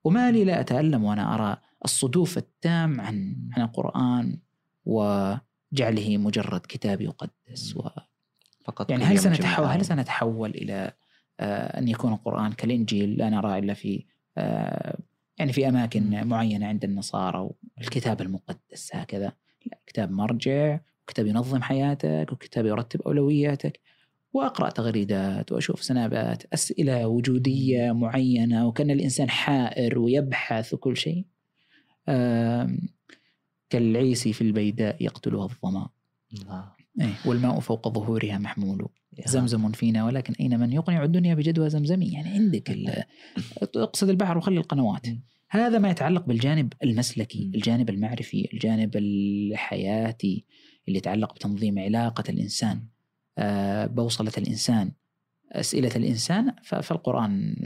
وما 0.04 0.30
لي 0.30 0.44
لا 0.44 0.60
أتألم 0.60 1.04
وأنا 1.04 1.34
أرى 1.34 1.56
الصدوف 1.84 2.38
التام 2.38 3.00
عن 3.00 3.36
عن 3.52 3.62
القرآن 3.62 4.38
وجعله 4.84 6.16
مجرد 6.16 6.60
كتاب 6.68 7.00
يقدس 7.00 7.76
و 7.76 7.88
فقط 8.70 8.90
يعني 8.90 9.04
هل 9.04 9.18
سنتحول 9.18 9.66
هل 9.66 9.84
سنتحول 9.84 10.50
إلى 10.50 10.92
آه، 11.40 11.78
أن 11.78 11.88
يكون 11.88 12.12
القرآن 12.12 12.52
كالإنجيل؟ 12.52 13.18
لا 13.18 13.30
نرى 13.30 13.58
إلا 13.58 13.74
في 13.74 14.04
آه، 14.38 14.98
يعني 15.38 15.52
في 15.52 15.68
أماكن 15.68 16.24
معينة 16.24 16.66
عند 16.66 16.84
النصارى 16.84 17.50
والكتاب 17.78 18.20
المقدس 18.20 18.90
هكذا. 18.92 19.32
لا 19.66 19.78
كتاب 19.86 20.10
مرجع 20.10 20.78
وكتاب 21.02 21.26
ينظم 21.26 21.62
حياتك 21.62 22.26
وكتاب 22.32 22.66
يرتب 22.66 23.02
أولوياتك 23.02 23.80
وأقرأ 24.32 24.70
تغريدات 24.70 25.52
وأشوف 25.52 25.82
سنابات 25.82 26.44
أسئلة 26.52 27.06
وجودية 27.06 27.92
معينة 27.92 28.66
وكأن 28.66 28.90
الإنسان 28.90 29.30
حائر 29.30 29.98
ويبحث 29.98 30.74
وكل 30.74 30.96
شيء. 30.96 31.24
كالعيسي 33.70 34.32
في 34.32 34.40
البيداء 34.40 35.04
يقتلها 35.04 35.44
الظما. 35.44 35.88
إيه. 37.00 37.14
والماء 37.26 37.60
فوق 37.60 37.88
ظهورها 37.88 38.38
محمول. 38.38 38.88
زمزم 39.26 39.72
فينا 39.72 40.04
ولكن 40.04 40.34
أين 40.40 40.60
من 40.60 40.72
يقنع 40.72 41.04
الدنيا 41.04 41.34
بجدوى 41.34 41.70
زمزمي؟ 41.70 42.06
يعني 42.06 42.28
عندك 42.28 42.70
اقصد 43.76 44.08
البحر 44.08 44.38
وخلي 44.38 44.58
القنوات. 44.58 45.06
هذا 45.50 45.78
ما 45.78 45.90
يتعلق 45.90 46.26
بالجانب 46.26 46.72
المسلكي 46.84 47.50
الجانب 47.54 47.90
المعرفي 47.90 48.48
الجانب 48.52 48.96
الحياتي 48.96 50.44
اللي 50.88 50.98
يتعلق 50.98 51.34
بتنظيم 51.34 51.78
علاقة 51.78 52.24
الإنسان. 52.28 52.86
آه، 53.38 53.86
بوصلة 53.86 54.32
الإنسان. 54.38 54.92
أسئلة 55.52 55.90
الإنسان 55.96 56.52
فالقرآن 56.62 57.56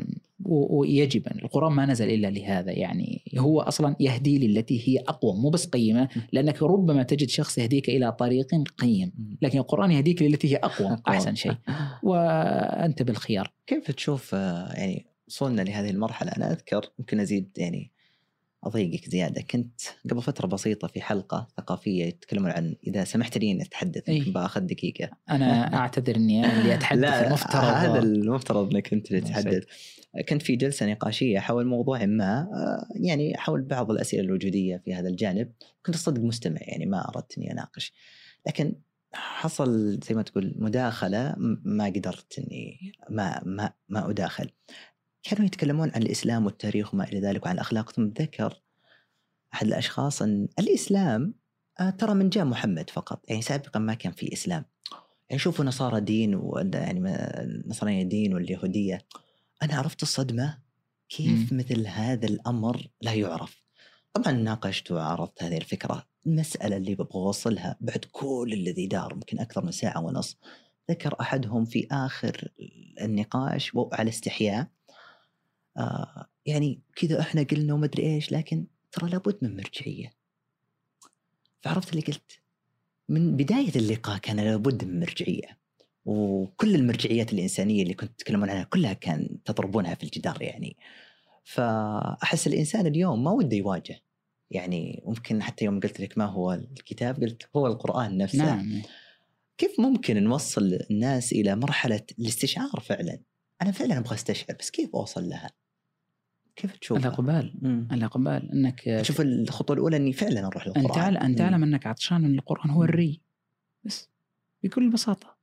ويجب 0.46 1.26
القرآن 1.26 1.72
ما 1.72 1.86
نزل 1.86 2.10
إلا 2.10 2.30
لهذا 2.30 2.72
يعني 2.72 3.22
هو 3.38 3.60
أصلا 3.60 3.96
يهدي 4.00 4.48
للتي 4.48 4.88
هي 4.88 4.98
أقوى 4.98 5.36
مو 5.36 5.50
بس 5.50 5.66
قيمة 5.66 6.08
لأنك 6.32 6.62
ربما 6.62 7.02
تجد 7.02 7.28
شخص 7.28 7.58
يهديك 7.58 7.88
إلى 7.88 8.12
طريق 8.12 8.54
قيم 8.78 9.12
لكن 9.42 9.58
القرآن 9.58 9.90
يهديك 9.90 10.22
للتي 10.22 10.52
هي 10.52 10.56
أقوى. 10.56 10.98
أحسن 11.08 11.34
شيء. 11.34 11.54
وأنت 12.02 13.02
بالخيار. 13.02 13.52
كيف 13.66 13.90
تشوف 13.90 14.34
آه، 14.34 14.72
يعني 14.72 15.06
وصلنا 15.28 15.62
لهذه 15.62 15.90
المرحلة؟ 15.90 16.30
أنا 16.30 16.52
أذكر 16.52 16.90
ممكن 16.98 17.20
أزيد 17.20 17.50
يعني 17.56 17.92
أضيقك 18.66 19.08
زيادة. 19.08 19.42
كنت 19.42 19.80
قبل 20.10 20.22
فترة 20.22 20.46
بسيطة 20.46 20.88
في 20.88 21.02
حلقة 21.02 21.48
ثقافية 21.56 22.04
يتكلمون 22.04 22.50
عن 22.50 22.76
إذا 22.86 23.04
سمحت 23.04 23.38
لي 23.38 23.50
إني 23.50 23.62
أتحدث 23.62 24.08
يمكن 24.08 24.32
بآخذ 24.32 24.60
دقيقة. 24.60 25.10
أنا 25.30 25.74
أعتذر 25.74 26.16
إني 26.16 26.52
اللي 26.52 26.74
أتحدث 26.74 27.00
لا 27.00 27.26
المفترض. 27.26 27.64
هذا 27.64 27.98
المفترض 27.98 28.74
إنك 28.74 28.92
أنت 28.92 29.10
اللي 29.10 29.20
تتحدث 29.20 29.64
كنت 30.28 30.42
في 30.42 30.56
جلسة 30.56 30.86
نقاشية 30.86 31.38
حول 31.38 31.66
موضوع 31.66 32.06
ما 32.06 32.40
آه، 32.40 32.86
يعني 33.00 33.36
حول 33.36 33.62
بعض 33.62 33.90
الأسئلة 33.90 34.22
الوجودية 34.22 34.82
في 34.84 34.94
هذا 34.94 35.08
الجانب. 35.08 35.52
كنت 35.86 35.96
صدق 35.96 36.20
مستمع 36.20 36.60
يعني 36.60 36.86
ما 36.86 37.08
أردت 37.08 37.38
إني 37.38 37.52
أناقش. 37.52 37.92
لكن 38.46 38.74
حصل 39.14 40.00
زي 40.08 40.14
ما 40.14 40.22
تقول 40.22 40.54
مداخلة 40.58 41.34
ما 41.64 41.84
قدرت 41.84 42.38
إني 42.38 42.92
ما 43.10 43.42
ما 43.44 43.72
ما 43.88 44.10
أداخل. 44.10 44.50
كانوا 45.24 45.46
يتكلمون 45.46 45.90
عن 45.94 46.02
الإسلام 46.02 46.46
والتاريخ 46.46 46.94
وما 46.94 47.04
إلى 47.04 47.20
ذلك 47.20 47.46
وعن 47.46 47.54
الاخلاق 47.54 47.90
ثم 47.90 48.04
ذكر 48.04 48.62
أحد 49.54 49.66
الأشخاص 49.66 50.22
أن 50.22 50.48
الإسلام 50.58 51.34
آه، 51.80 51.90
ترى 51.90 52.14
من 52.14 52.28
جاء 52.28 52.44
محمد 52.44 52.90
فقط. 52.90 53.24
يعني 53.28 53.42
سابقا 53.42 53.80
ما 53.80 53.94
كان 53.94 54.12
في 54.12 54.32
إسلام. 54.32 54.64
يعني 55.30 55.38
شوفوا 55.38 55.64
نصارى 55.64 56.00
دين 56.00 56.50
يعني 56.74 57.00
النصرانيه 57.42 58.02
دين 58.02 58.34
واليهودية. 58.34 59.06
أنا 59.62 59.74
عرفت 59.74 60.02
الصدمة. 60.02 60.58
كيف 61.08 61.52
م. 61.52 61.56
مثل 61.56 61.86
هذا 61.86 62.26
الأمر 62.26 62.86
لا 63.00 63.12
يعرف؟ 63.12 63.62
طبعا 64.12 64.32
ناقشت 64.32 64.90
وعرضت 64.90 65.42
هذه 65.42 65.56
الفكرة. 65.56 66.06
المساله 66.26 66.76
اللي 66.76 66.94
ببغى 66.94 67.14
أوصلها 67.14 67.76
بعد 67.80 68.04
كل 68.12 68.50
الذي 68.52 68.86
دار 68.86 69.12
يمكن 69.12 69.40
أكثر 69.40 69.64
من 69.64 69.72
ساعة 69.72 70.04
ونص. 70.04 70.38
ذكر 70.90 71.16
أحدهم 71.20 71.64
في 71.64 71.86
آخر 71.90 72.48
النقاش 73.00 73.74
وعلى 73.74 74.08
استحياء. 74.08 74.68
آه 75.76 76.26
يعني 76.46 76.80
كذا 76.96 77.20
إحنا 77.20 77.42
قلنا 77.42 77.74
وما 77.74 77.86
أدري 77.86 78.14
إيش 78.14 78.32
لكن 78.32 78.66
ترى 78.92 79.10
لابد 79.10 79.38
من 79.42 79.56
مرجعية. 79.56 80.12
فعرفت 81.60 81.90
اللي 81.90 82.02
قلت؟ 82.02 82.40
من 83.08 83.36
بداية 83.36 83.72
اللقاء 83.76 84.18
كان 84.18 84.40
لابد 84.40 84.84
من 84.84 85.00
مرجعية. 85.00 85.58
وكل 86.04 86.74
المرجعيات 86.74 87.32
الإنسانية 87.32 87.82
اللي 87.82 87.94
كنت 87.94 88.18
تتكلمون 88.18 88.50
عنها 88.50 88.64
كلها 88.64 88.92
كان 88.92 89.38
تضربونها 89.44 89.94
في 89.94 90.04
الجدار 90.04 90.42
يعني. 90.42 90.76
فأحس 91.44 92.46
الإنسان 92.46 92.86
اليوم 92.86 93.24
ما 93.24 93.30
وده 93.30 93.56
يواجه. 93.56 94.00
يعني 94.50 95.02
ممكن 95.06 95.42
حتى 95.42 95.64
يوم 95.64 95.80
قلت 95.80 96.00
لك 96.00 96.18
ما 96.18 96.24
هو 96.24 96.52
الكتاب 96.52 97.20
قلت 97.22 97.48
هو 97.56 97.66
القرآن 97.66 98.18
نفسه. 98.18 98.44
نعم. 98.44 98.82
كيف 99.58 99.80
ممكن 99.80 100.24
نوصل 100.24 100.78
الناس 100.90 101.32
إلى 101.32 101.56
مرحلة 101.56 102.02
الاستشعار 102.18 102.80
فعلا؟ 102.80 103.20
أنا 103.62 103.70
فعلا 103.72 103.98
أبغى 103.98 104.14
أستشعر 104.14 104.56
بس 104.60 104.70
كيف 104.70 104.90
أوصل 104.94 105.28
لها؟ 105.28 105.50
كيف 106.56 106.76
تشوف 106.76 106.98
الاقبال 106.98 107.54
الاقبال 107.92 108.52
إنك 108.52 108.80
تشوف 108.80 109.20
الخطوة 109.20 109.76
الأولى 109.76 109.96
إني 109.96 110.12
فعلا 110.12 110.46
أروح 110.46 110.66
للقرآن. 110.66 110.86
أن 110.86 110.92
تعلم 110.92 111.16
ان 111.16 111.36
تعلم 111.36 111.62
أنك 111.62 111.86
عطشان 111.86 112.20
من 112.20 112.34
القرآن 112.34 112.70
هو 112.70 112.84
الري 112.84 113.20
بس 113.84 114.10
بكل 114.62 114.90
بساطة. 114.90 115.34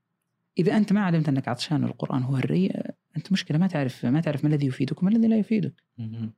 إذا 0.59 0.77
أنت 0.77 0.93
ما 0.93 1.01
علمت 1.01 1.29
أنك 1.29 1.47
عطشان 1.47 1.83
والقران 1.83 2.23
هو 2.23 2.37
الري 2.37 2.71
أنت 3.17 3.31
مشكلة 3.31 3.57
ما 3.57 3.67
تعرف 3.67 4.05
ما 4.05 4.21
تعرف 4.21 4.43
ما 4.43 4.49
الذي 4.49 4.67
يفيدك 4.67 5.01
وما 5.01 5.11
الذي 5.11 5.27
لا 5.27 5.37
يفيدك. 5.37 5.73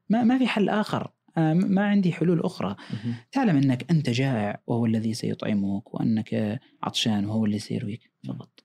ما 0.10 0.24
ما 0.24 0.38
في 0.38 0.48
حل 0.48 0.70
آخر. 0.70 1.12
آه، 1.38 1.54
ما 1.54 1.88
عندي 1.88 2.14
حلول 2.14 2.40
أخرى. 2.40 2.76
تعلم 3.32 3.58
أنك 3.58 3.92
أنت 3.92 4.10
جائع 4.10 4.62
وهو 4.68 4.86
الذي 4.86 5.14
سيطعمك 5.14 5.94
وأنك 5.94 6.60
عطشان 6.84 7.26
وهو 7.26 7.46
الذي 7.46 7.60
سيرويك. 7.60 8.12
فقط 8.28 8.64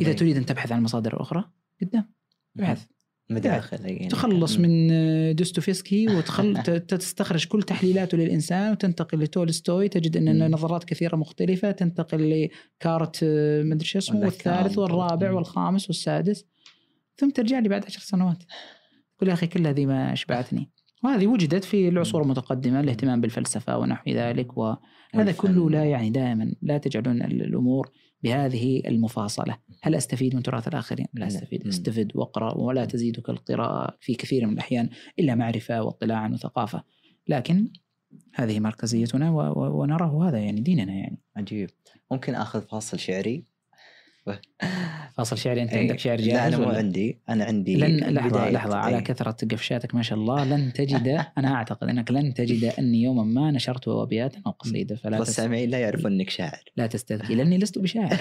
إذا 0.00 0.12
تريد 0.12 0.36
أن 0.36 0.46
تبحث 0.46 0.72
عن 0.72 0.78
المصادر 0.78 1.14
الاخرى 1.14 1.44
قدام. 1.82 2.12
ابحث. 2.58 2.86
مداخل 3.30 3.86
يعني 3.86 4.08
تخلص 4.08 4.58
من 4.58 4.88
دوستويفسكي 5.34 6.08
وتخل 6.08 6.62
تستخرج 6.88 7.46
كل 7.46 7.62
تحليلاته 7.62 8.18
للإنسان 8.18 8.72
وتنتقل 8.72 9.18
لتولستوي 9.18 9.88
تجد 9.88 10.16
أن 10.16 10.42
النظرات 10.42 10.84
كثيرة 10.84 11.16
مختلفة 11.16 11.70
تنتقل 11.70 12.48
لكارت 12.80 13.24
مدري 13.64 13.86
شو 13.86 13.98
اسمه 13.98 14.20
والثالث 14.20 14.78
والرابع 14.78 15.32
والخامس 15.32 15.86
والسادس 15.86 16.44
ثم 17.16 17.30
ترجع 17.30 17.58
لي 17.58 17.68
بعد 17.68 17.84
عشر 17.84 18.00
سنوات. 18.00 18.42
تقول 19.16 19.28
يا 19.28 19.34
أخي 19.34 19.46
كل 19.46 19.66
هذه 19.66 19.86
ما 19.86 20.12
اشبعتني 20.12 20.70
وهذه 21.04 21.26
وجدت 21.26 21.64
في 21.64 21.88
العصور 21.88 22.22
المتقدمة 22.22 22.80
الاهتمام 22.80 23.20
بالفلسفة 23.20 23.78
ونحو 23.78 24.10
ذلك 24.10 24.56
وهذا 24.56 25.32
كله 25.36 25.70
لا 25.70 25.84
يعني 25.84 26.10
دائما 26.10 26.54
لا 26.62 26.78
تجعلون 26.78 27.22
الأمور 27.22 27.90
بهذه 28.24 28.82
المفاصلة. 28.86 29.58
هل 29.82 29.94
أستفيد 29.94 30.34
من 30.34 30.42
تراث 30.42 30.68
الآخرين؟ 30.68 31.06
لا 31.14 31.26
أستفيد. 31.26 31.66
أستفد 31.66 32.12
وأقرأ 32.14 32.58
ولا 32.58 32.84
تزيدك 32.84 33.30
القراءة 33.30 33.96
في 34.00 34.14
كثير 34.14 34.46
من 34.46 34.52
الأحيان 34.52 34.88
إلا 35.18 35.34
معرفة 35.34 35.82
واطلاعا 35.82 36.28
وثقافة. 36.28 36.84
لكن 37.28 37.68
هذه 38.34 38.60
مركزيتنا 38.60 39.30
ونراه 39.56 40.28
هذا 40.28 40.38
يعني 40.38 40.60
ديننا 40.60 40.92
يعني. 40.92 41.18
عجيب. 41.36 41.70
ممكن 42.10 42.34
آخذ 42.34 42.62
فاصل 42.62 42.98
شعري؟ 42.98 43.44
فاصل 45.14 45.38
شعري 45.38 45.62
أنت 45.62 45.72
أي. 45.72 45.78
عندك 45.78 45.98
شعر 45.98 46.16
جاهز 46.16 46.28
لا 46.28 46.46
أنا 46.46 46.58
مو؟ 46.58 46.68
عندي 46.68 47.18
أنا 47.28 47.44
عندي 47.44 47.76
لن 47.76 48.14
لحظة. 48.14 48.50
لحظة 48.50 48.76
على 48.76 48.96
أي. 48.96 49.02
كثرة 49.02 49.36
قفشاتك 49.50 49.94
ما 49.94 50.02
شاء 50.02 50.18
الله 50.18 50.44
لن 50.44 50.72
تجد 50.72 51.08
أنا 51.38 51.54
أعتقد 51.54 51.88
إنك 51.88 52.10
لن 52.10 52.34
تجد 52.34 52.64
أني 52.64 53.02
يوما 53.02 53.24
ما 53.24 53.50
نشرت 53.50 53.88
ابيات 53.88 54.36
أو 54.46 54.50
قصيدة 54.50 54.96
فلا 54.96 55.16
تس... 55.16 55.20
والسامعين 55.20 55.70
لا 55.70 55.78
يعرفون 55.78 56.12
إنك 56.12 56.30
شاعر 56.30 56.64
لا 56.76 56.86
تستذكي 56.86 57.34
لأني 57.34 57.58
لست 57.58 57.78
بشاعر 57.78 58.18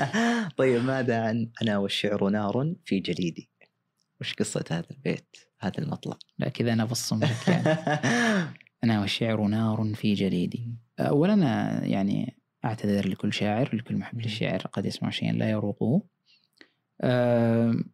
طيب 0.58 0.84
ماذا 0.84 1.20
عن 1.20 1.50
أنا 1.62 1.78
والشعر 1.78 2.28
نار 2.28 2.74
في 2.84 3.00
جليدي 3.00 3.50
وش 4.20 4.34
قصة 4.34 4.64
هذا 4.70 4.86
البيت 4.90 5.36
هذا 5.60 5.78
المطلع 5.78 6.18
لا 6.38 6.48
كذا 6.48 6.72
أنا 6.72 6.84
بصم 6.84 7.20
لك 7.20 7.48
يعني 7.48 7.64
أنا 8.84 9.00
والشعر 9.00 9.46
نار 9.46 9.92
في 9.94 10.14
جليدي 10.14 10.74
اولا 11.00 11.34
يعني 11.84 12.36
أعتذر 12.64 13.08
لكل 13.08 13.32
شاعر 13.32 13.76
لكل 13.76 13.96
محب 13.96 14.20
للشعر 14.20 14.58
قد 14.58 14.86
يسمع 14.86 15.10
شيئا 15.10 15.32
لا 15.32 15.50
يروقه 15.50 16.02
أم، 17.04 17.84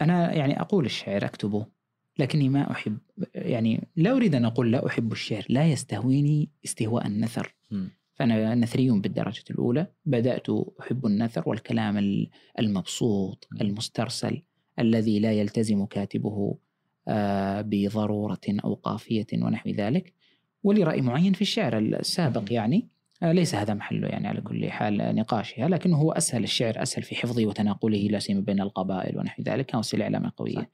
أنا 0.00 0.32
يعني 0.34 0.60
أقول 0.60 0.84
الشعر 0.84 1.24
أكتبه 1.24 1.66
لكني 2.18 2.48
ما 2.48 2.70
أحب 2.70 2.98
يعني 3.34 3.88
لا 3.96 4.12
أريد 4.16 4.34
أن 4.34 4.44
أقول 4.44 4.72
لا 4.72 4.86
أحب 4.86 5.12
الشعر 5.12 5.44
لا 5.48 5.66
يستهويني 5.66 6.48
استهواء 6.64 7.06
النثر. 7.06 7.54
فأنا 8.14 8.54
نثري 8.54 8.90
بالدرجة 8.90 9.44
الأولى 9.50 9.86
بدأت 10.06 10.46
أحب 10.80 11.06
النثر 11.06 11.42
والكلام 11.48 11.98
ال- 11.98 12.30
المبسوط. 12.58 13.48
المسترسل 13.60 14.42
الذي 14.78 15.18
لا 15.20 15.32
يلتزم 15.32 15.84
كاتبه 15.86 16.56
آه، 17.08 17.60
بضرورة 17.60 18.40
أو 18.64 18.74
قافية 18.74 19.26
ونحو 19.32 19.70
ذلك 19.70 20.12
ولي 20.62 20.82
رأي 20.82 21.00
معين 21.00 21.32
في 21.32 21.42
الشعر 21.42 21.78
السابق. 21.78 22.52
يعني 22.52 22.88
ليس 23.22 23.54
هذا 23.54 23.74
محله 23.74 24.08
يعني 24.08 24.28
على 24.28 24.40
كل 24.40 24.70
حال 24.70 25.16
نقاشها 25.16 25.68
لكنه 25.68 25.96
هو 25.96 26.12
أسهل 26.12 26.44
الشعر 26.44 26.82
أسهل 26.82 27.02
في 27.02 27.16
حفظه 27.16 27.46
وتناقله 27.46 27.98
لا 27.98 28.18
سيما 28.18 28.40
بين 28.40 28.60
القبائل 28.60 29.18
ونحو 29.18 29.42
ذلك. 29.42 29.66
كان 29.66 29.78
وسيلة 29.78 30.04
إعلامية 30.04 30.32
قوية. 30.36 30.54
صح. 30.54 30.66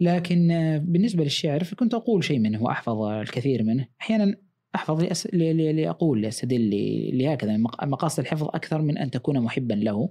لكن 0.00 0.50
آه، 0.50 0.78
بالنسبة 0.78 1.24
للشعر 1.24 1.64
فكنت 1.64 1.94
أقول 1.94 2.24
شيء 2.24 2.38
منه 2.38 2.62
وأحفظ 2.62 3.02
الكثير 3.02 3.62
منه. 3.62 3.86
أحيانا 4.00 4.36
أحفظ 4.74 5.02
لأس... 5.02 5.26
ل... 5.34 5.38
ل... 5.38 5.76
لأقول 5.76 6.22
لأستدل 6.22 6.60
ل- 6.70 7.18
لهكذا 7.18 7.56
مق- 7.56 7.84
مقاصد 7.84 8.20
الحفظ 8.20 8.46
أكثر 8.46 8.82
من 8.82 8.98
أن 8.98 9.10
تكون 9.10 9.40
محبا 9.40 9.74
له. 9.74 10.10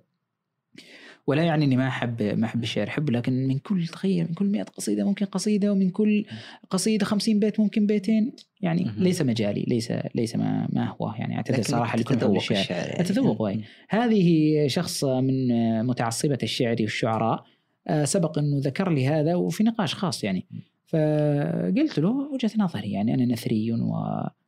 ولا 1.28 1.44
يعني 1.44 1.66
إني 1.66 1.78
ما 1.78 1.88
احب 1.88 2.22
ما 2.22 2.45
أحب 2.45 2.64
الشعر. 2.64 2.88
أحبه 2.88 3.14
لكن 3.14 3.48
من 3.48 3.60
كل 3.60 3.88
تخيل 3.88 4.28
من 4.28 4.34
كل 4.34 4.45
100 4.45 4.64
قصيدة 4.64 5.04
ممكن 5.04 5.26
قصيدة 5.26 5.72
ومن 5.72 5.90
كل 5.90 6.26
قصيدة 6.70 7.06
50 7.06 7.40
بيت 7.40 7.60
ممكن 7.60 7.88
بيتين. 7.88 8.32
يعني 8.62 8.84
مهم. 8.84 9.04
ليس 9.04 9.22
مجالي 9.22 9.66
ليس 9.68 9.94
ليس 10.16 10.36
ما 10.36 10.68
ما 10.74 10.95
هو. 11.02 11.14
يعني 11.18 11.36
اعتذر 11.36 11.62
صراحة 11.62 11.98
لكل 11.98 12.16
تتذوق 12.16 12.34
للشعر 12.34 12.60
الشعر. 12.60 12.88
يعني. 12.88 13.02
أتذوق، 13.02 13.41
وي. 13.41 13.62
هذه 13.90 14.68
شخص 14.68 15.04
من 15.04 15.48
متعصبة 15.86 16.38
الشعر 16.44 16.76
والشعراء 16.80 17.44
آه، 17.88 18.06
سبق 18.06 18.40
أنه 18.40 18.60
ذكر 18.60 18.91
لي 18.91 19.08
هذا 19.08 19.36
وفي 19.36 19.64
نقاش 19.64 19.95
خاص 19.95 20.24
يعني. 20.24 20.45
فقلت 20.88 21.99
له 21.99 22.10
وجهة 22.34 22.52
نظري 22.58 22.91
يعني 22.91 23.14
أنا 23.14 23.26
نثري 23.26 23.72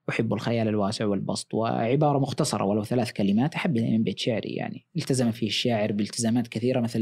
وأحب 0.10 0.34
الخيال 0.34 0.68
الواسع 0.68 1.06
والبسط 1.06 1.53
وعبارة 1.53 2.19
مختصرة 2.19 2.65
ولو 2.65 2.84
ثلاث 2.84 3.11
كلمات 3.11 3.56
أحب 3.56 3.77
من 3.77 4.03
بيت 4.03 4.19
شعري 4.19 4.49
يعني 4.49 4.86
التزم 4.98 5.31
فيه 5.31 5.48
الشاعر 5.48 5.91
بالتزامات 5.91 6.48
كثيرة 6.48 6.80
مثل 6.80 7.02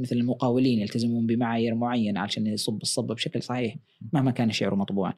مثل 0.00 0.16
المقاولين 0.16 0.78
يلتزمون 0.78 1.26
بمعايير 1.26 1.74
معينة 1.74 2.20
عشان 2.20 2.46
يصب 2.46 2.82
الصب 2.82 3.06
بشكل 3.06 3.42
صحيح 3.42 3.76
مهما 4.12 4.30
كان 4.30 4.48
الشعر 4.48 4.74
مطبوعا 4.74 5.12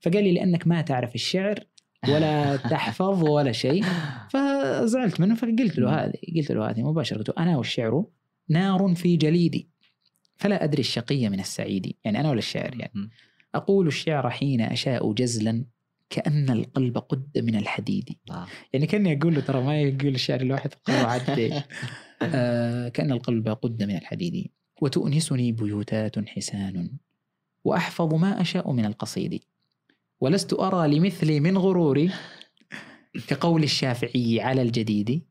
فقال 0.00 0.24
لي 0.24 0.32
لأنك 0.32 0.66
ما 0.66 0.82
تعرف 0.82 1.14
الشعر 1.14 1.64
ولا 2.08 2.56
تحفظ 2.72 3.28
ولا 3.28 3.52
شيء 3.52 3.84
فزعلت 4.30 5.20
منه 5.20 5.34
فقلت 5.34 5.78
له 5.78 6.04
هذه 6.04 6.14
قلت 6.36 6.52
له 6.52 6.70
هذه 6.70 6.82
مباشرة 6.82 7.18
قلت 7.18 7.28
له 7.28 7.34
أنا 7.38 7.56
والشعر 7.56 8.04
نار 8.48 8.94
في 8.94 9.16
جليدي 9.16 9.68
فلا 10.36 10.64
أدري 10.64 10.80
الشقي 10.80 11.28
من 11.28 11.40
السعيد 11.40 11.96
يعني 12.04 12.20
أنا 12.20 12.30
ولا 12.30 12.38
الشاعر 12.38 12.74
يعني. 12.76 13.10
أقول 13.54 13.86
الشعر 13.86 14.30
حين 14.30 14.60
أشاء 14.60 15.12
جزلا 15.12 15.64
كأن 16.12 16.50
القلب 16.50 16.98
قد 16.98 17.38
من 17.38 17.56
الحديد. 17.56 18.16
آه. 18.30 18.46
يعني 18.72 18.86
كأني 18.86 19.18
أقول 19.18 19.34
له 19.34 19.40
ترى 19.40 19.62
ما 19.62 19.80
يقول 19.80 20.14
الشعر 20.14 20.40
الواحد 20.40 20.74
قواعد 20.84 21.30
آه 22.22 22.88
كأن 22.88 23.12
القلب 23.12 23.48
قد 23.48 23.82
من 23.82 23.96
الحديد. 23.96 24.50
وتؤنسني 24.82 25.52
بيوتات 25.52 26.28
حسان. 26.28 26.90
وأحفظ 27.64 28.14
ما 28.14 28.40
أشاء 28.40 28.72
من 28.72 28.84
القصيد. 28.84 29.40
ولست 30.20 30.52
أرى 30.52 30.98
لمثلي 30.98 31.40
من 31.40 31.58
غروري. 31.58 32.10
كقول 33.28 33.62
الشافعي 33.62 34.40
على 34.40 34.62
الجديد. 34.62 35.26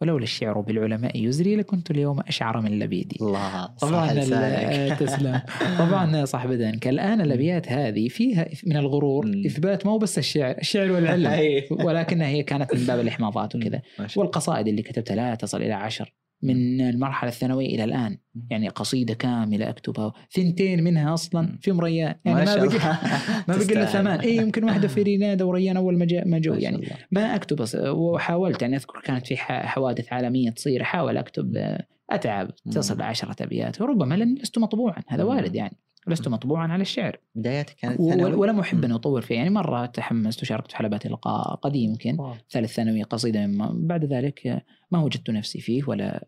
ولولا 0.00 0.22
الشعر 0.22 0.60
بالعلماء 0.60 1.24
يزري 1.24 1.56
لكنت 1.56 1.90
اليوم 1.90 2.20
أشعر 2.20 2.60
من 2.60 2.78
لبيدي 2.78 3.16
الله 3.20 3.66
طبعا. 3.66 4.10
آه، 4.10 4.94
تسلم 4.94 5.40
طبعا 5.78 6.24
صح 6.24 6.46
بدنك 6.46 6.88
الآن 6.88 7.20
الأبيات 7.20 7.72
هذه 7.72 8.08
فيها 8.08 8.46
من 8.66 8.76
الغرور 8.76 9.26
مم. 9.26 9.42
إثبات 9.46 9.86
مو 9.86 9.98
بس 9.98 10.18
الشعر 10.18 10.58
الشعر 10.58 10.92
والعلم. 10.92 11.62
ولكنها 11.86 12.26
هي 12.26 12.42
كانت 12.42 12.74
من 12.74 12.86
باب 12.86 13.00
الإحماضات 13.00 13.56
وكذا. 13.56 13.82
والقصائد 14.16 14.68
اللي 14.68 14.82
كتبتها 14.82 15.16
لا 15.16 15.34
تصل 15.34 15.62
إلى 15.62 15.72
عشر 15.72 16.14
من 16.42 16.80
المرحلة 16.80 17.30
الثانوية 17.30 17.66
إلى 17.66 17.84
الآن 17.84 18.18
مم. 18.34 18.46
يعني 18.50 18.68
قصيدة 18.68 19.14
كاملة 19.14 19.68
أكتبها 19.68 20.12
ثنتين 20.32 20.84
منها 20.84 21.14
أصلا 21.14 21.42
مم. 21.42 21.58
في 21.62 21.72
مريان 21.72 22.14
يعني 22.24 22.44
ما, 22.44 22.56
بقي. 22.56 22.78
ما 23.48 23.56
بقي 23.56 23.56
إلا 23.56 23.84
تستاهل. 23.84 23.86
ثمان 23.86 24.20
إي 24.20 24.36
يمكن 24.36 24.64
واحدة 24.64 24.88
في 24.88 25.02
رينادا 25.02 25.44
وريان 25.44 25.76
أول 25.76 25.98
ما 25.98 26.04
جاء 26.04 26.28
ما 26.28 26.38
جو 26.38 26.54
يعني. 26.54 26.88
ما 27.10 27.34
أكتب 27.34 27.64
وحاولت 27.88 28.62
يعني 28.62 28.76
أذكر 28.76 29.00
كانت 29.04 29.26
في 29.26 29.36
حوادث 29.36 30.12
عالمية 30.12 30.50
تصير 30.50 30.82
أحاول 30.82 31.16
أكتب 31.16 31.56
آه، 31.56 31.86
أتعب 32.10 32.50
تصل 32.72 32.94
مم. 32.94 33.00
لعشرة 33.00 33.36
أبيات 33.40 33.80
وربما 33.80 34.14
لن 34.14 34.34
لست 34.34 34.58
مطبوعا 34.58 35.02
هذا. 35.08 35.24
وارد 35.24 35.54
يعني 35.54 35.76
لست 36.10 36.28
مطبوعا 36.28 36.68
على 36.68 36.82
الشعر 36.82 37.18
بدايتك 37.34 37.74
كانت 37.74 38.02
ثانوي؟ 38.02 38.32
ولا 38.32 38.52
محب 38.52 38.84
ان. 38.84 38.92
أطور 38.92 39.20
فيه 39.22 39.34
يعني 39.34 39.50
مرة 39.50 39.86
تحمست 39.86 40.42
وشاركت 40.42 40.70
في 40.70 40.76
حلبات 40.76 41.06
اللقاء 41.06 41.54
قديم 41.54 41.90
يمكن. 41.90 42.16
ثالث 42.50 42.72
ثانوي 42.72 43.02
قصيدة 43.02 43.46
من 43.46 43.86
بعد 43.86 44.04
ذلك 44.04 44.64
ما 44.90 45.02
وجدت 45.02 45.30
نفسي 45.30 45.60
فيه 45.60 45.82
ولا 45.86 46.26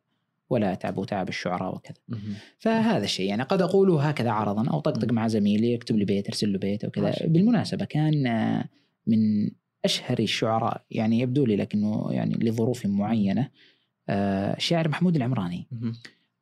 ولا 0.50 0.72
أتعب 0.72 1.04
تعب 1.04 1.28
الشعراء 1.28 1.74
وكذا. 1.74 1.96
فهذا 2.58 3.04
الشيء 3.04 3.28
يعني 3.28 3.42
قد 3.42 3.62
اقوله 3.62 4.08
هكذا 4.08 4.30
عرضا 4.30 4.70
أو 4.70 4.80
طقطق. 4.80 5.12
مع 5.12 5.28
زميلي 5.28 5.72
يكتب 5.72 5.96
لي 5.96 6.04
بيت 6.04 6.26
أرسل 6.26 6.52
له 6.52 6.58
بيت 6.58 6.84
أو 6.84 6.90
ما 6.96 7.02
كذا 7.02 7.12
شاء 7.12 7.26
الله. 7.26 7.32
بالمناسبة 7.32 7.84
كان 7.84 8.26
آه، 8.26 8.64
من 9.06 9.50
أشهر 9.84 10.18
الشعراء 10.18 10.84
يعني 10.90 11.20
يبدو 11.20 11.46
لي 11.46 11.56
لكنه 11.56 12.08
يعني 12.10 12.34
لظروف 12.34 12.86
معينة 12.86 13.48
آه، 14.08 14.56
الشاعر 14.56 14.88
محمود 14.88 15.16
العمراني 15.16 15.68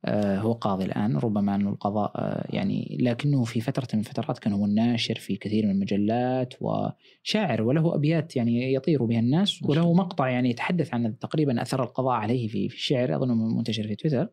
هو 0.09 0.53
قاضي 0.53 0.85
الآن. 0.85 1.17
ربما 1.17 1.55
انه 1.55 1.71
القضاء 1.71 2.13
آه، 2.17 2.47
يعني 2.51 2.99
لكنه 3.01 3.45
في 3.45 3.61
فترة 3.61 3.89
من 3.95 4.01
الفترات 4.01 4.39
كان 4.39 4.53
هو 4.53 4.65
الناشر 4.65 5.15
في 5.15 5.37
كثير 5.37 5.67
من 5.67 5.71
المجلات 5.71 6.55
وشاعر 6.61 7.63
وله 7.63 7.95
أبيات 7.95 8.37
يعني 8.37 8.75
يطير 8.75 9.05
بها 9.05 9.19
الناس 9.21 9.63
وله. 9.63 9.93
مقطع 9.95 10.29
يعني 10.29 10.51
يتحدث 10.51 10.95
عن 10.95 11.19
تقريبا 11.19 11.63
أثر 11.63 11.83
القضاء 11.83 12.13
عليه 12.15 12.49
في 12.49 12.69
في 12.69 12.75
الشعر. 12.75 13.17
أظنه 13.17 13.35
منتشر 13.35 13.83
في 13.83 13.95
تويتر. 13.95 14.29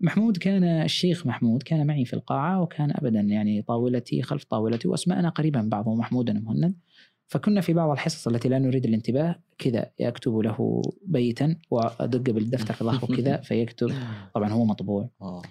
محمود 0.00 0.36
كان 0.36 0.64
الشيخ 0.64 1.26
محمود 1.26 1.62
كان 1.62 1.86
معي 1.86 2.04
في 2.04 2.14
القاعة 2.14 2.62
وكان 2.62 2.90
أبدا 2.90 3.20
يعني 3.20 3.62
طاولتي 3.62 4.22
خلف 4.22 4.44
طاولتي 4.44 4.88
وأسماءنا 4.88 5.28
قريبا 5.28 5.62
من 5.62 5.68
بعض. 5.68 5.88
محمود 5.88 6.30
أنا 6.30 6.40
مهند. 6.40 6.74
فكنا 7.26 7.60
في 7.60 7.72
بعض 7.72 7.90
الحصص 7.90 8.28
التي 8.28 8.48
لا 8.48 8.58
نريد 8.58 8.84
الانتباه 8.84 9.36
كذا 9.58 9.90
يكتب 9.98 10.38
له 10.38 10.82
بيتا 11.06 11.56
وأدق 11.70 12.30
بالدفتر 12.30 12.74
في 12.74 12.84
ظهره 12.84 13.16
كذا 13.16 13.36
فيكتب. 13.48 13.92
طبعا 14.34 14.48
هو 14.48 14.64
مطبوع 14.64 15.08
آه. 15.22 15.42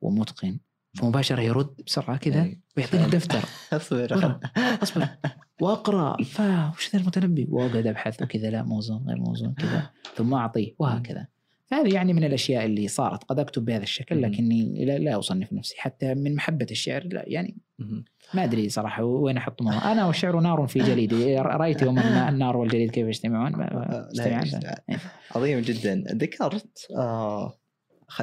ومتقن. 0.00 0.58
فمباشرة 0.94 1.40
يرد 1.40 1.74
بسرعة 1.86 2.16
كذا 2.16 2.42
أي. 2.42 2.60
ويعطيني 2.76 3.04
الدفتر. 3.04 3.40
أصبر. 3.72 4.38
أصبر 4.82 5.08
وأقرأ. 5.60 6.22
فوش 6.22 6.92
ذا 6.92 7.00
المتنبي؟ 7.00 7.46
واقعد 7.50 7.86
ابحث 7.86 8.22
وكذا 8.22 8.50
لا 8.50 8.62
موزون 8.62 9.04
غير 9.08 9.16
موزون 9.16 9.54
كذا 9.54 9.90
ثم 10.16 10.34
أعطيه 10.34 10.74
وهكذا. 10.78 11.26
فهذه 11.72 11.94
يعني 11.94 12.12
من 12.12 12.24
الأشياء 12.24 12.64
اللي 12.64 12.88
صارت 12.88 13.24
قد 13.24 13.38
أكتب 13.38 13.64
بهذا 13.64 13.82
الشكل. 13.82 14.22
لكني 14.22 14.84
لا, 14.84 14.98
لا 14.98 15.18
أصنف 15.18 15.52
نفسي 15.52 15.74
حتى 15.78 16.14
من 16.14 16.34
محبة 16.34 16.66
الشعر 16.70 17.04
لا 17.04 17.24
يعني. 17.26 17.58
ما 18.34 18.44
أدري 18.44 18.68
صراحة 18.68 19.04
وين 19.04 19.36
أحط. 19.36 19.62
أنا 19.62 20.06
والشعر 20.06 20.40
نار 20.40 20.66
في 20.66 20.78
جليدي 20.78 21.36
رأيت 21.36 21.82
يوم 21.82 21.98
النار 21.98 22.56
والجليد 22.56 22.90
كيف 22.90 23.06
يجتمعون 23.06 23.52
لا. 23.52 24.84
إيه. 24.90 24.96
عظيم 25.36 25.60
جدا 25.60 26.04
ذكرت 26.08 26.88
آه 26.96 27.58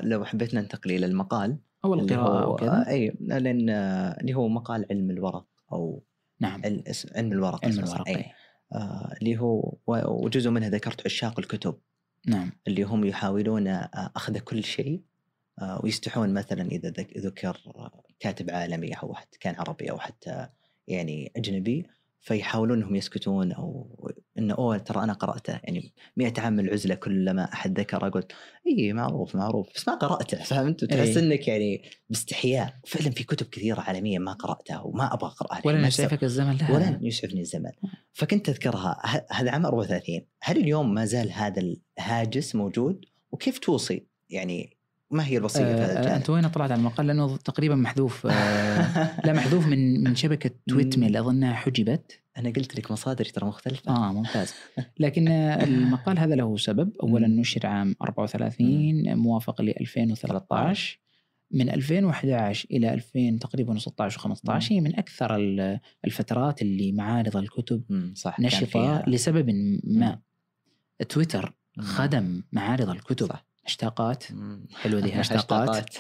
لو 0.04 0.26
حبيت 0.26 0.54
ننتقل 0.54 0.92
إلى 0.92 1.06
المقال 1.06 1.58
اول 1.86 2.00
اللي 2.00 2.16
قراءه 2.16 2.46
هو 2.46 2.54
وكذا 2.54 2.86
اي 2.88 3.18
لأن 3.20 3.70
آه، 3.70 4.20
اللي 4.22 4.34
هو 4.34 4.48
مقال 4.48 4.86
علم 4.92 5.12
الورق 5.12 5.46
أو 5.74 6.04
نعم 6.40 6.62
علم, 6.66 6.84
الورق 7.34 7.66
علم. 7.66 7.80
الورق 7.80 8.08
أي. 8.08 8.16
إيه. 8.16 8.34
آه 8.74 9.14
اللي 9.22 9.40
هو 9.40 9.78
وجزء 9.88 10.50
منها 10.50 10.70
ذكرت 10.70 11.06
عشاق 11.06 11.40
الكتب 11.40 11.76
نعم. 12.28 12.52
اللي 12.68 12.84
هم 12.84 13.06
يحاولون 13.06 13.68
آه، 13.68 14.12
أخذ 14.16 14.38
كل 14.40 14.64
شيء 14.64 15.02
آه، 15.60 15.82
ويستحون 15.84 16.34
مثلا 16.34 16.62
إذا 16.72 16.90
ذك- 16.90 17.18
ذكر 17.18 17.62
كاتب 18.20 18.50
عالمي 18.52 18.94
أو 18.94 19.14
حتى 19.14 19.38
كان 19.40 19.56
عربي 19.56 19.92
أو 19.92 20.00
حتى 20.00 20.48
يعني 20.88 21.32
أجنبي 21.36 21.86
فيحاولون 22.22 22.78
إنهم 22.78 22.96
يسكتون 22.96 23.52
أو 23.52 23.98
إنه 24.38 24.54
أوه 24.54 24.78
ترى 24.78 25.04
أنا 25.04 25.14
قرأته. 25.14 25.60
يعني 25.64 25.94
100 26.18 26.34
عام 26.38 26.54
من 26.54 26.66
العزلة 26.66 26.96
كلما 26.96 27.54
أحد 27.54 27.80
ذكر 27.80 28.08
أقول 28.08 28.24
إي 28.68 28.94
معروف 28.94 29.36
معروف. 29.36 29.68
بس 29.76 29.88
ما 29.88 29.96
قرأته 29.96 30.44
فهمت؟ 30.44 30.84
وتحس 30.84 31.18
إيه. 31.18 31.20
إنك 31.20 31.48
يعني 31.48 31.82
باستحياء. 32.10 32.74
فعلا 32.86 33.12
في 33.12 33.24
كتب 33.24 33.46
كثيرة 33.46 33.82
عالميا 33.82 34.20
ما 34.20 34.34
قرأتها 34.34 34.80
وما 34.80 35.14
أبغى 35.14 35.30
أقرأها 35.30 35.62
ولا 35.66 35.82
ما 35.82 35.88
يسعفك 35.88 36.24
الزمن 36.24 36.58
لا 36.58 36.72
ولا 36.72 37.00
يسعفني 37.02 37.42
الزمن. 37.42 37.72
فكنت 38.14 38.50
أذكرها. 38.50 39.02
هذا 39.32 39.52
عام 39.52 39.66
34 39.66 40.22
هل 40.42 40.58
اليوم 40.58 40.94
ما 40.94 41.06
زال 41.06 41.32
هذا 41.32 41.62
الهاجس 42.00 42.56
موجود؟ 42.56 43.06
وكيف 43.32 43.60
توصي؟ 43.60 44.08
يعني 44.30 44.79
ما 45.12 45.26
هي 45.26 45.38
الوصية 45.38 45.60
في 45.60 45.72
هذا 45.72 45.96
آه 45.96 46.00
الجانب؟ 46.00 46.16
أنت 46.16 46.30
وين 46.30 46.48
طلعت 46.48 46.72
على 46.72 46.80
المقال؟ 46.80 47.08
لأنه 47.08 47.38
تقريبا 47.38 47.76
محذوف 47.76 48.28
آه 48.28 49.22
لا 49.26 49.34
محذوف 49.34 49.68
من 49.68 50.04
من 50.04 50.16
شبكة 50.16 50.52
تويت 50.68 51.00
ميل 51.00 51.18
أظنها 51.18 51.54
حجبت. 51.54 52.20
أنا 52.38 52.50
قلت 52.50 52.76
لك 52.76 52.92
مصادري 52.92 53.30
ترى 53.30 53.46
مختلفة. 53.48 53.92
آه 53.92 54.14
ممتاز. 54.14 54.54
لكن 55.00 55.28
آه، 55.28 55.64
المقال 55.64 56.20
هذا 56.20 56.36
له 56.36 56.58
سبب. 56.58 56.92
اولا. 57.04 57.28
نشر 57.28 57.68
عام 57.68 57.96
34 58.02 59.16
موافق 59.16 59.62
ل 59.62 59.70
2013 59.70 61.00
من 61.52 61.70
2011 61.70 62.68
إلى 62.72 62.94
2000 62.94 63.38
تقريبا 63.42 63.78
16 63.80 64.20
و15 64.20 64.72
هي 64.72 64.82
من 64.82 64.96
أكثر 64.96 65.36
ال- 65.36 65.80
الفترات 66.06 66.62
اللي 66.62 66.92
معارض 66.92 67.38
الكتب 67.38 68.12
صح 68.16 68.40
نشطة 68.40 69.04
لسبب 69.08 69.50
ما. 69.84 70.20
تويتر. 71.10 71.54
خدم 71.80 72.44
معارض 72.52 72.90
الكتب. 72.90 73.28
صح. 73.28 73.49
هاشتاقات. 73.70 74.24
حلوة 74.82 75.02
دي 75.02 75.12
هاشتاقات 75.12 75.70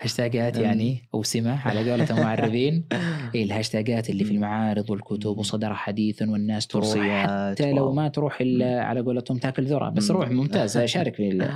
هاشتاقات. 0.00 0.56
يعني 0.64 1.08
أوسمة 1.14 1.68
على 1.68 1.90
قولة 1.90 2.10
المعربين 2.10 2.84
إيه 3.34 3.44
الهاشتاجات 3.44 4.10
اللي 4.10 4.24
في. 4.24 4.30
المعارض 4.30 4.90
والكتب. 4.90 5.38
وصدر 5.38 5.74
حديث 5.74 6.22
والناس 6.22 6.66
تروح 6.66 6.86
حتى 7.26 7.72
لو. 7.72 7.92
ما 7.92 8.08
تروح 8.08 8.40
إلا 8.40 8.84
على 8.84 9.00
قولتهم 9.00 9.38
تاكل 9.38 9.64
ذرة 9.64 9.88
بس. 9.88 10.10
روح 10.10 10.28
ممتاز 10.30 10.78
شارك 10.78 11.14
في 11.14 11.28
ال- 11.28 11.50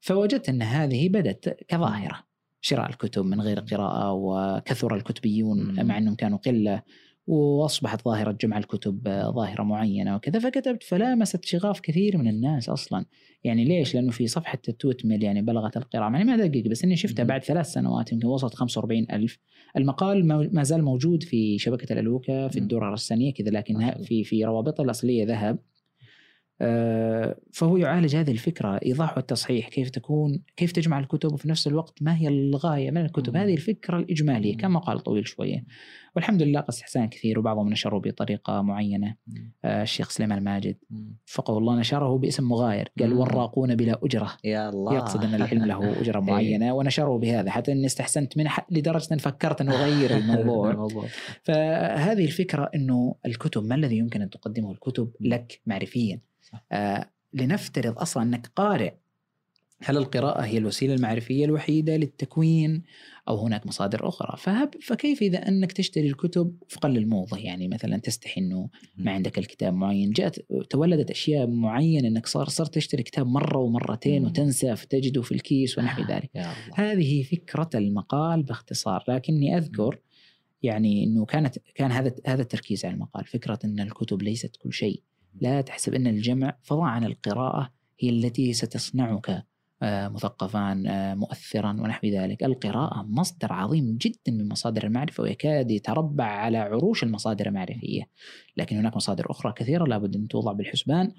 فوجدت 0.00 0.48
أن 0.48 0.62
هذه 0.62 1.08
بدات 1.08 1.44
كظاهرة 1.68 2.18
شراء 2.60 2.90
الكتب 2.90 3.24
من 3.24 3.40
غير 3.40 3.60
قراءة 3.60 4.12
وكثر 4.12 4.94
الكتبيون. 4.96 5.86
مع 5.86 5.98
أنهم 5.98 6.14
كانوا 6.14 6.38
قلة 6.38 6.82
وأصبحت 7.26 8.04
ظاهرة 8.04 8.32
جمع 8.40 8.58
الكتب 8.58 9.08
ظاهرة 9.34 9.62
معينة 9.62 10.16
وكذا 10.16 10.38
فكتبت 10.38 10.82
فلامست 10.82 11.44
شغاف 11.44 11.80
كثير 11.80 12.18
من 12.18 12.28
الناس 12.28 12.68
أصلا 12.68 13.04
يعني 13.44 13.64
ليش؟ 13.64 13.94
لأنه 13.94 14.10
في 14.10 14.26
صفحة 14.26 14.58
التويت 14.68 15.06
ميل 15.06 15.22
يعني 15.22 15.42
بلغت 15.42 15.76
القراءة 15.76 16.12
يعني 16.12 16.24
ما 16.24 16.36
دقق 16.36 16.70
بس 16.70 16.84
إني 16.84 16.96
شفتها. 16.96 17.24
بعد 17.24 17.44
ثلاث 17.44 17.66
سنوات 17.66 18.12
يمكن 18.12 18.26
وصلت 18.26 18.54
45 18.54 19.06
ألف 19.12 19.38
المقال 19.76 20.26
ما 20.54 20.62
زال 20.62 20.84
موجود 20.84 21.22
في 21.22 21.58
شبكة 21.58 21.92
الألوكة 21.92 22.48
في. 22.48 22.58
الدرر 22.58 22.94
السنيه 22.94 23.34
كذا 23.34 23.62
الله. 23.70 23.90
في 23.90 24.24
في 24.24 24.44
روابطها 24.44 24.84
الأصلية 24.84 25.24
ذهب 25.26 25.58
آه، 25.58 25.69
فهو 27.52 27.76
يعالج 27.76 28.16
هذه 28.16 28.30
الفكرة 28.30 28.80
إيضاح 28.86 29.16
والتصحيح 29.16 29.68
كيف 29.68 29.90
تكون 29.90 30.42
كيف 30.56 30.72
تجمع 30.72 30.98
الكتب 30.98 31.32
وفي 31.32 31.48
نفس 31.48 31.66
الوقت 31.66 32.02
ما 32.02 32.16
هي 32.16 32.28
الغاية 32.28 32.90
من 32.90 33.04
الكتب. 33.04 33.36
هذه 33.36 33.54
الفكرة 33.54 33.98
الإجمالية 33.98 34.52
مم. 34.52 34.58
كان 34.58 34.70
مقال 34.70 35.00
طويل 35.00 35.28
شوية 35.28 35.64
والحمد 36.16 36.42
لله 36.42 36.64
استحسان 36.68 37.08
كثير 37.08 37.38
وبعضهم 37.38 37.68
نشروا 37.68 38.00
بطريقة 38.00 38.62
معينة 38.62 39.16
آه، 39.64 39.82
الشيخ 39.82 40.10
سليمان 40.10 40.38
الماجد 40.38 40.76
وفقه 41.26 41.58
الله 41.58 41.80
نشره 41.80 42.18
باسم 42.18 42.48
مغاير 42.48 42.92
قال. 43.00 43.12
وراقون 43.12 43.74
بلا 43.74 44.00
أجرة 44.02 44.32
يا 44.44 44.68
الله 44.68 44.94
يقصد 44.94 45.24
أن 45.24 45.34
العلم 45.34 45.64
له 45.64 45.90
أجرة 46.00 46.18
إيه. 46.18 46.24
معينة 46.24 46.74
ونشره 46.74 47.18
بهذا 47.18 47.50
حتى 47.50 47.72
إني 47.72 47.86
استحسنت 47.86 48.38
منه 48.38 48.50
لدرجة 48.70 49.14
أن 49.14 49.18
فكرت 49.18 49.60
ان 49.60 49.68
اغير 49.68 50.16
الموضوع 50.16 51.06
فهذه 51.42 52.24
الفكرة 52.24 52.70
إنه 52.74 53.14
الكتب 53.26 53.64
ما 53.64 53.74
الذي 53.74 53.96
يمكن 53.98 54.22
أن 54.22 54.30
تقدمه 54.30 54.72
الكتب. 54.72 55.10
لك 55.20 55.60
معرفيا. 55.66 56.20
آه 56.72 57.10
لنفترض 57.32 57.98
أصلا 57.98 58.22
أنك 58.22 58.46
قارئ. 58.56 58.92
هل 59.82 59.96
القراءة 59.96 60.40
هي 60.44 60.58
الوسيلة 60.58 60.94
المعرفية 60.94 61.44
الوحيدة 61.44 61.96
للتكوين؟ 61.96 62.82
أو 63.28 63.46
هناك 63.46 63.66
مصادر 63.66 64.08
أخرى. 64.08 64.36
فهب 64.38 64.74
فكيف 64.82 65.22
إذا 65.22 65.48
أنك 65.48 65.72
تشتري 65.72 66.06
الكتب 66.06 66.56
وفقا 66.62 66.88
للموضة؟ 66.88 67.38
يعني 67.38 67.68
مثلا 67.68 67.98
تستحي 67.98 68.40
أنه 68.40 68.68
ما 68.96 69.12
عندك 69.12 69.38
الكتاب 69.38 69.74
معين. 69.74 70.10
جاءت 70.10 70.40
تولدت 70.70 71.10
أشياء 71.10 71.46
معينة 71.46 72.08
أنك 72.08 72.26
صار 72.26 72.48
صرت 72.48 72.74
تشتري 72.74 73.02
كتاب 73.02 73.26
مرة 73.26 73.58
ومرتين. 73.58 74.24
وتنسى 74.24 74.76
فتجده 74.76 75.22
في 75.22 75.32
الكيس 75.32 75.78
ونحو 75.78 76.02
ذلك. 76.02 76.30
هذه 76.74 77.22
فكرة 77.22 77.70
المقال 77.74 78.42
باختصار. 78.42 79.04
لكني 79.08 79.56
أذكر 79.56 79.98
يعني 80.62 81.04
أنه 81.04 81.24
كانت 81.24 81.58
كان 81.74 81.92
هذا 81.92 82.14
هذا 82.26 82.42
التركيز 82.42 82.84
على 82.84 82.94
المقال. 82.94 83.24
فكرة 83.24 83.58
أن 83.64 83.80
الكتب 83.80 84.22
ليست 84.22 84.56
كل 84.56 84.72
شيء. 84.72 85.02
لا 85.40 85.60
تحسب 85.60 85.94
أن 85.94 86.06
الجمع 86.06 86.56
فضلا 86.62 86.84
عن 86.84 87.04
القراءة 87.04 87.70
هي 88.00 88.08
التي 88.08 88.52
ستصنعك 88.52 89.44
آه، 89.82 90.08
مثقفا 90.08 90.84
آه، 90.88 91.14
مؤثرا 91.14 91.70
ونحو 91.70 92.06
ذلك. 92.06 92.44
القراءة 92.44 93.02
مصدر 93.02 93.52
عظيم 93.52 93.96
جدا 93.96 94.32
من 94.32 94.48
مصادر 94.48 94.84
المعرفة 94.84 95.22
ويكاد 95.22 95.70
يتربع 95.70 96.24
على 96.24 96.58
عروش 96.58 97.02
المصادر 97.02 97.46
المعرفية. 97.46 98.02
لكن 98.56 98.76
هناك 98.76 98.96
مصادر 98.96 99.30
أخرى 99.30 99.52
كثيرة 99.52 99.84
لابد 99.84 100.16
أن 100.16 100.28
توضع 100.28 100.52
بالحسبان. 100.52 101.12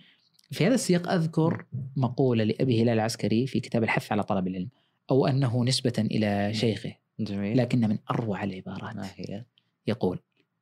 في 0.52 0.68
هذا 0.68 0.76
السياق 0.76 1.12
أذكر 1.12 1.66
مقولة 1.96 2.44
لأبي 2.44 2.82
هلال 2.84 2.94
العسكري 2.94 3.48
في 3.48 3.60
كتاب 3.60 3.84
الحث 3.84 4.12
على 4.12 4.24
طلب 4.24 4.48
العلم 4.48 4.70
أو 5.12 5.28
أنه 5.28 5.64
نسبة 5.64 5.94
إلى 5.98 6.54
شيخه 6.54 6.96
جميل. 7.20 7.58
لكن 7.58 7.80
من 7.80 7.98
أروع 8.12 8.44
العبارات. 8.44 8.96
ما 8.96 9.10
هي. 9.16 9.46
يقول 9.88 10.20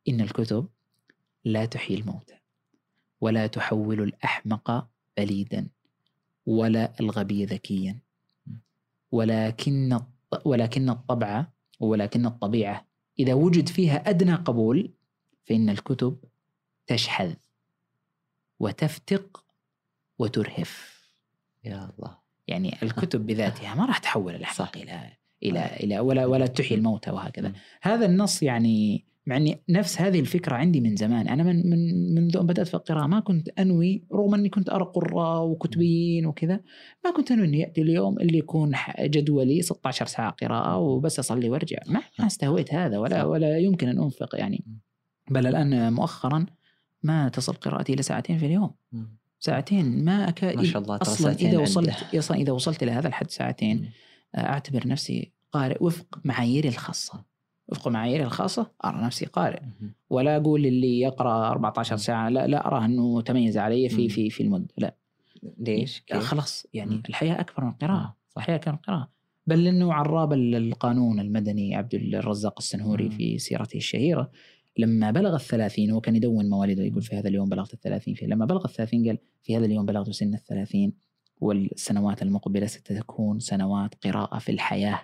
إن 0.09 0.21
الكتب 0.21 0.67
لا 1.45 1.65
تحيي 1.65 1.97
الموتى. 1.97 2.38
ولا 3.21 3.47
تحول 3.47 4.01
الأحمق 4.01 4.87
بليدا 5.17 5.67
ولا 6.45 6.99
الغبي 6.99 7.45
ذكيا. 7.45 7.99
ولكن 9.11 9.99
ولكن 10.45 10.89
الطبع 10.89 11.45
ولكن 11.79 12.25
الطبيعة 12.25 12.85
إذا 13.19 13.33
وجد 13.33 13.67
فيها 13.69 14.09
أدنى 14.09 14.35
قبول 14.35 14.91
فإن 15.45 15.69
الكتب 15.69 16.17
تشحذ 16.87 17.33
وتفتق 18.59 19.43
وترهف. 20.19 20.99
يا 21.63 21.91
الله. 21.97 22.17
يعني 22.47 22.77
الكتب 22.83 23.25
بذاتها 23.25 23.75
ما 23.75 23.85
راح 23.85 23.97
تحول 23.97 24.35
الأحمق. 24.35 24.77
إلى 24.77 25.13
إلى 25.43 25.65
إلى 25.65 25.99
ولا 25.99 26.25
ولا 26.25 26.47
تحيي 26.47 26.77
الموتى 26.77 27.11
وهكذا. 27.11 27.53
هذا 27.81 28.05
النص 28.05 28.43
يعني 28.43 29.05
مع 29.29 29.37
إني 29.37 29.61
نفس 29.69 30.01
هذه 30.01 30.19
الفكرة 30.19 30.55
عندي 30.55 30.81
من 30.81 30.95
زمان 30.95 31.27
أنا 31.27 31.43
من 31.43 31.69
من 31.69 32.13
منذ 32.15 32.37
أن 32.37 32.47
بدأت 32.47 32.67
في 32.67 32.73
القراءة 32.73 33.07
ما 33.07 33.19
كنت 33.19 33.49
أنوي 33.49 34.03
رغم 34.13 34.33
أني 34.33 34.49
كنت 34.49 34.69
أرى 34.69 34.85
قراء 34.85 35.45
وكتبيين 35.45 36.25
وكذا 36.25 36.59
ما 37.05 37.11
كنت 37.11 37.31
أنوي 37.31 37.45
اني 37.45 37.59
يأتي 37.59 37.81
اليوم 37.81 38.19
اللي 38.19 38.37
يكون 38.37 38.75
جدولي 38.99 39.61
16 39.61 40.05
ساعة 40.05 40.31
قراءة 40.31 40.77
وبس 40.77 41.19
أصلي 41.19 41.49
وأرجع 41.49 41.77
ما 41.87 42.01
ما 42.19 42.25
استهويت 42.27 42.73
هذا 42.73 42.97
ولا. 42.97 43.23
ولا 43.23 43.57
يمكن 43.57 43.87
أن 43.87 43.99
أنفق 43.99 44.35
يعني 44.35 44.65
بل 45.31 45.47
الآن 45.47 45.93
مؤخرا 45.93 46.45
ما 47.03 47.29
تصل 47.29 47.53
قراءتي 47.53 47.93
إلى 47.93 48.01
ساعتين 48.01 48.37
في 48.37 48.45
اليوم. 48.45 48.71
ساعتين 49.39 50.05
ما 50.05 50.29
أكاد 50.29 50.55
ما 50.55 50.63
شاء 50.63 50.81
الله 50.81 50.99
أصلا 51.01 51.31
إذا. 51.31 51.59
وصلت 51.59 52.15
أصلا 52.15 52.37
إذا 52.37 52.51
وصلت 52.51 52.83
إلى 52.83 52.91
هذا 52.91 53.07
الحد 53.07 53.31
ساعتين. 53.31 53.91
أعتبر 54.37 54.87
نفسي 54.87 55.31
قارئ 55.51 55.83
وفق 55.83 56.19
معاييري 56.25 56.69
الخاصة 56.69 57.28
وفق 57.69 57.87
معاييري 57.87 58.23
الخاصة 58.23 58.71
أرى 58.85 59.01
نفسي 59.05 59.25
قارئ. 59.25 59.59
ولا 60.09 60.37
أقول 60.37 60.65
اللي 60.65 60.99
يقرأ 60.99 61.49
14 61.51 61.95
ساعة 61.97 62.29
لا 62.29 62.47
لا 62.47 62.67
أراه 62.67 62.85
إنه 62.85 63.21
تميز 63.21 63.57
علي 63.57 63.89
في. 63.89 64.09
في 64.09 64.29
في 64.29 64.43
المده 64.43 64.67
لا 64.77 64.95
ليش؟ 65.59 66.03
خلاص 66.19 66.67
يعني 66.73 66.95
مم. 66.95 67.03
الحياة 67.09 67.39
أكبر 67.41 67.63
من 67.63 67.69
القراءة 67.71 68.15
صح. 68.29 68.37
الحياة 68.41 68.55
أكبر 68.55 68.71
من 68.71 68.77
القراءة 68.77 69.09
بل 69.47 69.67
إنه 69.67 69.93
عراب 69.93 70.33
ال- 70.33 70.55
القانون 70.55 71.19
المدني 71.19 71.75
عبد 71.75 71.95
الرزاق 71.95 72.53
السنهوري. 72.57 73.09
في 73.09 73.37
سيرته 73.37 73.77
الشهيرة 73.77 74.31
لما 74.77 75.11
بلغ 75.11 75.35
الثلاثين 75.35 75.91
هو 75.91 76.01
كان 76.01 76.15
يدون 76.15 76.49
مواليده 76.49 76.83
يقول 76.83 77.01
في 77.01 77.15
هذا 77.15 77.27
اليوم 77.29 77.49
بلغت 77.49 77.73
الثلاثين 77.73 78.13
في 78.13 78.25
لما 78.25 78.45
بلغ 78.45 78.65
الثلاثين 78.65 79.07
قال 79.07 79.17
في 79.43 79.57
هذا 79.57 79.65
اليوم 79.65 79.85
بلغت 79.85 80.09
سن 80.09 80.33
الثلاثين 80.33 80.93
والسنوات 81.41 82.21
المقبلة 82.21 82.65
ستكون 82.67 83.39
سنوات 83.39 83.95
قراءة 84.07 84.39
في 84.39 84.51
الحياة. 84.51 84.99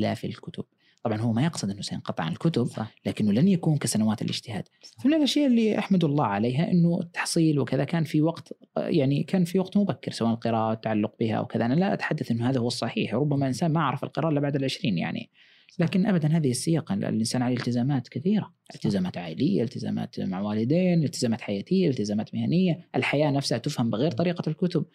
لا 0.00 0.14
في 0.14 0.26
الكتب 0.26 0.64
طبعا 1.04 1.20
هو 1.20 1.32
ما 1.32 1.44
يقصد 1.44 1.70
أنه 1.70 1.82
سينقطع 1.82 2.24
عن 2.24 2.32
الكتب 2.32 2.64
صح. 2.64 2.94
لكنه 3.06 3.32
لن 3.32 3.48
يكون 3.48 3.76
كسنوات 3.76 4.22
الاجتهاد. 4.22 4.68
فمن 5.02 5.14
الأشياء 5.14 5.46
اللي 5.46 5.78
أحمد 5.78 6.04
الله 6.04 6.24
عليها 6.24 6.70
إنه 6.70 7.00
التحصيل 7.00 7.58
وكذا 7.58 7.84
كان 7.84 8.04
في 8.04 8.22
وقت 8.22 8.52
يعني 8.76 9.22
كان 9.22 9.44
في 9.44 9.58
وقت 9.58 9.76
مبكر 9.76 10.12
سواء 10.12 10.30
القراءة 10.30 10.68
والتعلق 10.68 11.14
بها 11.20 11.34
أو 11.36 11.46
كذا. 11.46 11.66
أنا 11.66 11.74
لا 11.74 11.92
أتحدث 11.92 12.30
إنه 12.30 12.50
هذا 12.50 12.60
هو 12.60 12.66
الصحيح 12.66 13.14
ربما 13.14 13.46
إنسان 13.46 13.72
ما 13.72 13.82
عرف 13.82 14.04
القراءة 14.04 14.32
إلا 14.32 14.40
بعد 14.40 14.56
العشرين 14.56 14.98
يعني. 14.98 15.30
لكن 15.78 16.06
ابدا 16.06 16.28
هذه 16.28 16.50
السياق 16.50 16.92
الإنسان 16.92 17.42
عليه 17.42 17.56
التزامات 17.56 18.08
كثيرة. 18.08 18.54
التزامات 18.74 19.18
عائلية 19.18 19.62
التزامات 19.62 20.20
مع 20.20 20.40
والدين 20.40 21.04
التزامات 21.04 21.40
حياتية 21.40 21.88
التزامات 21.88 22.34
مهنية. 22.34 22.88
الحياة 22.94 23.30
نفسها 23.30 23.58
تفهم 23.58 23.90
بغير 23.90 24.10
طريقة 24.10 24.48
الكتب. 24.48 24.86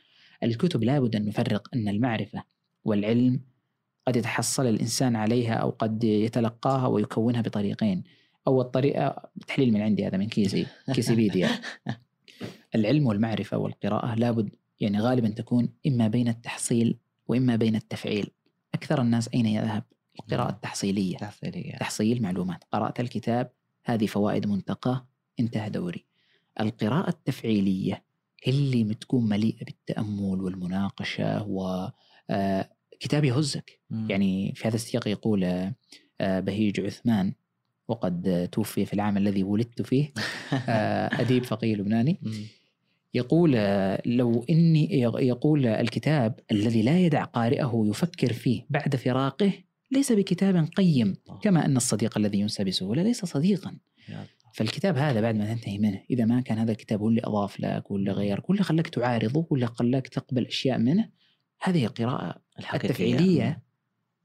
الكتب 0.44 0.84
لابد 0.84 1.16
أن 1.16 1.26
نفرق 1.26 1.68
أن 1.74 1.88
المعرفة 1.88 2.44
والعلم 2.86 3.42
قد 4.10 4.16
يتحصل 4.16 4.68
الإنسان 4.68 5.16
عليها 5.16 5.54
أو 5.54 5.70
قد 5.70 6.04
يتلقاها 6.04 6.88
ويكونها 6.88 7.42
بطريقين. 7.42 8.04
أو 8.48 8.62
الطريقة 8.62 9.30
تحليل 9.48 9.74
من 9.74 9.82
عندي 9.82 10.08
هذا 10.08 10.18
من 10.18 10.30
كيسي 10.30 10.68
كيسيبيديا. 10.94 11.50
العلم 12.76 13.08
والمعرفة 13.08 13.58
والقراءة 13.58 14.16
لابد 14.16 14.50
يعني 14.80 15.00
غالبا 15.00 15.30
تكون 15.30 15.70
إما 15.88 16.08
بين 16.08 16.28
التحصيل 16.28 16.98
وإما 17.28 17.56
بين 17.56 17.76
التفعيل. 17.76 18.32
أكثر 18.74 19.02
الناس 19.02 19.30
أين 19.34 19.46
يذهب؟ 19.46 19.84
القراءة 20.20 20.50
التحصيلية. 20.50 21.18
تحصيلية. 21.18 21.78
تحصيل 21.78 22.22
معلومات. 22.22 22.64
قرات 22.72 23.00
الكتاب 23.00 23.52
هذه 23.86 24.06
فوائد 24.06 24.48
منتقاه 24.48 25.08
انتهى 25.40 25.70
دوري. 25.70 26.06
القراءة 26.60 27.10
التفعيلية 27.10 28.04
اللي 28.48 28.84
بتكون 28.84 29.30
مليئة 29.30 29.66
بالتأمل 29.66 30.42
والمناقشة 30.42 31.44
و 31.44 31.90
آه، 32.30 32.70
كتاب 33.00 33.26
يهزك. 33.26 33.80
مم. 33.90 34.08
يعني 34.10 34.54
في 34.56 34.68
هذا 34.68 34.76
السياق 34.76 35.08
يقول 35.08 35.44
آه، 35.44 35.76
آه، 36.22 36.40
بهيج 36.40 36.80
عثمان 36.80 37.34
وقد 37.88 38.50
توفي 38.52 38.86
في 38.86 38.94
العام 38.94 39.18
الذي 39.18 39.44
ولدت 39.44 39.82
فيه 39.82 40.14
آه، 40.70 41.10
أديب 41.22 41.44
فقيه 41.44 41.76
لبناني. 41.76 42.20
يقول 43.14 43.52
لو 44.06 44.46
إني 44.50 45.00
يقول 45.02 45.66
الكتاب 45.66 46.40
الذي 46.52 46.82
لا 46.82 47.00
يدع 47.00 47.24
قارئه 47.24 47.84
يفكر 47.86 48.34
فيه 48.34 48.66
بعد 48.70 48.96
فراقه 48.96 49.52
ليس 49.92 50.12
بكتاب 50.12 50.70
قيم 50.76 51.16
كما 51.42 51.66
أن 51.66 51.78
الصديق 51.78 52.18
الذي 52.18 52.40
ينسى 52.40 52.64
بسهولة 52.64 53.04
ليس 53.04 53.26
صديقا. 53.26 53.78
فالكتاب 54.54 54.98
هذا 54.98 55.22
بعد 55.22 55.36
ما 55.36 55.54
تنتهي 55.54 55.78
منه 55.78 56.02
إذا 56.10 56.26
ما 56.26 56.42
كان 56.42 56.58
هذا 56.58 56.72
الكتاب 56.72 57.02
هو 57.02 57.10
اللي 57.10 57.22
أضاف 57.24 57.60
لك 57.60 57.92
ولا 57.92 58.12
غيرك 58.14 58.50
ولا 58.50 58.64
خلاك 58.64 58.88
تعارضه 58.88 59.48
ولا 59.50 59.66
خلاك 59.66 60.08
تقبل 60.08 60.46
أشياء 60.46 60.78
منه 60.78 61.10
هذه 61.62 61.86
القراءة 61.86 62.36
الحقيقية. 62.60 62.90
التفعيلية 62.90 63.62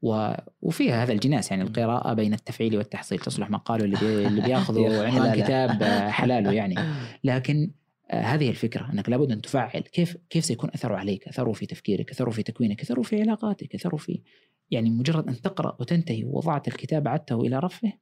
و... 0.04 0.32
وفيها 0.62 1.02
هذا 1.02 1.12
الجناس 1.12 1.50
يعني 1.50 1.62
القراءة 1.62 2.12
بين 2.12 2.34
التفعيل 2.34 2.76
والتحصيل 2.76 3.18
تصلح 3.18 3.50
ما 3.50 3.58
قالوا 3.58 3.84
اللي, 3.86 3.96
بي... 3.96 4.06
اللي 4.28 4.40
بياخذوا 4.40 4.88
يا 4.88 5.08
عنوان. 5.08 5.42
كتاب 5.42 5.82
آه، 5.82 6.10
حلاله 6.10 6.52
يعني. 6.52 6.74
لكن 7.24 7.70
آه، 8.10 8.20
هذه 8.20 8.50
الفكرة 8.50 8.92
أنك 8.92 9.08
لابد 9.08 9.32
أن 9.32 9.40
تفعل. 9.40 9.80
كيف 9.80 10.16
كيف 10.30 10.44
سيكون 10.44 10.70
أثره 10.74 10.96
عليك؟ 10.96 11.28
أثره 11.28 11.52
في 11.52 11.66
تفكيرك 11.66 12.10
أثره 12.10 12.30
في 12.30 12.42
تكوينك 12.42 12.80
أثره 12.80 13.02
في 13.02 13.20
علاقاتك 13.20 13.74
أثره 13.74 13.96
في 13.96 14.22
يعني 14.70 14.90
مجرد 14.90 15.28
أن 15.28 15.40
تقرأ 15.40 15.76
وتنتهي 15.80 16.24
ووضعت 16.24 16.68
الكتاب 16.68 17.08
عدته 17.08 17.40
إلى 17.40 17.58
رفه 17.58 17.92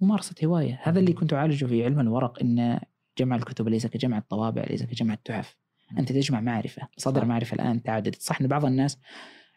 ممارسة 0.00 0.34
هواية. 0.44 0.80
هذا 0.82 1.00
اللي 1.00 1.12
كنت 1.12 1.32
أعالجه 1.32 1.66
في 1.66 1.84
علم 1.84 2.00
الورق 2.00 2.42
أن 2.42 2.80
جمع 3.18 3.36
الكتب 3.36 3.68
ليس 3.68 3.86
كجمع 3.86 4.18
الطوابع 4.18 4.64
ليس 4.70 4.82
كجمع 4.82 5.14
التحف. 5.14 5.56
أنت 5.98 6.12
تجمع 6.12 6.40
معرفة 6.40 6.88
صدر 6.96 7.20
صح. 7.20 7.26
معرفة 7.26 7.54
الآن 7.54 7.82
تعددت 7.82 8.22
صح 8.22 8.40
أن 8.40 8.46
بعض 8.46 8.64
الناس 8.64 8.98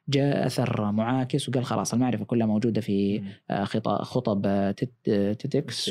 جاء 0.09 0.45
أثر 0.45 0.91
معاكس 0.91 1.49
وقال 1.49 1.65
خلاص 1.65 1.93
المعرفة 1.93 2.25
كلها 2.25 2.47
موجودة 2.47 2.81
في 2.81 3.21
آه، 3.49 3.63
خطب 3.83 4.73
TEDx 4.75 5.37
TEDx. 5.37 5.89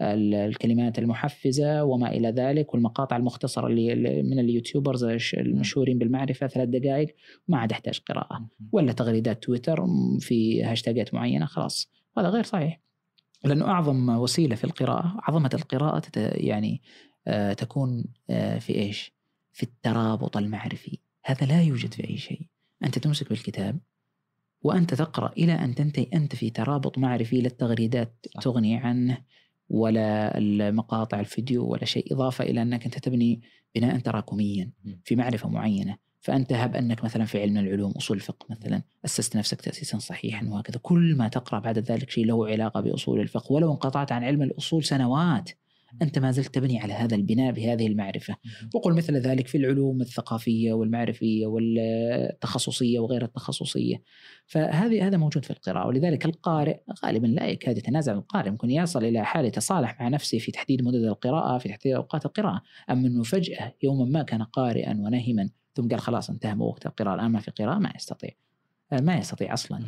والكلمات 0.00 0.98
المحفزة 0.98 1.84
وما 1.84 2.08
إلى 2.08 2.30
ذلك 2.30 2.74
والمقاطع 2.74 3.16
المختصرة 3.16 3.66
اللي 3.66 4.22
من 4.22 4.38
ال 4.38 4.45
YouTubers 4.45 5.04
المشهورين 5.34 5.98
بالمعرفة 5.98 6.46
ثلاث 6.46 6.68
دقائق 6.68 7.14
ما 7.48 7.58
عاد 7.58 7.72
أحتاج 7.72 8.00
قراءة. 8.08 8.46
ولا 8.72 8.92
تغريدات 8.92 9.42
تويتر 9.42 9.86
في 10.20 10.64
هاشتاجات 10.64 11.14
معينة 11.14 11.46
خلاص. 11.46 11.90
هذا 12.18 12.28
غير 12.28 12.42
صحيح. 12.42 12.80
لأنه 13.44 13.64
أعظم 13.64 14.08
وسيلة 14.08 14.56
في 14.56 14.64
القراءة 14.64 15.16
عظمة 15.22 15.50
القراءة 15.54 15.98
تت 15.98 16.16
يعني 16.34 16.82
آه، 17.26 17.52
تكون 17.52 18.04
آه، 18.30 18.58
في 18.58 18.74
إيش؟ 18.74 19.15
في 19.56 19.62
الترابط 19.62 20.36
المعرفي. 20.36 20.98
هذا 21.24 21.46
لا 21.46 21.62
يوجد 21.62 21.94
في 21.94 22.08
أي 22.08 22.16
شيء. 22.16 22.46
أنت 22.84 22.98
تمسك 22.98 23.28
بالكتاب 23.28 23.78
وأنت 24.62 24.94
تقرأ 24.94 25.32
إلى 25.32 25.52
أن 25.52 25.74
تنتهي 25.74 26.08
أنت 26.14 26.36
في 26.36 26.50
ترابط 26.50 26.98
معرفي 26.98 27.40
لا 27.40 27.46
التغريدات. 27.46 28.26
تغني 28.42 28.76
عنه 28.76 29.18
ولا 29.68 30.38
المقاطع 30.38 31.20
الفيديو 31.20 31.66
ولا 31.66 31.84
شيء 31.84 32.14
إضافة 32.14 32.44
إلى 32.44 32.62
أنك 32.62 32.84
أنت 32.84 32.98
تبني 32.98 33.40
بناء 33.74 33.98
تراكميا. 33.98 34.70
في 35.04 35.16
معرفة 35.16 35.48
معينة. 35.48 35.96
فأنت 36.20 36.52
هب 36.52 36.76
أنك 36.76 37.04
مثلا 37.04 37.24
في 37.24 37.40
علم 37.42 37.56
العلوم 37.56 37.92
أصول 37.92 38.16
الفقه 38.16 38.46
مثلا 38.50 38.82
أسست 39.04 39.36
نفسك 39.36 39.60
تأسيسا 39.60 39.98
صحيحا 39.98 40.46
وهكذا. 40.46 40.78
كل 40.82 41.16
ما 41.16 41.28
تقرأ 41.28 41.58
بعد 41.58 41.78
ذلك 41.78 42.10
شيء 42.10 42.26
له 42.26 42.48
علاقة 42.48 42.80
بأصول 42.80 43.20
الفقه. 43.20 43.52
ولو 43.52 43.72
انقطعت 43.72 44.12
عن 44.12 44.24
علم 44.24 44.42
الأصول 44.42 44.84
سنوات 44.84 45.50
أنت 46.02 46.18
ما 46.18 46.30
زلت 46.30 46.54
تبني 46.54 46.80
على 46.80 46.92
هذا 46.92 47.14
البناء 47.14 47.52
بهذه 47.52 47.86
المعرفة. 47.86 48.36
وقل 48.74 48.94
مثل 48.94 49.16
ذلك 49.16 49.46
في 49.46 49.58
العلوم 49.58 50.00
الثقافية 50.00 50.72
والمعرفية 50.72 51.46
والتخصصية 51.46 52.98
وغير 52.98 53.24
التخصصية. 53.24 54.02
فهذه 54.46 55.06
هذا 55.06 55.16
موجود 55.16 55.44
في 55.44 55.50
القراءة. 55.50 55.86
ولذلك 55.86 56.24
القارئ 56.24 56.80
غالبا 57.04 57.26
لا 57.26 57.46
يكاد 57.46 57.78
يتنازع. 57.78 58.12
القارئ 58.12 58.50
ممكن 58.50 58.70
يصل 58.70 59.04
إلى 59.04 59.24
حال 59.24 59.44
يتصالح 59.44 60.00
مع 60.00 60.08
نفسه 60.08 60.38
في 60.38 60.52
تحديد 60.52 60.82
مدد 60.82 61.04
القراءة 61.04 61.58
في 61.58 61.68
تحديد 61.68 61.92
أوقات 61.92 62.26
القراءة. 62.26 62.62
أما 62.90 63.08
أنه 63.08 63.22
فجأة 63.22 63.74
يوما 63.82 64.04
ما 64.04 64.22
كان 64.22 64.42
قارئا 64.42 64.90
ونهما 64.90 65.48
ثم 65.74 65.88
قال 65.88 66.00
خلاص 66.00 66.30
انتهى 66.30 66.56
وقت 66.58 66.86
القراءة 66.86 67.14
الآن 67.14 67.30
ما 67.30 67.40
في 67.40 67.50
قراءة 67.50 67.78
ما 67.78 67.92
يستطيع. 67.96 68.45
ما 68.92 69.16
يستطيع 69.16 69.54
أصلا. 69.54 69.82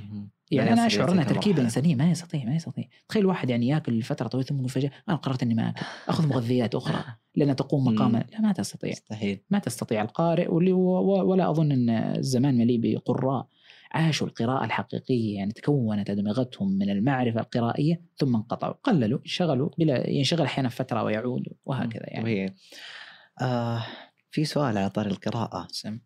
يعني 0.50 0.72
أنا 0.72 0.86
أشعر 0.86 1.12
انها 1.12 1.24
تركيبه 1.24 1.62
انسانيه 1.62 1.94
ما 1.94 2.10
يستطيع 2.10 2.44
ما 2.44 2.54
يستطيع. 2.54 2.84
تخيل 3.08 3.26
واحد 3.26 3.50
يعني 3.50 3.68
ياكل 3.68 4.02
فترة 4.02 4.28
طويلة 4.28 4.46
ثم 4.46 4.66
فجأة 4.66 4.90
أنا 5.08 5.16
قررت 5.16 5.42
إني 5.42 5.54
ما 5.54 5.68
أكل 5.68 5.86
أخذ 6.08 6.28
مغذيات 6.34 6.74
أخرى 6.74 7.04
لأنها 7.34 7.54
تقوم 7.54 7.84
مقام. 7.84 8.12
لا 8.12 8.40
ما 8.40 8.52
تستطيع. 8.52 8.90
مستحيل. 8.90 9.40
ما 9.50 9.58
تستطيع. 9.58 10.02
القارئ 10.02 10.48
ولا 10.50 11.50
أظن 11.50 11.72
إن 11.72 11.90
الزمان 11.90 12.58
مليء 12.58 12.80
بقراء. 12.82 13.46
عاشوا 13.92 14.26
القراءة 14.26 14.64
الحقيقية 14.64 15.36
يعني 15.36 15.52
تكونت 15.52 16.10
أدمغتهم 16.10 16.78
من 16.78 16.90
المعرفة 16.90 17.40
القرائية 17.40 18.02
ثم 18.16 18.36
انقطعوا. 18.36 18.74
قللوا 18.84 19.18
انشغلوا 19.18 19.68
بلا 19.78 20.10
ينشغل 20.10 20.42
أحيانا 20.42 20.68
فترة 20.68 21.02
ويعود 21.02 21.42
وهكذا 21.66 22.04
يعني. 22.06 22.24
وهي 22.24 22.54
آه 23.40 23.86
في 24.30 24.44
سؤال 24.44 24.78
على 24.78 24.90
طار 24.90 25.06
القراءة. 25.06 25.68
سم. 25.70 25.98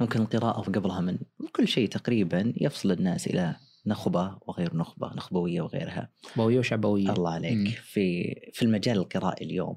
ممكن 0.00 0.20
القراءة 0.20 0.58
وقبلها 0.60 1.00
من 1.00 1.18
كل 1.56 1.68
شيء 1.68 1.88
تقريبا 1.88 2.52
يفصل 2.56 2.90
الناس 2.90 3.26
إلى 3.26 3.56
نخبة 3.86 4.38
وغير 4.46 4.76
نخبة 4.76 5.14
نخبوية 5.14 5.60
وغيرها 5.60 6.10
بوية 6.36 6.58
وشعبوية 6.58 7.12
الله 7.12 7.30
عليك 7.30 7.52
مم. 7.56 7.66
في 7.66 8.34
في 8.52 8.62
المجال 8.62 8.96
القرائي 8.96 9.46
اليوم 9.46 9.76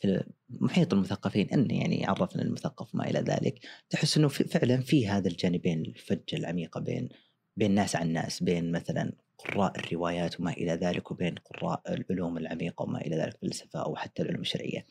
في 0.00 0.24
محيط 0.50 0.92
المثقفين 0.94 1.50
أن 1.50 1.70
يعني 1.70 2.06
عرفنا 2.06 2.42
المثقف 2.42 2.94
ما 2.94 3.10
إلى 3.10 3.18
ذلك 3.18 3.58
تحس 3.90 4.18
في- 4.18 4.44
فعلا 4.44 4.80
في 4.80 5.08
هذا 5.08 5.28
الجانبين 5.28 5.80
الفجه 5.82 6.36
العميقه 6.36 6.80
بين 6.80 7.08
بين 7.56 7.70
ناس 7.74 7.96
عن 7.96 8.12
ناس 8.12 8.42
بين 8.42 8.72
مثلا 8.72 9.12
قراء 9.38 9.78
الروايات 9.78 10.40
وما 10.40 10.50
إلى 10.52 10.72
ذلك 10.72 11.10
وبين 11.10 11.34
قراء 11.34 11.82
العلوم 11.88 12.38
العميقة 12.38 12.82
وما 12.82 13.00
إلى 13.00 13.16
ذلك 13.16 13.34
الفلسفه 13.34 13.82
أو 13.82 13.96
حتى 13.96 14.22
العلوم 14.22 14.40
الشرعية. 14.40 14.86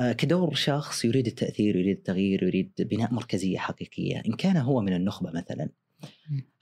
آه، 0.00 0.12
كدور 0.12 0.54
شخص 0.54 1.04
يريد 1.04 1.26
التأثير 1.26 1.76
يريد 1.76 1.96
التغيير 1.96 2.42
يريد 2.42 2.72
بناء 2.78 3.14
مركزية 3.14 3.58
حقيقية. 3.58 4.22
إن 4.26 4.32
كان 4.32 4.56
هو 4.56 4.80
من 4.80 4.92
النخبة 4.92 5.30
مثلا 5.30 5.68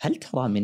هل 0.00 0.14
ترى 0.14 0.48
من 0.48 0.62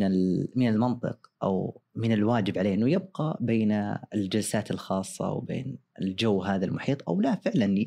من 0.57 0.69
المنطق 0.69 1.19
أو 1.43 1.81
من 1.95 2.13
الواجب 2.13 2.59
عليه 2.59 2.75
إنه 2.75 2.91
يبقى 2.91 3.39
بين 3.41 3.97
الجلسات 4.15 4.71
الخاصة 4.71 5.33
وبين 5.33 5.79
الجو 6.01 6.43
هذا 6.43 6.65
المحيط 6.65 7.09
أو 7.09 7.21
لا؟ 7.21 7.35
فعلا 7.35 7.85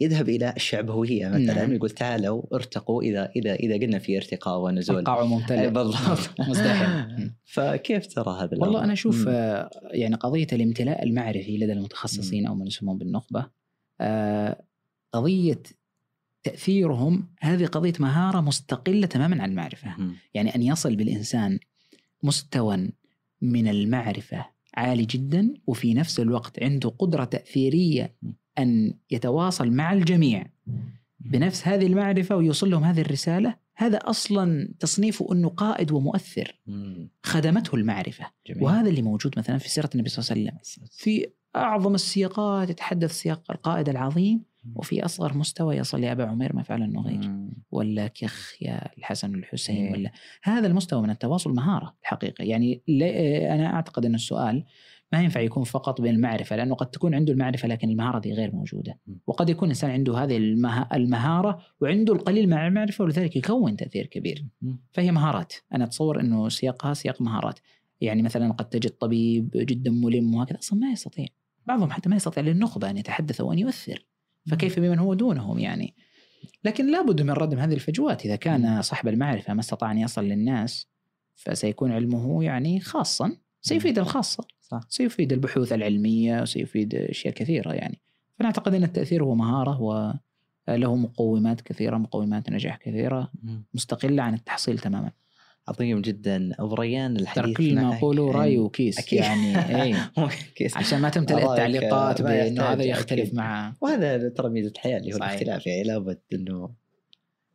يذهب 0.00 0.28
إلى 0.28 0.52
الشعبوية 0.56 1.28
مثلا 1.28 1.54
نعم. 1.54 1.70
ويقول 1.70 1.90
تعالوا 1.90 2.42
ارتقوا 2.54 3.02
إذا 3.02 3.30
إذا 3.36 3.54
إذا 3.54 3.74
قلنا 3.74 3.98
في 3.98 4.16
ارتقاء 4.16 4.60
ونزول. 4.60 4.98
القاع 4.98 5.24
ممتلئ 5.24 5.60
أي 5.60 5.70
بالضبط. 5.70 6.40
مزدحم. 6.40 7.28
فكيف 7.54 8.06
ترى 8.06 8.42
هذا 8.42 8.56
آه، 14.00 14.62
قضية 15.12 15.62
تأثيرهم 16.42 17.28
هذه 17.40 17.66
قضية 17.66 17.92
مهارة 18.00 18.40
مستقلة 18.40 19.06
تماما 19.06 19.42
عن 19.42 19.50
المعرفة. 19.50 19.96
مم. 19.98 20.14
يعني 20.34 20.54
أن 20.54 20.62
يصل 20.62 20.96
بالإنسان 20.96 21.58
مستوى 22.22 22.90
من 23.42 23.68
المعرفة 23.68 24.46
عالي 24.74 25.04
جدا 25.04 25.54
وفي 25.66 25.94
نفس 25.94 26.20
الوقت 26.20 26.62
عنده 26.62 26.88
قدرة 26.88 27.24
تأثيرية 27.24 28.14
أن 28.58 28.94
يتواصل 29.10 29.70
مع 29.70 29.92
الجميع 29.92 30.46
بنفس 31.20 31.68
هذه 31.68 31.86
المعرفة 31.86 32.36
ويوصل 32.36 32.70
لهم 32.70 32.84
هذه 32.84 33.00
الرسالة. 33.00 33.54
هذا 33.76 33.98
أصلا 33.98 34.74
تصنيفه 34.78 35.32
أنه 35.32 35.48
قائد 35.48 35.92
ومؤثر. 35.92 36.60
خدمته 37.22 37.74
المعرفة. 37.74 38.26
جميل. 38.46 38.64
وهذا 38.64 38.90
اللي 38.90 39.02
موجود 39.02 39.38
مثلا 39.38 39.58
في 39.58 39.68
سيرة 39.68 39.90
النبي 39.94 40.08
صلى 40.08 40.36
الله 40.36 40.50
عليه 40.50 40.60
وسلم. 40.60 40.86
في 40.90 41.26
أعظم 41.56 41.94
السياقات 41.94 42.70
يتحدث 42.70 43.12
سياق 43.12 43.50
القائد 43.50 43.88
العظيم 43.88 44.42
وفي 44.74 45.04
أصغر 45.04 45.36
مستوى 45.38 45.76
يصل 45.76 46.04
ابا 46.04 46.24
عمير 46.24 46.56
ما 46.56 46.62
فعل 46.62 46.82
النغير. 46.82 47.20
ولا 47.70 48.06
كخ 48.06 48.62
يا 48.62 48.96
الحسن 48.98 49.34
والحسين 49.34 49.76
إيه. 49.86 49.92
ولا 49.92 50.12
هذا 50.42 50.66
المستوى 50.66 51.02
من 51.02 51.10
التواصل 51.10 51.54
مهارة 51.54 51.94
الحقيقة 52.02 52.42
يعني 52.44 52.82
أنا 53.54 53.66
أعتقد 53.74 54.04
أن 54.04 54.14
السؤال 54.14 54.64
ما 55.12 55.22
ينفع 55.22 55.40
يكون 55.40 55.64
فقط 55.64 56.00
بالمعرفه 56.00 56.56
لأنه 56.56 56.74
قد 56.74 56.90
تكون 56.90 57.14
عنده 57.14 57.32
المعرفة 57.32 57.68
لكن 57.68 57.88
المهارة 57.90 58.18
دي 58.18 58.32
غير 58.32 58.54
موجودة 58.54 58.98
م. 59.06 59.12
وقد 59.26 59.48
يكون 59.50 59.66
الانسان 59.68 59.90
عنده 59.90 60.18
هذه 60.18 60.36
المه- 60.36 60.88
المهارة 60.94 61.58
وعنده 61.80 62.12
القليل 62.14 62.48
مع 62.48 62.66
المعرفة 62.66 63.04
ولذلك 63.04 63.36
يكون 63.36 63.76
تأثير 63.76 64.06
كبير. 64.06 64.44
فهي 64.92 65.12
مهارات 65.12 65.52
أنا 65.74 65.84
أتصور 65.84 66.20
إنه 66.20 66.48
سياقها 66.48 66.94
سياق 66.94 67.22
مهارات 67.22 67.58
يعني 68.00 68.22
مثلا 68.22 68.52
قد 68.52 68.68
تجد 68.68 68.90
طبيب 68.90 69.50
جدا 69.54 69.90
ملم 69.90 70.34
وهكذا 70.34 70.58
أصلا 70.58 70.78
ما 70.78 70.90
يستطيع 70.90 71.26
بعضهم 71.66 71.90
حتى 71.90 72.08
ما 72.08 72.16
يستطيع 72.16 72.42
للنخبة 72.42 72.90
أن 72.90 72.96
يتحدث 72.96 73.40
وأن 73.40 73.58
يؤثر. 73.58 74.06
فكيف 74.50 74.78
بمن 74.78 74.98
هو 74.98 75.14
دونهم 75.14 75.58
يعني؟ 75.58 75.94
لكن 76.64 76.92
لابد 76.92 77.22
من 77.22 77.30
ردم 77.30 77.58
هذه 77.58 77.74
الفجوات. 77.74 78.26
إذا 78.26 78.36
كان 78.36 78.82
صاحب 78.82 79.08
المعرفة 79.08 79.54
ما 79.54 79.60
استطاع 79.60 79.90
أن 79.90 79.98
يصل 79.98 80.24
للناس 80.24 80.86
فسيكون 81.34 81.92
علمه 81.92 82.44
يعني 82.44 82.80
خاصا. 82.80 83.36
سيفيد 83.62 83.98
الخاصه 83.98 84.44
صح. 84.60 84.80
سيفيد 84.88 85.32
البحوث 85.32 85.72
العلمية 85.72 86.42
وسيفيد 86.42 86.94
أشياء 86.94 87.34
كثيرة 87.34 87.72
يعني. 87.72 88.00
فانا 88.38 88.48
اعتقد 88.48 88.74
أن 88.74 88.84
التأثير 88.84 89.24
هو 89.24 89.34
مهارة 89.34 89.80
وله 89.80 90.96
مقومات 90.96 91.60
كثيرة 91.60 91.96
مقومات 91.96 92.50
نجاح 92.50 92.76
كثيرة 92.76 93.30
مستقلة 93.74 94.22
عن 94.22 94.34
التحصيل 94.34 94.78
تماما. 94.78 95.10
عظيم 95.68 96.00
جدا. 96.00 96.50
ابو 96.58 96.74
ريان 96.74 97.16
الحديث 97.16 97.56
كل 97.56 97.74
ما 97.74 97.96
اقوله 97.96 98.32
رأي 98.32 98.58
وكيس. 98.58 98.98
أكيد. 98.98 99.18
يعني 99.18 99.56
اي 99.82 99.96
كيس. 100.54 100.76
عشان 100.76 101.00
ما 101.00 101.08
تمتلئ 101.08 101.50
التعليقات 101.50 102.22
بأنه 102.22 102.62
هذا 102.62 102.82
يختلف 102.84 103.20
أكيد. 103.20 103.34
مع 103.34 103.74
وهذا 103.80 104.28
ترى 104.28 104.48
ميزة 104.48 104.70
الحياة 104.70 104.98
اللي 104.98 105.14
هو 105.14 105.18
صحيح. 105.18 105.30
الاختلاف. 105.30 105.66
يعني 105.66 105.82
لابد 105.82 106.20
إنه 106.32 106.70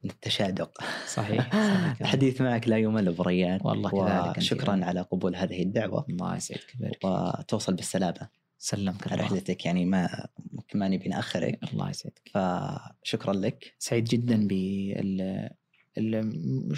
التشادق. 0.06 0.82
صحيح 1.08 1.52
صحيح. 1.52 1.96
الحديث 2.02 2.42
معك 2.42 2.68
لا 2.68 2.78
يمل 2.78 3.08
ابو 3.08 3.24
ريان 3.24 3.60
والله 3.64 3.90
كذلك 3.90 4.38
وشكرا 4.38 4.74
أنت. 4.74 4.84
على 4.84 5.02
قبول 5.02 5.36
هذه 5.36 5.64
الدعوة. 5.64 6.06
الله 6.10 6.36
يسعدك 6.36 6.76
وتوصل 7.04 7.74
بالسلامة. 7.74 8.30
سلمك 8.58 9.08
على 9.08 9.14
الله. 9.14 9.26
رحلتك. 9.26 9.66
يعني 9.66 9.86
ما 9.86 10.28
ما 10.74 10.88
نبي 10.88 11.10
نأخرك. 11.10 11.60
الله 11.74 11.90
يسعدك. 11.90 12.22
فشكرا 13.04 13.34
لك. 13.34 13.76
سعيد 13.80 14.04
جدا 14.04 14.48
بال 14.48 15.50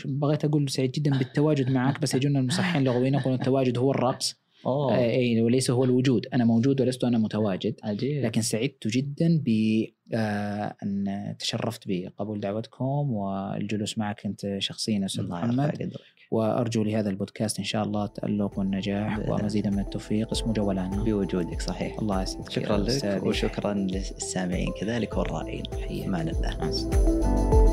بغيت 0.05 0.45
أقول 0.45 0.69
سعيد 0.69 0.91
جدا 0.91 1.17
بالتواجد 1.17 1.69
معك 1.69 2.01
بس 2.01 2.15
يجونا 2.15 2.39
المصححين 2.39 2.81
اللغويين 2.81 3.13
يقولون 3.13 3.39
التواجد 3.39 3.77
هو 3.77 3.91
الرقص. 3.91 4.35
أوه. 4.65 4.95
آه، 4.95 5.09
إي 5.09 5.41
وليس 5.41 5.71
هو 5.71 5.83
الوجود. 5.83 6.27
أنا 6.33 6.45
موجود 6.45 6.81
ولست 6.81 7.03
أنا 7.03 7.17
متواجد. 7.17 7.75
عجيب. 7.83 8.25
لكن 8.25 8.41
سعدت 8.41 8.87
جدا 8.87 9.43
بأن 9.45 11.35
تشرفت 11.39 11.83
بقبول 11.87 12.39
دعوتكم 12.39 13.11
والجلوس 13.11 13.97
معك 13.97 14.25
أنت 14.25 14.55
شخصيا 14.59 14.99
يرفع 14.99 15.23
محمد 15.23 15.91
وأرجو 16.31 16.83
لهذا 16.83 17.09
البودكاست 17.09 17.59
إن 17.59 17.65
شاء 17.65 17.83
الله 17.83 18.05
التألق 18.05 18.59
والنجاح 18.59 19.29
ومزيدا 19.29 19.69
من 19.69 19.79
التوفيق. 19.79 20.31
اسمه 20.31 20.53
جولانا 20.53 21.03
بوجودك 21.03 21.61
صحيح. 21.61 21.99
الله 21.99 22.21
يسعدك. 22.21 22.49
شكرا 22.51 22.77
لك. 22.77 23.23
وشكرا 23.23 23.73
للسامعين. 23.73 24.69
كذلك 24.81 25.17
والرائين. 25.17 25.63
حياك. 25.87 26.05
أمان 26.05 26.27
الله. 26.27 27.66